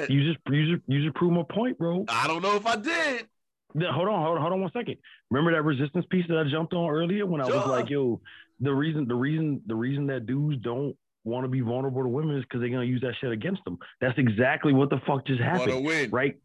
you 0.09 0.23
just 0.23 0.39
you 0.49 0.75
just 0.75 0.83
you 0.87 1.03
just 1.03 1.15
proved 1.15 1.35
my 1.35 1.43
point, 1.53 1.77
bro. 1.77 2.05
I 2.07 2.27
don't 2.27 2.41
know 2.41 2.55
if 2.55 2.65
I 2.65 2.77
did. 2.77 3.27
Then 3.75 3.87
hold 3.93 4.07
on, 4.09 4.21
hold 4.23 4.35
on, 4.37 4.41
hold 4.41 4.53
on 4.53 4.61
one 4.61 4.71
second. 4.71 4.97
Remember 5.29 5.51
that 5.53 5.63
resistance 5.63 6.05
piece 6.09 6.25
that 6.29 6.37
I 6.37 6.49
jumped 6.49 6.73
on 6.73 6.89
earlier 6.89 7.25
when 7.25 7.41
I 7.41 7.45
was 7.45 7.65
like, 7.67 7.89
yo, 7.89 8.19
the 8.59 8.73
reason, 8.73 9.07
the 9.07 9.15
reason, 9.15 9.61
the 9.65 9.75
reason 9.75 10.07
that 10.07 10.25
dudes 10.25 10.61
don't 10.61 10.95
want 11.23 11.43
to 11.45 11.47
be 11.49 11.61
vulnerable 11.61 12.01
to 12.03 12.09
women 12.09 12.35
is 12.37 12.43
because 12.43 12.61
they're 12.61 12.69
gonna 12.69 12.83
use 12.85 13.01
that 13.01 13.13
shit 13.21 13.31
against 13.31 13.63
them. 13.65 13.77
That's 14.01 14.17
exactly 14.17 14.73
what 14.73 14.89
the 14.89 14.99
fuck 15.07 15.25
just 15.25 15.39
For 15.39 15.43
the 15.43 15.49
happened, 15.49 15.85
win. 15.85 16.09
right? 16.11 16.35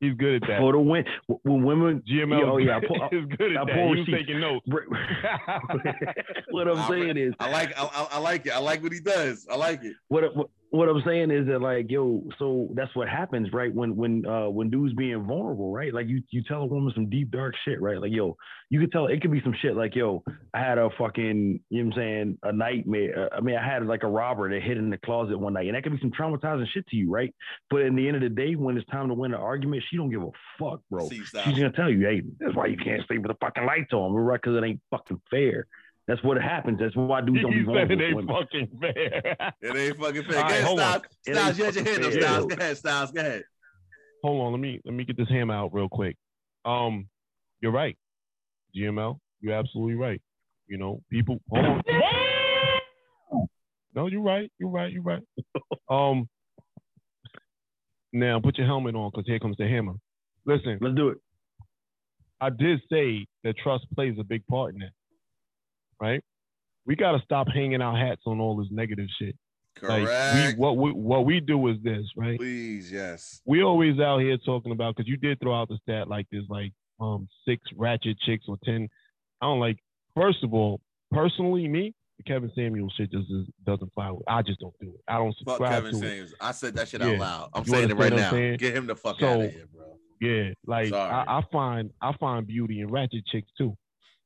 He's 0.00 0.14
good 0.14 0.42
at 0.42 0.48
that. 0.48 0.60
For 0.60 0.72
the 0.72 0.78
win, 0.78 1.04
when 1.42 1.64
women, 1.64 2.02
GML 2.08 2.42
Oh, 2.46 2.56
yeah, 2.58 2.76
I 2.76 2.80
pull- 2.86 3.08
is 3.10 3.26
good 3.36 3.56
I 3.56 3.62
at 3.62 3.66
that. 3.66 3.74
pull 3.74 3.94
He 3.94 4.00
was 4.00 4.08
taking 4.08 4.38
notes. 4.40 4.64
what 6.50 6.68
I'm 6.68 6.78
I 6.78 6.88
saying 6.88 7.16
is, 7.16 7.34
I 7.40 7.50
like 7.50 7.76
I, 7.78 7.82
I, 7.84 8.08
I 8.12 8.18
like 8.18 8.46
it. 8.46 8.52
I 8.52 8.58
like 8.58 8.82
what 8.82 8.92
he 8.92 9.00
does. 9.00 9.46
I 9.50 9.56
like 9.56 9.82
it. 9.84 9.94
what, 10.08 10.34
what 10.36 10.48
what 10.70 10.88
I'm 10.88 11.02
saying 11.06 11.30
is 11.30 11.46
that 11.46 11.60
like 11.60 11.90
yo, 11.90 12.22
so 12.38 12.68
that's 12.74 12.94
what 12.94 13.08
happens, 13.08 13.52
right? 13.52 13.74
When 13.74 13.96
when 13.96 14.26
uh 14.26 14.48
when 14.48 14.68
dudes 14.68 14.94
being 14.94 15.24
vulnerable, 15.24 15.72
right? 15.72 15.94
Like 15.94 16.08
you 16.08 16.22
you 16.30 16.42
tell 16.42 16.62
a 16.62 16.66
woman 16.66 16.92
some 16.94 17.08
deep 17.08 17.30
dark 17.30 17.54
shit, 17.64 17.80
right? 17.80 18.00
Like 18.00 18.12
yo, 18.12 18.36
you 18.68 18.80
could 18.80 18.92
tell 18.92 19.06
it 19.06 19.22
could 19.22 19.32
be 19.32 19.40
some 19.42 19.54
shit 19.62 19.76
like 19.76 19.94
yo, 19.94 20.22
I 20.52 20.58
had 20.58 20.78
a 20.78 20.90
fucking 20.98 21.60
you 21.70 21.84
know 21.84 21.88
what 21.88 21.96
I'm 21.96 22.00
saying 22.00 22.38
a 22.42 22.52
nightmare. 22.52 23.30
Uh, 23.32 23.36
I 23.36 23.40
mean, 23.40 23.56
I 23.56 23.66
had 23.66 23.86
like 23.86 24.02
a 24.02 24.08
robber 24.08 24.50
that 24.50 24.62
hid 24.62 24.76
in 24.76 24.90
the 24.90 24.98
closet 24.98 25.38
one 25.38 25.54
night, 25.54 25.66
and 25.68 25.74
that 25.74 25.82
could 25.82 25.92
be 25.92 26.00
some 26.00 26.12
traumatizing 26.12 26.66
shit 26.68 26.86
to 26.88 26.96
you, 26.96 27.10
right? 27.10 27.34
But 27.70 27.82
in 27.82 27.96
the 27.96 28.06
end 28.06 28.16
of 28.16 28.22
the 28.22 28.28
day, 28.28 28.54
when 28.54 28.76
it's 28.76 28.88
time 28.90 29.08
to 29.08 29.14
win 29.14 29.32
an 29.32 29.40
argument, 29.40 29.84
she 29.90 29.96
don't 29.96 30.10
give 30.10 30.22
a 30.22 30.30
fuck, 30.58 30.80
bro. 30.90 31.08
She's 31.44 31.54
gonna 31.58 31.72
tell 31.72 31.90
you, 31.90 32.06
hey, 32.06 32.22
that's 32.38 32.54
why 32.54 32.66
you 32.66 32.76
can't 32.76 33.06
sleep 33.06 33.22
with 33.22 33.30
the 33.30 33.38
fucking 33.40 33.64
lights 33.64 33.92
on, 33.94 34.12
right? 34.12 34.40
Because 34.40 34.56
it 34.56 34.66
ain't 34.66 34.80
fucking 34.90 35.20
fair. 35.30 35.66
That's 36.08 36.22
what 36.24 36.40
happens. 36.42 36.78
That's 36.80 36.96
why 36.96 37.20
dudes 37.20 37.42
don't 37.42 37.50
be 37.52 37.58
he 37.58 37.64
vulnerable. 37.64 38.00
it 38.00 38.04
ain't 38.04 38.16
women. 38.16 38.34
fucking 38.34 38.78
fair. 38.80 39.52
It 39.60 39.76
ain't 39.76 39.98
fucking 39.98 40.24
fair. 40.24 40.38
All 40.38 40.48
Go 40.48 40.48
ahead, 40.48 40.64
hold 40.64 40.80
on. 40.80 40.86
Styles. 40.86 41.04
Styles, 41.38 41.58
you 41.58 41.64
had 41.64 41.74
your 41.74 41.84
hand 41.84 42.04
up, 42.04 42.12
Styles. 42.12 42.46
Go 42.46 42.56
ahead, 42.56 42.76
Styles. 42.78 43.12
Go 43.12 43.20
ahead. 43.20 43.42
Hold 44.24 44.46
on, 44.46 44.52
let 44.52 44.60
me 44.60 44.80
let 44.84 44.94
me 44.94 45.04
get 45.04 45.16
this 45.18 45.28
hammer 45.28 45.54
out 45.54 45.72
real 45.72 45.88
quick. 45.88 46.16
Um, 46.64 47.08
you're 47.60 47.72
right, 47.72 47.96
GML. 48.74 49.18
You're 49.40 49.54
absolutely 49.54 49.94
right. 49.94 50.20
You 50.66 50.78
know, 50.78 51.02
people. 51.10 51.40
Hold 51.50 51.64
on. 51.64 51.82
No, 53.94 54.06
you're 54.06 54.22
right. 54.22 54.50
You're 54.58 54.70
right. 54.70 54.90
You're 54.92 55.02
right. 55.02 55.22
Um. 55.90 56.28
Now 58.12 58.40
put 58.40 58.56
your 58.58 58.66
helmet 58.66 58.94
on, 58.94 59.10
cause 59.10 59.24
here 59.26 59.38
comes 59.38 59.56
the 59.58 59.68
hammer. 59.68 59.94
Listen, 60.46 60.78
Let's 60.80 60.96
do 60.96 61.08
it. 61.10 61.18
I 62.40 62.50
did 62.50 62.80
say 62.90 63.26
that 63.44 63.56
trust 63.58 63.84
plays 63.94 64.16
a 64.18 64.24
big 64.24 64.46
part 64.46 64.72
in 64.74 64.80
that, 64.80 64.90
right? 66.00 66.22
We 66.86 66.96
got 66.96 67.12
to 67.12 67.20
stop 67.24 67.48
hanging 67.54 67.82
our 67.82 67.96
hats 67.96 68.22
on 68.26 68.40
all 68.40 68.56
this 68.56 68.68
negative 68.70 69.08
shit. 69.20 69.36
Like, 69.82 70.06
Correct. 70.06 70.56
we, 70.56 70.60
what 70.60 70.76
we 70.76 70.90
what 70.90 71.24
we 71.24 71.38
do 71.40 71.68
is 71.68 71.76
this, 71.84 72.04
right? 72.16 72.36
Please, 72.38 72.90
yes. 72.90 73.40
we 73.44 73.62
always 73.62 74.00
out 74.00 74.18
here 74.20 74.36
talking 74.38 74.72
about 74.72 74.96
because 74.96 75.08
you 75.08 75.16
did 75.16 75.38
throw 75.40 75.54
out 75.54 75.68
the 75.68 75.78
stat 75.82 76.08
like 76.08 76.26
there's 76.32 76.46
like 76.48 76.72
um 77.00 77.28
six 77.46 77.62
ratchet 77.76 78.18
chicks 78.20 78.46
or 78.48 78.56
ten. 78.64 78.88
I 79.40 79.46
don't 79.46 79.60
like. 79.60 79.78
First 80.16 80.42
of 80.42 80.52
all, 80.52 80.80
personally, 81.12 81.68
me, 81.68 81.94
the 82.16 82.24
Kevin 82.24 82.50
Samuel 82.56 82.90
shit 82.96 83.12
just 83.12 83.30
is, 83.30 83.46
doesn't 83.64 83.92
fly 83.94 84.10
with. 84.10 84.24
I 84.26 84.42
just 84.42 84.58
don't 84.58 84.74
do 84.80 84.88
it. 84.88 85.00
I 85.06 85.18
don't 85.18 85.30
Fuck 85.44 85.58
subscribe 85.58 85.70
Kevin 85.84 85.92
to 85.92 85.96
it. 85.98 86.00
Samuels. 86.10 86.34
I 86.40 86.50
said 86.50 86.74
that 86.74 86.88
shit 86.88 87.00
Yeah. 87.00 87.06
out 87.10 87.18
loud. 87.18 87.50
I'm 87.54 87.62
You 87.64 87.70
saying 87.72 87.90
it 87.90 87.96
right 87.96 88.12
now. 88.12 88.30
saying? 88.32 88.56
Get 88.56 88.74
him 88.74 88.86
the 88.88 88.96
fuck 88.96 89.20
So- 89.20 89.28
out 89.28 89.40
of 89.44 89.52
here, 89.52 89.66
bro. 89.72 89.84
Yeah, 90.20 90.50
like 90.66 90.92
I, 90.92 91.24
I 91.28 91.42
find 91.52 91.90
I 92.02 92.12
find 92.18 92.44
beauty 92.44 92.80
in 92.80 92.88
ratchet 92.88 93.24
chicks 93.26 93.52
too. 93.56 93.76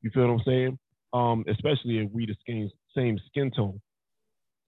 You 0.01 0.09
feel 0.11 0.25
what 0.25 0.33
I'm 0.33 0.41
saying? 0.43 0.79
Um, 1.13 1.45
especially 1.47 1.99
if 1.99 2.11
we 2.11 2.25
the 2.25 2.35
skin, 2.41 2.69
same 2.95 3.19
skin 3.27 3.51
tone. 3.51 3.79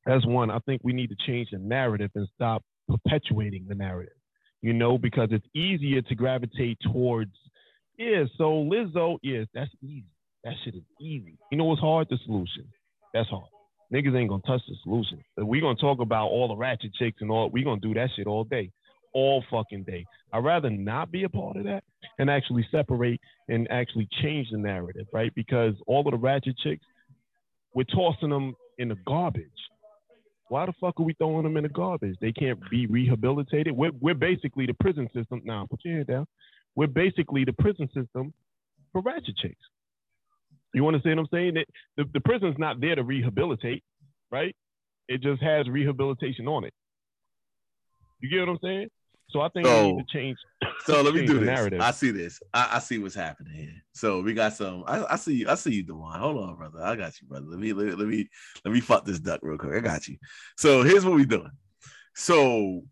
That's 0.06 0.26
one. 0.26 0.52
I 0.52 0.60
think 0.60 0.82
we 0.84 0.94
need 0.94 1.10
to 1.10 1.16
change 1.26 1.50
the 1.52 1.58
narrative 1.58 2.12
and 2.14 2.28
stop 2.36 2.64
perpetuating 2.88 3.66
the 3.68 3.76
narrative. 3.76 4.14
You 4.62 4.74
know, 4.74 4.98
because 4.98 5.30
it's 5.32 5.46
easier 5.56 6.02
to 6.04 6.16
gravitate 6.16 6.78
towards. 6.84 7.34
Yeah, 7.98 8.26
so 8.38 8.44
Lizzo, 8.44 9.18
yes, 9.24 9.48
that's 9.54 9.72
easy. 9.82 10.06
That 10.44 10.54
shit 10.64 10.76
is 10.76 10.84
easy. 11.00 11.38
You 11.52 11.58
know 11.58 11.66
what's 11.66 11.82
hard? 11.82 12.08
The 12.10 12.18
solution. 12.26 12.68
That's 13.14 13.30
hard. 13.30 13.50
Niggas 13.94 14.18
ain't 14.18 14.30
gonna 14.30 14.42
touch 14.46 14.62
the 14.68 14.76
solution. 14.84 15.24
But 15.36 15.46
we 15.46 15.62
gonna 15.62 15.76
talk 15.76 16.00
about 16.00 16.28
all 16.28 16.48
the 16.48 16.56
ratchet 16.56 16.94
chicks 16.94 17.22
and 17.22 17.32
all. 17.32 17.50
We 17.50 17.64
gonna 17.64 17.80
do 17.82 17.94
that 17.96 18.10
shit 18.16 18.28
all 18.28 18.44
day, 18.44 18.72
all 19.16 19.44
fucking 19.50 19.84
day. 19.84 20.06
I'd 20.32 20.44
rather 20.44 20.70
not 20.70 21.10
be 21.10 21.24
a 21.24 21.30
part 21.30 21.56
of 21.56 21.64
that 21.64 21.84
and 22.20 22.30
actually 22.30 22.68
separate 22.70 23.20
and 23.48 23.68
actually 23.72 24.08
change 24.22 24.50
the 24.52 24.58
narrative, 24.58 25.08
right? 25.14 25.34
Because 25.34 25.74
all 25.88 26.06
of 26.06 26.12
the 26.12 26.18
ratchet 26.18 26.58
chicks, 26.58 26.86
we're 27.74 27.86
tossing 27.86 28.30
them 28.30 28.54
in 28.78 28.90
the 28.90 28.98
garbage. 29.08 29.50
Why 30.50 30.66
the 30.66 30.74
fuck 30.80 31.00
are 31.00 31.04
we 31.04 31.14
throwing 31.14 31.44
them 31.44 31.58
in 31.58 31.64
the 31.64 31.70
garbage? 31.70 32.18
They 32.22 32.34
can't 32.34 32.60
be 32.70 32.86
rehabilitated. 32.86 33.76
We're, 33.76 33.92
we're 34.00 34.14
basically 34.14 34.68
the 34.68 34.76
prison 34.76 35.10
system. 35.16 35.42
Now, 35.44 35.66
put 35.68 35.80
your 35.84 35.96
hand 35.96 36.08
down. 36.08 36.28
We're 36.76 36.88
basically 36.88 37.46
the 37.46 37.54
prison 37.54 37.88
system 37.96 38.34
for 38.92 39.02
ratchet 39.02 39.38
chicks. 39.38 39.56
You 40.74 40.84
want 40.84 41.02
to 41.02 41.10
understand 41.10 41.20
what 41.20 41.30
I'm 41.32 41.40
saying? 41.40 41.54
That 41.56 41.66
the, 41.96 42.10
the 42.14 42.20
prison's 42.20 42.58
not 42.60 42.82
there 42.82 42.96
to 42.96 43.04
rehabilitate, 43.04 43.84
right? 44.30 44.54
It 45.08 45.22
just 45.22 45.42
has 45.42 45.70
rehabilitation 45.70 46.48
on 46.48 46.66
it. 46.66 46.74
You 48.20 48.30
get 48.30 48.40
what 48.42 48.50
I'm 48.50 48.60
saying? 48.62 48.90
So 49.36 49.42
I 49.42 49.50
think 49.50 49.68
we 49.68 49.92
need 49.92 50.08
to 50.08 50.18
change. 50.18 50.38
So 50.86 51.02
let 51.02 51.14
me 51.14 51.20
change 51.20 51.30
do 51.32 51.34
the 51.34 51.40
this. 51.42 51.48
narrative. 51.48 51.82
I 51.82 51.92
see 51.92 52.12
this. 52.12 52.40
I, 52.54 52.70
I 52.76 52.80
see 52.80 53.00
what's 53.00 53.16
happening 53.16 53.54
here. 53.54 53.84
So 53.92 54.22
we 54.22 54.34
got 54.34 54.54
some. 54.54 54.86
I, 54.88 55.04
I 55.10 55.16
see. 55.18 55.46
I 55.46 55.56
see 55.56 55.74
you, 55.74 55.84
Dewan. 55.84 56.18
Hold 56.18 56.38
on, 56.38 56.56
brother. 56.56 56.82
I 56.82 56.96
got 56.96 57.22
you, 57.22 57.28
brother. 57.28 57.46
Let 57.50 57.60
me 57.60 57.74
let, 57.74 58.00
let 58.00 58.08
me 58.08 58.30
let 58.64 58.74
me 58.74 58.80
fuck 58.80 59.04
this 59.04 59.20
duck 59.20 59.42
real 59.44 59.58
quick. 59.58 59.74
I 59.76 59.80
got 59.82 60.08
you. 60.08 60.16
So 60.56 60.84
here's 60.84 61.04
what 61.04 61.16
we 61.16 61.26
doing. 61.26 61.52
So 62.16 62.84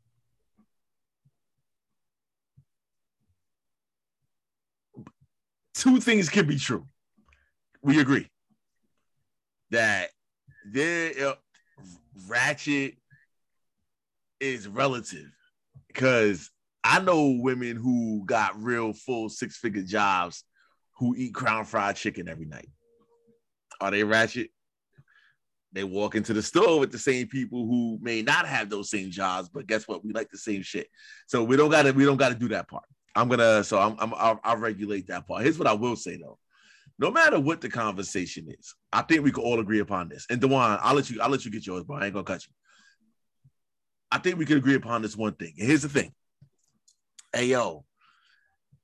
two 5.73 6.01
things 6.01 6.27
can 6.27 6.45
be 6.45 6.57
true. 6.57 6.85
We 7.81 8.01
agree 8.01 8.27
that 9.71 10.09
there 10.69 11.29
uh, 11.29 11.35
ratchet 12.27 12.95
is 14.41 14.67
relative 14.67 15.31
because 15.93 16.49
I 16.83 16.99
know 16.99 17.37
women 17.39 17.77
who 17.77 18.23
got 18.25 18.61
real 18.61 18.93
full 18.93 19.29
six 19.29 19.57
figure 19.57 19.83
jobs 19.83 20.43
who 20.97 21.15
eat 21.15 21.33
crown 21.33 21.65
fried 21.65 21.95
chicken 21.95 22.27
every 22.27 22.45
night. 22.45 22.69
Are 23.79 23.91
they 23.91 24.03
ratchet? 24.03 24.49
they 25.73 25.83
walk 25.83 26.15
into 26.15 26.33
the 26.33 26.41
store 26.41 26.79
with 26.79 26.91
the 26.91 26.99
same 26.99 27.27
people 27.27 27.65
who 27.65 27.97
may 28.01 28.21
not 28.21 28.47
have 28.47 28.69
those 28.69 28.89
same 28.89 29.09
jobs, 29.09 29.49
but 29.49 29.67
guess 29.67 29.87
what? 29.87 30.05
We 30.05 30.13
like 30.13 30.29
the 30.29 30.37
same 30.37 30.61
shit. 30.61 30.87
So 31.27 31.43
we 31.43 31.57
don't 31.57 31.71
gotta 31.71 31.91
we 31.91 32.05
don't 32.05 32.17
gotta 32.17 32.35
do 32.35 32.47
that 32.49 32.69
part. 32.69 32.85
I'm 33.15 33.27
gonna 33.27 33.63
so 33.63 33.79
I'm, 33.79 33.95
I'm 33.99 34.13
I'll, 34.15 34.39
I'll 34.43 34.57
regulate 34.57 35.07
that 35.07 35.27
part. 35.27 35.43
Here's 35.43 35.57
what 35.57 35.67
I 35.67 35.73
will 35.73 35.95
say 35.95 36.17
though. 36.17 36.37
No 36.99 37.09
matter 37.09 37.39
what 37.39 37.59
the 37.59 37.69
conversation 37.69 38.47
is, 38.47 38.75
I 38.91 39.01
think 39.01 39.23
we 39.23 39.31
can 39.31 39.43
all 39.43 39.59
agree 39.59 39.79
upon 39.79 40.09
this. 40.09 40.27
And 40.29 40.39
Dewan, 40.39 40.77
I'll 40.81 40.93
let 40.93 41.09
you 41.09 41.19
I'll 41.21 41.29
let 41.29 41.43
you 41.43 41.51
get 41.51 41.65
yours, 41.65 41.83
but 41.83 42.01
I 42.01 42.05
ain't 42.05 42.13
gonna 42.13 42.23
cut 42.23 42.45
you. 42.45 42.53
I 44.13 44.19
think 44.19 44.37
we 44.37 44.45
can 44.45 44.57
agree 44.57 44.75
upon 44.75 45.01
this 45.01 45.17
one 45.17 45.33
thing. 45.33 45.53
And 45.57 45.67
here's 45.67 45.81
the 45.81 45.89
thing. 45.89 46.13
Hey 47.33 47.47
yo, 47.47 47.83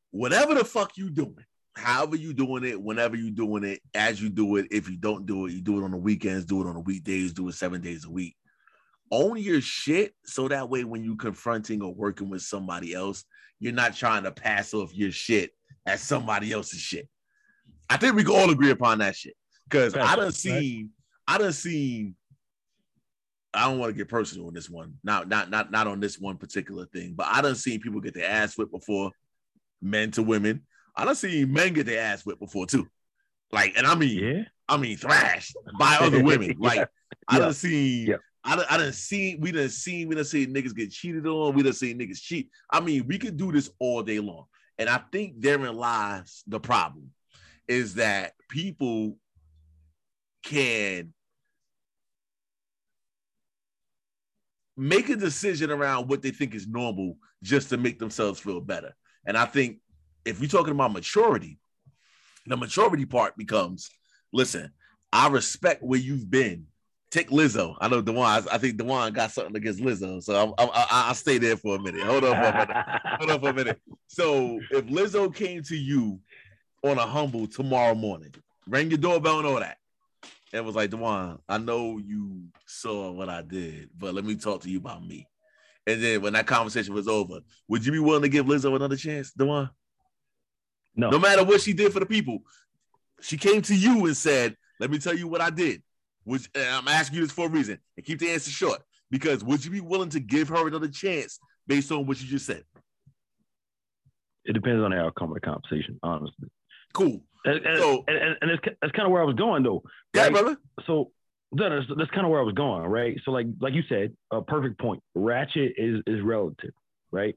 whatever 0.10 0.56
the 0.56 0.66
fuck 0.66 0.98
you 0.98 1.12
doing, 1.12 1.46
however 1.76 2.16
you 2.16 2.34
doing 2.34 2.64
it, 2.64 2.82
whenever 2.82 3.16
you 3.16 3.30
doing 3.30 3.64
it, 3.64 3.80
as 3.94 4.20
you 4.20 4.30
do 4.30 4.56
it, 4.56 4.66
if 4.72 4.90
you 4.90 4.98
don't 4.98 5.28
do 5.28 5.46
it, 5.46 5.52
you 5.52 5.62
do 5.62 5.80
it 5.80 5.84
on 5.84 5.92
the 5.92 5.98
weekends, 5.98 6.46
do 6.46 6.64
it 6.64 6.68
on 6.68 6.74
the 6.74 6.80
weekdays, 6.80 7.32
do 7.32 7.48
it 7.48 7.54
seven 7.54 7.80
days 7.80 8.06
a 8.06 8.10
week. 8.10 8.36
Own 9.12 9.38
your 9.38 9.62
shit 9.62 10.16
so 10.26 10.48
that 10.48 10.68
way 10.68 10.84
when 10.84 11.04
you 11.04 11.16
confronting 11.16 11.84
or 11.84 11.94
working 11.94 12.32
with 12.32 12.42
somebody 12.42 12.96
else, 12.96 13.24
you're 13.60 13.72
not 13.72 13.96
trying 13.96 14.24
to 14.24 14.32
pass 14.32 14.74
off 14.74 14.96
your 14.96 15.12
shit 15.12 15.52
as 15.86 16.02
somebody 16.02 16.52
else's 16.52 16.82
shit. 16.82 17.08
I 17.88 17.98
think 17.98 18.16
we 18.16 18.24
can 18.24 18.34
all 18.34 18.50
agree 18.50 18.72
upon 18.72 18.98
that 18.98 19.16
shit. 19.16 19.36
Cause 19.70 19.96
I 19.96 20.16
done 20.16 20.32
seen, 20.32 20.90
I 21.28 21.38
done 21.38 21.54
seen 21.54 22.16
I 23.54 23.68
don't 23.68 23.80
want 23.80 23.92
to 23.92 23.98
get 23.98 24.10
personal 24.10 24.48
on 24.48 24.54
this 24.54 24.70
one. 24.70 24.94
Not 25.04 25.28
not 25.28 25.50
not 25.50 25.72
not 25.72 25.88
on 25.88 26.00
this 26.00 26.20
one 26.20 26.38
particular 26.38 26.86
thing, 26.86 27.14
but 27.16 27.28
I 27.30 27.42
done 27.42 27.56
seen 27.56 27.80
people 27.80 28.00
get 28.02 28.14
their 28.14 28.30
ass 28.30 28.58
whipped 28.58 28.72
before, 28.72 29.12
men 29.82 30.12
to 30.12 30.24
women. 30.24 30.62
I 30.96 31.06
done 31.06 31.16
seen 31.16 31.52
men 31.52 31.74
get 31.74 31.86
their 31.86 32.02
ass 32.02 32.26
whipped 32.26 32.42
before 32.42 32.66
too. 32.68 32.88
Like, 33.52 33.74
and 33.78 33.88
I 33.88 33.96
mean, 33.96 34.24
Yeah. 34.24 34.44
I 34.68 34.78
mean 34.78 34.98
thrashed 34.98 35.56
by 35.80 35.98
other 36.02 36.24
women. 36.24 36.56
Like, 36.60 36.88
I 37.28 37.38
Yeah. 37.38 37.40
done 37.46 37.54
seen, 37.54 38.08
Yeah. 38.08 38.16
I 38.44 38.56
done, 38.56 38.66
I 38.70 38.78
done 38.78 38.94
seen, 38.94 39.42
we 39.42 39.52
done 39.52 39.70
seen, 39.70 40.08
we 40.08 40.16
done 40.16 40.24
seen 40.26 40.54
niggas 40.54 40.76
get 40.76 40.92
cheated 40.92 41.26
on. 41.26 41.56
We 41.56 41.64
done 41.64 41.74
seen 41.74 41.98
niggas 42.00 42.22
cheat. 42.22 42.50
I 42.70 42.80
mean, 42.80 43.08
we 43.08 43.18
could 43.18 43.36
do 43.38 43.52
this 43.52 43.70
all 43.80 44.04
day 44.04 44.20
long. 44.20 44.46
And 44.78 44.88
I 44.88 45.02
think 45.12 45.42
therein 45.42 45.76
lies 45.76 46.44
the 46.48 46.60
problem 46.60 47.12
is 47.68 47.96
that 47.96 48.34
people 48.50 49.18
can 50.44 51.14
make 54.80 55.10
a 55.10 55.16
decision 55.16 55.72
around 55.72 56.08
what 56.08 56.22
they 56.22 56.32
think 56.32 56.56
is 56.56 56.68
normal 56.68 57.18
just 57.44 57.70
to 57.70 57.78
make 57.78 58.00
themselves 58.00 58.40
feel 58.40 58.62
better. 58.62 58.96
And 59.26 59.38
I 59.38 59.46
think 59.46 59.80
if 60.26 60.40
you're 60.40 60.50
talking 60.50 60.74
about 60.74 60.94
maturity, 60.94 61.60
the 62.48 62.58
maturity 62.58 63.06
part 63.06 63.36
becomes 63.38 63.90
listen, 64.32 64.72
I 65.12 65.28
respect 65.28 65.84
where 65.84 66.00
you've 66.00 66.30
been. 66.30 66.66
Take 67.12 67.30
Lizzo. 67.32 67.76
I 67.82 67.88
know 67.88 68.02
Dewan. 68.02 68.46
I 68.52 68.58
think 68.60 68.78
Dewan 68.78 69.14
got 69.14 69.32
something 69.32 69.56
against 69.56 69.80
Lizzo, 69.82 70.22
so 70.22 70.54
I- 70.60 70.88
I'll 71.08 71.16
stay 71.16 71.40
there 71.40 71.58
for 71.58 71.76
a 71.76 71.80
minute. 71.80 72.02
Hold 72.04 72.24
on 72.24 72.36
for 72.36 72.50
a 72.50 72.54
minute. 72.54 72.78
Hold 73.18 73.32
on 73.32 73.40
for 73.40 73.50
a 73.50 73.54
minute. 73.54 73.82
So 74.08 74.60
if 74.72 74.86
Lizzo 74.86 75.34
came 75.34 75.64
to 75.64 75.76
you 75.76 76.20
on 76.84 77.00
a 77.00 77.06
humble 77.08 77.48
tomorrow 77.48 77.96
morning, 77.96 78.34
rang 78.68 78.90
your 78.90 79.00
doorbell 79.00 79.40
and 79.40 79.48
all 79.48 79.60
that, 79.60 79.78
and 80.54 80.66
was 80.66 80.76
like, 80.76 80.90
Dewan, 80.90 81.40
I 81.48 81.58
know 81.58 81.98
you 81.98 82.44
saw 82.66 83.12
what 83.12 83.30
I 83.30 83.42
did, 83.42 83.90
but 83.98 84.14
let 84.14 84.26
me 84.26 84.36
talk 84.36 84.62
to 84.62 84.70
you 84.70 84.80
about 84.80 85.06
me. 85.06 85.28
And 85.88 86.04
then 86.04 86.22
when 86.22 86.34
that 86.34 86.48
conversation 86.48 86.94
was 86.94 87.08
over, 87.08 87.40
would 87.68 87.86
you 87.86 87.92
be 87.92 88.00
willing 88.00 88.24
to 88.24 88.30
give 88.30 88.46
Lizzo 88.46 88.76
another 88.76 88.96
chance, 88.96 89.32
Dewan? 89.32 89.70
No. 90.96 91.10
No 91.10 91.20
matter 91.20 91.44
what 91.44 91.62
she 91.62 91.74
did 91.74 91.94
for 91.94 92.00
the 92.00 92.06
people, 92.06 92.40
she 93.22 93.38
came 93.38 93.62
to 93.64 93.76
you 93.76 94.06
and 94.06 94.18
said, 94.18 94.56
"Let 94.80 94.92
me 94.92 94.98
tell 94.98 95.16
you 95.16 95.28
what 95.28 95.42
I 95.42 95.50
did." 95.50 95.82
Which 96.24 96.50
and 96.54 96.68
I'm 96.68 96.88
asking 96.88 97.18
you 97.18 97.22
this 97.26 97.32
for 97.32 97.46
a 97.46 97.50
reason, 97.50 97.80
and 97.96 98.06
keep 98.06 98.20
the 98.20 98.30
answer 98.30 98.52
short. 98.52 98.82
Because 99.12 99.44
would 99.44 99.64
you 99.64 99.72
be 99.72 99.82
willing 99.82 100.10
to 100.10 100.20
give 100.20 100.50
her 100.50 100.68
another 100.68 100.88
chance 100.88 101.40
based 101.68 101.92
on 101.92 102.06
what 102.06 102.22
you 102.22 102.28
just 102.28 102.46
said? 102.46 102.64
It 104.46 104.54
depends 104.54 104.84
on 104.84 104.92
the 104.92 104.98
outcome 104.98 105.30
of 105.30 105.36
the 105.36 105.42
conversation, 105.42 106.00
honestly. 106.04 106.50
Cool. 106.94 107.22
And, 107.46 107.66
and, 107.66 107.78
So- 107.78 108.04
and, 108.08 108.18
and, 108.18 108.36
and 108.42 108.52
it's, 108.52 108.64
that's 108.82 108.92
kind 108.94 109.06
of 109.06 109.12
where 109.12 109.22
I 109.22 109.26
was 109.26 109.36
going 109.36 109.64
though. 109.64 109.84
Yeah, 110.14 110.30
brother. 110.30 110.58
So 110.88 111.12
that 111.54 111.72
is, 111.78 111.86
that's 111.98 112.12
kind 112.12 112.26
of 112.26 112.32
where 112.32 112.42
I 112.42 112.44
was 112.44 112.54
going, 112.56 112.84
right? 112.84 113.18
So 113.26 113.32
like 113.32 113.48
like 113.60 113.74
you 113.74 113.84
said, 113.90 114.14
a 114.32 114.42
perfect 114.42 114.80
point. 114.80 115.02
Ratchet 115.16 115.74
is 115.78 116.02
is 116.08 116.22
relative, 116.22 116.72
right? 117.12 117.36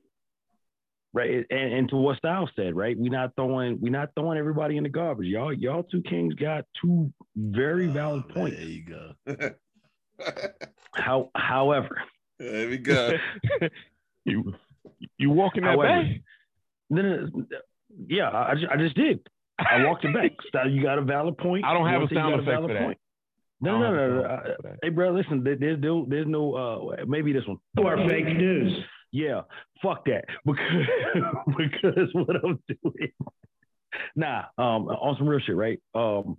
Right, 1.14 1.44
and, 1.50 1.72
and 1.74 1.88
to 1.90 1.96
what 1.96 2.16
Styles 2.16 2.48
said, 2.56 2.74
right? 2.74 2.96
We're 2.98 3.12
not 3.12 3.34
throwing 3.36 3.78
we're 3.82 3.92
not 3.92 4.08
throwing 4.16 4.38
everybody 4.38 4.78
in 4.78 4.82
the 4.82 4.88
garbage. 4.88 5.26
Y'all 5.26 5.52
y'all 5.52 5.82
two 5.82 6.00
kings 6.02 6.32
got 6.34 6.64
two 6.82 7.12
very 7.36 7.88
ah, 7.90 7.92
valid 7.92 8.24
Oh, 8.30 8.32
points. 8.32 8.56
There 8.56 8.66
you 8.66 8.84
go. 8.84 9.50
How 10.94 11.30
however, 11.34 12.00
there 12.38 12.68
we 12.68 12.78
go. 12.78 13.12
You 14.24 14.54
you 15.18 15.30
walking 15.30 15.64
that 15.64 15.70
However, 15.70 16.02
back? 16.04 16.20
then 16.90 17.04
it- 17.04 17.62
yeah, 18.08 18.30
I 18.30 18.54
just, 18.54 18.66
I 18.72 18.76
just 18.76 18.94
did. 18.94 19.18
I 19.70 19.84
walked 19.84 20.04
it 20.04 20.14
back. 20.14 20.30
Style, 20.48 20.70
you 20.70 20.82
got 20.82 20.98
a 20.98 21.02
valid 21.02 21.36
point. 21.38 21.64
I 21.64 21.72
don't 21.74 21.88
have 21.88 22.02
a 22.02 22.14
sound 22.14 22.34
effect 22.34 22.46
valid 22.46 22.70
for 22.70 22.74
that. 22.74 22.82
point. 22.84 22.98
No, 23.60 23.78
no, 23.78 23.94
no, 23.94 24.00
have 24.00 24.10
no. 24.10 24.22
sound 24.22 24.26
I- 24.32 24.34
effect 24.42 24.56
for 24.56 24.68
that. 24.68 24.78
Hey, 24.82 24.88
bro, 24.90 25.12
listen. 25.12 25.44
There's 25.44 25.80
no, 25.80 26.06
there's 26.08 26.26
no. 26.26 26.54
Uh, 26.54 27.04
maybe 27.06 27.32
this 27.32 27.46
one. 27.46 27.58
Or 27.78 27.96
fake 28.08 28.26
news. 28.26 28.72
Yeah, 29.12 29.42
fuck 29.82 30.04
that. 30.06 30.24
Because 30.46 30.86
because 31.56 32.08
what 32.14 32.36
I'm 32.42 32.58
doing. 32.68 33.12
Nah, 34.16 34.44
um, 34.56 34.88
on 34.88 35.16
some 35.18 35.28
real 35.28 35.40
shit, 35.40 35.54
right? 35.54 35.78
Um, 35.94 36.38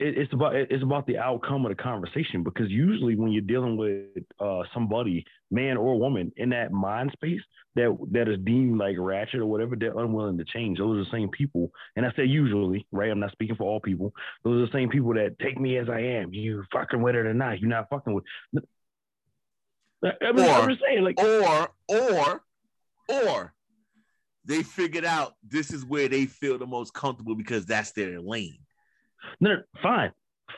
it, 0.00 0.18
it's 0.18 0.32
about 0.32 0.54
it's 0.56 0.82
about 0.82 1.06
the 1.06 1.18
outcome 1.18 1.64
of 1.66 1.70
the 1.70 1.82
conversation 1.82 2.42
because 2.42 2.70
usually 2.70 3.14
when 3.16 3.30
you're 3.30 3.42
dealing 3.42 3.76
with 3.76 4.24
uh 4.40 4.62
somebody, 4.74 5.24
man 5.50 5.76
or 5.76 5.98
woman, 5.98 6.32
in 6.36 6.50
that 6.50 6.72
mind 6.72 7.10
space 7.12 7.40
that 7.76 7.96
that 8.10 8.28
is 8.28 8.38
deemed 8.44 8.78
like 8.78 8.96
ratchet 8.98 9.40
or 9.40 9.46
whatever, 9.46 9.76
they're 9.76 9.98
unwilling 9.98 10.38
to 10.38 10.44
change. 10.44 10.78
Those 10.78 10.96
are 10.96 11.04
the 11.04 11.10
same 11.10 11.28
people, 11.28 11.70
and 11.96 12.04
I 12.04 12.12
say 12.16 12.24
usually, 12.24 12.86
right? 12.90 13.10
I'm 13.10 13.20
not 13.20 13.32
speaking 13.32 13.56
for 13.56 13.64
all 13.64 13.80
people. 13.80 14.12
Those 14.42 14.62
are 14.62 14.66
the 14.66 14.72
same 14.72 14.88
people 14.88 15.14
that 15.14 15.38
take 15.38 15.60
me 15.60 15.76
as 15.78 15.88
I 15.88 16.00
am. 16.00 16.32
You 16.32 16.64
fucking 16.72 17.00
with 17.00 17.14
it 17.14 17.26
or 17.26 17.34
not? 17.34 17.60
You're 17.60 17.70
not 17.70 17.88
fucking 17.90 18.12
with. 18.12 18.24
I 20.02 20.32
mean, 20.32 20.46
Or- 20.46 20.50
I'm 20.50 20.68
just 20.70 20.82
saying, 20.86 21.04
like, 21.04 21.20
or 21.20 21.68
or 21.88 22.42
or 23.08 23.54
they 24.44 24.62
figured 24.62 25.04
out 25.04 25.34
this 25.46 25.70
is 25.72 25.84
where 25.84 26.08
they 26.08 26.26
feel 26.26 26.58
the 26.58 26.66
most 26.66 26.94
comfortable 26.94 27.34
because 27.34 27.66
that's 27.66 27.92
their 27.92 28.18
lane. 28.20 28.58
No, 29.40 29.50
no, 29.50 29.62
fine, 29.82 30.12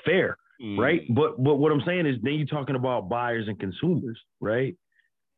fair. 0.05 0.37
Mm. 0.63 0.79
right? 0.79 1.03
But 1.13 1.43
but 1.43 1.57
what 1.57 1.73
I'm 1.73 1.83
saying 1.85 2.07
is 2.07 2.17
then 2.23 2.35
you're 2.35 2.47
talking 2.47 2.77
about 2.77 3.09
buyers 3.09 3.49
and 3.49 3.59
consumers, 3.59 4.19
right? 4.41 4.77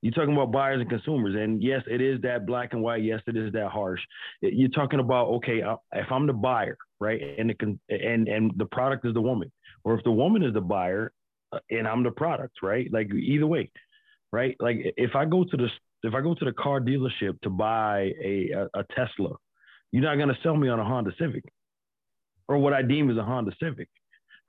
You're 0.02 0.12
talking 0.12 0.34
about 0.34 0.52
buyers 0.52 0.82
and 0.82 0.90
consumers, 0.90 1.34
and 1.34 1.62
yes, 1.62 1.80
it 1.86 2.02
is 2.02 2.20
that 2.22 2.44
black 2.44 2.74
and 2.74 2.82
white. 2.82 3.02
Yes, 3.02 3.20
it 3.26 3.38
is 3.38 3.50
that 3.54 3.70
harsh. 3.70 4.02
You're 4.42 4.68
talking 4.68 5.00
about 5.00 5.28
okay, 5.36 5.62
if 5.92 6.12
I'm 6.12 6.26
the 6.26 6.34
buyer, 6.34 6.76
right, 7.00 7.22
and 7.38 7.48
the 7.48 7.54
con- 7.54 7.80
and 7.88 8.28
and 8.28 8.52
the 8.56 8.66
product 8.66 9.06
is 9.06 9.14
the 9.14 9.22
woman, 9.22 9.50
or 9.82 9.94
if 9.94 10.04
the 10.04 10.12
woman 10.12 10.42
is 10.42 10.52
the 10.52 10.60
buyer 10.60 11.10
uh, 11.52 11.58
and 11.70 11.88
I'm 11.88 12.02
the 12.02 12.10
product, 12.10 12.58
right? 12.62 12.92
Like 12.92 13.10
either 13.14 13.46
way, 13.46 13.70
right? 14.30 14.54
Like 14.60 14.76
if 14.98 15.14
I 15.14 15.24
go 15.24 15.44
to 15.44 15.56
the 15.56 15.68
if 16.02 16.12
I 16.12 16.20
go 16.20 16.34
to 16.34 16.44
the 16.44 16.52
car 16.52 16.80
dealership 16.80 17.40
to 17.40 17.48
buy 17.48 18.12
a 18.22 18.50
a, 18.54 18.80
a 18.80 18.84
Tesla, 18.94 19.36
you're 19.90 20.02
not 20.02 20.18
gonna 20.18 20.36
sell 20.42 20.54
me 20.54 20.68
on 20.68 20.80
a 20.80 20.84
Honda 20.84 21.12
Civic, 21.18 21.44
or 22.48 22.58
what 22.58 22.72
I 22.72 22.82
deem 22.82 23.10
as 23.10 23.16
a 23.16 23.22
Honda 23.22 23.52
Civic 23.60 23.88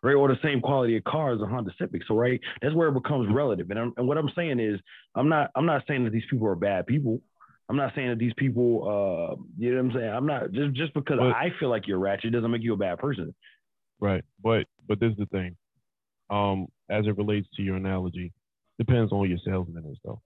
right? 0.05 0.13
Or 0.13 0.27
the 0.27 0.37
same 0.43 0.61
quality 0.61 0.95
of 0.97 1.03
car 1.03 1.33
as 1.33 1.41
a 1.41 1.47
Honda 1.47 1.71
Civic. 1.79 2.03
So 2.07 2.15
right, 2.15 2.39
that's 2.61 2.75
where 2.75 2.89
it 2.89 2.93
becomes 2.93 3.27
relative. 3.33 3.71
And, 3.71 3.79
I'm, 3.79 3.93
and 3.97 4.07
what 4.07 4.17
I'm 4.17 4.29
saying 4.35 4.59
is, 4.59 4.79
I'm 5.15 5.27
not 5.27 5.49
I'm 5.55 5.65
not 5.65 5.83
saying 5.87 6.03
that 6.03 6.11
these 6.11 6.23
people 6.29 6.47
are 6.47 6.55
bad 6.55 6.85
people. 6.85 7.21
I'm 7.67 7.75
not 7.75 7.93
saying 7.95 8.09
that 8.09 8.19
these 8.19 8.33
people, 8.37 8.83
uh, 8.83 9.41
you 9.57 9.71
know 9.71 9.81
what 9.81 9.89
I'm 9.89 9.99
saying. 9.99 10.09
I'm 10.09 10.27
not 10.27 10.51
just 10.51 10.73
just 10.75 10.93
because 10.93 11.17
But- 11.17 11.31
I 11.31 11.51
feel 11.59 11.69
like 11.69 11.87
you're 11.87 11.97
ratchet 11.99 12.31
doesn't 12.31 12.51
make 12.51 12.61
you 12.61 12.73
a 12.73 12.77
bad 12.77 12.99
person. 12.99 13.33
Right. 13.99 14.23
But 14.43 14.67
but 14.87 14.99
this 14.99 15.11
is 15.11 15.17
the 15.17 15.25
thing. 15.25 15.57
Um, 16.29 16.67
as 16.89 17.07
it 17.07 17.17
relates 17.17 17.47
to 17.55 17.63
your 17.63 17.75
analogy, 17.75 18.31
depends 18.77 19.11
on 19.11 19.27
your 19.27 19.39
salesman 19.43 19.85
is 19.91 19.97
though. 20.05 20.21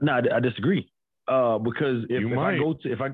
No, 0.00 0.12
I, 0.12 0.36
I 0.36 0.40
disagree. 0.40 0.90
Uh, 1.28 1.58
because 1.58 2.04
if, 2.08 2.24
if 2.24 2.38
I 2.38 2.58
go 2.58 2.74
to 2.74 2.92
if 2.92 3.00
I 3.00 3.10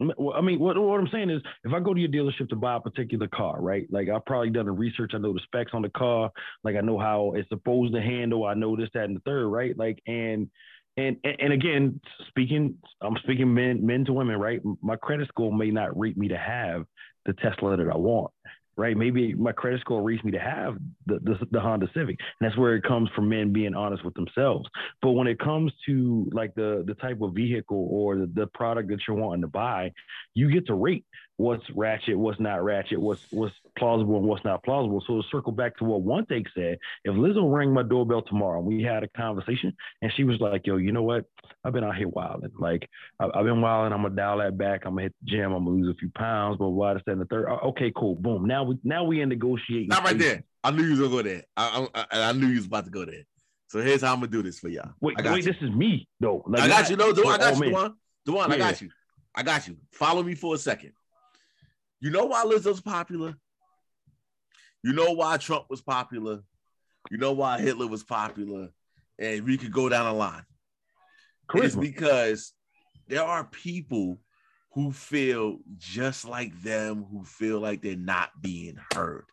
I 0.00 0.40
mean, 0.40 0.58
what, 0.58 0.78
what 0.78 0.98
I'm 0.98 1.08
saying 1.12 1.30
is, 1.30 1.42
if 1.64 1.72
I 1.72 1.80
go 1.80 1.92
to 1.92 2.00
your 2.00 2.08
dealership 2.08 2.48
to 2.48 2.56
buy 2.56 2.76
a 2.76 2.80
particular 2.80 3.28
car, 3.28 3.60
right? 3.60 3.86
Like 3.90 4.08
I've 4.08 4.24
probably 4.24 4.50
done 4.50 4.66
the 4.66 4.72
research. 4.72 5.12
I 5.14 5.18
know 5.18 5.32
the 5.32 5.40
specs 5.44 5.72
on 5.74 5.82
the 5.82 5.90
car. 5.90 6.30
Like 6.64 6.76
I 6.76 6.80
know 6.80 6.98
how 6.98 7.32
it's 7.36 7.48
supposed 7.50 7.94
to 7.94 8.00
handle. 8.00 8.46
I 8.46 8.54
know 8.54 8.76
this, 8.76 8.88
that, 8.94 9.04
and 9.04 9.16
the 9.16 9.20
third, 9.20 9.48
right? 9.48 9.76
Like 9.76 10.02
and 10.06 10.48
and 10.96 11.16
and, 11.24 11.52
again, 11.52 12.00
speaking, 12.28 12.76
I'm 13.00 13.16
speaking 13.22 13.52
men 13.52 13.84
men 13.84 14.04
to 14.06 14.12
women, 14.12 14.38
right? 14.38 14.60
My 14.82 14.96
credit 14.96 15.28
score 15.28 15.52
may 15.52 15.70
not 15.70 15.98
rate 15.98 16.16
me 16.16 16.28
to 16.28 16.36
have 16.36 16.84
the 17.26 17.32
Tesla 17.34 17.76
that 17.76 17.88
I 17.88 17.96
want, 17.96 18.32
right? 18.80 18.96
Maybe 18.96 19.34
my 19.34 19.52
credit 19.52 19.80
score 19.80 20.02
rates 20.02 20.24
me 20.24 20.32
to 20.32 20.40
have 20.40 20.78
the, 21.04 21.18
the 21.22 21.46
the 21.50 21.60
Honda 21.60 21.86
Civic, 21.94 22.16
and 22.18 22.48
that's 22.48 22.56
where 22.56 22.74
it 22.74 22.82
comes 22.82 23.10
from 23.14 23.28
men 23.28 23.52
being 23.52 23.74
honest 23.74 24.04
with 24.04 24.14
themselves. 24.14 24.68
But 25.02 25.10
when 25.12 25.26
it 25.26 25.38
comes 25.38 25.70
to 25.86 26.28
like 26.32 26.54
the 26.54 26.82
the 26.86 26.94
type 26.94 27.20
of 27.20 27.34
vehicle 27.34 27.88
or 27.90 28.16
the, 28.16 28.30
the 28.34 28.46
product 28.46 28.88
that 28.88 29.00
you're 29.06 29.18
wanting 29.18 29.42
to 29.42 29.48
buy, 29.48 29.92
you 30.34 30.50
get 30.50 30.66
to 30.68 30.74
rate 30.74 31.04
what's 31.40 31.64
ratchet, 31.74 32.18
what's 32.18 32.38
not 32.38 32.62
ratchet, 32.62 33.00
what's 33.00 33.22
what's 33.30 33.54
plausible 33.78 34.16
and 34.18 34.26
what's 34.26 34.44
not 34.44 34.62
plausible. 34.62 35.02
So 35.06 35.22
to 35.22 35.28
circle 35.32 35.52
back 35.52 35.76
to 35.78 35.84
what 35.84 36.02
one 36.02 36.26
thing 36.26 36.44
said, 36.54 36.78
if 37.04 37.14
Lizzo 37.14 37.50
rang 37.50 37.72
my 37.72 37.82
doorbell 37.82 38.20
tomorrow 38.22 38.58
and 38.58 38.66
we 38.66 38.82
had 38.82 39.02
a 39.02 39.08
conversation 39.08 39.72
and 40.02 40.12
she 40.16 40.24
was 40.24 40.38
like, 40.38 40.66
yo, 40.66 40.76
you 40.76 40.92
know 40.92 41.02
what? 41.02 41.24
I've 41.64 41.72
been 41.72 41.82
out 41.84 41.96
here 41.96 42.08
wilding. 42.08 42.50
Like 42.58 42.88
I- 43.18 43.30
I've 43.34 43.44
been 43.46 43.62
wilding. 43.62 43.92
I'm 43.94 44.02
gonna 44.02 44.14
dial 44.14 44.38
that 44.38 44.58
back. 44.58 44.82
I'm 44.84 44.92
gonna 44.92 45.04
hit 45.04 45.14
the 45.22 45.30
gym. 45.30 45.52
I'm 45.52 45.64
gonna 45.64 45.76
lose 45.76 45.88
a 45.88 45.98
few 45.98 46.10
pounds, 46.10 46.58
blah, 46.58 46.68
blah, 46.68 46.76
blah, 46.76 46.94
this, 46.94 47.02
the 47.06 47.24
third. 47.24 47.48
Uh, 47.48 47.68
Okay, 47.70 47.90
cool. 47.96 48.16
Boom. 48.16 48.44
Now 48.46 48.64
we 48.64 48.76
now 48.84 49.04
we 49.04 49.22
in 49.22 49.30
negotiating. 49.30 49.88
Not 49.88 50.04
right 50.04 50.18
there. 50.18 50.44
I 50.62 50.70
knew 50.72 50.82
you 50.84 50.90
was 50.90 50.98
gonna 51.00 51.10
go 51.10 51.22
there. 51.22 51.42
I, 51.56 51.86
I, 51.94 52.04
I 52.12 52.32
knew 52.32 52.48
you 52.48 52.56
was 52.56 52.66
about 52.66 52.84
to 52.84 52.90
go 52.90 53.04
there. 53.06 53.24
So 53.68 53.80
here's 53.80 54.02
how 54.02 54.12
I'm 54.12 54.20
gonna 54.20 54.32
do 54.32 54.42
this 54.42 54.58
for 54.58 54.68
y'all. 54.68 54.90
Wait, 55.00 55.16
wait, 55.24 55.36
you. 55.36 55.52
this 55.52 55.62
is 55.62 55.70
me 55.70 56.06
though. 56.18 56.44
Like, 56.46 56.62
I 56.62 56.68
got 56.68 56.80
not 56.82 56.90
you. 56.90 56.96
No, 56.96 57.12
Dewan, 57.12 57.34
I 57.34 57.38
got 57.38 57.54
you, 57.54 57.60
men. 57.60 57.70
Dewan. 57.70 57.94
Dewan, 58.26 58.52
I 58.52 58.54
Yeah. 58.56 58.58
got 58.58 58.82
you. 58.82 58.90
I 59.34 59.42
got 59.42 59.68
you. 59.68 59.76
Follow 59.92 60.22
me 60.22 60.34
for 60.34 60.54
a 60.56 60.58
second. 60.58 60.92
You 62.00 62.10
know 62.10 62.26
why 62.26 62.44
Lizzo's 62.44 62.80
popular? 62.80 63.34
You 64.82 64.92
know 64.94 65.12
why 65.12 65.36
Trump 65.36 65.66
was 65.68 65.82
popular? 65.82 66.40
You 67.10 67.18
know 67.18 67.32
why 67.32 67.60
Hitler 67.60 67.86
was 67.86 68.02
popular? 68.02 68.68
And 69.18 69.44
we 69.44 69.58
could 69.58 69.72
go 69.72 69.88
down 69.88 70.06
a 70.06 70.14
line. 70.14 70.44
It's 71.54 71.76
because 71.76 72.52
there 73.08 73.24
are 73.24 73.44
people 73.44 74.20
who 74.72 74.92
feel 74.92 75.58
just 75.76 76.24
like 76.24 76.58
them, 76.62 77.04
who 77.10 77.24
feel 77.24 77.60
like 77.60 77.82
they're 77.82 77.96
not 77.96 78.30
being 78.40 78.78
heard. 78.94 79.24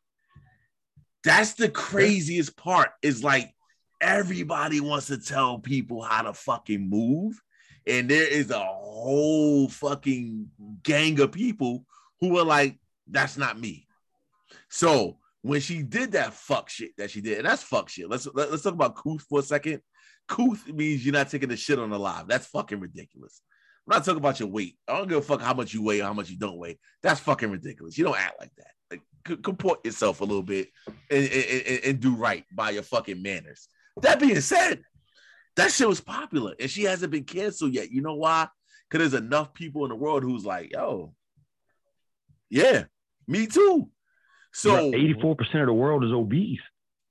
That's 1.24 1.54
the 1.54 1.70
craziest 1.70 2.58
part. 2.58 2.90
Is 3.02 3.24
like 3.24 3.54
everybody 4.02 4.80
wants 4.82 5.08
to 5.08 5.18
tell 5.18 5.60
people 5.60 6.02
how 6.02 6.24
to 6.24 6.34
fucking 6.34 6.90
move, 6.90 7.40
and 7.86 8.10
there 8.10 8.28
is 8.28 8.50
a 8.50 8.60
whole 8.60 9.70
fucking 9.70 10.50
gang 10.84 11.20
of 11.20 11.32
people 11.32 11.86
who 12.22 12.30
were 12.34 12.44
like, 12.44 12.78
"That's 13.08 13.38
not 13.38 13.60
me." 13.60 13.88
So 14.70 15.18
when 15.42 15.62
she 15.62 15.82
did 15.84 16.14
that 16.14 16.34
fuck 16.34 16.70
shit 16.70 16.92
that 16.98 17.12
she 17.12 17.22
did, 17.22 17.38
and 17.40 17.48
that's 17.48 17.64
fuck 17.64 17.90
shit. 17.90 18.10
Let's 18.10 18.28
let, 18.34 18.52
let's 18.52 18.64
talk 18.64 18.74
about 18.74 18.96
Kuth 18.96 19.26
for 19.30 19.40
a 19.40 19.44
second. 19.44 19.82
Kuth 20.28 20.68
means 20.68 21.06
you're 21.06 21.14
not 21.14 21.30
taking 21.30 21.50
the 21.50 21.56
shit 21.58 21.80
on 21.80 21.90
the 21.90 22.00
live. 22.00 22.28
That's 22.28 22.48
fucking 22.48 22.80
ridiculous. 22.80 23.42
I'm 23.88 23.96
not 23.96 24.04
talking 24.04 24.18
about 24.18 24.40
your 24.42 24.50
weight. 24.50 24.78
I 24.88 24.98
don't 24.98 25.08
give 25.08 25.20
a 25.20 25.22
fuck 25.22 25.42
how 25.42 25.54
much 25.54 25.74
you 25.74 25.82
weigh 25.82 26.02
or 26.02 26.06
how 26.06 26.14
much 26.14 26.30
you 26.30 26.38
don't 26.38 26.58
weigh. 26.58 26.78
That's 27.02 27.22
fucking 27.22 27.50
ridiculous. 27.50 27.98
You 27.98 28.04
don't 28.04 28.20
act 28.20 28.36
like 28.40 28.52
that. 28.58 28.72
Like, 28.92 29.02
c- 29.26 29.38
comport 29.38 29.86
yourself 29.86 30.20
a 30.20 30.26
little 30.26 30.44
bit 30.44 30.68
and, 31.10 31.24
and- 31.30 31.82
and 31.86 32.00
do 32.02 32.14
right 32.16 32.44
by 32.52 32.72
your 32.72 32.84
fucking 32.84 33.22
manners. 33.22 33.70
That 34.02 34.20
being 34.20 34.42
said, 34.42 34.82
that 35.56 35.72
shit 35.72 35.88
was 35.88 36.02
popular 36.02 36.54
and 36.60 36.70
she 36.70 36.84
hasn't 36.84 37.12
been 37.14 37.24
canceled 37.24 37.74
yet. 37.74 37.90
You 37.90 38.02
know 38.02 38.16
why? 38.16 38.50
Because 38.90 39.12
there's 39.12 39.24
enough 39.24 39.54
people 39.54 39.86
in 39.86 39.90
the 39.90 39.96
world 39.96 40.24
who's 40.24 40.44
like, 40.46 40.74
yo, 40.74 41.14
yeah, 42.50 42.86
me 43.28 43.48
too. 43.48 43.90
So, 44.54 44.94
eighty-four 44.94 45.36
percent 45.36 45.62
of 45.62 45.68
the 45.68 45.74
world 45.74 46.04
is 46.04 46.12
obese. 46.12 46.60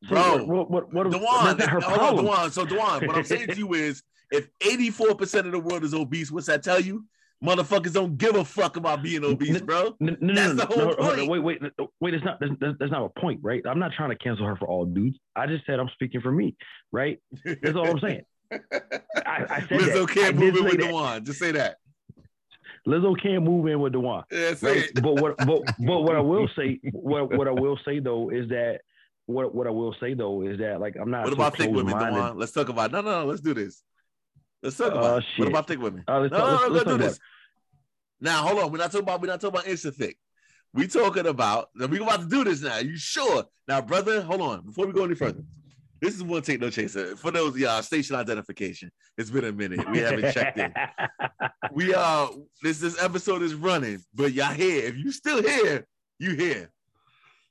So 0.04 0.10
Bro, 0.10 0.44
what 0.44 0.70
what 0.70 0.92
what, 0.92 1.06
what 1.06 1.10
Dewan, 1.10 1.58
her 1.58 1.76
on, 1.76 1.82
problem. 1.82 2.24
Dewan. 2.26 2.50
So 2.50 2.64
Dewan, 2.64 3.06
what 3.06 3.16
I'm 3.16 3.24
saying 3.24 3.48
to 3.48 3.56
you 3.56 3.74
is, 3.74 4.02
if 4.30 4.48
84% 4.60 5.46
of 5.46 5.52
the 5.52 5.58
world 5.58 5.84
is 5.84 5.94
obese, 5.94 6.30
what's 6.30 6.46
that 6.46 6.62
tell 6.62 6.80
you? 6.80 7.04
Motherfuckers 7.44 7.92
don't 7.92 8.16
give 8.16 8.34
a 8.34 8.44
fuck 8.44 8.76
about 8.76 9.02
being 9.02 9.22
obese, 9.22 9.60
bro. 9.60 9.94
No, 10.00 10.16
no, 10.20 10.34
That's 10.34 10.54
no, 10.54 10.54
the 10.54 10.66
whole 10.66 10.76
no, 10.78 10.90
on, 10.92 11.16
point. 11.16 11.28
Wait, 11.28 11.38
wait, 11.40 11.60
wait. 12.00 12.14
It's 12.14 12.24
not. 12.24 12.40
That's, 12.40 12.90
not 12.90 13.04
a 13.04 13.20
point, 13.20 13.40
right? 13.42 13.62
I'm 13.66 13.78
not 13.78 13.92
trying 13.92 14.10
to 14.10 14.16
cancel 14.16 14.46
her 14.46 14.56
for 14.56 14.66
all 14.66 14.86
dudes. 14.86 15.18
I 15.34 15.46
just 15.46 15.66
said 15.66 15.78
I'm 15.78 15.90
speaking 15.90 16.22
for 16.22 16.32
me, 16.32 16.56
right? 16.92 17.18
That's 17.44 17.76
all 17.76 17.88
I'm 17.88 18.00
saying. 18.00 18.22
I, 18.52 19.44
I 19.50 19.60
said 19.60 19.80
Lizzo 19.80 20.06
that. 20.06 20.14
Can't 20.14 20.38
did 20.38 20.54
move 20.54 20.56
say 20.56 20.62
with 20.62 20.80
that. 20.80 20.86
Dewan. 20.88 21.24
Just 21.24 21.38
say 21.38 21.52
that. 21.52 21.76
Lizzo 22.86 23.20
can't 23.20 23.42
move 23.42 23.66
in 23.66 23.80
with 23.80 23.92
Dewan, 23.92 24.22
say 24.30 24.54
right? 24.62 24.76
it. 24.84 25.02
But 25.02 25.14
what, 25.20 25.36
but, 25.38 25.62
but 25.78 26.00
what 26.02 26.14
I 26.16 26.20
will 26.20 26.48
say, 26.56 26.78
what, 26.92 27.36
what 27.36 27.48
I 27.48 27.50
will 27.50 27.78
say 27.84 27.98
though 27.98 28.30
is 28.30 28.48
that 28.50 28.80
what, 29.26 29.52
what 29.54 29.66
I 29.66 29.70
will 29.70 29.94
say 30.00 30.14
though 30.14 30.42
is 30.42 30.58
that 30.60 30.80
like 30.80 30.94
I'm 31.00 31.10
not. 31.10 31.24
What 31.24 31.30
so 31.30 31.34
about 31.34 31.56
thick 31.56 31.70
women. 31.70 31.98
Dewan? 31.98 32.38
Let's 32.38 32.52
talk 32.52 32.68
about. 32.68 32.92
No, 32.92 33.00
no, 33.00 33.20
no. 33.22 33.26
Let's 33.26 33.40
do 33.40 33.54
this. 33.54 33.82
Let's 34.62 34.76
talk 34.76 34.92
Oh, 34.92 34.98
about. 34.98 35.18
it. 35.22 35.26
What 35.38 35.48
about 35.48 35.66
thick 35.68 35.80
women? 35.80 36.04
Uh, 36.06 36.20
No, 36.20 36.28
talk- 36.28 36.38
no, 36.38 36.44
let's- 36.44 36.60
no, 36.62 36.68
let's 36.68 36.86
let's 36.86 36.96
do 36.98 37.04
this. 37.04 37.20
Now, 38.20 38.42
hold 38.46 38.58
on. 38.60 38.70
We're 38.72 38.78
not 38.78 38.92
talking 38.92 39.00
about. 39.04 39.20
We're 39.20 39.26
not 39.28 39.40
talking 39.40 39.58
about 39.58 39.66
instant 39.68 39.96
thick. 39.96 40.16
We 40.72 40.86
talking 40.86 41.26
about. 41.26 41.70
We 41.76 41.98
about 41.98 42.20
to 42.20 42.26
do 42.28 42.44
this 42.44 42.62
now. 42.62 42.78
You 42.78 42.96
sure? 42.96 43.44
Now, 43.66 43.80
brother, 43.80 44.22
hold 44.22 44.40
on. 44.42 44.64
Before 44.66 44.86
we 44.86 44.92
go 44.92 45.04
any 45.04 45.14
further, 45.16 45.42
this 46.00 46.14
is 46.14 46.22
one 46.22 46.42
take 46.42 46.60
no 46.60 46.70
chaser 46.70 47.16
for 47.16 47.30
those 47.30 47.58
yeah 47.58 47.80
station 47.80 48.16
identification. 48.16 48.90
It's 49.16 49.30
been 49.30 49.44
a 49.44 49.52
minute. 49.52 49.88
We 49.90 49.98
haven't 49.98 50.32
checked 50.32 50.58
in. 50.58 50.72
We 51.72 51.92
uh, 51.92 52.28
this 52.62 52.78
this 52.78 53.02
episode 53.02 53.42
is 53.42 53.54
running, 53.54 54.00
but 54.14 54.32
y'all 54.32 54.54
here. 54.54 54.86
If 54.86 54.96
you 54.96 55.10
still 55.10 55.42
here, 55.42 55.86
you 56.18 56.34
here. 56.34 56.70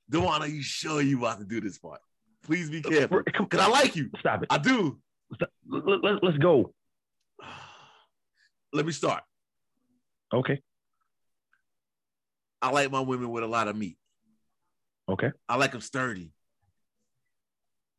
Dewan, 0.09 0.41
are 0.41 0.47
you 0.47 0.63
sure 0.63 1.01
you 1.01 1.19
about 1.19 1.39
to 1.39 1.45
do 1.45 1.59
this 1.61 1.77
part? 1.77 1.99
Please 2.43 2.69
be 2.69 2.81
careful, 2.81 3.21
cause 3.49 3.59
I 3.59 3.67
like 3.67 3.95
you. 3.95 4.09
Stop 4.19 4.43
it. 4.43 4.47
I 4.49 4.57
do. 4.57 4.99
Let, 5.69 6.03
let, 6.03 6.23
let's 6.23 6.37
go. 6.37 6.73
Let 8.73 8.85
me 8.85 8.91
start. 8.91 9.23
Okay. 10.33 10.59
I 12.61 12.69
like 12.69 12.91
my 12.91 12.99
women 12.99 13.29
with 13.29 13.43
a 13.43 13.47
lot 13.47 13.67
of 13.67 13.75
meat. 13.75 13.97
Okay. 15.07 15.31
I 15.47 15.57
like 15.57 15.71
them 15.71 15.81
sturdy. 15.81 16.31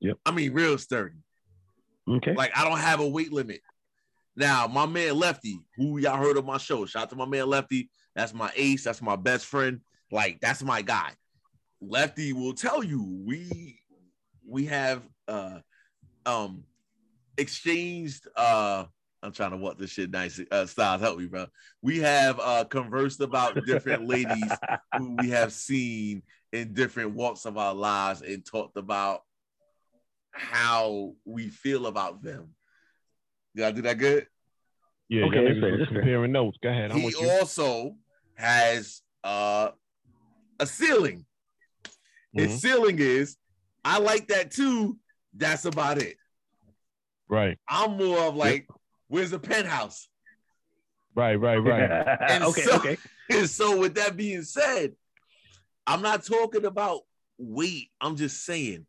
Yep. 0.00 0.18
I 0.24 0.30
mean, 0.30 0.52
real 0.52 0.78
sturdy. 0.78 1.16
Okay. 2.08 2.34
Like 2.34 2.56
I 2.56 2.64
don't 2.64 2.78
have 2.78 3.00
a 3.00 3.06
weight 3.06 3.32
limit. 3.32 3.60
Now, 4.36 4.66
my 4.66 4.84
man 4.86 5.18
Lefty, 5.18 5.60
who 5.76 5.98
y'all 5.98 6.18
heard 6.18 6.36
on 6.36 6.44
my 6.44 6.58
show, 6.58 6.84
shout 6.84 7.04
out 7.04 7.10
to 7.10 7.16
my 7.16 7.24
man 7.24 7.46
Lefty. 7.48 7.88
That's 8.14 8.34
my 8.34 8.50
ace. 8.54 8.84
That's 8.84 9.02
my 9.02 9.16
best 9.16 9.46
friend. 9.46 9.80
Like 10.10 10.40
that's 10.40 10.62
my 10.62 10.82
guy. 10.82 11.12
Lefty 11.80 12.32
will 12.32 12.54
tell 12.54 12.82
you 12.82 13.02
we 13.24 13.78
we 14.46 14.66
have 14.66 15.02
uh 15.28 15.58
um 16.24 16.64
exchanged 17.36 18.26
uh 18.36 18.84
I'm 19.22 19.32
trying 19.32 19.50
to 19.50 19.56
walk 19.56 19.78
this 19.78 19.90
shit 19.90 20.10
nice. 20.10 20.40
Uh, 20.50 20.66
Styles, 20.66 21.00
help 21.00 21.18
me, 21.18 21.26
bro. 21.26 21.46
We 21.82 21.98
have 21.98 22.38
uh 22.38 22.64
conversed 22.64 23.20
about 23.20 23.64
different 23.66 24.06
ladies 24.06 24.52
who 24.96 25.16
we 25.18 25.30
have 25.30 25.52
seen 25.52 26.22
in 26.52 26.74
different 26.74 27.14
walks 27.14 27.44
of 27.44 27.58
our 27.58 27.74
lives 27.74 28.22
and 28.22 28.44
talked 28.44 28.76
about 28.76 29.22
how 30.36 31.14
we 31.24 31.48
feel 31.48 31.86
about 31.86 32.22
them. 32.22 32.50
Did 33.54 33.64
I 33.64 33.70
do 33.72 33.82
that 33.82 33.98
good? 33.98 34.26
Yeah, 35.08 35.24
Okay, 35.26 35.36
y'all 35.36 35.44
that's 35.46 35.56
niggas 35.58 35.60
fair, 35.60 35.78
was 35.78 35.88
fair. 35.88 35.98
comparing 36.00 36.32
notes. 36.32 36.58
Go 36.62 36.68
ahead. 36.68 36.90
I'm 36.90 36.98
he 37.00 37.08
you. 37.10 37.30
also 37.40 37.96
has 38.34 39.02
uh 39.24 39.70
a 40.60 40.66
ceiling. 40.66 41.24
His 42.34 42.52
Mhm. 42.52 42.58
ceiling 42.60 42.98
is 42.98 43.36
I 43.84 43.98
like 43.98 44.28
that 44.28 44.50
too. 44.50 44.98
That's 45.34 45.64
about 45.64 45.98
it. 45.98 46.16
Right, 47.28 47.58
I'm 47.68 47.96
more 47.96 48.18
of 48.20 48.36
like, 48.36 48.68
where's 49.08 49.30
the 49.30 49.38
penthouse? 49.38 50.08
right, 51.14 51.36
right, 51.36 51.56
right. 51.56 51.90
And 52.28 52.44
okay. 52.44 52.62
so- 52.62 52.76
okay. 52.76 52.96
And 53.28 53.50
so, 53.50 53.76
with 53.80 53.96
that 53.96 54.16
being 54.16 54.44
said, 54.44 54.94
I'm 55.84 56.00
not 56.00 56.24
talking 56.24 56.64
about 56.64 57.00
weight. 57.38 57.90
I'm 58.00 58.14
just 58.14 58.44
saying, 58.44 58.86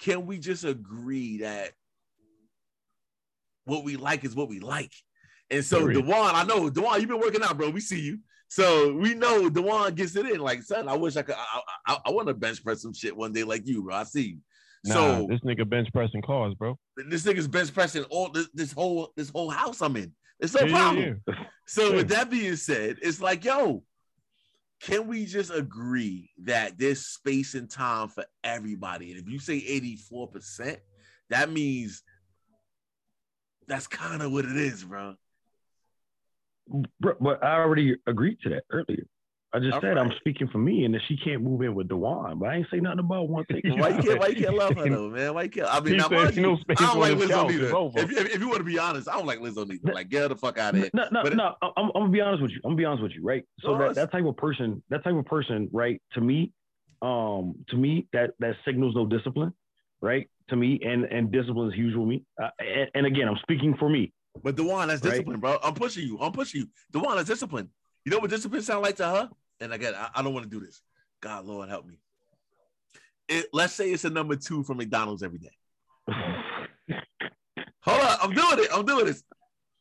can 0.00 0.26
we 0.26 0.38
just 0.38 0.64
agree 0.64 1.38
that 1.38 1.72
what 3.64 3.84
we 3.84 3.96
like 3.96 4.24
is 4.24 4.34
what 4.34 4.48
we 4.48 4.60
like? 4.60 4.92
And 5.50 5.64
so, 5.64 5.80
Period. 5.80 6.04
Dewan, 6.04 6.34
I 6.34 6.44
know 6.44 6.70
Dewan, 6.70 7.00
you've 7.00 7.08
been 7.08 7.20
working 7.20 7.42
out, 7.42 7.58
bro. 7.58 7.70
We 7.70 7.80
see 7.80 8.00
you. 8.00 8.18
So 8.48 8.94
we 8.94 9.14
know 9.14 9.48
Dewan 9.48 9.94
gets 9.94 10.16
it 10.16 10.26
in. 10.26 10.40
Like, 10.40 10.62
son, 10.62 10.88
I 10.88 10.96
wish 10.96 11.16
I 11.16 11.22
could. 11.22 11.36
I, 11.36 11.60
I, 11.86 11.98
I 12.06 12.10
want 12.10 12.28
to 12.28 12.34
bench 12.34 12.64
press 12.64 12.82
some 12.82 12.92
shit 12.92 13.16
one 13.16 13.32
day 13.32 13.44
like 13.44 13.66
you, 13.66 13.82
bro. 13.82 13.94
I 13.94 14.04
see 14.04 14.22
you. 14.28 14.38
Nah, 14.84 14.94
so 14.94 15.26
this 15.28 15.40
nigga 15.40 15.68
bench 15.68 15.88
pressing 15.92 16.22
cars, 16.22 16.54
bro. 16.54 16.78
this 16.96 17.24
nigga's 17.24 17.46
bench 17.46 17.72
pressing 17.72 18.04
all 18.04 18.30
this, 18.30 18.48
this 18.54 18.72
whole 18.72 19.12
this 19.16 19.30
whole 19.30 19.50
house 19.50 19.82
I'm 19.82 19.96
in. 19.96 20.12
It's 20.40 20.54
no 20.54 20.66
Yeah, 20.66 20.72
problem. 20.72 21.22
yeah. 21.28 21.34
So 21.66 21.90
Yeah. 21.90 21.96
with 21.96 22.08
that 22.08 22.30
being 22.30 22.56
said, 22.56 22.96
it's 23.02 23.20
like, 23.20 23.44
yo, 23.44 23.84
can 24.80 25.06
we 25.06 25.26
just 25.26 25.50
agree 25.50 26.30
that 26.44 26.78
there's 26.78 27.06
space 27.06 27.54
and 27.54 27.70
time 27.70 28.08
for 28.08 28.24
everybody? 28.42 29.12
And 29.12 29.20
if 29.20 29.28
you 29.28 29.38
say 29.38 29.60
84%, 29.60 30.78
that 31.28 31.50
means 31.50 32.02
that's 33.68 33.86
kind 33.86 34.22
of 34.22 34.32
what 34.32 34.46
it 34.46 34.56
is, 34.56 34.82
bro. 34.84 35.14
But 37.00 37.44
I 37.44 37.56
already 37.56 37.96
agreed 38.06 38.40
to 38.42 38.48
that 38.50 38.64
earlier. 38.70 39.04
I 39.52 39.58
just 39.58 39.74
All 39.74 39.80
said 39.80 39.98
I'm 39.98 40.12
speaking 40.18 40.46
for 40.46 40.58
me, 40.58 40.84
and 40.84 40.94
that 40.94 41.00
she 41.08 41.16
can't 41.16 41.42
move 41.42 41.62
in 41.62 41.74
with 41.74 41.88
Dewan. 41.88 42.38
But 42.38 42.50
I 42.50 42.56
ain't 42.56 42.66
say 42.70 42.78
nothing 42.78 43.00
about 43.00 43.28
one 43.28 43.44
thing. 43.46 43.60
Why 43.64 43.88
you 43.88 44.00
can't? 44.02 44.20
Why 44.20 44.28
you 44.28 44.36
can't 44.44 44.54
love 44.54 44.76
her 44.76 44.88
though, 44.88 45.08
man? 45.10 45.34
Why 45.34 45.42
you 45.42 45.50
can't? 45.50 45.66
I 45.68 45.80
mean, 45.80 45.94
He 45.94 45.98
now, 45.98 46.08
said 46.08 46.36
you, 46.36 46.42
no 46.42 46.56
space 46.58 46.76
I 46.78 46.84
don't 46.84 46.90
on 46.94 47.00
like 47.00 47.18
his 47.18 47.22
Lizzo 47.24 47.28
couch. 47.30 47.50
neither. 47.50 47.64
It's 47.64 47.74
over. 47.74 47.98
If, 47.98 48.12
if, 48.12 48.34
if 48.36 48.40
you 48.40 48.46
want 48.46 48.58
to 48.58 48.64
be 48.64 48.78
honest, 48.78 49.08
I 49.08 49.14
don't 49.16 49.26
like 49.26 49.40
Lizzo 49.40 49.66
neither. 49.66 49.92
Like, 49.92 50.08
get 50.08 50.28
the 50.28 50.36
fuck 50.36 50.56
out 50.56 50.74
of 50.74 50.80
here. 50.80 50.90
No, 50.94 51.08
no, 51.10 51.22
But 51.24 51.34
no. 51.34 51.56
I'm, 51.62 51.72
I'm 51.76 51.90
gonna 51.94 52.08
be 52.10 52.20
honest 52.20 52.42
with 52.42 52.52
you. 52.52 52.58
I'm 52.64 52.70
gonna 52.70 52.76
be 52.76 52.84
honest 52.84 53.02
with 53.02 53.12
you, 53.12 53.24
right? 53.24 53.44
So 53.60 53.72
Of 53.72 53.78
that, 53.80 53.94
that 53.96 54.12
type 54.12 54.24
of 54.24 54.36
person, 54.36 54.82
that 54.90 55.02
type 55.02 55.14
of 55.16 55.24
person, 55.26 55.68
right? 55.72 56.00
To 56.12 56.20
me, 56.20 56.52
um, 57.02 57.56
to 57.70 57.76
me, 57.76 58.06
that 58.12 58.34
that 58.38 58.54
signals 58.64 58.94
no 58.94 59.04
discipline, 59.06 59.52
right? 60.00 60.30
To 60.50 60.56
me, 60.56 60.78
and 60.84 61.06
and 61.06 61.32
discipline 61.32 61.68
is 61.70 61.74
huge 61.74 61.96
with 61.96 62.06
me. 62.06 62.24
Uh, 62.40 62.50
and, 62.60 62.88
and 62.94 63.06
again, 63.06 63.26
I'm 63.26 63.38
speaking 63.42 63.74
for 63.78 63.88
me. 63.88 64.12
But 64.44 64.54
Dewan, 64.54 64.86
that's 64.88 65.02
Right. 65.02 65.10
discipline, 65.10 65.40
bro. 65.40 65.58
I'm 65.62 65.74
pushing 65.74 66.06
you. 66.06 66.18
I'm 66.20 66.30
pushing 66.30 66.60
you. 66.60 66.66
Dewan, 66.92 67.16
that's 67.16 67.28
discipline. 67.28 67.68
You 68.04 68.12
know 68.12 68.18
what 68.18 68.30
discipline 68.30 68.62
sound 68.62 68.82
like 68.82 68.96
to 68.96 69.06
her? 69.06 69.30
and 69.60 69.72
again, 69.74 69.94
I, 69.94 70.08
I 70.14 70.22
don't 70.22 70.32
want 70.32 70.44
to 70.44 70.50
do 70.50 70.64
this. 70.64 70.80
God, 71.20 71.44
Lord, 71.44 71.68
help 71.68 71.84
me. 71.86 71.98
It, 73.28 73.46
let's 73.52 73.74
say 73.74 73.90
it's 73.90 74.04
a 74.04 74.10
number 74.10 74.34
two 74.36 74.62
from 74.64 74.78
McDonald's 74.78 75.22
every 75.22 75.38
day. 75.38 75.52
Hold 77.82 78.00
on, 78.00 78.16
I'm 78.22 78.32
doing 78.32 78.58
it. 78.64 78.68
I'm 78.74 78.84
doing 78.86 79.04
this. 79.06 79.22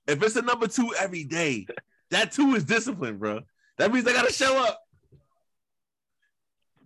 If 0.07 0.21
it's 0.21 0.35
a 0.35 0.41
number 0.41 0.67
two 0.67 0.93
every 0.99 1.23
day, 1.23 1.65
that 2.11 2.31
two 2.31 2.55
is 2.55 2.63
discipline, 2.65 3.17
bro. 3.17 3.41
That 3.77 3.93
means 3.93 4.05
I 4.07 4.13
gotta 4.13 4.33
show 4.33 4.57
up. 4.65 4.79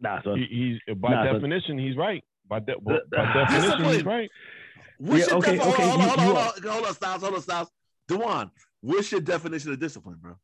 Nah, 0.02 0.22
son. 0.22 0.38
He, 0.38 0.80
he's 0.86 0.96
by 0.98 1.10
Nah, 1.12 1.24
but- 1.26 1.34
definition, 1.34 1.78
he's 1.80 1.96
right. 1.98 2.24
By, 2.48 2.60
de- 2.60 2.78
by 2.80 3.00
The- 3.10 3.46
definition, 3.48 3.86
he's 3.86 4.06
right. 4.06 4.30
What's 4.98 5.22
Yeah, 5.26 5.30
your 5.34 5.38
okay, 5.40 5.58
defi- 5.58 5.70
okay, 5.70 5.90
Hold 5.90 6.00
on, 6.00 6.00
you- 6.00 6.10
hold 6.10 6.20
on, 6.20 6.26
you 6.28 6.34
hold 6.36 6.38
on, 6.38 6.72
hold 6.74 6.86
on, 6.86 6.94
Styles, 6.94 7.22
hold 7.24 7.34
on, 7.36 7.42
Styles. 7.42 7.72
Dewan, 8.08 8.52
what's 8.82 9.12
your 9.12 9.22
definition 9.22 9.72
of 9.72 9.80
discipline, 9.80 10.18
bro? 10.22 10.36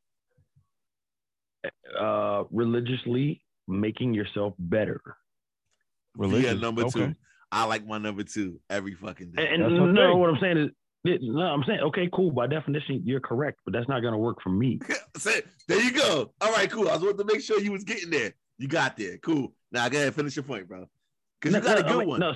Uh, 2.00 2.44
religiously 2.52 3.42
making 3.68 4.14
yourself 4.14 4.54
better. 4.58 5.02
Yeah, 6.20 6.54
number 6.54 6.84
okay. 6.84 7.08
two. 7.08 7.16
I 7.52 7.66
like 7.66 7.86
my 7.86 7.98
number 7.98 8.24
two 8.24 8.60
every 8.70 8.96
fucking 8.96 9.32
day. 9.32 9.48
And, 9.48 9.64
and 9.64 9.94
no, 9.94 10.16
what 10.18 10.30
I'm 10.30 10.40
saying 10.40 10.58
is, 10.58 10.70
it- 11.06 11.22
no, 11.24 11.42
I'm 11.42 11.64
saying, 11.66 11.80
okay, 11.80 12.10
cool. 12.14 12.32
By 12.32 12.48
definition, 12.48 13.02
you're 13.06 13.20
correct, 13.22 13.60
but 13.66 13.74
that's 13.74 13.88
not 13.88 14.02
gonna 14.02 14.18
work 14.18 14.42
for 14.42 14.50
me. 14.50 14.80
There 15.68 15.84
you 15.84 15.92
go. 15.92 16.32
All 16.42 16.52
right, 16.52 16.70
cool. 16.70 16.88
I 16.90 16.94
was 16.94 17.02
wanting 17.02 17.18
to 17.18 17.26
make 17.26 17.42
sure 17.42 17.60
you 17.60 17.72
was 17.72 17.84
getting 17.84 18.10
there. 18.10 18.34
You 18.58 18.68
got 18.68 18.98
there. 18.98 19.18
Cool. 19.18 19.54
Now 19.72 19.86
I 19.86 19.90
go 19.90 19.98
ahead, 19.98 20.16
finish 20.16 20.36
your 20.36 20.44
point, 20.44 20.68
bro. 20.68 20.88
Because 21.40 21.56
you 21.56 21.62
No, 21.62 21.68
got 21.68 21.78
a 21.80 21.82
no, 21.82 21.88
I 21.88 21.92
good 21.92 22.00
mean, 22.00 22.08
one. 22.08 22.20
No, 22.20 22.34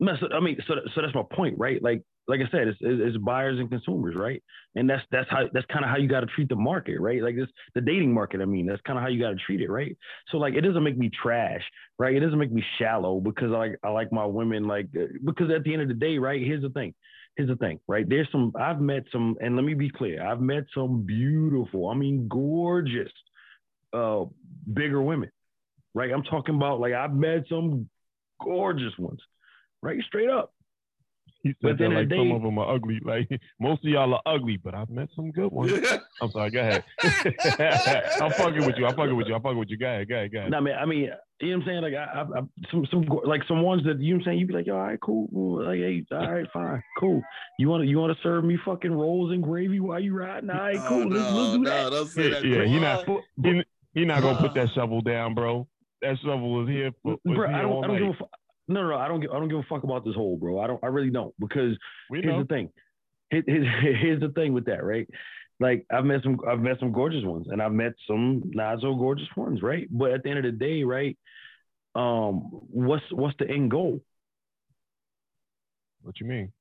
no, 0.00 0.16
so, 0.20 0.28
I 0.32 0.40
mean, 0.40 0.58
so 0.66 0.74
so 0.94 1.02
that's 1.02 1.14
my 1.14 1.24
point, 1.32 1.58
right? 1.58 1.82
Like 1.82 2.02
like 2.28 2.40
I 2.40 2.50
said, 2.50 2.68
it's, 2.68 2.78
it's 2.82 3.16
buyers 3.16 3.58
and 3.58 3.70
consumers, 3.70 4.14
right? 4.14 4.42
And 4.76 4.88
that's 4.88 5.02
that's 5.10 5.28
how 5.30 5.48
that's 5.52 5.66
kind 5.66 5.84
of 5.84 5.90
how 5.90 5.96
you 5.96 6.08
got 6.08 6.20
to 6.20 6.26
treat 6.26 6.48
the 6.50 6.56
market, 6.56 7.00
right? 7.00 7.22
Like 7.22 7.36
this 7.36 7.48
the 7.74 7.80
dating 7.80 8.12
market. 8.12 8.42
I 8.42 8.44
mean, 8.44 8.66
that's 8.66 8.82
kind 8.82 8.98
of 8.98 9.02
how 9.02 9.08
you 9.08 9.20
got 9.20 9.30
to 9.30 9.36
treat 9.36 9.62
it, 9.62 9.70
right? 9.70 9.96
So 10.30 10.36
like, 10.36 10.54
it 10.54 10.60
doesn't 10.60 10.84
make 10.84 10.98
me 10.98 11.10
trash, 11.10 11.62
right? 11.98 12.14
It 12.14 12.20
doesn't 12.20 12.38
make 12.38 12.52
me 12.52 12.62
shallow 12.78 13.18
because 13.20 13.52
I 13.52 13.56
like 13.56 13.78
I 13.82 13.88
like 13.88 14.12
my 14.12 14.26
women 14.26 14.68
like 14.68 14.88
uh, 14.96 15.06
because 15.24 15.50
at 15.50 15.64
the 15.64 15.72
end 15.72 15.82
of 15.82 15.88
the 15.88 15.94
day, 15.94 16.18
right? 16.18 16.40
Here's 16.40 16.62
the 16.62 16.70
thing. 16.70 16.94
Here's 17.36 17.48
the 17.48 17.56
thing, 17.56 17.80
right? 17.88 18.06
There's 18.06 18.28
some 18.30 18.52
I've 18.60 18.80
met 18.80 19.04
some, 19.12 19.36
and 19.40 19.56
let 19.56 19.64
me 19.64 19.74
be 19.74 19.90
clear, 19.90 20.26
I've 20.26 20.40
met 20.40 20.64
some 20.74 21.02
beautiful, 21.02 21.88
I 21.88 21.94
mean, 21.94 22.26
gorgeous, 22.28 23.12
uh, 23.92 24.24
bigger 24.72 25.00
women, 25.00 25.30
right? 25.94 26.10
I'm 26.12 26.24
talking 26.24 26.56
about 26.56 26.80
like 26.80 26.94
I've 26.94 27.14
met 27.14 27.44
some 27.48 27.88
gorgeous 28.42 28.92
ones, 28.98 29.20
right? 29.82 30.02
Straight 30.06 30.28
up. 30.30 30.52
He 31.44 31.54
said 31.62 31.78
that 31.78 31.84
a 31.84 31.88
like 31.88 32.08
some 32.10 32.32
of 32.32 32.42
them 32.42 32.58
are 32.58 32.74
ugly. 32.74 33.00
Like 33.04 33.28
most 33.60 33.84
of 33.84 33.90
y'all 33.90 34.12
are 34.14 34.22
ugly, 34.26 34.56
but 34.56 34.74
I've 34.74 34.90
met 34.90 35.08
some 35.14 35.30
good 35.30 35.52
ones. 35.52 35.72
I'm 36.20 36.30
sorry. 36.32 36.50
Go 36.50 36.60
ahead. 36.60 36.84
I'm 38.20 38.30
fucking 38.32 38.66
with 38.66 38.76
you. 38.76 38.86
I'm 38.86 38.96
fucking 38.96 39.16
with 39.16 39.28
you. 39.28 39.34
I'm 39.34 39.42
fucking 39.42 39.58
with 39.58 39.70
you. 39.70 39.78
Go 39.78 39.86
ahead. 39.86 40.08
Go 40.08 40.14
ahead. 40.16 40.32
Go 40.32 40.38
ahead. 40.40 40.50
No, 40.50 40.56
I 40.58 40.60
mean, 40.60 40.74
I 40.74 40.84
mean, 40.84 40.98
you 41.40 41.50
know 41.50 41.56
what 41.58 41.62
I'm 41.62 41.66
saying? 41.66 41.82
Like, 41.82 41.94
I, 41.94 42.04
I, 42.04 42.22
I 42.40 42.42
some, 42.70 42.86
some, 42.90 43.04
like 43.24 43.42
some 43.46 43.62
ones 43.62 43.84
that 43.84 44.00
you 44.00 44.14
know 44.14 44.18
what 44.18 44.22
I'm 44.22 44.24
saying. 44.26 44.38
You'd 44.40 44.48
be 44.48 44.54
like, 44.54 44.66
all 44.68 44.74
right, 44.74 45.00
cool, 45.00 45.28
cool. 45.32 45.64
like, 45.64 45.78
hey, 45.78 46.04
all 46.10 46.32
right, 46.32 46.46
fine, 46.52 46.82
cool. 46.98 47.22
You 47.58 47.68
want 47.68 47.82
to, 47.84 47.88
you 47.88 47.98
want 47.98 48.16
to 48.16 48.22
serve 48.22 48.44
me 48.44 48.58
fucking 48.64 48.92
rolls 48.92 49.30
and 49.32 49.42
gravy 49.42 49.78
while 49.80 50.00
you 50.00 50.14
riding? 50.16 50.50
All 50.50 50.58
right, 50.58 50.76
Oh, 50.76 50.88
cool. 50.88 51.08
let's, 51.08 51.32
let's 51.32 51.52
do 51.52 51.58
no, 51.58 51.70
that. 51.70 51.90
don't 51.90 52.08
say 52.08 52.22
Yeah, 52.24 52.30
that. 52.30 52.44
yeah, 52.44 52.64
he 52.64 52.78
Dewan. 52.78 52.82
not- 52.82 53.06
But- 53.06 53.20
but- 53.36 53.48
He, 53.52 53.64
he 53.94 54.04
not 54.04 54.22
gonna 54.22 54.38
put 54.38 54.54
that 54.54 54.70
shovel 54.74 55.00
down, 55.00 55.34
bro. 55.34 55.66
That 56.02 56.16
shovel 56.18 56.62
is 56.62 56.68
here 56.68 56.92
for. 57.02 57.12
was 57.24 57.36
bro, 57.36 57.46
here 57.48 57.56
I 57.56 57.62
don't, 57.62 57.72
all 57.72 57.84
I 57.84 57.86
don't 57.88 57.96
give 57.96 58.04
a 58.06 58.10
night. 58.10 58.18
fuck. 58.18 58.30
No, 58.68 58.82
no, 58.82 58.88
no, 58.90 58.96
I 58.96 59.08
don't 59.08 59.20
give, 59.20 59.30
I 59.30 59.38
don't 59.38 59.48
give 59.48 59.58
a 59.58 59.62
fuck 59.68 59.82
about 59.84 60.04
this 60.04 60.14
hole, 60.14 60.36
bro. 60.36 60.60
I 60.60 60.66
don't, 60.66 60.82
I 60.84 60.88
really 60.88 61.10
don't, 61.10 61.34
because 61.38 61.76
We 62.10 62.18
here's 62.20 62.26
know. 62.32 62.42
the 62.42 62.46
thing. 62.48 62.70
Here- 63.30 63.44
Here's, 63.46 63.66
here's 64.00 64.20
the 64.20 64.28
thing 64.30 64.52
with 64.52 64.66
that, 64.66 64.84
right? 64.84 65.08
Like 65.60 65.86
I've 65.90 66.04
met 66.04 66.22
some, 66.22 66.38
I've 66.48 66.60
met 66.60 66.78
some 66.78 66.92
gorgeous 66.92 67.24
ones, 67.24 67.48
and 67.50 67.60
I've 67.60 67.72
met 67.72 67.92
some 68.06 68.42
not 68.54 68.80
so 68.80 68.94
gorgeous 68.94 69.26
ones, 69.36 69.60
right? 69.62 69.88
But 69.90 70.12
at 70.12 70.22
the 70.22 70.30
end 70.30 70.38
of 70.38 70.44
the 70.44 70.52
day, 70.52 70.84
right? 70.84 71.18
Um, 71.94 72.50
what's 72.70 73.02
what's 73.10 73.36
the 73.38 73.48
end 73.50 73.70
goal? 73.70 74.00
What 76.02 76.20
you 76.20 76.26
mean? 76.26 76.52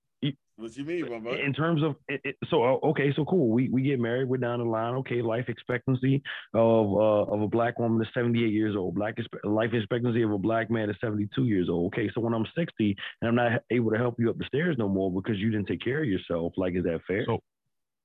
What 0.60 0.76
you 0.76 0.86
mean, 0.86 1.06
bro? 1.22 1.34
in 1.36 1.54
terms 1.54 1.84
of 1.84 1.96
it, 2.08 2.20
it- 2.24 2.38
so 2.50 2.64
uh, 2.64 2.88
okay 2.90 3.14
so 3.16 3.24
cool. 3.26 3.50
We 3.50 3.70
we 3.70 3.84
get 3.84 4.00
married 4.00 4.28
we're 4.28 4.38
down 4.38 4.58
the 4.58 4.66
line. 4.66 4.96
Okay 4.96 5.22
life 5.22 5.46
expectancy 5.50 6.24
of 6.56 6.88
uh, 6.94 7.32
of 7.32 7.42
a 7.44 7.48
black 7.48 7.78
woman 7.78 8.02
is 8.02 8.08
78 8.14 8.52
years 8.52 8.76
old. 8.76 8.96
Black 8.96 9.18
expe- 9.18 9.44
life 9.44 9.72
expectancy 9.74 10.24
of 10.24 10.32
a 10.32 10.38
black 10.40 10.72
man 10.72 10.90
is 10.90 10.96
72 11.00 11.46
years 11.46 11.70
old. 11.70 11.94
Okay 11.94 12.10
so 12.14 12.22
when 12.22 12.34
i'm 12.34 12.46
60 12.58 12.96
and 13.22 13.30
i'm 13.30 13.36
not 13.36 13.62
able 13.70 13.92
to 13.92 13.98
help 13.98 14.16
you 14.20 14.32
up 14.32 14.38
the 14.40 14.46
stairs 14.46 14.76
no 14.80 14.90
more 14.90 15.12
because 15.12 15.38
you 15.38 15.52
didn't 15.52 15.68
take 15.68 15.84
care 15.84 16.02
of 16.02 16.08
yourself 16.10 16.54
like 16.58 16.74
is 16.76 16.84
that 16.86 17.02
fair? 17.08 17.24
So, 17.28 17.44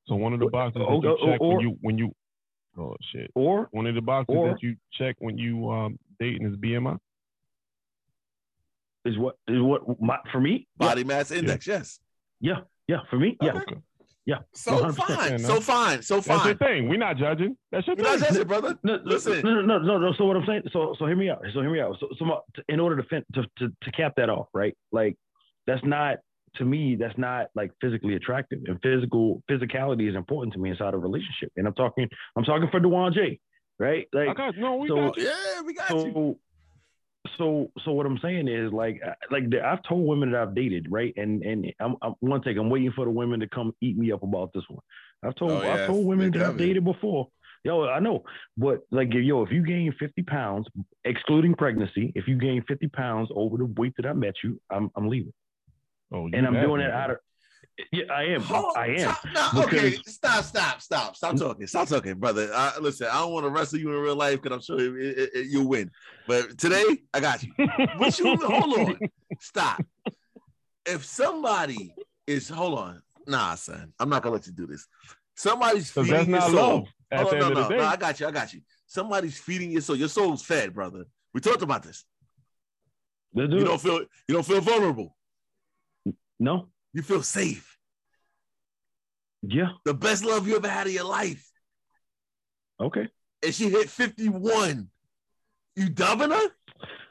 so 0.07 0.17
one 0.17 0.35
of 0.35 0.41
the 0.41 0.49
boxes 0.51 0.83
Oh, 0.87 1.01
that 1.01 1.07
you 1.09 1.17
oh, 1.23 1.27
check 1.31 1.41
or- 1.41 1.49
when 1.57 1.61
you 1.61 1.79
when 1.81 1.99
you 1.99 2.15
oh 2.79 2.97
shit. 3.13 3.31
Or 3.35 3.69
one 3.71 3.87
of 3.87 3.95
the 3.95 4.03
boxes 4.03 4.37
or- 4.37 4.51
that 4.51 4.63
you 4.63 4.77
check 4.93 5.17
when 5.21 5.39
you 5.39 5.71
um 5.71 5.99
dating 6.21 6.47
is 6.47 6.57
BMI. 6.57 6.99
is 9.07 9.17
what 9.17 9.37
is 9.49 9.63
what 9.63 10.01
my, 10.03 10.19
for 10.31 10.41
me? 10.41 10.69
Body 10.77 11.03
mass 11.03 11.31
index, 11.31 11.67
yes. 11.67 11.99
Yeah 12.43 12.61
yeah 12.89 12.99
for 13.09 13.17
me 13.19 13.37
yeah 13.41 13.53
Okay. 13.53 13.77
Okay. 14.29 14.39
So 14.55 14.79
100%, 14.85 14.95
fine, 14.95 15.33
uh, 15.35 15.39
so 15.39 15.61
fine, 15.61 16.01
so 16.03 16.21
fine. 16.23 16.37
That's 16.37 16.47
your 16.47 16.55
thing. 16.57 16.89
We're 16.89 16.97
not 16.97 17.17
judging. 17.17 17.57
That's 17.73 17.85
your 17.89 17.97
We're 17.97 18.05
not 18.05 18.19
thing. 18.21 18.29
judging, 18.29 18.47
brother. 18.47 18.79
No, 18.85 18.97
no, 18.99 19.03
Listen. 19.05 19.41
no, 19.43 19.61
no, 19.63 19.79
no, 19.79 19.99
no. 19.99 20.13
So 20.17 20.27
what 20.27 20.37
I'm 20.37 20.47
saying, 20.47 20.63
so 20.73 20.95
so 20.97 21.07
hear 21.07 21.17
me 21.17 21.29
out. 21.29 21.43
So 21.53 21.61
hear 21.61 21.71
me 21.73 21.81
out. 21.81 21.97
So, 21.99 22.07
so 22.19 22.25
my, 22.25 22.37
in 22.69 22.79
order 22.79 22.97
to, 23.03 23.09
fin- 23.09 23.25
to 23.35 23.43
to 23.59 23.69
to 23.83 23.91
cap 23.93 24.13
that 24.19 24.31
off, 24.31 24.47
right? 24.55 24.77
Like 24.93 25.17
that's 25.67 25.83
not 25.85 26.19
to 26.59 26.65
me. 26.65 26.95
That's 26.95 27.19
not 27.19 27.47
like 27.57 27.73
physically 27.81 28.15
attractive. 28.15 28.61
And 28.67 28.79
physical 28.81 29.43
physicality 29.51 30.09
is 30.09 30.15
important 30.15 30.53
to 30.55 30.61
me 30.61 30.71
inside 30.71 30.95
a 30.95 30.99
relationship. 30.99 31.51
And 31.57 31.67
I'm 31.67 31.75
talking, 31.75 32.09
I'm 32.37 32.45
talking 32.45 32.69
for 32.71 32.79
Dewan 32.79 33.13
J, 33.15 33.41
right? 33.81 34.07
I 34.15 34.19
Like 34.27 34.37
got 34.37 34.57
no. 34.57 34.77
We 34.77 34.87
so- 34.89 34.95
got 34.97 35.17
you. 35.17 35.25
Yeah, 35.25 35.63
we 35.67 35.75
got 35.75 35.91
you. 35.91 36.39
So. 37.39 37.71
So, 37.85 37.93
what 37.93 38.07
I'm 38.07 38.19
saying 38.19 38.49
is 38.49 38.73
like, 38.73 39.01
like 39.31 39.51
the, 39.51 39.65
I've 39.65 39.83
told 39.89 40.07
women 40.07 40.33
that 40.33 40.41
I've 40.41 40.55
dated, 40.55 40.87
right? 40.91 41.13
And 41.17 41.43
and 41.43 41.73
I'm, 41.81 41.97
I'm 42.03 42.15
one 42.21 42.43
thing, 42.43 42.59
I'm 42.59 42.71
waiting 42.71 42.93
for 42.95 43.05
the 43.05 43.11
women 43.11 43.41
to 43.41 43.49
come 43.49 43.75
eat 43.81 43.97
me 43.97 44.13
up 44.13 44.23
about 44.23 44.53
this 44.53 44.65
one. 44.69 44.83
I've 45.25 45.35
told, 45.37 45.65
Oh, 45.65 45.69
I've 45.69 45.87
told 45.87 46.07
women 46.07 46.31
they 46.31 46.39
that 46.39 46.47
I've 46.47 46.59
dated 46.59 46.85
before. 46.85 47.29
Yo, 47.65 47.85
I 47.85 48.01
know, 48.01 48.25
but 48.57 48.81
like, 48.91 49.09
yo, 49.13 49.43
if 49.43 49.53
you 49.53 49.65
gain 49.65 49.95
50 49.97 50.23
pounds, 50.23 50.67
excluding 51.05 51.55
pregnancy, 51.55 52.13
if 52.17 52.27
you 52.27 52.37
gain 52.37 52.65
50 52.67 52.89
pounds 52.89 53.29
over 53.37 53.57
the 53.57 53.67
week 53.67 53.93
that 53.99 54.07
I 54.07 54.13
met 54.13 54.35
you, 54.43 54.61
I'm, 54.69 54.91
I'm 54.97 55.09
leaving, 55.09 55.33
Oh, 56.13 56.29
and 56.33 56.45
I'm 56.45 56.55
doing 56.67 56.81
it 56.81 56.91
out 56.91 57.11
of, 57.13 57.19
yeah, 57.93 58.05
I 58.13 58.25
am, 58.25 58.43
I 58.77 58.87
am. 58.99 58.99
stop- 59.33 59.55
no, 59.55 59.63
okay, 59.65 59.93
stop, 60.07 60.45
stop, 60.45 60.81
stop, 60.83 61.17
stop 61.17 61.37
talking, 61.37 61.67
stop 61.67 61.89
talking, 61.89 62.15
brother. 62.15 62.51
I, 62.55 62.79
listen, 62.81 63.09
I 63.11 63.21
don't 63.21 63.33
want 63.33 63.45
to 63.47 63.51
wrestle 63.51 63.79
you 63.79 63.91
in 63.93 63.99
real 64.01 64.17
life 64.17 64.41
because 64.43 64.57
I'm 64.57 64.63
sure 64.63 64.99
it, 65.01 65.19
it, 65.19 65.31
it- 65.35 65.47
you'll 65.49 65.69
win. 65.69 65.91
But 66.27 66.59
today, 66.59 66.85
I 67.15 67.21
got 67.21 67.43
you. 67.43 67.53
What 67.97 68.19
you 68.19 68.37
hold 68.37 68.79
on, 68.79 68.99
stop. 69.41 69.83
If 70.87 71.05
somebody 71.05 71.95
is 72.27 72.49
hold 72.49 72.79
on, 72.79 73.03
nah, 73.27 73.55
son, 73.55 73.93
I'm 73.99 74.09
not 74.09 74.23
gonna 74.23 74.35
let 74.37 74.47
you 74.47 74.53
do 74.53 74.67
this. 74.67 74.87
Somebody's 75.37 75.91
feeding 75.91 76.11
that's 76.13 76.29
your 76.29 76.41
soul. 76.51 76.75
love. 76.75 76.85
Hold 77.15 77.35
on, 77.35 77.39
no, 77.41 77.49
no, 77.49 77.69
no, 77.79 77.85
I 77.85 77.97
got 77.97 78.21
you, 78.21 78.27
I 78.27 78.31
got 78.31 78.53
you. 78.53 78.61
Somebody's 78.87 79.39
feeding 79.39 79.71
your 79.71 79.81
soul. 79.81 79.97
Your 79.97 80.09
soul's 80.09 80.43
fed, 80.43 80.75
brother. 80.75 81.05
We 81.35 81.41
talked 81.41 81.63
about 81.63 81.83
this. 81.83 82.05
Do 83.35 83.43
You 83.45 83.65
don't 83.65 83.81
feel 83.81 84.01
you 84.01 84.35
don't 84.35 84.45
feel 84.47 84.61
vulnerable. 84.61 85.17
no, 86.39 86.69
You 86.93 87.03
feel 87.03 87.23
safe. 87.23 87.77
yeah, 89.43 89.71
The 89.85 89.95
best 89.95 90.25
love 90.25 90.47
you 90.47 90.57
ever 90.57 90.69
had 90.69 90.87
in 90.87 90.93
your 90.95 91.05
life. 91.05 91.49
okay. 92.81 93.09
and 93.45 93.55
she 93.55 93.71
hit 93.71 93.89
51. 93.89 94.89
You 95.77 95.89
dubbing 95.89 96.31
her? 96.31 96.49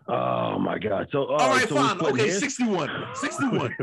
Oh 0.08 0.60
my 0.60 0.78
God. 0.78 1.08
So, 1.12 1.26
All 1.26 1.50
right, 1.50 1.68
so 1.68 1.76
fine. 1.76 2.00
Okay, 2.00 2.28
hairs? 2.28 2.40
61. 2.40 2.90
61. 3.16 3.76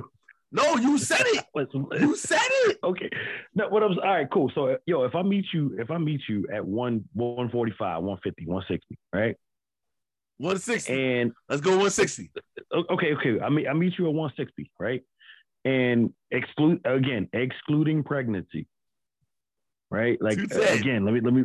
No, 0.52 0.76
you 0.76 0.96
said 0.98 1.22
it. 1.26 1.44
You 2.00 2.16
said 2.16 2.38
it. 2.40 2.78
okay. 2.82 3.10
No, 3.54 3.68
what 3.68 3.82
I 3.82 3.86
was 3.86 3.98
all 4.02 4.08
right, 4.10 4.30
cool. 4.32 4.50
So 4.54 4.76
yo, 4.86 5.02
if 5.04 5.14
I 5.14 5.22
meet 5.22 5.46
you, 5.52 5.76
if 5.78 5.90
I 5.90 5.98
meet 5.98 6.20
you 6.28 6.46
at 6.54 6.64
one 6.64 7.04
145, 7.12 8.02
150, 8.02 8.46
160, 8.46 8.98
right? 9.12 9.36
160. 10.38 10.92
And 10.92 11.32
Let's 11.48 11.60
go 11.60 11.70
160. 11.72 12.30
okay, 12.72 13.14
okay. 13.14 13.40
I 13.40 13.48
mean 13.50 13.66
I 13.68 13.72
meet 13.74 13.98
you 13.98 14.06
at 14.06 14.14
160, 14.14 14.70
right? 14.78 15.02
And 15.64 16.12
exclude 16.30 16.80
again, 16.84 17.28
excluding 17.32 18.02
pregnancy. 18.04 18.66
Right? 19.90 20.20
Like 20.20 20.38
again, 20.38 21.04
let 21.04 21.14
me 21.14 21.20
let 21.20 21.32
me 21.32 21.44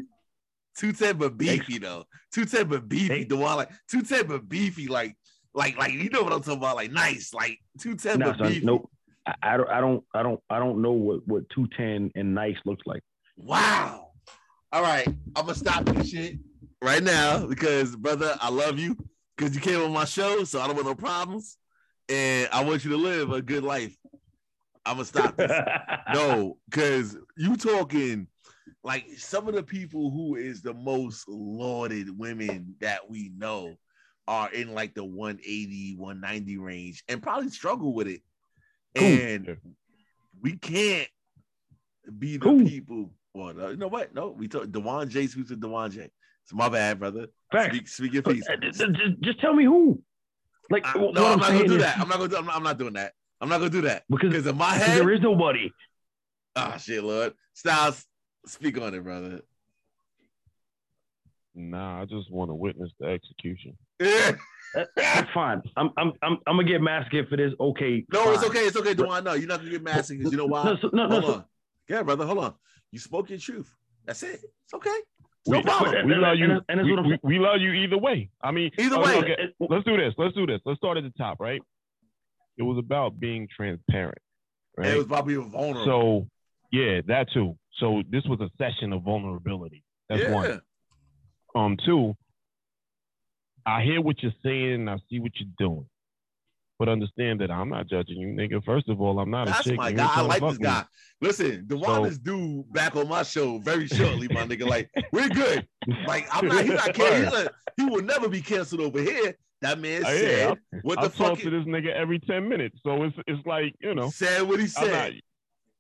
210 0.78 1.18
but 1.18 1.38
beefy 1.38 1.78
though. 1.78 2.06
210 2.34 2.68
but 2.68 2.90
beefy. 2.90 3.24
The 3.26 3.38
one 3.38 3.58
like 3.58 3.70
210 3.90 4.28
but 4.28 4.50
beefy, 4.50 4.88
like 4.88 5.16
like 5.54 5.78
like 5.78 5.94
you 5.94 6.10
know 6.10 6.24
what 6.24 6.34
I'm 6.34 6.42
talking 6.42 6.58
about, 6.58 6.76
like 6.76 6.92
nice, 6.92 7.34
like 7.34 7.60
210 7.80 8.20
nah, 8.20 8.26
but 8.28 8.38
son, 8.38 8.48
beefy. 8.48 8.66
nope. 8.66 8.90
I, 9.26 9.54
I 9.54 9.58
don't 9.58 9.70
I 9.70 9.80
don't 9.80 10.04
I 10.14 10.24
don't 10.24 10.40
I 10.50 10.60
don't 10.60 10.82
know 10.82 10.92
what 10.92 11.28
what 11.28 11.50
210 11.50 12.12
and 12.16 12.36
nice 12.36 12.58
looks 12.66 12.84
like. 12.86 13.02
Wow. 13.38 14.12
All 14.72 14.82
right, 14.82 15.08
I'm 15.08 15.46
gonna 15.46 15.56
stop 15.56 15.86
this 15.86 16.10
shit 16.10 16.40
right 16.82 17.04
now 17.04 17.46
because 17.46 17.96
brother, 17.96 18.36
I 18.42 18.50
love 18.50 18.80
you 18.80 18.98
because 19.38 19.56
you 19.56 19.62
came 19.62 19.82
on 19.82 19.92
my 19.92 20.06
show, 20.06 20.44
so 20.44 20.60
I 20.60 20.68
don't 20.68 20.76
want 20.76 20.88
no 20.88 20.96
problems, 20.96 21.58
and 22.14 22.50
I 22.52 22.64
want 22.64 22.84
you 22.86 22.92
to 22.92 22.98
live 22.98 23.32
a 23.32 23.42
good 23.42 23.64
life. 23.64 23.96
I'm 24.86 24.96
gonna 24.98 25.06
stop 25.06 25.36
this. 25.38 25.52
No, 26.14 26.58
because 26.70 27.18
you 27.38 27.56
talking 27.58 28.28
like 28.84 29.06
some 29.18 29.48
of 29.48 29.56
the 29.56 29.64
people 29.64 30.12
who 30.12 30.36
is 30.36 30.62
the 30.62 30.74
most 30.74 31.28
lauded 31.28 32.16
women 32.18 32.76
that 32.82 33.10
we 33.10 33.32
know 33.36 33.76
are 34.28 34.52
in 34.52 34.74
like 34.74 34.94
the 34.94 35.04
180, 35.04 35.96
190 35.98 36.58
range 36.58 37.04
and 37.08 37.22
probably 37.22 37.50
struggle 37.50 37.94
with 37.94 38.08
it. 38.08 38.22
And 38.96 39.58
we 40.42 40.58
can't 40.58 41.08
be 42.20 42.38
the 42.38 42.46
people. 42.70 43.12
Well, 43.34 43.54
no, 43.56 43.70
you 43.70 43.78
know 43.78 43.88
what? 43.88 44.14
No, 44.14 44.30
we 44.30 44.48
talk 44.48 44.70
Dewan 44.70 45.10
J 45.10 45.26
speaks 45.28 45.50
to 45.50 45.56
Dewan 45.56 45.90
J. 45.92 46.12
It's 46.44 46.54
my 46.54 46.70
bad, 46.70 47.00
brother. 47.00 47.28
Speak, 47.70 47.88
speak 47.88 48.14
your 48.14 48.22
piece. 48.24 48.48
Uh, 48.48 48.58
Just, 48.62 48.80
just- 48.80 49.22
just 49.22 49.40
tell 49.40 49.54
me 49.54 49.64
who. 49.66 50.00
Like, 50.70 50.86
I- 50.86 50.92
wh- 50.92 51.14
no, 51.14 51.24
what 51.24 51.32
I'm 51.34 51.40
not 51.40 51.52
gonna 51.52 51.68
do 51.68 51.76
is- 51.76 51.82
that. 51.82 52.00
I'm 52.00 52.08
not 52.08 52.18
gonna 52.18 52.30
do. 52.30 52.38
I'm 52.38 52.46
not, 52.46 52.56
I'm 52.56 52.64
not 52.64 52.78
doing 52.78 52.94
that. 52.94 53.14
I'm 53.42 53.50
not 53.50 53.58
gonna 53.58 53.70
do 53.70 53.82
that 53.82 54.04
because, 54.10 54.30
because 54.30 54.48
in 54.48 54.58
my 54.58 54.74
head, 54.74 55.00
there 55.02 55.12
is 55.12 55.20
nobody. 55.22 55.70
ah, 56.56 56.78
shit, 56.78 57.04
Lord, 57.04 57.34
Styles, 57.54 58.06
speak 58.46 58.80
on 58.80 58.94
it, 58.94 59.04
brother. 59.04 59.42
Nah, 61.56 62.02
I 62.02 62.06
just 62.06 62.32
want 62.32 62.50
to 62.50 62.56
witness 62.56 62.92
the 63.00 63.08
execution. 63.08 63.78
Yeah. 64.00 64.32
That's 64.96 65.30
fine. 65.34 65.62
I'm, 65.78 65.92
I'm, 65.98 66.14
I'm, 66.24 66.38
I'm 66.48 66.56
gonna 66.58 66.64
get 66.64 66.82
masked 66.82 67.16
for 67.30 67.38
this. 67.38 67.54
Okay. 67.60 68.06
No, 68.12 68.32
it's 68.32 68.44
okay. 68.44 68.62
It's 68.66 68.76
okay, 68.76 68.96
Dewan. 68.96 69.24
No, 69.24 69.34
you're 69.34 69.48
not 69.48 69.60
gonna 69.60 69.70
get 69.70 69.84
mad 69.84 70.04
because 70.08 70.32
you 70.32 70.38
know 70.38 70.48
why? 70.48 70.64
No, 70.64 70.78
so- 70.78 70.90
no, 70.92 71.06
no, 71.06 71.10
hold 71.10 71.26
so- 71.26 71.34
on. 71.40 71.46
Yeah, 71.90 72.02
brother, 72.02 72.26
hold 72.26 72.40
on. 72.40 72.54
You 72.92 72.98
spoke 73.00 73.30
your 73.30 73.38
truth. 73.38 73.72
That's 74.06 74.24
it. 74.24 74.40
It's 74.42 74.74
okay. 74.74 74.98
It's 75.46 75.50
We, 75.52 75.58
no 75.58 75.64
problem. 75.64 76.08
we 76.08 76.16
love 76.16 76.38
you. 76.38 76.52
and- 76.52 76.62
and 76.70 76.82
we, 76.84 76.96
we- 76.96 77.20
we 77.24 77.40
love 77.40 77.60
you 77.60 77.72
either 77.74 77.98
way. 77.98 78.30
I 78.42 78.52
mean, 78.52 78.72
Either 78.78 78.96
oh, 78.98 79.02
way. 79.06 79.16
okay, 79.18 79.38
let's 79.60 79.84
do 79.84 79.98
this. 79.98 80.14
Let's 80.18 80.34
do 80.36 80.46
this. 80.46 80.62
Let's 80.66 80.78
start 80.80 80.98
at 80.98 81.04
the 81.04 81.12
top, 81.18 81.40
right? 81.42 81.62
It 82.58 82.64
was 82.64 82.78
about 82.78 83.20
being 83.20 83.48
transparent, 83.54 84.20
And 84.78 84.86
right? 84.86 84.94
It 84.96 84.98
was 84.98 85.08
probably 85.08 85.36
vulnerable. 85.36 85.86
So, 85.86 86.28
yeah, 86.72 87.02
that 87.08 87.28
too. 87.34 87.58
So 87.80 88.04
this 88.10 88.24
was 88.26 88.40
a 88.40 88.50
session 88.58 88.94
of 88.94 89.02
vulnerability. 89.04 89.84
That's 90.08 90.22
yeah. 90.22 90.32
one. 90.34 90.62
Um, 91.56 91.78
two, 91.86 92.16
I 93.66 93.84
hear 93.84 94.00
what 94.02 94.22
you're 94.24 94.34
saying. 94.44 94.74
and 94.74 94.90
I 94.90 94.98
see 95.10 95.20
what 95.20 95.32
you're 95.36 95.50
doing, 95.58 95.86
but 96.80 96.90
understand 96.90 97.40
that 97.42 97.52
I'm 97.52 97.70
not 97.70 97.88
judging 97.88 98.18
you, 98.18 98.28
nigga. 98.30 98.64
First 98.64 98.90
of 98.90 99.00
all, 99.02 99.20
I'm 99.20 99.30
not 99.32 99.48
a 99.48 99.52
That's 99.52 99.64
chick. 99.64 99.76
my 99.78 99.92
guy. 99.92 100.10
I 100.14 100.22
like 100.22 100.42
this 100.42 100.60
me. 100.60 100.64
guy. 100.64 100.84
Listen, 101.22 101.66
Dewan 101.68 101.84
So- 101.86 102.06
is 102.06 102.18
due 102.20 102.66
back 102.72 102.96
on 102.96 103.08
my 103.08 103.24
show 103.24 103.60
very 103.60 103.88
shortly, 103.88 104.28
my 104.30 104.46
nigga. 104.46 104.68
Like, 104.68 104.90
we're 105.12 105.30
good. 105.30 105.68
Like, 106.08 106.28
I'm 106.32 106.48
not, 106.48 106.64
he's 106.64 106.74
not 106.74 106.94
canceled. 106.94 107.34
He's 107.36 107.44
not- 107.46 107.54
he 107.78 107.86
will 107.86 108.02
never 108.04 108.28
be 108.30 108.42
canceled 108.42 108.82
over 108.82 109.00
here. 109.02 109.36
That 109.62 109.80
man 109.80 110.04
Oh, 110.06 110.12
yeah, 110.12 110.18
said 110.18 110.58
what 110.82 111.00
I 111.00 111.04
the 111.04 111.10
talk 111.10 111.28
fuck 111.36 111.40
to 111.40 111.50
this 111.50 111.64
nigga 111.66 111.94
every 111.94 112.20
ten 112.20 112.50
minutes, 112.50 112.78
so 112.84 113.04
it's 113.04 113.16
it's 113.28 113.46
like 113.48 113.74
you 113.80 113.96
know. 113.96 114.10
said 114.10 114.42
what 114.42 114.60
he 114.60 114.68
said. 114.68 115.14
not, 115.14 115.22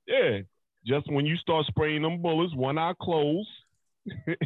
yeah, 0.07 0.39
just 0.87 1.11
when 1.11 1.25
you 1.25 1.35
start 1.35 1.65
spraying 1.65 2.01
them 2.01 2.21
bullets, 2.21 2.55
one 2.55 2.77
eye 2.77 2.93
closed, 3.01 3.49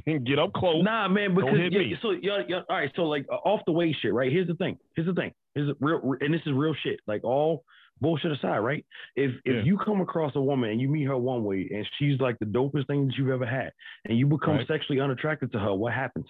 and 0.06 0.26
get 0.28 0.40
up 0.40 0.54
close. 0.54 0.84
Nah, 0.84 1.08
man, 1.08 1.36
because 1.36 1.58
hit 1.58 1.74
yeah, 1.74 1.80
me. 1.80 1.98
so 2.02 2.12
yeah, 2.12 2.40
yeah, 2.48 2.62
all 2.70 2.76
right. 2.78 2.92
So 2.96 3.04
like 3.04 3.26
uh, 3.32 3.36
off 3.36 3.62
the 3.66 3.72
way 3.72 3.96
shit, 4.02 4.14
right? 4.14 4.32
Here's 4.32 4.48
the 4.48 4.56
thing. 4.56 4.78
Here's 4.96 5.08
the 5.08 5.14
thing. 5.14 5.32
Here's 5.56 5.74
real, 5.80 6.02
and 6.22 6.34
this 6.34 6.42
is 6.46 6.54
real 6.54 6.76
shit. 6.84 7.00
Like 7.08 7.24
all 7.24 7.64
bullshit 8.00 8.32
aside, 8.32 8.60
right? 8.60 8.86
If 9.16 9.32
if 9.46 9.56
Yeah. 9.56 9.62
you 9.64 9.78
come 9.78 10.02
across 10.02 10.34
a 10.36 10.42
woman 10.42 10.70
and 10.70 10.80
you 10.82 10.88
meet 10.88 11.06
her 11.06 11.18
one 11.18 11.44
way 11.44 11.68
and 11.74 11.88
she's 11.98 12.20
like 12.20 12.38
the 12.40 12.46
dopest 12.46 12.88
thing 12.88 13.08
that 13.08 13.16
you've 13.18 13.30
ever 13.30 13.46
had, 13.46 13.72
and 14.06 14.18
you 14.18 14.28
become 14.28 14.58
Right. 14.58 14.68
sexually 14.68 15.00
unattracted 15.02 15.52
to 15.54 15.60
her, 15.60 15.74
what 15.74 15.94
happens? 15.94 16.28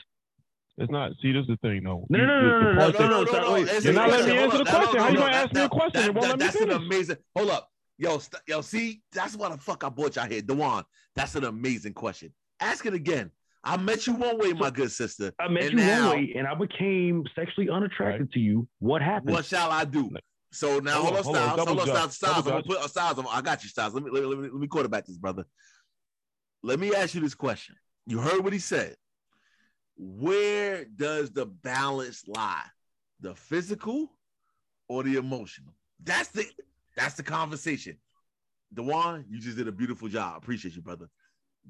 It's 0.77 0.91
not. 0.91 1.11
See, 1.23 1.31
this 1.31 1.41
is 1.41 1.47
the 1.47 1.57
thing, 1.57 1.83
though. 1.83 2.05
No, 2.09 2.19
You- 2.19 2.25
no, 2.27 2.39
no, 2.41 2.51
no, 2.61 2.71
no, 2.71 2.91
no, 2.91 3.23
no, 3.23 3.31
no, 3.41 3.53
wait. 3.53 3.83
You're 3.83 3.93
not 3.93 4.11
letting 4.11 4.27
me 4.29 4.37
answer 4.37 4.59
the 4.59 4.63
question. 4.65 4.99
How 4.99 5.09
you 5.09 5.17
gonna 5.17 5.33
ask 5.33 5.53
me 5.53 5.61
a 5.61 5.69
question? 5.69 6.01
that- 6.01 6.13
won't 6.13 6.21
that- 6.21 6.29
let 6.29 6.39
me 6.39 6.45
That's 6.45 6.61
an 6.61 6.71
amazing. 6.71 7.17
Hold 7.35 7.49
up, 7.49 7.69
yo, 7.97 8.19
st- 8.19 8.43
yo. 8.47 8.61
See, 8.61 9.01
that's 9.11 9.35
why 9.35 9.49
the 9.49 9.57
fuck 9.57 9.83
I 9.83 9.89
brought 9.89 10.15
y'all 10.15 10.27
here, 10.27 10.41
Dewan. 10.43 10.83
That's 11.15 11.33
an 11.35 11.45
amazing 11.45 11.93
question. 11.93 12.31
Ask 12.59 12.85
it 12.85 12.93
again. 12.93 13.31
I 13.63 13.75
met 13.77 14.07
you 14.07 14.13
one 14.13 14.37
way, 14.39 14.53
my 14.53 14.69
good 14.69 14.91
sister. 14.91 15.33
I 15.39 15.47
met 15.49 15.63
And 15.63 15.71
you 15.73 15.77
now- 15.77 16.09
one 16.09 16.17
way 16.17 16.33
and 16.37 16.47
I 16.47 16.55
became 16.55 17.25
sexually 17.35 17.69
unattracted 17.69 18.31
to 18.33 18.39
you. 18.39 18.67
What 18.79 19.01
happened? 19.01 19.31
What 19.33 19.45
shall 19.45 19.71
I 19.71 19.83
do? 19.85 20.09
So 20.51 20.79
now, 20.79 21.01
Hold 21.01 21.25
hold 21.25 21.35
on, 21.35 21.41
on, 21.43 21.49
hold 21.49 21.59
on. 21.59 21.65
Styles. 21.65 21.67
Hold 21.67 21.79
on, 21.79 21.85
judge. 21.85 21.95
Styles. 21.95 22.15
Styles. 22.15 22.37
I'm 22.47 22.51
gonna 22.51 22.63
put 22.63 22.77
uh, 22.77 22.87
Styles. 22.87 23.17
I'm- 23.19 23.27
I 23.29 23.41
got 23.41 23.63
you, 23.63 23.69
Styles. 23.69 23.93
Let 23.93 24.03
me, 24.03 24.11
let 24.11 24.21
me, 24.23 24.27
let 24.29 24.37
me, 24.39 24.49
let 24.49 24.61
me 24.61 24.67
quarterback 24.67 25.05
this, 25.05 25.17
brother. 25.17 25.45
Let 26.63 26.79
me 26.79 26.95
ask 26.95 27.13
you 27.13 27.21
this 27.21 27.35
question. 27.35 27.75
You 28.05 28.19
heard 28.19 28.43
what 28.43 28.53
he 28.53 28.59
said. 28.59 28.95
Where 29.97 30.85
does 30.85 31.31
the 31.31 31.45
balance 31.45 32.23
lie? 32.27 32.63
The 33.19 33.35
physical 33.35 34.11
or 34.87 35.03
the 35.03 35.15
emotional? 35.17 35.73
That's 36.03 36.29
the 36.29 36.45
that's 36.95 37.15
the 37.15 37.23
conversation. 37.23 37.97
Dewan, 38.73 39.25
you 39.29 39.39
just 39.39 39.57
did 39.57 39.67
a 39.67 39.71
beautiful 39.71 40.07
job. 40.07 40.37
Appreciate 40.37 40.75
you, 40.75 40.81
brother. 40.81 41.09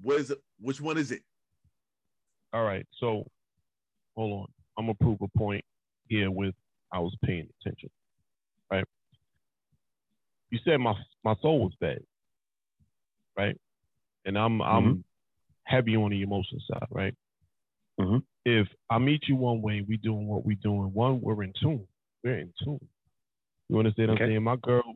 What 0.01 0.19
is 0.19 0.31
it? 0.31 0.41
Which 0.59 0.81
one 0.81 0.97
is 0.97 1.11
it? 1.11 1.21
All 2.53 2.63
right, 2.63 2.85
so 2.99 3.25
hold 4.15 4.41
on. 4.41 4.47
I'm 4.77 4.85
gonna 4.85 4.95
prove 4.95 5.21
a 5.21 5.37
point 5.37 5.63
here 6.07 6.31
with 6.31 6.55
I 6.91 6.99
was 6.99 7.15
paying 7.23 7.47
attention. 7.61 7.89
Right? 8.71 8.85
You 10.49 10.59
said 10.63 10.77
my 10.77 10.93
my 11.23 11.35
soul 11.41 11.59
was 11.65 11.73
fed, 11.79 12.03
right? 13.37 13.59
And 14.25 14.37
I'm 14.37 14.61
I'm 14.61 15.03
heavy 15.63 15.95
on 15.95 16.11
the 16.11 16.21
emotion 16.21 16.59
side, 16.71 16.87
right? 16.89 17.13
Mhm. 17.99 18.23
If 18.45 18.67
I 18.89 18.99
meet 18.99 19.27
you 19.27 19.35
one 19.35 19.61
way, 19.61 19.81
we 19.81 19.97
doing 19.97 20.27
what 20.27 20.45
we 20.45 20.55
doing. 20.55 20.93
One, 20.93 21.19
we're 21.19 21.43
in 21.43 21.53
tune. 21.61 21.85
We're 22.23 22.39
in 22.39 22.53
tune. 22.63 22.87
You 23.67 23.79
understand 23.79 24.11
what 24.11 24.21
I'm 24.21 24.29
saying? 24.29 24.43
My 24.43 24.55
girl 24.55 24.95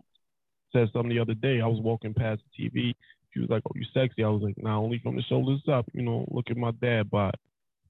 said 0.71 0.89
something 0.93 1.09
the 1.09 1.19
other 1.19 1.33
day. 1.33 1.59
I 1.59 1.67
was 1.67 1.81
walking 1.81 2.13
past 2.13 2.41
the 2.57 2.69
TV. 2.69 2.93
She 3.33 3.39
was 3.39 3.49
like, 3.49 3.63
"Oh, 3.65 3.71
you 3.75 3.85
sexy." 3.93 4.23
I 4.23 4.29
was 4.29 4.41
like, 4.41 4.55
"Nah, 4.57 4.79
only 4.79 4.99
from 4.99 5.15
the 5.15 5.21
shoulders 5.23 5.61
up." 5.71 5.85
You 5.93 6.01
know, 6.03 6.25
look 6.29 6.49
at 6.49 6.57
my 6.57 6.71
dad, 6.71 7.09
but 7.09 7.35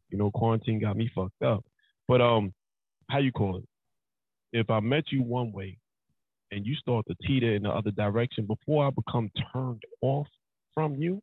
you 0.10 0.18
know, 0.18 0.30
quarantine 0.32 0.80
got 0.80 0.98
me 0.98 1.10
fucked 1.14 1.42
up. 1.42 1.64
But 2.08 2.22
um, 2.22 2.54
how 3.10 3.20
you 3.20 3.32
call 3.32 3.58
it? 3.58 3.66
If 4.54 4.70
I 4.70 4.80
met 4.82 5.06
you 5.12 5.22
one 5.24 5.52
way, 5.52 5.78
and 6.52 6.66
you 6.66 6.76
start 6.76 7.06
to 7.08 7.16
teeter 7.26 7.56
in 7.56 7.64
the 7.64 7.70
other 7.70 7.92
direction, 7.92 8.46
before 8.46 8.86
I 8.86 8.90
become 8.90 9.30
turned 9.54 9.82
off 10.02 10.28
from 10.74 10.96
you, 10.96 11.22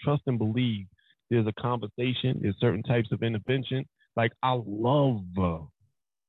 trust 0.00 0.22
and 0.26 0.38
believe 0.38 0.86
there's 1.30 1.46
a 1.46 1.52
conversation, 1.60 2.38
there's 2.42 2.56
certain 2.58 2.82
types 2.82 3.12
of 3.12 3.22
intervention. 3.22 3.86
Like 4.16 4.32
I 4.42 4.60
love 4.66 5.22
uh, 5.40 5.58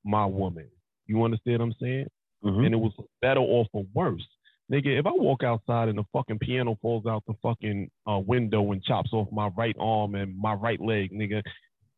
my 0.04 0.26
woman. 0.26 0.68
You 1.08 1.24
understand 1.24 1.60
what 1.60 1.66
I'm 1.66 1.76
saying? 1.82 2.08
Mhm. 2.44 2.66
and 2.66 2.76
it 2.76 2.78
was 2.78 2.92
better 3.22 3.40
off 3.40 3.68
or 3.74 3.84
for 3.84 3.88
worse. 3.96 4.28
Nigga, 4.72 5.00
if 5.00 5.06
I 5.06 5.12
walk 5.12 5.44
outside 5.44 5.90
and 5.90 5.98
the 5.98 6.04
fucking 6.12 6.40
piano 6.40 6.78
falls 6.82 7.06
out 7.06 7.24
the 7.28 7.36
fucking 7.44 7.90
uh, 8.10 8.20
window 8.20 8.72
and 8.72 8.84
chops 8.84 9.14
off 9.14 9.28
my 9.32 9.50
right 9.56 9.76
arm 9.80 10.16
and 10.16 10.36
my 10.38 10.54
right 10.54 10.82
leg, 10.82 11.12
nigga, 11.12 11.44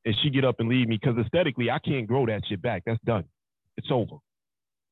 and 0.06 0.16
she 0.22 0.30
get 0.30 0.44
up 0.44 0.60
and 0.60 0.68
leave 0.68 0.88
me, 0.88 1.00
because 1.02 1.18
aesthetically 1.18 1.72
I 1.72 1.80
can't 1.80 2.08
grow 2.08 2.26
that 2.26 2.42
shit 2.48 2.62
back. 2.62 2.84
That's 2.86 3.02
done. 3.06 3.24
It's 3.78 3.88
over. 3.90 4.18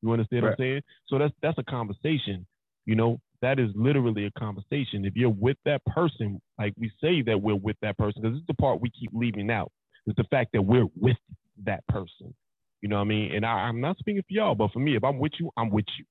You 0.02 0.12
understand 0.12 0.42
what 0.42 0.52
I'm 0.52 0.56
saying? 0.58 0.82
So 1.08 1.18
that's 1.18 1.34
that's 1.42 1.58
a 1.58 1.64
conversation. 1.64 2.46
You 2.86 2.94
know, 2.94 3.20
that 3.42 3.58
is 3.58 3.70
literally 3.74 4.26
a 4.26 4.30
conversation. 4.38 5.04
If 5.04 5.14
you're 5.16 5.28
with 5.30 5.56
that 5.64 5.84
person, 5.86 6.40
like 6.58 6.72
we 6.78 6.90
say 7.00 7.22
that 7.22 7.40
we're 7.40 7.56
with 7.56 7.76
that 7.82 7.98
person, 7.98 8.22
because 8.22 8.38
it's 8.38 8.46
the 8.46 8.54
part 8.54 8.80
we 8.80 8.90
keep 8.90 9.10
leaving 9.12 9.50
out, 9.50 9.70
is 10.06 10.14
the 10.16 10.24
fact 10.24 10.50
that 10.52 10.62
we're 10.62 10.86
with 10.96 11.16
that 11.64 11.86
person. 11.88 12.34
You 12.80 12.88
know 12.88 12.96
what 12.96 13.02
I 13.02 13.06
mean? 13.08 13.34
And 13.34 13.44
I, 13.44 13.50
I'm 13.50 13.80
not 13.80 13.98
speaking 13.98 14.22
for 14.22 14.32
y'all, 14.32 14.54
but 14.54 14.72
for 14.72 14.78
me, 14.78 14.96
if 14.96 15.04
I'm 15.04 15.18
with 15.18 15.32
you, 15.40 15.50
I'm 15.56 15.70
with 15.70 15.86
you. 15.98 16.04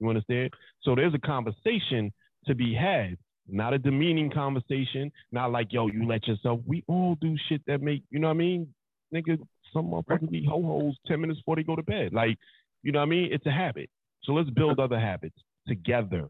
You 0.00 0.08
understand? 0.08 0.50
So 0.82 0.94
there's 0.94 1.14
a 1.14 1.18
conversation 1.18 2.12
to 2.46 2.54
be 2.54 2.74
had, 2.74 3.16
not 3.48 3.74
a 3.74 3.78
demeaning 3.78 4.30
conversation, 4.30 5.10
not 5.32 5.52
like, 5.52 5.72
yo, 5.72 5.86
you 5.88 6.06
let 6.06 6.26
yourself. 6.26 6.60
We 6.66 6.84
all 6.88 7.16
do 7.20 7.36
shit 7.48 7.62
that 7.66 7.80
make, 7.80 8.02
you 8.10 8.18
know 8.18 8.28
what 8.28 8.34
I 8.34 8.38
mean? 8.38 8.74
Nigga, 9.14 9.38
some 9.72 9.86
motherfuckers 9.90 10.30
be 10.30 10.44
ho 10.44 10.62
hos 10.62 10.96
10 11.06 11.20
minutes 11.20 11.40
before 11.40 11.56
they 11.56 11.62
go 11.62 11.76
to 11.76 11.82
bed. 11.82 12.12
Like, 12.12 12.38
you 12.82 12.92
know 12.92 13.00
what 13.00 13.06
I 13.06 13.10
mean? 13.10 13.32
It's 13.32 13.46
a 13.46 13.50
habit. 13.50 13.90
So 14.24 14.32
let's 14.32 14.50
build 14.50 14.78
other 14.78 14.98
habits 14.98 15.36
together. 15.66 16.28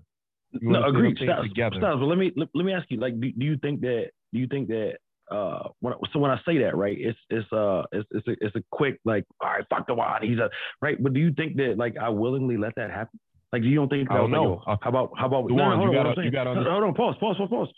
You 0.53 0.71
no, 0.71 0.79
understand 0.79 0.83
what 0.83 0.89
I'm 0.89 0.97
agreed. 0.97 1.19
saying? 1.19 1.31
Styles, 1.31 1.49
Together. 1.49 1.77
Styles, 1.79 2.01
but 2.01 2.07
let 2.07 2.19
me 2.19 2.33
let, 2.37 2.49
let 2.55 2.65
me 2.65 2.73
ask 2.73 2.87
you, 2.89 2.99
like, 3.01 3.21
do, 3.21 3.33
do 3.33 3.45
you 3.45 3.57
think 3.59 3.81
that 3.81 4.11
do 4.33 4.39
you 4.39 4.47
think 4.47 4.69
that 4.69 4.95
uh 5.31 5.69
when 5.81 5.95
so 6.13 6.19
when 6.19 6.31
I 6.31 6.39
say 6.47 6.59
that, 6.59 6.77
right, 6.77 6.97
it's 6.99 7.19
it's 7.31 7.53
uh 7.53 7.83
it's 7.93 8.09
it's 8.13 8.29
a, 8.29 8.33
it's 8.41 8.57
a 8.57 8.63
quick 8.71 9.01
like, 9.05 9.25
all 9.41 9.51
right, 9.51 9.65
fuck 9.69 9.87
the 9.87 9.95
wad, 9.95 10.23
he's 10.23 10.39
a 10.39 10.51
right. 10.81 11.01
But 11.03 11.15
do 11.15 11.21
you 11.21 11.33
think 11.33 11.57
that 11.57 11.75
like 11.77 11.97
I 12.01 12.09
willingly 12.09 12.57
let 12.57 12.75
that 12.77 12.91
happen? 12.91 13.19
Like, 13.55 13.63
you 13.63 13.77
don't 13.77 13.89
think 13.89 14.11
I 14.11 14.15
don't 14.17 14.33
was 14.33 14.37
like, 14.67 14.67
know. 14.67 14.79
how 14.83 14.89
about 14.89 15.13
how 15.17 15.27
about 15.27 15.47
Dewan, 15.47 15.57
no, 15.59 15.65
no, 15.69 15.71
you 15.75 15.77
hold 15.79 15.89
on, 15.89 15.95
gotta- 15.95 16.09
what 16.09 16.19
I'm 16.19 16.25
you 16.25 16.31
gotta 16.33 16.55
hold 16.73 16.83
on, 16.85 16.95
pause, 16.95 17.15
pause, 17.21 17.37
pause, 17.39 17.49
pause. 17.49 17.69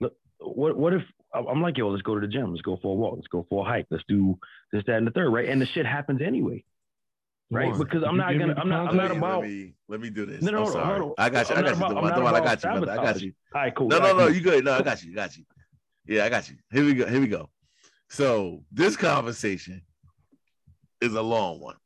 Look, 0.00 0.12
What 0.38 0.76
what 0.76 0.92
if 0.94 1.02
I'm 1.34 1.60
like, 1.60 1.76
yo, 1.76 1.88
let's 1.88 2.02
go 2.02 2.14
to 2.14 2.20
the 2.24 2.32
gym, 2.32 2.50
let's 2.52 2.62
go 2.62 2.76
for 2.80 2.92
a 2.92 2.94
walk, 2.94 3.16
let's 3.16 3.26
go 3.26 3.44
for 3.50 3.66
a 3.66 3.68
hike, 3.68 3.86
let's 3.90 4.04
do 4.08 4.38
this, 4.70 4.84
that, 4.86 4.94
and 4.98 5.04
the 5.08 5.10
third, 5.10 5.30
right? 5.30 5.48
And 5.48 5.60
the 5.60 5.66
shit 5.66 5.86
happens 5.86 6.22
anyway. 6.22 6.62
right? 7.50 7.64
Dewan, 7.72 7.78
Because 7.80 8.04
I'm 8.04 8.16
not 8.16 8.38
gonna- 8.38 8.54
I'm 8.56 8.68
not- 8.68 8.90
I'm 8.90 8.96
not 8.96 9.10
me, 9.10 9.16
about- 9.18 9.40
let 9.40 9.48
me 9.50 9.74
let 9.88 10.00
me 10.00 10.10
do 10.10 10.24
this. 10.24 10.40
No, 10.40 10.52
no, 10.52 10.58
I'm 10.58 10.64
hold 10.66 10.76
on, 10.76 10.82
sorry. 10.84 10.98
hold 11.00 11.10
on. 11.10 11.14
I 11.18 11.30
got 11.30 11.50
you. 11.50 11.56
I 11.56 11.62
got 11.62 11.66
you. 11.70 11.74
about- 11.76 11.88
Dewan. 11.88 11.98
I'm 11.98 12.04
not 12.10 12.16
Dewan, 12.16 12.34
I 12.34 12.40
got 12.44 12.62
you, 12.62 12.70
brother. 12.70 12.92
I 12.92 12.96
got 12.96 13.20
you. 13.20 13.32
All 13.56 13.60
right, 13.60 13.74
cool. 13.74 13.88
No, 13.88 13.98
no, 13.98 14.16
no. 14.16 14.26
You 14.28 14.40
good? 14.40 14.64
No, 14.64 14.72
I 14.74 14.82
got 14.82 15.02
you. 15.04 15.10
I 15.12 15.14
got 15.16 15.36
you. 15.36 15.44
Yeah, 16.06 16.24
I 16.26 16.28
got 16.28 16.48
you. 16.48 16.56
Here 16.70 16.84
we 16.84 16.94
go. 16.94 17.06
Here 17.06 17.20
we 17.20 17.26
go. 17.26 17.50
So 18.08 18.62
this 18.70 18.96
conversation 18.96 19.82
is 21.00 21.14
a 21.14 21.22
long 21.22 21.58
one 21.60 21.76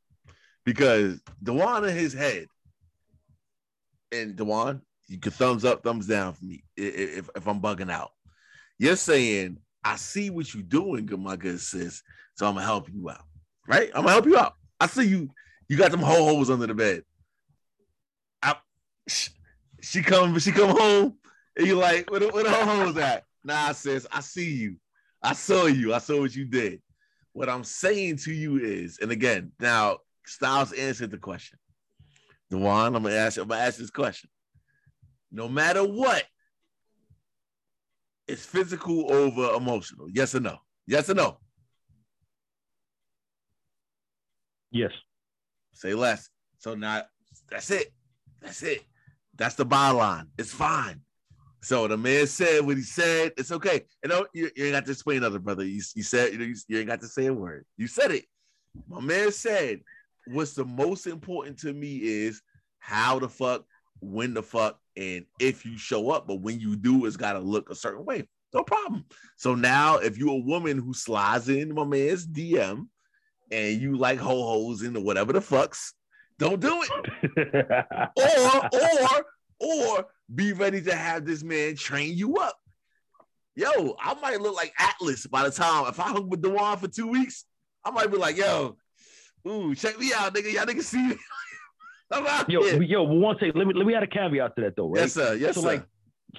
because 0.65 1.21
Dewan 1.41 1.83
in 1.85 1.95
his 1.95 2.13
head, 2.13 2.45
and 4.11 4.35
Dewan, 4.35 4.81
you 5.07 5.19
can 5.19 5.31
thumbs 5.31 5.65
up, 5.65 5.83
thumbs 5.83 6.07
down 6.07 6.33
for 6.33 6.45
me 6.45 6.63
if, 6.77 7.29
if 7.35 7.47
I'm 7.47 7.61
bugging 7.61 7.91
out. 7.91 8.11
You're 8.77 8.95
saying, 8.95 9.57
I 9.83 9.95
see 9.95 10.29
what 10.29 10.53
you're 10.53 10.63
doing, 10.63 11.05
good 11.05 11.19
my 11.19 11.35
good 11.35 11.59
sis. 11.59 12.03
So 12.35 12.47
I'm 12.47 12.53
gonna 12.53 12.65
help 12.65 12.89
you 12.93 13.09
out. 13.09 13.23
Right? 13.67 13.89
I'm 13.93 14.01
gonna 14.03 14.11
help 14.11 14.25
you 14.25 14.37
out. 14.37 14.53
I 14.79 14.87
see 14.87 15.07
you, 15.07 15.29
you 15.67 15.77
got 15.77 15.91
them 15.91 16.01
Ho 16.01 16.37
Hos 16.37 16.49
under 16.49 16.67
the 16.67 16.73
bed. 16.73 17.03
I, 18.41 18.55
she 19.07 20.01
come, 20.01 20.37
she 20.39 20.51
come 20.51 20.69
home, 20.69 21.15
and 21.57 21.67
you 21.67 21.75
like, 21.75 22.09
where 22.09 22.19
the, 22.19 22.27
the 22.27 22.49
Ho 22.49 22.85
Hos 22.85 22.97
at? 22.97 23.25
Nah, 23.43 23.71
sis, 23.71 24.07
I 24.11 24.21
see 24.21 24.51
you. 24.51 24.75
I 25.21 25.33
saw 25.33 25.65
you. 25.65 25.93
I 25.93 25.97
saw 25.97 26.21
what 26.21 26.35
you 26.35 26.45
did. 26.45 26.81
What 27.33 27.49
I'm 27.49 27.63
saying 27.63 28.17
to 28.17 28.33
you 28.33 28.57
is, 28.57 28.99
and 29.01 29.11
again, 29.11 29.51
now 29.59 29.99
Styles 30.25 30.71
answered 30.73 31.11
the 31.11 31.17
question. 31.17 31.57
Dewan, 32.49 32.95
I'm 32.95 33.03
gonna 33.03 33.15
ask. 33.15 33.37
I'm 33.37 33.47
gonna 33.47 33.61
ask 33.61 33.77
this 33.77 33.91
question. 33.91 34.29
No 35.31 35.47
matter 35.47 35.83
what, 35.83 36.23
it's 38.27 38.45
physical 38.45 39.11
over 39.11 39.53
emotional. 39.55 40.07
Yes 40.11 40.33
or 40.35 40.39
no? 40.39 40.57
Yes 40.87 41.09
or 41.09 41.13
no? 41.13 41.37
Yes. 44.71 44.91
Say 45.73 45.93
less. 45.93 46.29
So 46.57 46.75
now 46.75 47.03
that's 47.49 47.69
it. 47.71 47.93
That's 48.41 48.63
it. 48.63 48.83
That's 49.35 49.55
the 49.55 49.65
byline. 49.65 50.25
It's 50.37 50.53
fine. 50.53 51.01
So 51.61 51.87
the 51.87 51.97
man 51.97 52.27
said 52.27 52.65
what 52.65 52.77
he 52.77 52.83
said. 52.83 53.33
It's 53.37 53.51
okay. 53.51 53.85
You 54.03 54.09
know, 54.09 54.25
you, 54.33 54.49
you 54.55 54.65
ain't 54.65 54.73
got 54.73 54.85
to 54.85 54.91
explain 54.91 55.23
other 55.23 55.39
brother. 55.39 55.63
You, 55.63 55.81
you 55.95 56.03
said 56.03 56.31
you, 56.31 56.39
know, 56.39 56.45
you, 56.45 56.55
you 56.67 56.79
ain't 56.79 56.87
got 56.87 57.01
to 57.01 57.07
say 57.07 57.25
a 57.25 57.33
word. 57.33 57.65
You 57.77 57.87
said 57.87 58.11
it. 58.11 58.25
My 58.87 59.01
man 59.01 59.31
said, 59.31 59.81
"What's 60.27 60.53
the 60.53 60.65
most 60.65 61.07
important 61.07 61.59
to 61.59 61.73
me 61.73 61.97
is 61.97 62.41
how 62.79 63.19
the 63.19 63.29
fuck, 63.29 63.65
when 64.01 64.33
the 64.33 64.43
fuck, 64.43 64.79
and 64.95 65.25
if 65.39 65.65
you 65.65 65.77
show 65.77 66.11
up. 66.11 66.27
But 66.27 66.41
when 66.41 66.59
you 66.59 66.75
do, 66.75 67.05
it's 67.05 67.17
got 67.17 67.33
to 67.33 67.39
look 67.39 67.69
a 67.69 67.75
certain 67.75 68.05
way. 68.05 68.27
No 68.53 68.63
problem. 68.63 69.05
So 69.37 69.55
now, 69.55 69.97
if 69.97 70.17
you're 70.17 70.29
a 70.33 70.45
woman 70.45 70.77
who 70.77 70.93
slides 70.93 71.49
in 71.49 71.73
my 71.73 71.85
man's 71.85 72.25
DM 72.25 72.87
and 73.51 73.81
you 73.81 73.97
like 73.97 74.19
ho 74.19 74.43
hos 74.43 74.81
and 74.81 75.03
whatever 75.03 75.33
the 75.33 75.39
fucks, 75.39 75.93
don't 76.39 76.59
do 76.59 76.81
it. 76.81 77.75
or 78.15 78.69
or 78.73 79.25
or 79.59 80.05
be 80.33 80.53
ready 80.53 80.81
to 80.81 80.95
have 80.95 81.25
this 81.25 81.43
man 81.43 81.75
train 81.75 82.17
you 82.17 82.37
up. 82.37 82.57
Yo, 83.55 83.95
I 83.99 84.13
might 84.15 84.41
look 84.41 84.55
like 84.55 84.73
Atlas 84.79 85.27
by 85.27 85.43
the 85.43 85.51
time 85.51 85.85
if 85.87 85.99
I 85.99 86.03
hung 86.03 86.29
with 86.29 86.41
Dewan 86.41 86.77
for 86.77 86.87
two 86.87 87.07
weeks, 87.07 87.45
I 87.83 87.91
might 87.91 88.09
be 88.09 88.17
like, 88.17 88.37
yo, 88.37 88.77
ooh, 89.47 89.75
check 89.75 89.99
me 89.99 90.11
out, 90.13 90.33
nigga. 90.33 90.53
Y'all 90.53 90.65
niggas 90.65 90.83
see 90.83 91.07
me. 91.07 91.15
I'm 92.11 92.25
out 92.25 92.49
yo, 92.49 92.63
here. 92.63 92.81
yo, 92.81 93.03
one 93.03 93.37
thing. 93.37 93.51
Let 93.53 93.67
me 93.67 93.73
let 93.75 93.85
me 93.85 93.93
add 93.93 94.03
a 94.03 94.07
caveat 94.07 94.55
to 94.55 94.61
that 94.63 94.75
though, 94.75 94.89
right? 94.89 95.01
Yes, 95.01 95.13
sir. 95.13 95.35
Yes, 95.35 95.55
so 95.55 95.61
sir. 95.61 95.67
like 95.67 95.85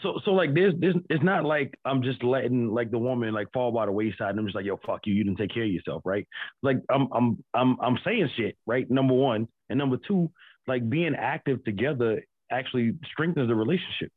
so 0.02 0.20
so 0.24 0.32
like 0.32 0.54
this 0.54 0.72
this 0.78 0.94
it's 1.08 1.22
not 1.22 1.44
like 1.44 1.74
I'm 1.84 2.02
just 2.02 2.22
letting 2.22 2.68
like 2.68 2.90
the 2.90 2.98
woman 2.98 3.32
like 3.34 3.52
fall 3.52 3.72
by 3.72 3.86
the 3.86 3.92
wayside 3.92 4.30
and 4.30 4.38
I'm 4.38 4.46
just 4.46 4.54
like 4.54 4.64
yo 4.64 4.78
fuck 4.86 5.00
you 5.04 5.14
you 5.14 5.24
didn't 5.24 5.38
take 5.38 5.52
care 5.52 5.64
of 5.64 5.70
yourself 5.70 6.02
right 6.04 6.26
like 6.62 6.78
I'm 6.90 7.08
I'm 7.12 7.44
I'm 7.54 7.76
I'm 7.80 7.98
saying 8.04 8.30
shit 8.36 8.56
right 8.66 8.88
number 8.90 9.14
one 9.14 9.48
and 9.68 9.78
number 9.78 9.96
two 10.06 10.30
like 10.66 10.88
being 10.88 11.14
active 11.16 11.64
together 11.64 12.22
actually 12.52 12.92
strengthens 13.12 13.48
the 13.48 13.54
relationship 13.54 14.12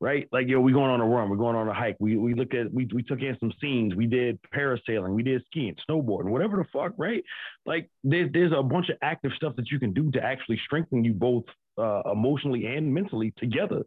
right 0.00 0.28
like 0.30 0.46
yo 0.46 0.60
we 0.60 0.72
going 0.72 0.90
on 0.90 1.00
a 1.00 1.04
run 1.04 1.28
we're 1.28 1.36
going 1.36 1.56
on 1.56 1.68
a 1.68 1.74
hike 1.74 1.96
we 1.98 2.16
we 2.16 2.34
look 2.34 2.54
at 2.54 2.72
we 2.72 2.88
we 2.94 3.02
took 3.02 3.20
in 3.20 3.36
some 3.40 3.52
scenes 3.60 3.94
we 3.94 4.06
did 4.06 4.38
parasailing 4.54 5.14
we 5.14 5.22
did 5.22 5.42
skiing 5.46 5.74
snowboarding 5.88 6.30
whatever 6.30 6.56
the 6.56 6.64
fuck 6.72 6.92
right 6.96 7.24
like 7.66 7.90
there's 8.04 8.30
there's 8.32 8.52
a 8.56 8.62
bunch 8.62 8.88
of 8.88 8.96
active 9.02 9.32
stuff 9.36 9.54
that 9.56 9.70
you 9.70 9.78
can 9.78 9.92
do 9.92 10.10
to 10.10 10.22
actually 10.22 10.60
strengthen 10.64 11.04
you 11.04 11.12
both 11.12 11.44
uh, 11.78 12.02
emotionally 12.12 12.66
and 12.66 12.92
mentally 12.92 13.32
together 13.36 13.84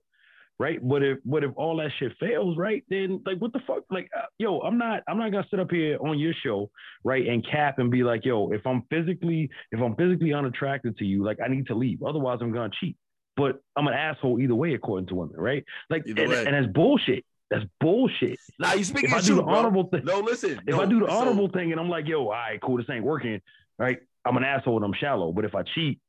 right? 0.62 0.80
But 0.88 1.02
if 1.02 1.18
but 1.26 1.44
if 1.44 1.52
all 1.56 1.78
that 1.78 1.90
shit 1.98 2.12
fails, 2.20 2.56
right, 2.56 2.84
then 2.88 3.20
like 3.26 3.40
what 3.40 3.52
the 3.52 3.62
fuck? 3.66 3.84
Like, 3.90 4.08
uh, 4.16 4.28
yo, 4.38 4.60
I'm 4.60 4.78
not 4.78 5.02
I'm 5.08 5.18
not 5.18 5.32
gonna 5.32 5.48
sit 5.50 5.60
up 5.60 5.72
here 5.72 5.98
on 6.00 6.20
your 6.20 6.34
show, 6.44 6.70
right, 7.04 7.26
and 7.28 7.46
cap 7.46 7.80
and 7.80 7.90
be 7.90 8.04
like, 8.04 8.26
yo, 8.26 8.52
if 8.52 8.66
I'm 8.68 8.84
physically 8.92 9.50
if 9.72 9.82
I'm 9.82 9.96
physically 9.96 10.34
unattracted 10.34 10.98
to 11.00 11.06
you, 11.06 11.24
like 11.24 11.40
I 11.44 11.48
need 11.48 11.66
to 11.68 11.76
leave. 11.76 12.04
Otherwise, 12.04 12.40
I'm 12.42 12.54
gonna 12.54 12.70
cheat. 12.80 12.96
But 13.42 13.60
I'm 13.76 13.88
an 13.88 13.94
asshole 13.96 14.40
either 14.40 14.54
way, 14.54 14.76
according 14.76 15.08
to 15.08 15.16
women, 15.16 15.36
right? 15.36 15.64
Like, 15.90 16.04
and, 16.06 16.20
and 16.20 16.54
that's 16.56 16.72
bullshit. 16.72 17.26
That's 17.50 17.66
bullshit. 17.80 18.38
now 18.60 18.74
you 18.76 18.84
speaking 18.84 19.10
If 19.10 19.16
I 19.16 19.22
do 19.22 19.36
the 19.36 19.42
bro. 19.42 19.56
honorable 19.56 19.86
thing, 19.90 20.06
No, 20.06 20.20
listen. 20.20 20.52
if 20.68 20.76
no, 20.76 20.82
I 20.82 20.86
do 20.86 21.00
the 21.00 21.08
so- 21.08 21.12
honorable 21.18 21.50
thing 21.50 21.72
and 21.72 21.82
I'm 21.82 21.90
like, 21.90 22.08
yo, 22.08 22.26
all 22.26 22.30
right, 22.32 22.62
cool, 22.62 22.78
this 22.78 22.86
ain't 22.90 23.04
working, 23.04 23.42
right? 23.80 23.98
I'm 24.26 24.38
an 24.38 24.44
asshole 24.44 24.76
and 24.78 24.86
I'm 24.86 24.94
shallow. 24.94 25.32
But 25.32 25.46
if 25.46 25.56
I 25.56 25.64
cheat, 25.64 26.00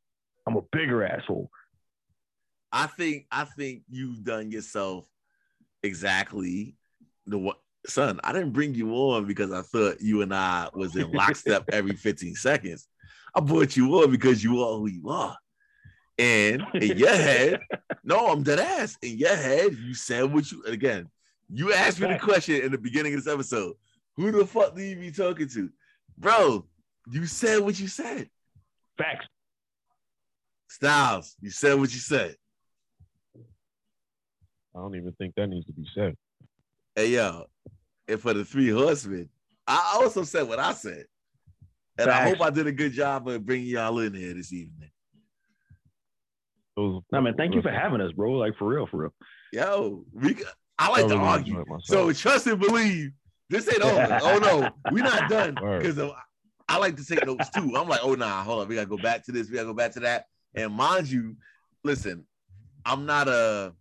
I'm 0.46 0.56
a 0.56 0.60
bigger 0.72 1.02
asshole. 1.04 1.50
I 2.70 2.86
think 2.86 3.26
I 3.30 3.44
think 3.44 3.82
you've 3.88 4.22
done 4.24 4.50
yourself 4.50 5.06
exactly 5.82 6.76
the 7.26 7.38
what 7.38 7.58
son. 7.86 8.20
I 8.22 8.32
didn't 8.32 8.52
bring 8.52 8.74
you 8.74 8.90
on 8.92 9.24
because 9.26 9.52
I 9.52 9.62
thought 9.62 10.00
you 10.00 10.22
and 10.22 10.34
I 10.34 10.68
was 10.74 10.94
in 10.96 11.10
lockstep 11.12 11.64
every 11.72 11.96
15 11.96 12.34
seconds. 12.34 12.86
I 13.34 13.40
brought 13.40 13.76
you 13.76 13.88
on 14.02 14.10
because 14.10 14.44
you 14.44 14.62
are 14.62 14.76
who 14.78 14.88
you 14.88 15.08
are. 15.08 15.36
And 16.22 16.64
in 16.74 16.98
your 16.98 17.08
head, 17.08 17.60
no, 18.04 18.28
I'm 18.28 18.44
dead 18.44 18.60
ass. 18.60 18.96
In 19.02 19.18
your 19.18 19.34
head, 19.34 19.74
you 19.74 19.92
said 19.92 20.32
what 20.32 20.52
you 20.52 20.62
again. 20.64 21.10
You 21.52 21.72
asked 21.72 21.98
me 21.98 22.06
the 22.06 22.18
question 22.18 22.62
in 22.62 22.70
the 22.70 22.78
beginning 22.78 23.12
of 23.14 23.24
this 23.24 23.32
episode. 23.32 23.74
Who 24.14 24.30
the 24.30 24.46
fuck 24.46 24.76
do 24.76 24.82
you 24.82 24.94
be 24.94 25.10
talking 25.10 25.48
to? 25.48 25.68
Bro, 26.16 26.64
you 27.10 27.26
said 27.26 27.58
what 27.58 27.78
you 27.80 27.88
said. 27.88 28.30
Facts. 28.96 29.26
Styles, 30.68 31.34
you 31.40 31.50
said 31.50 31.74
what 31.74 31.92
you 31.92 31.98
said. 31.98 32.36
I 33.36 34.78
don't 34.78 34.94
even 34.94 35.12
think 35.14 35.34
that 35.34 35.48
needs 35.48 35.66
to 35.66 35.72
be 35.72 35.86
said. 35.92 36.16
Hey 36.94 37.08
yo, 37.08 37.46
and 38.06 38.20
for 38.20 38.32
the 38.32 38.44
three 38.44 38.68
horsemen, 38.68 39.28
I 39.66 39.98
also 40.00 40.22
said 40.22 40.46
what 40.46 40.60
I 40.60 40.72
said, 40.72 41.04
and 41.98 42.08
I 42.08 42.28
hope 42.28 42.40
I 42.40 42.50
did 42.50 42.68
a 42.68 42.72
good 42.72 42.92
job 42.92 43.26
of 43.26 43.44
bringing 43.44 43.66
y'all 43.66 43.98
in 43.98 44.14
here 44.14 44.34
this 44.34 44.52
evening. 44.52 44.91
Those- 46.76 47.02
No 47.12 47.20
man, 47.20 47.34
thank 47.36 47.54
you 47.54 47.62
for 47.62 47.70
having 47.70 48.00
us, 48.00 48.12
bro. 48.12 48.32
Like 48.32 48.56
for 48.56 48.66
real, 48.68 48.86
for 48.86 48.96
real. 48.98 49.14
Yo, 49.52 50.04
we 50.12 50.34
c- 50.34 50.44
I 50.78 50.88
like 50.90 51.06
to 51.08 51.16
argue, 51.16 51.64
so 51.84 52.12
trust 52.12 52.46
and 52.46 52.58
believe. 52.60 53.10
This 53.50 53.68
ain't 53.68 53.82
over. 53.82 54.18
oh 54.22 54.38
no, 54.38 54.70
we're 54.90 55.04
not 55.04 55.28
done 55.28 55.54
because 55.78 55.98
I 56.68 56.78
like 56.78 56.96
to 56.96 57.04
take 57.04 57.26
notes 57.26 57.50
too. 57.50 57.76
I'm 57.76 57.88
like, 57.88 58.00
oh 58.02 58.14
nah, 58.14 58.42
hold 58.42 58.62
on, 58.62 58.68
we 58.68 58.74
gotta 58.76 58.86
go 58.86 58.96
back 58.96 59.24
to 59.26 59.32
this, 59.32 59.48
we 59.50 59.56
gotta 59.56 59.66
go 59.68 59.74
back 59.74 59.92
to 59.92 60.00
that. 60.00 60.24
And 60.54 60.72
mind 60.72 61.10
you, 61.10 61.36
listen, 61.84 62.26
I'm 62.86 63.04
not 63.06 63.28
a. 63.28 63.74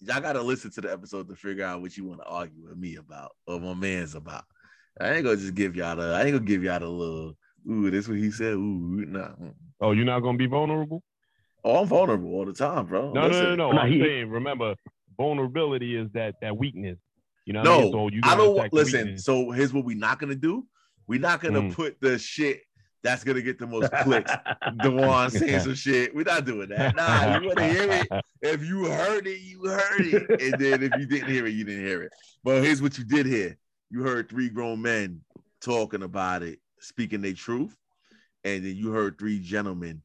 Y'all 0.00 0.20
gotta 0.20 0.42
listen 0.42 0.70
to 0.72 0.80
the 0.80 0.92
episode 0.92 1.28
to 1.28 1.34
figure 1.34 1.64
out 1.64 1.80
what 1.80 1.96
you 1.96 2.04
want 2.04 2.20
to 2.20 2.26
argue 2.26 2.64
with 2.68 2.76
me 2.76 2.96
about 2.96 3.32
or 3.46 3.58
my 3.58 3.74
man's 3.74 4.14
about. 4.14 4.44
I 5.00 5.12
ain't 5.14 5.24
gonna 5.24 5.36
just 5.36 5.54
give 5.54 5.74
y'all 5.76 5.96
the. 5.96 6.02
I 6.14 6.22
ain't 6.22 6.32
gonna 6.32 6.44
give 6.44 6.62
y'all 6.62 6.78
the 6.80 6.88
little. 6.88 7.36
Ooh, 7.68 7.90
this 7.90 8.06
what 8.08 8.18
he 8.18 8.30
said. 8.30 8.52
Ooh, 8.54 9.04
nah. 9.08 9.30
Oh, 9.80 9.92
you're 9.92 10.04
not 10.04 10.20
gonna 10.20 10.38
be 10.38 10.46
vulnerable? 10.46 11.02
Oh, 11.68 11.82
I'm 11.82 11.86
vulnerable 11.86 12.32
all 12.34 12.46
the 12.46 12.54
time, 12.54 12.86
bro. 12.86 13.12
No, 13.12 13.20
no, 13.20 13.28
Listen. 13.28 13.44
no, 13.44 13.54
no. 13.56 13.72
Nah, 13.72 13.80
I'm 13.82 13.92
he- 13.92 14.00
saying, 14.00 14.30
remember, 14.30 14.74
vulnerability 15.18 15.96
is 15.96 16.08
that 16.14 16.36
that 16.40 16.56
weakness. 16.56 16.96
You 17.44 17.52
know 17.52 17.60
what 17.62 17.68
I 17.68 17.76
mean? 17.82 17.92
No, 17.92 17.98
So 17.98 18.08
you 18.14 18.20
I 18.24 18.28
gotta 18.28 18.36
don't 18.38 18.46
want. 18.48 18.58
attack 18.58 18.70
the 18.70 18.76
Listen, 18.76 19.04
weakness. 19.04 19.24
so 19.24 19.50
here's 19.50 19.72
what 19.74 19.84
we're 19.84 19.96
not 19.98 20.18
gonna 20.18 20.34
do. 20.34 20.66
We're 21.06 21.20
not 21.20 21.42
gonna 21.42 21.62
Mm. 21.62 21.74
put 21.74 22.00
the 22.00 22.18
shit 22.18 22.62
that's 23.02 23.22
gonna 23.22 23.42
get 23.42 23.58
the 23.58 23.66
most 23.66 23.92
clicks. 24.02 24.32
Dewan 24.80 25.30
saying 25.30 25.60
some 25.60 25.74
shit. 25.74 26.14
We're 26.14 26.22
not 26.24 26.46
doing 26.46 26.70
that. 26.70 26.96
Nah, 26.96 27.38
you 27.38 27.48
wanna 27.48 27.68
hear 27.68 27.90
it? 27.92 28.08
If 28.40 28.64
you 28.64 28.86
heard 28.86 29.26
it, 29.26 29.40
you 29.40 29.64
heard 29.64 30.06
it. 30.06 30.40
And 30.42 30.58
then 30.58 30.82
if 30.82 30.96
you 30.96 31.06
didn't 31.06 31.28
hear 31.28 31.46
it, 31.46 31.50
you 31.52 31.64
didn't 31.64 31.84
hear 31.84 32.02
it. 32.02 32.12
But 32.44 32.62
here's 32.62 32.80
what 32.80 32.96
you 32.96 33.04
did 33.04 33.26
hear. 33.26 33.58
You 33.90 34.02
heard 34.04 34.30
three 34.30 34.48
grown 34.48 34.80
men 34.80 35.20
talking 35.60 36.02
about 36.02 36.42
it, 36.42 36.60
speaking 36.80 37.20
their 37.20 37.34
truth. 37.34 37.76
And 38.44 38.64
then 38.64 38.74
you 38.76 38.90
heard 38.90 39.18
three 39.18 39.38
gentlemen 39.38 40.00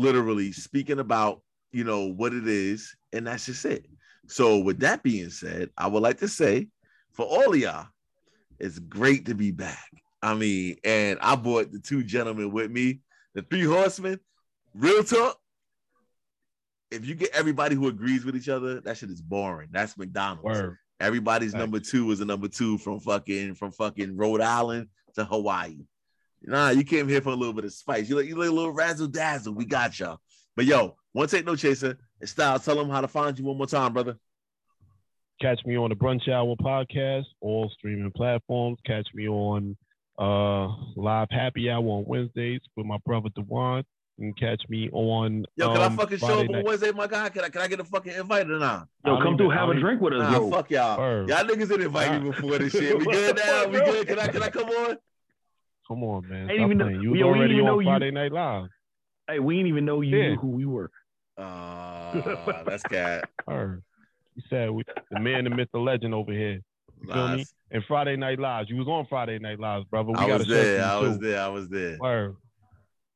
literally 0.00 0.52
speaking 0.52 0.98
about, 0.98 1.42
you 1.72 1.84
know, 1.84 2.06
what 2.06 2.32
it 2.32 2.48
is. 2.48 2.94
And 3.12 3.26
that's 3.26 3.46
just 3.46 3.64
it. 3.64 3.86
So 4.26 4.58
with 4.58 4.80
that 4.80 5.02
being 5.02 5.30
said, 5.30 5.70
I 5.76 5.88
would 5.88 6.02
like 6.02 6.18
to 6.18 6.28
say 6.28 6.68
for 7.12 7.26
all 7.26 7.52
of 7.52 7.58
y'all, 7.58 7.86
it's 8.58 8.78
great 8.78 9.26
to 9.26 9.34
be 9.34 9.50
back. 9.50 9.90
I 10.22 10.34
mean, 10.34 10.76
and 10.84 11.18
I 11.20 11.34
brought 11.34 11.72
the 11.72 11.78
two 11.78 12.02
gentlemen 12.02 12.52
with 12.52 12.70
me, 12.70 13.00
the 13.34 13.42
three 13.42 13.64
horsemen. 13.64 14.20
Real 14.74 15.02
talk. 15.02 15.36
If 16.90 17.06
you 17.06 17.14
get 17.14 17.30
everybody 17.34 17.74
who 17.74 17.88
agrees 17.88 18.24
with 18.24 18.36
each 18.36 18.48
other, 18.48 18.80
that 18.80 18.96
shit 18.96 19.10
is 19.10 19.22
boring. 19.22 19.68
That's 19.70 19.96
McDonald's. 19.96 20.44
Word. 20.44 20.76
Everybody's 21.00 21.52
Facts. 21.52 21.60
number 21.60 21.80
two 21.80 22.10
is 22.10 22.20
a 22.20 22.24
number 22.24 22.48
two 22.48 22.76
from 22.78 23.00
fucking 23.00 23.54
from 23.54 23.72
fucking 23.72 24.16
Rhode 24.16 24.42
Island 24.42 24.88
to 25.14 25.24
Hawaii. 25.24 25.78
Nah, 26.42 26.70
you 26.70 26.84
came 26.84 27.08
here 27.08 27.20
for 27.20 27.30
a 27.30 27.34
little 27.34 27.52
bit 27.52 27.64
of 27.64 27.72
spice. 27.72 28.08
You 28.08 28.16
like 28.16 28.26
you 28.26 28.36
like 28.36 28.48
a 28.48 28.52
little 28.52 28.72
razzle 28.72 29.08
dazzle. 29.08 29.54
We 29.54 29.64
got 29.66 29.98
y'all. 29.98 30.18
But 30.56 30.64
yo, 30.64 30.96
one 31.12 31.28
take 31.28 31.44
no 31.44 31.56
chaser. 31.56 31.98
And 32.20 32.28
style, 32.28 32.58
tell 32.58 32.76
them 32.76 32.90
how 32.90 33.00
to 33.00 33.08
find 33.08 33.38
you 33.38 33.44
one 33.44 33.56
more 33.56 33.66
time, 33.66 33.92
brother. 33.92 34.16
Catch 35.40 35.64
me 35.64 35.76
on 35.76 35.88
the 35.88 35.96
Brunch 35.96 36.28
Hour 36.28 36.54
podcast, 36.56 37.24
all 37.40 37.70
streaming 37.70 38.10
platforms. 38.12 38.78
Catch 38.86 39.08
me 39.14 39.28
on 39.28 39.76
uh 40.18 40.68
live 40.96 41.28
happy 41.30 41.70
hour 41.70 41.82
on 41.82 42.04
Wednesdays 42.06 42.60
with 42.76 42.84
my 42.84 42.98
brother 43.06 43.30
Dewan. 43.34 43.84
You 44.18 44.34
can 44.34 44.50
catch 44.50 44.68
me 44.68 44.90
on. 44.92 45.46
Yo, 45.56 45.72
can 45.72 45.80
um, 45.80 45.92
I 45.94 45.96
fucking 45.96 46.18
show 46.18 46.26
Friday 46.26 46.44
up 46.44 46.56
on. 46.56 46.64
Wednesday, 46.64 46.92
my 46.92 47.06
guy? 47.06 47.30
Can 47.30 47.44
I 47.44 47.48
can 47.48 47.62
I 47.62 47.68
get 47.68 47.80
a 47.80 47.84
fucking 47.84 48.12
invite 48.12 48.50
or 48.50 48.58
not? 48.58 48.86
Yo, 49.06 49.12
I 49.12 49.14
don't 49.14 49.22
come 49.22 49.36
through, 49.38 49.50
have 49.50 49.68
I 49.68 49.70
a 49.70 49.74
don't 49.74 49.80
drink 49.80 50.00
with 50.02 50.12
us, 50.12 50.20
Nah, 50.20 50.32
yo. 50.32 50.50
fuck 50.50 50.70
y'all. 50.70 50.98
Word. 50.98 51.28
Y'all 51.30 51.44
niggas 51.44 51.68
didn't 51.68 51.82
invite 51.82 52.22
me 52.22 52.30
before 52.30 52.58
this 52.58 52.72
shit. 52.72 52.98
We 52.98 53.04
good 53.10 53.36
now? 53.36 53.66
We 53.68 53.78
good? 53.78 54.08
Can 54.08 54.18
I 54.18 54.28
can 54.28 54.42
I 54.42 54.50
come 54.50 54.68
on? 54.68 54.98
Come 55.90 56.04
on, 56.04 56.28
man. 56.28 56.48
Ain't 56.48 56.58
Stop 56.60 56.66
even 56.66 56.78
know- 56.78 56.88
You 56.88 57.10
was 57.10 57.18
yo, 57.20 57.26
we 57.26 57.32
already 57.38 57.54
didn't 57.54 57.60
on 57.62 57.66
know 57.66 57.78
you- 57.80 57.86
Friday 57.88 58.10
Night 58.12 58.30
Live. 58.30 58.68
Hey, 59.28 59.38
we 59.40 59.56
didn't 59.56 59.68
even 59.70 59.84
know 59.84 60.00
you 60.02 60.16
Yeah. 60.16 60.28
knew 60.30 60.36
who 60.36 60.46
we 60.48 60.64
were. 60.64 60.88
Uh, 61.36 62.62
that's 62.64 62.82
cat. 62.84 63.28
Word. 63.48 63.82
You 64.36 64.42
said 64.48 64.70
we, 64.70 64.84
the 65.10 65.18
man, 65.18 65.44
the 65.44 65.50
myth, 65.50 65.68
the 65.72 65.80
legend 65.80 66.14
over 66.14 66.30
here. 66.32 66.60
You 67.02 67.06
feel 67.12 67.28
me? 67.30 67.36
Lies. 67.38 67.54
And 67.72 67.84
Friday 67.88 68.16
Night 68.16 68.38
Lives. 68.38 68.70
You 68.70 68.76
was 68.76 68.86
on 68.86 69.06
Friday 69.06 69.38
Night 69.40 69.58
Lives, 69.58 69.84
brother. 69.86 70.10
We 70.10 70.14
I 70.14 70.26
was 70.26 70.42
a 70.42 70.44
show 70.44 70.50
for 70.50 70.54
there. 70.64 70.84
I 70.84 70.96
was 70.98 71.18
too. 71.18 71.26
there. 71.26 71.40
I 71.40 71.48
was 71.48 71.68
there. 71.68 71.98
Word. 72.00 72.36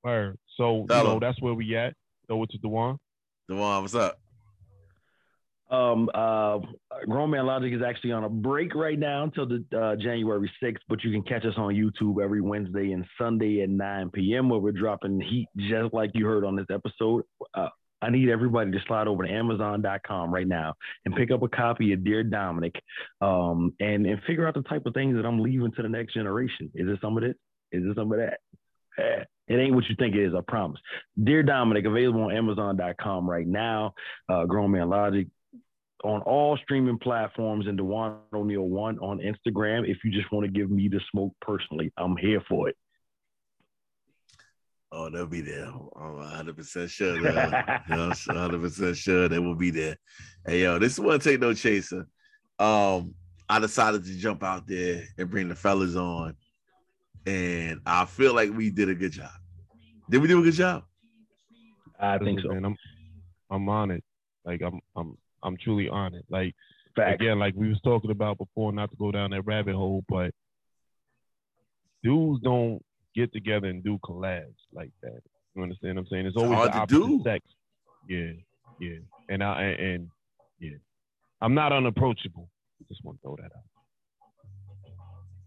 Word. 0.02 0.38
So, 0.56 0.84
Tell 0.88 0.98
you 0.98 1.04
know, 1.08 1.14
'em. 1.14 1.20
that's 1.20 1.40
where 1.40 1.54
we 1.54 1.76
at. 1.76 1.94
Throw 2.26 2.44
the 2.60 2.68
one? 2.68 2.98
The 3.48 3.54
one, 3.56 3.82
what's 3.82 3.94
up? 3.94 4.18
Um, 5.74 6.08
uh, 6.14 6.58
Grown 7.06 7.30
Man 7.30 7.46
Logic 7.46 7.72
is 7.72 7.82
actually 7.82 8.12
on 8.12 8.24
a 8.24 8.28
break 8.28 8.74
right 8.74 8.98
now 8.98 9.24
until 9.24 9.46
the 9.46 9.64
uh, 9.76 9.96
January 9.96 10.50
6th, 10.62 10.78
but 10.88 11.02
you 11.02 11.10
can 11.10 11.22
catch 11.22 11.44
us 11.44 11.54
on 11.56 11.74
YouTube 11.74 12.22
every 12.22 12.40
Wednesday 12.40 12.92
and 12.92 13.04
Sunday 13.18 13.62
at 13.62 13.68
9 13.70 14.10
p.m. 14.10 14.48
where 14.48 14.60
we're 14.60 14.72
dropping 14.72 15.20
heat 15.20 15.48
just 15.56 15.92
like 15.92 16.10
you 16.14 16.26
heard 16.26 16.44
on 16.44 16.54
this 16.56 16.66
episode. 16.70 17.24
Uh, 17.54 17.68
I 18.00 18.10
need 18.10 18.28
everybody 18.28 18.70
to 18.70 18.78
slide 18.86 19.08
over 19.08 19.26
to 19.26 19.32
Amazon.com 19.32 20.32
right 20.32 20.46
now 20.46 20.74
and 21.06 21.16
pick 21.16 21.30
up 21.30 21.42
a 21.42 21.48
copy 21.48 21.92
of 21.92 22.04
Dear 22.04 22.22
Dominic 22.22 22.74
um, 23.20 23.72
and, 23.80 24.06
and 24.06 24.20
figure 24.26 24.46
out 24.46 24.54
the 24.54 24.62
type 24.62 24.84
of 24.86 24.94
things 24.94 25.16
that 25.16 25.24
I'm 25.26 25.40
leaving 25.40 25.72
to 25.72 25.82
the 25.82 25.88
next 25.88 26.12
generation. 26.14 26.70
Is 26.74 26.86
it 26.88 26.98
some 27.00 27.16
of 27.16 27.22
this? 27.22 27.34
Is 27.72 27.82
it 27.84 27.96
some 27.96 28.12
of 28.12 28.18
that? 28.18 28.38
Eh, 28.98 29.24
It 29.48 29.56
ain't 29.56 29.74
what 29.74 29.88
you 29.88 29.96
think 29.98 30.14
it 30.14 30.22
is, 30.22 30.34
I 30.34 30.40
promise. 30.46 30.80
Dear 31.22 31.42
Dominic, 31.42 31.86
available 31.86 32.24
on 32.24 32.36
Amazon.com 32.36 33.28
right 33.28 33.46
now. 33.46 33.94
Uh, 34.28 34.44
Grown 34.44 34.70
Man 34.70 34.88
Logic 34.90 35.26
on 36.04 36.20
all 36.22 36.58
streaming 36.62 36.98
platforms 36.98 37.66
and 37.66 37.78
Dewan 37.78 38.16
O'Neal 38.32 38.68
one 38.68 38.98
on 38.98 39.18
Instagram. 39.18 39.88
If 39.88 39.98
you 40.04 40.10
just 40.10 40.30
want 40.30 40.44
to 40.44 40.52
give 40.52 40.70
me 40.70 40.88
the 40.88 41.00
smoke 41.10 41.32
personally, 41.40 41.92
I'm 41.96 42.16
here 42.16 42.42
for 42.48 42.68
it. 42.68 42.76
Oh, 44.92 45.10
they'll 45.10 45.26
be 45.26 45.40
there. 45.40 45.66
I'm 45.66 46.16
100 46.18 46.56
percent 46.56 46.90
sure. 46.90 47.20
They'll, 47.20 47.34
you 47.88 48.12
100 48.26 48.60
percent 48.60 48.96
sure 48.96 49.28
they 49.28 49.40
will 49.40 49.56
be 49.56 49.70
there. 49.70 49.96
Hey, 50.46 50.62
yo, 50.62 50.78
this 50.78 50.98
one 50.98 51.18
take 51.18 51.40
no 51.40 51.54
chaser. 51.54 52.06
Um, 52.58 53.14
I 53.48 53.58
decided 53.58 54.04
to 54.04 54.16
jump 54.16 54.44
out 54.44 54.66
there 54.68 55.04
and 55.18 55.30
bring 55.30 55.48
the 55.48 55.56
fellas 55.56 55.96
on, 55.96 56.36
and 57.26 57.80
I 57.84 58.04
feel 58.04 58.34
like 58.34 58.52
we 58.52 58.70
did 58.70 58.88
a 58.88 58.94
good 58.94 59.12
job. 59.12 59.32
Did 60.08 60.22
we 60.22 60.28
do 60.28 60.40
a 60.40 60.44
good 60.44 60.54
job? 60.54 60.84
I 61.98 62.18
think 62.18 62.40
so. 62.40 62.48
Man, 62.48 62.64
I'm, 62.64 62.76
I'm 63.50 63.68
on 63.68 63.90
it. 63.90 64.04
Like 64.44 64.62
I'm, 64.62 64.80
I'm, 64.94 65.16
I'm 65.44 65.56
truly 65.56 65.88
on 65.88 66.14
it. 66.14 66.24
Like 66.30 66.54
Fact. 66.96 67.20
again, 67.20 67.38
like 67.38 67.54
we 67.56 67.68
was 67.68 67.80
talking 67.84 68.10
about 68.10 68.38
before, 68.38 68.72
not 68.72 68.90
to 68.90 68.96
go 68.96 69.12
down 69.12 69.30
that 69.30 69.42
rabbit 69.46 69.74
hole, 69.74 70.04
but 70.08 70.30
dudes 72.02 72.42
don't 72.42 72.80
get 73.14 73.32
together 73.32 73.68
and 73.68 73.82
do 73.84 73.98
collabs 74.04 74.54
like 74.72 74.90
that. 75.02 75.20
You 75.54 75.62
understand 75.62 75.96
what 75.96 76.02
I'm 76.02 76.06
saying? 76.08 76.26
It's 76.26 76.36
It's 76.36 76.42
always 76.42 76.58
hard 76.58 76.88
the 76.88 76.94
to 76.98 77.06
do. 77.08 77.20
sex. 77.24 77.44
Yeah, 78.08 78.32
yeah. 78.80 78.96
And 79.28 79.42
I 79.42 79.62
and, 79.62 79.80
and 79.80 80.10
yeah. 80.60 80.76
I'm 81.40 81.54
not 81.54 81.72
unapproachable. 81.72 82.48
Just 82.88 83.04
want 83.04 83.18
to 83.18 83.22
throw 83.22 83.36
that 83.36 83.44
out. 83.44 83.62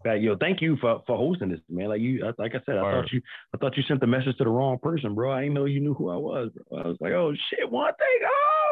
Fact. 0.04 0.22
Yo, 0.22 0.36
thank 0.36 0.60
you 0.62 0.76
for, 0.80 1.02
for 1.06 1.16
hosting 1.16 1.48
this, 1.50 1.60
man. 1.68 1.88
Like 1.88 2.00
you, 2.00 2.24
like 2.38 2.54
I 2.54 2.60
said, 2.64 2.78
I 2.78 2.82
Word. 2.82 3.02
thought 3.02 3.12
you, 3.12 3.20
I 3.54 3.58
thought 3.58 3.76
you 3.76 3.82
sent 3.82 4.00
the 4.00 4.06
message 4.06 4.36
to 4.38 4.44
the 4.44 4.50
wrong 4.50 4.78
person, 4.80 5.14
bro. 5.14 5.32
I 5.32 5.42
didn't 5.42 5.54
know 5.54 5.64
you 5.64 5.80
knew 5.80 5.94
who 5.94 6.08
I 6.08 6.16
was, 6.16 6.50
bro. 6.70 6.78
I 6.78 6.86
was 6.86 6.96
like, 7.00 7.12
oh 7.12 7.32
shit, 7.50 7.68
one 7.70 7.92
thing. 7.94 8.28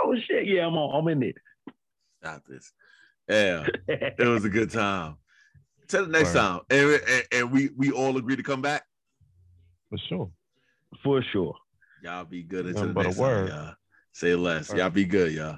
Oh 0.07 0.15
shit, 0.29 0.47
yeah, 0.47 0.67
I'm 0.67 0.77
on, 0.77 0.95
I'm 0.95 1.09
in 1.09 1.23
it. 1.23 1.37
Stop 2.23 2.45
this. 2.47 2.73
Yeah, 3.29 3.67
it 3.89 4.29
was 4.29 4.45
a 4.45 4.49
good 4.49 4.71
time. 4.71 5.17
Till 5.89 6.07
the 6.07 6.13
next 6.13 6.35
Word. 6.35 6.41
time, 6.41 6.61
and, 6.71 7.01
and, 7.09 7.25
and 7.33 7.51
we 7.53 7.71
we 7.77 7.91
all 7.91 8.17
agree 8.17 8.37
to 8.37 8.43
come 8.43 8.63
back. 8.63 8.85
For 9.91 9.99
sure. 10.09 10.31
for 11.03 11.23
sure. 11.33 11.55
Y'all 12.03 12.25
be 12.25 12.43
good 12.43 12.67
until 12.67 12.87
Nothing 12.87 12.95
the 12.95 13.03
next 13.03 13.19
time, 13.19 13.49
y'all. 13.49 13.75
Say 14.13 14.35
less. 14.35 14.73
Y'all 14.73 14.91
be 14.91 15.05
good, 15.05 15.33
y'all. 15.33 15.55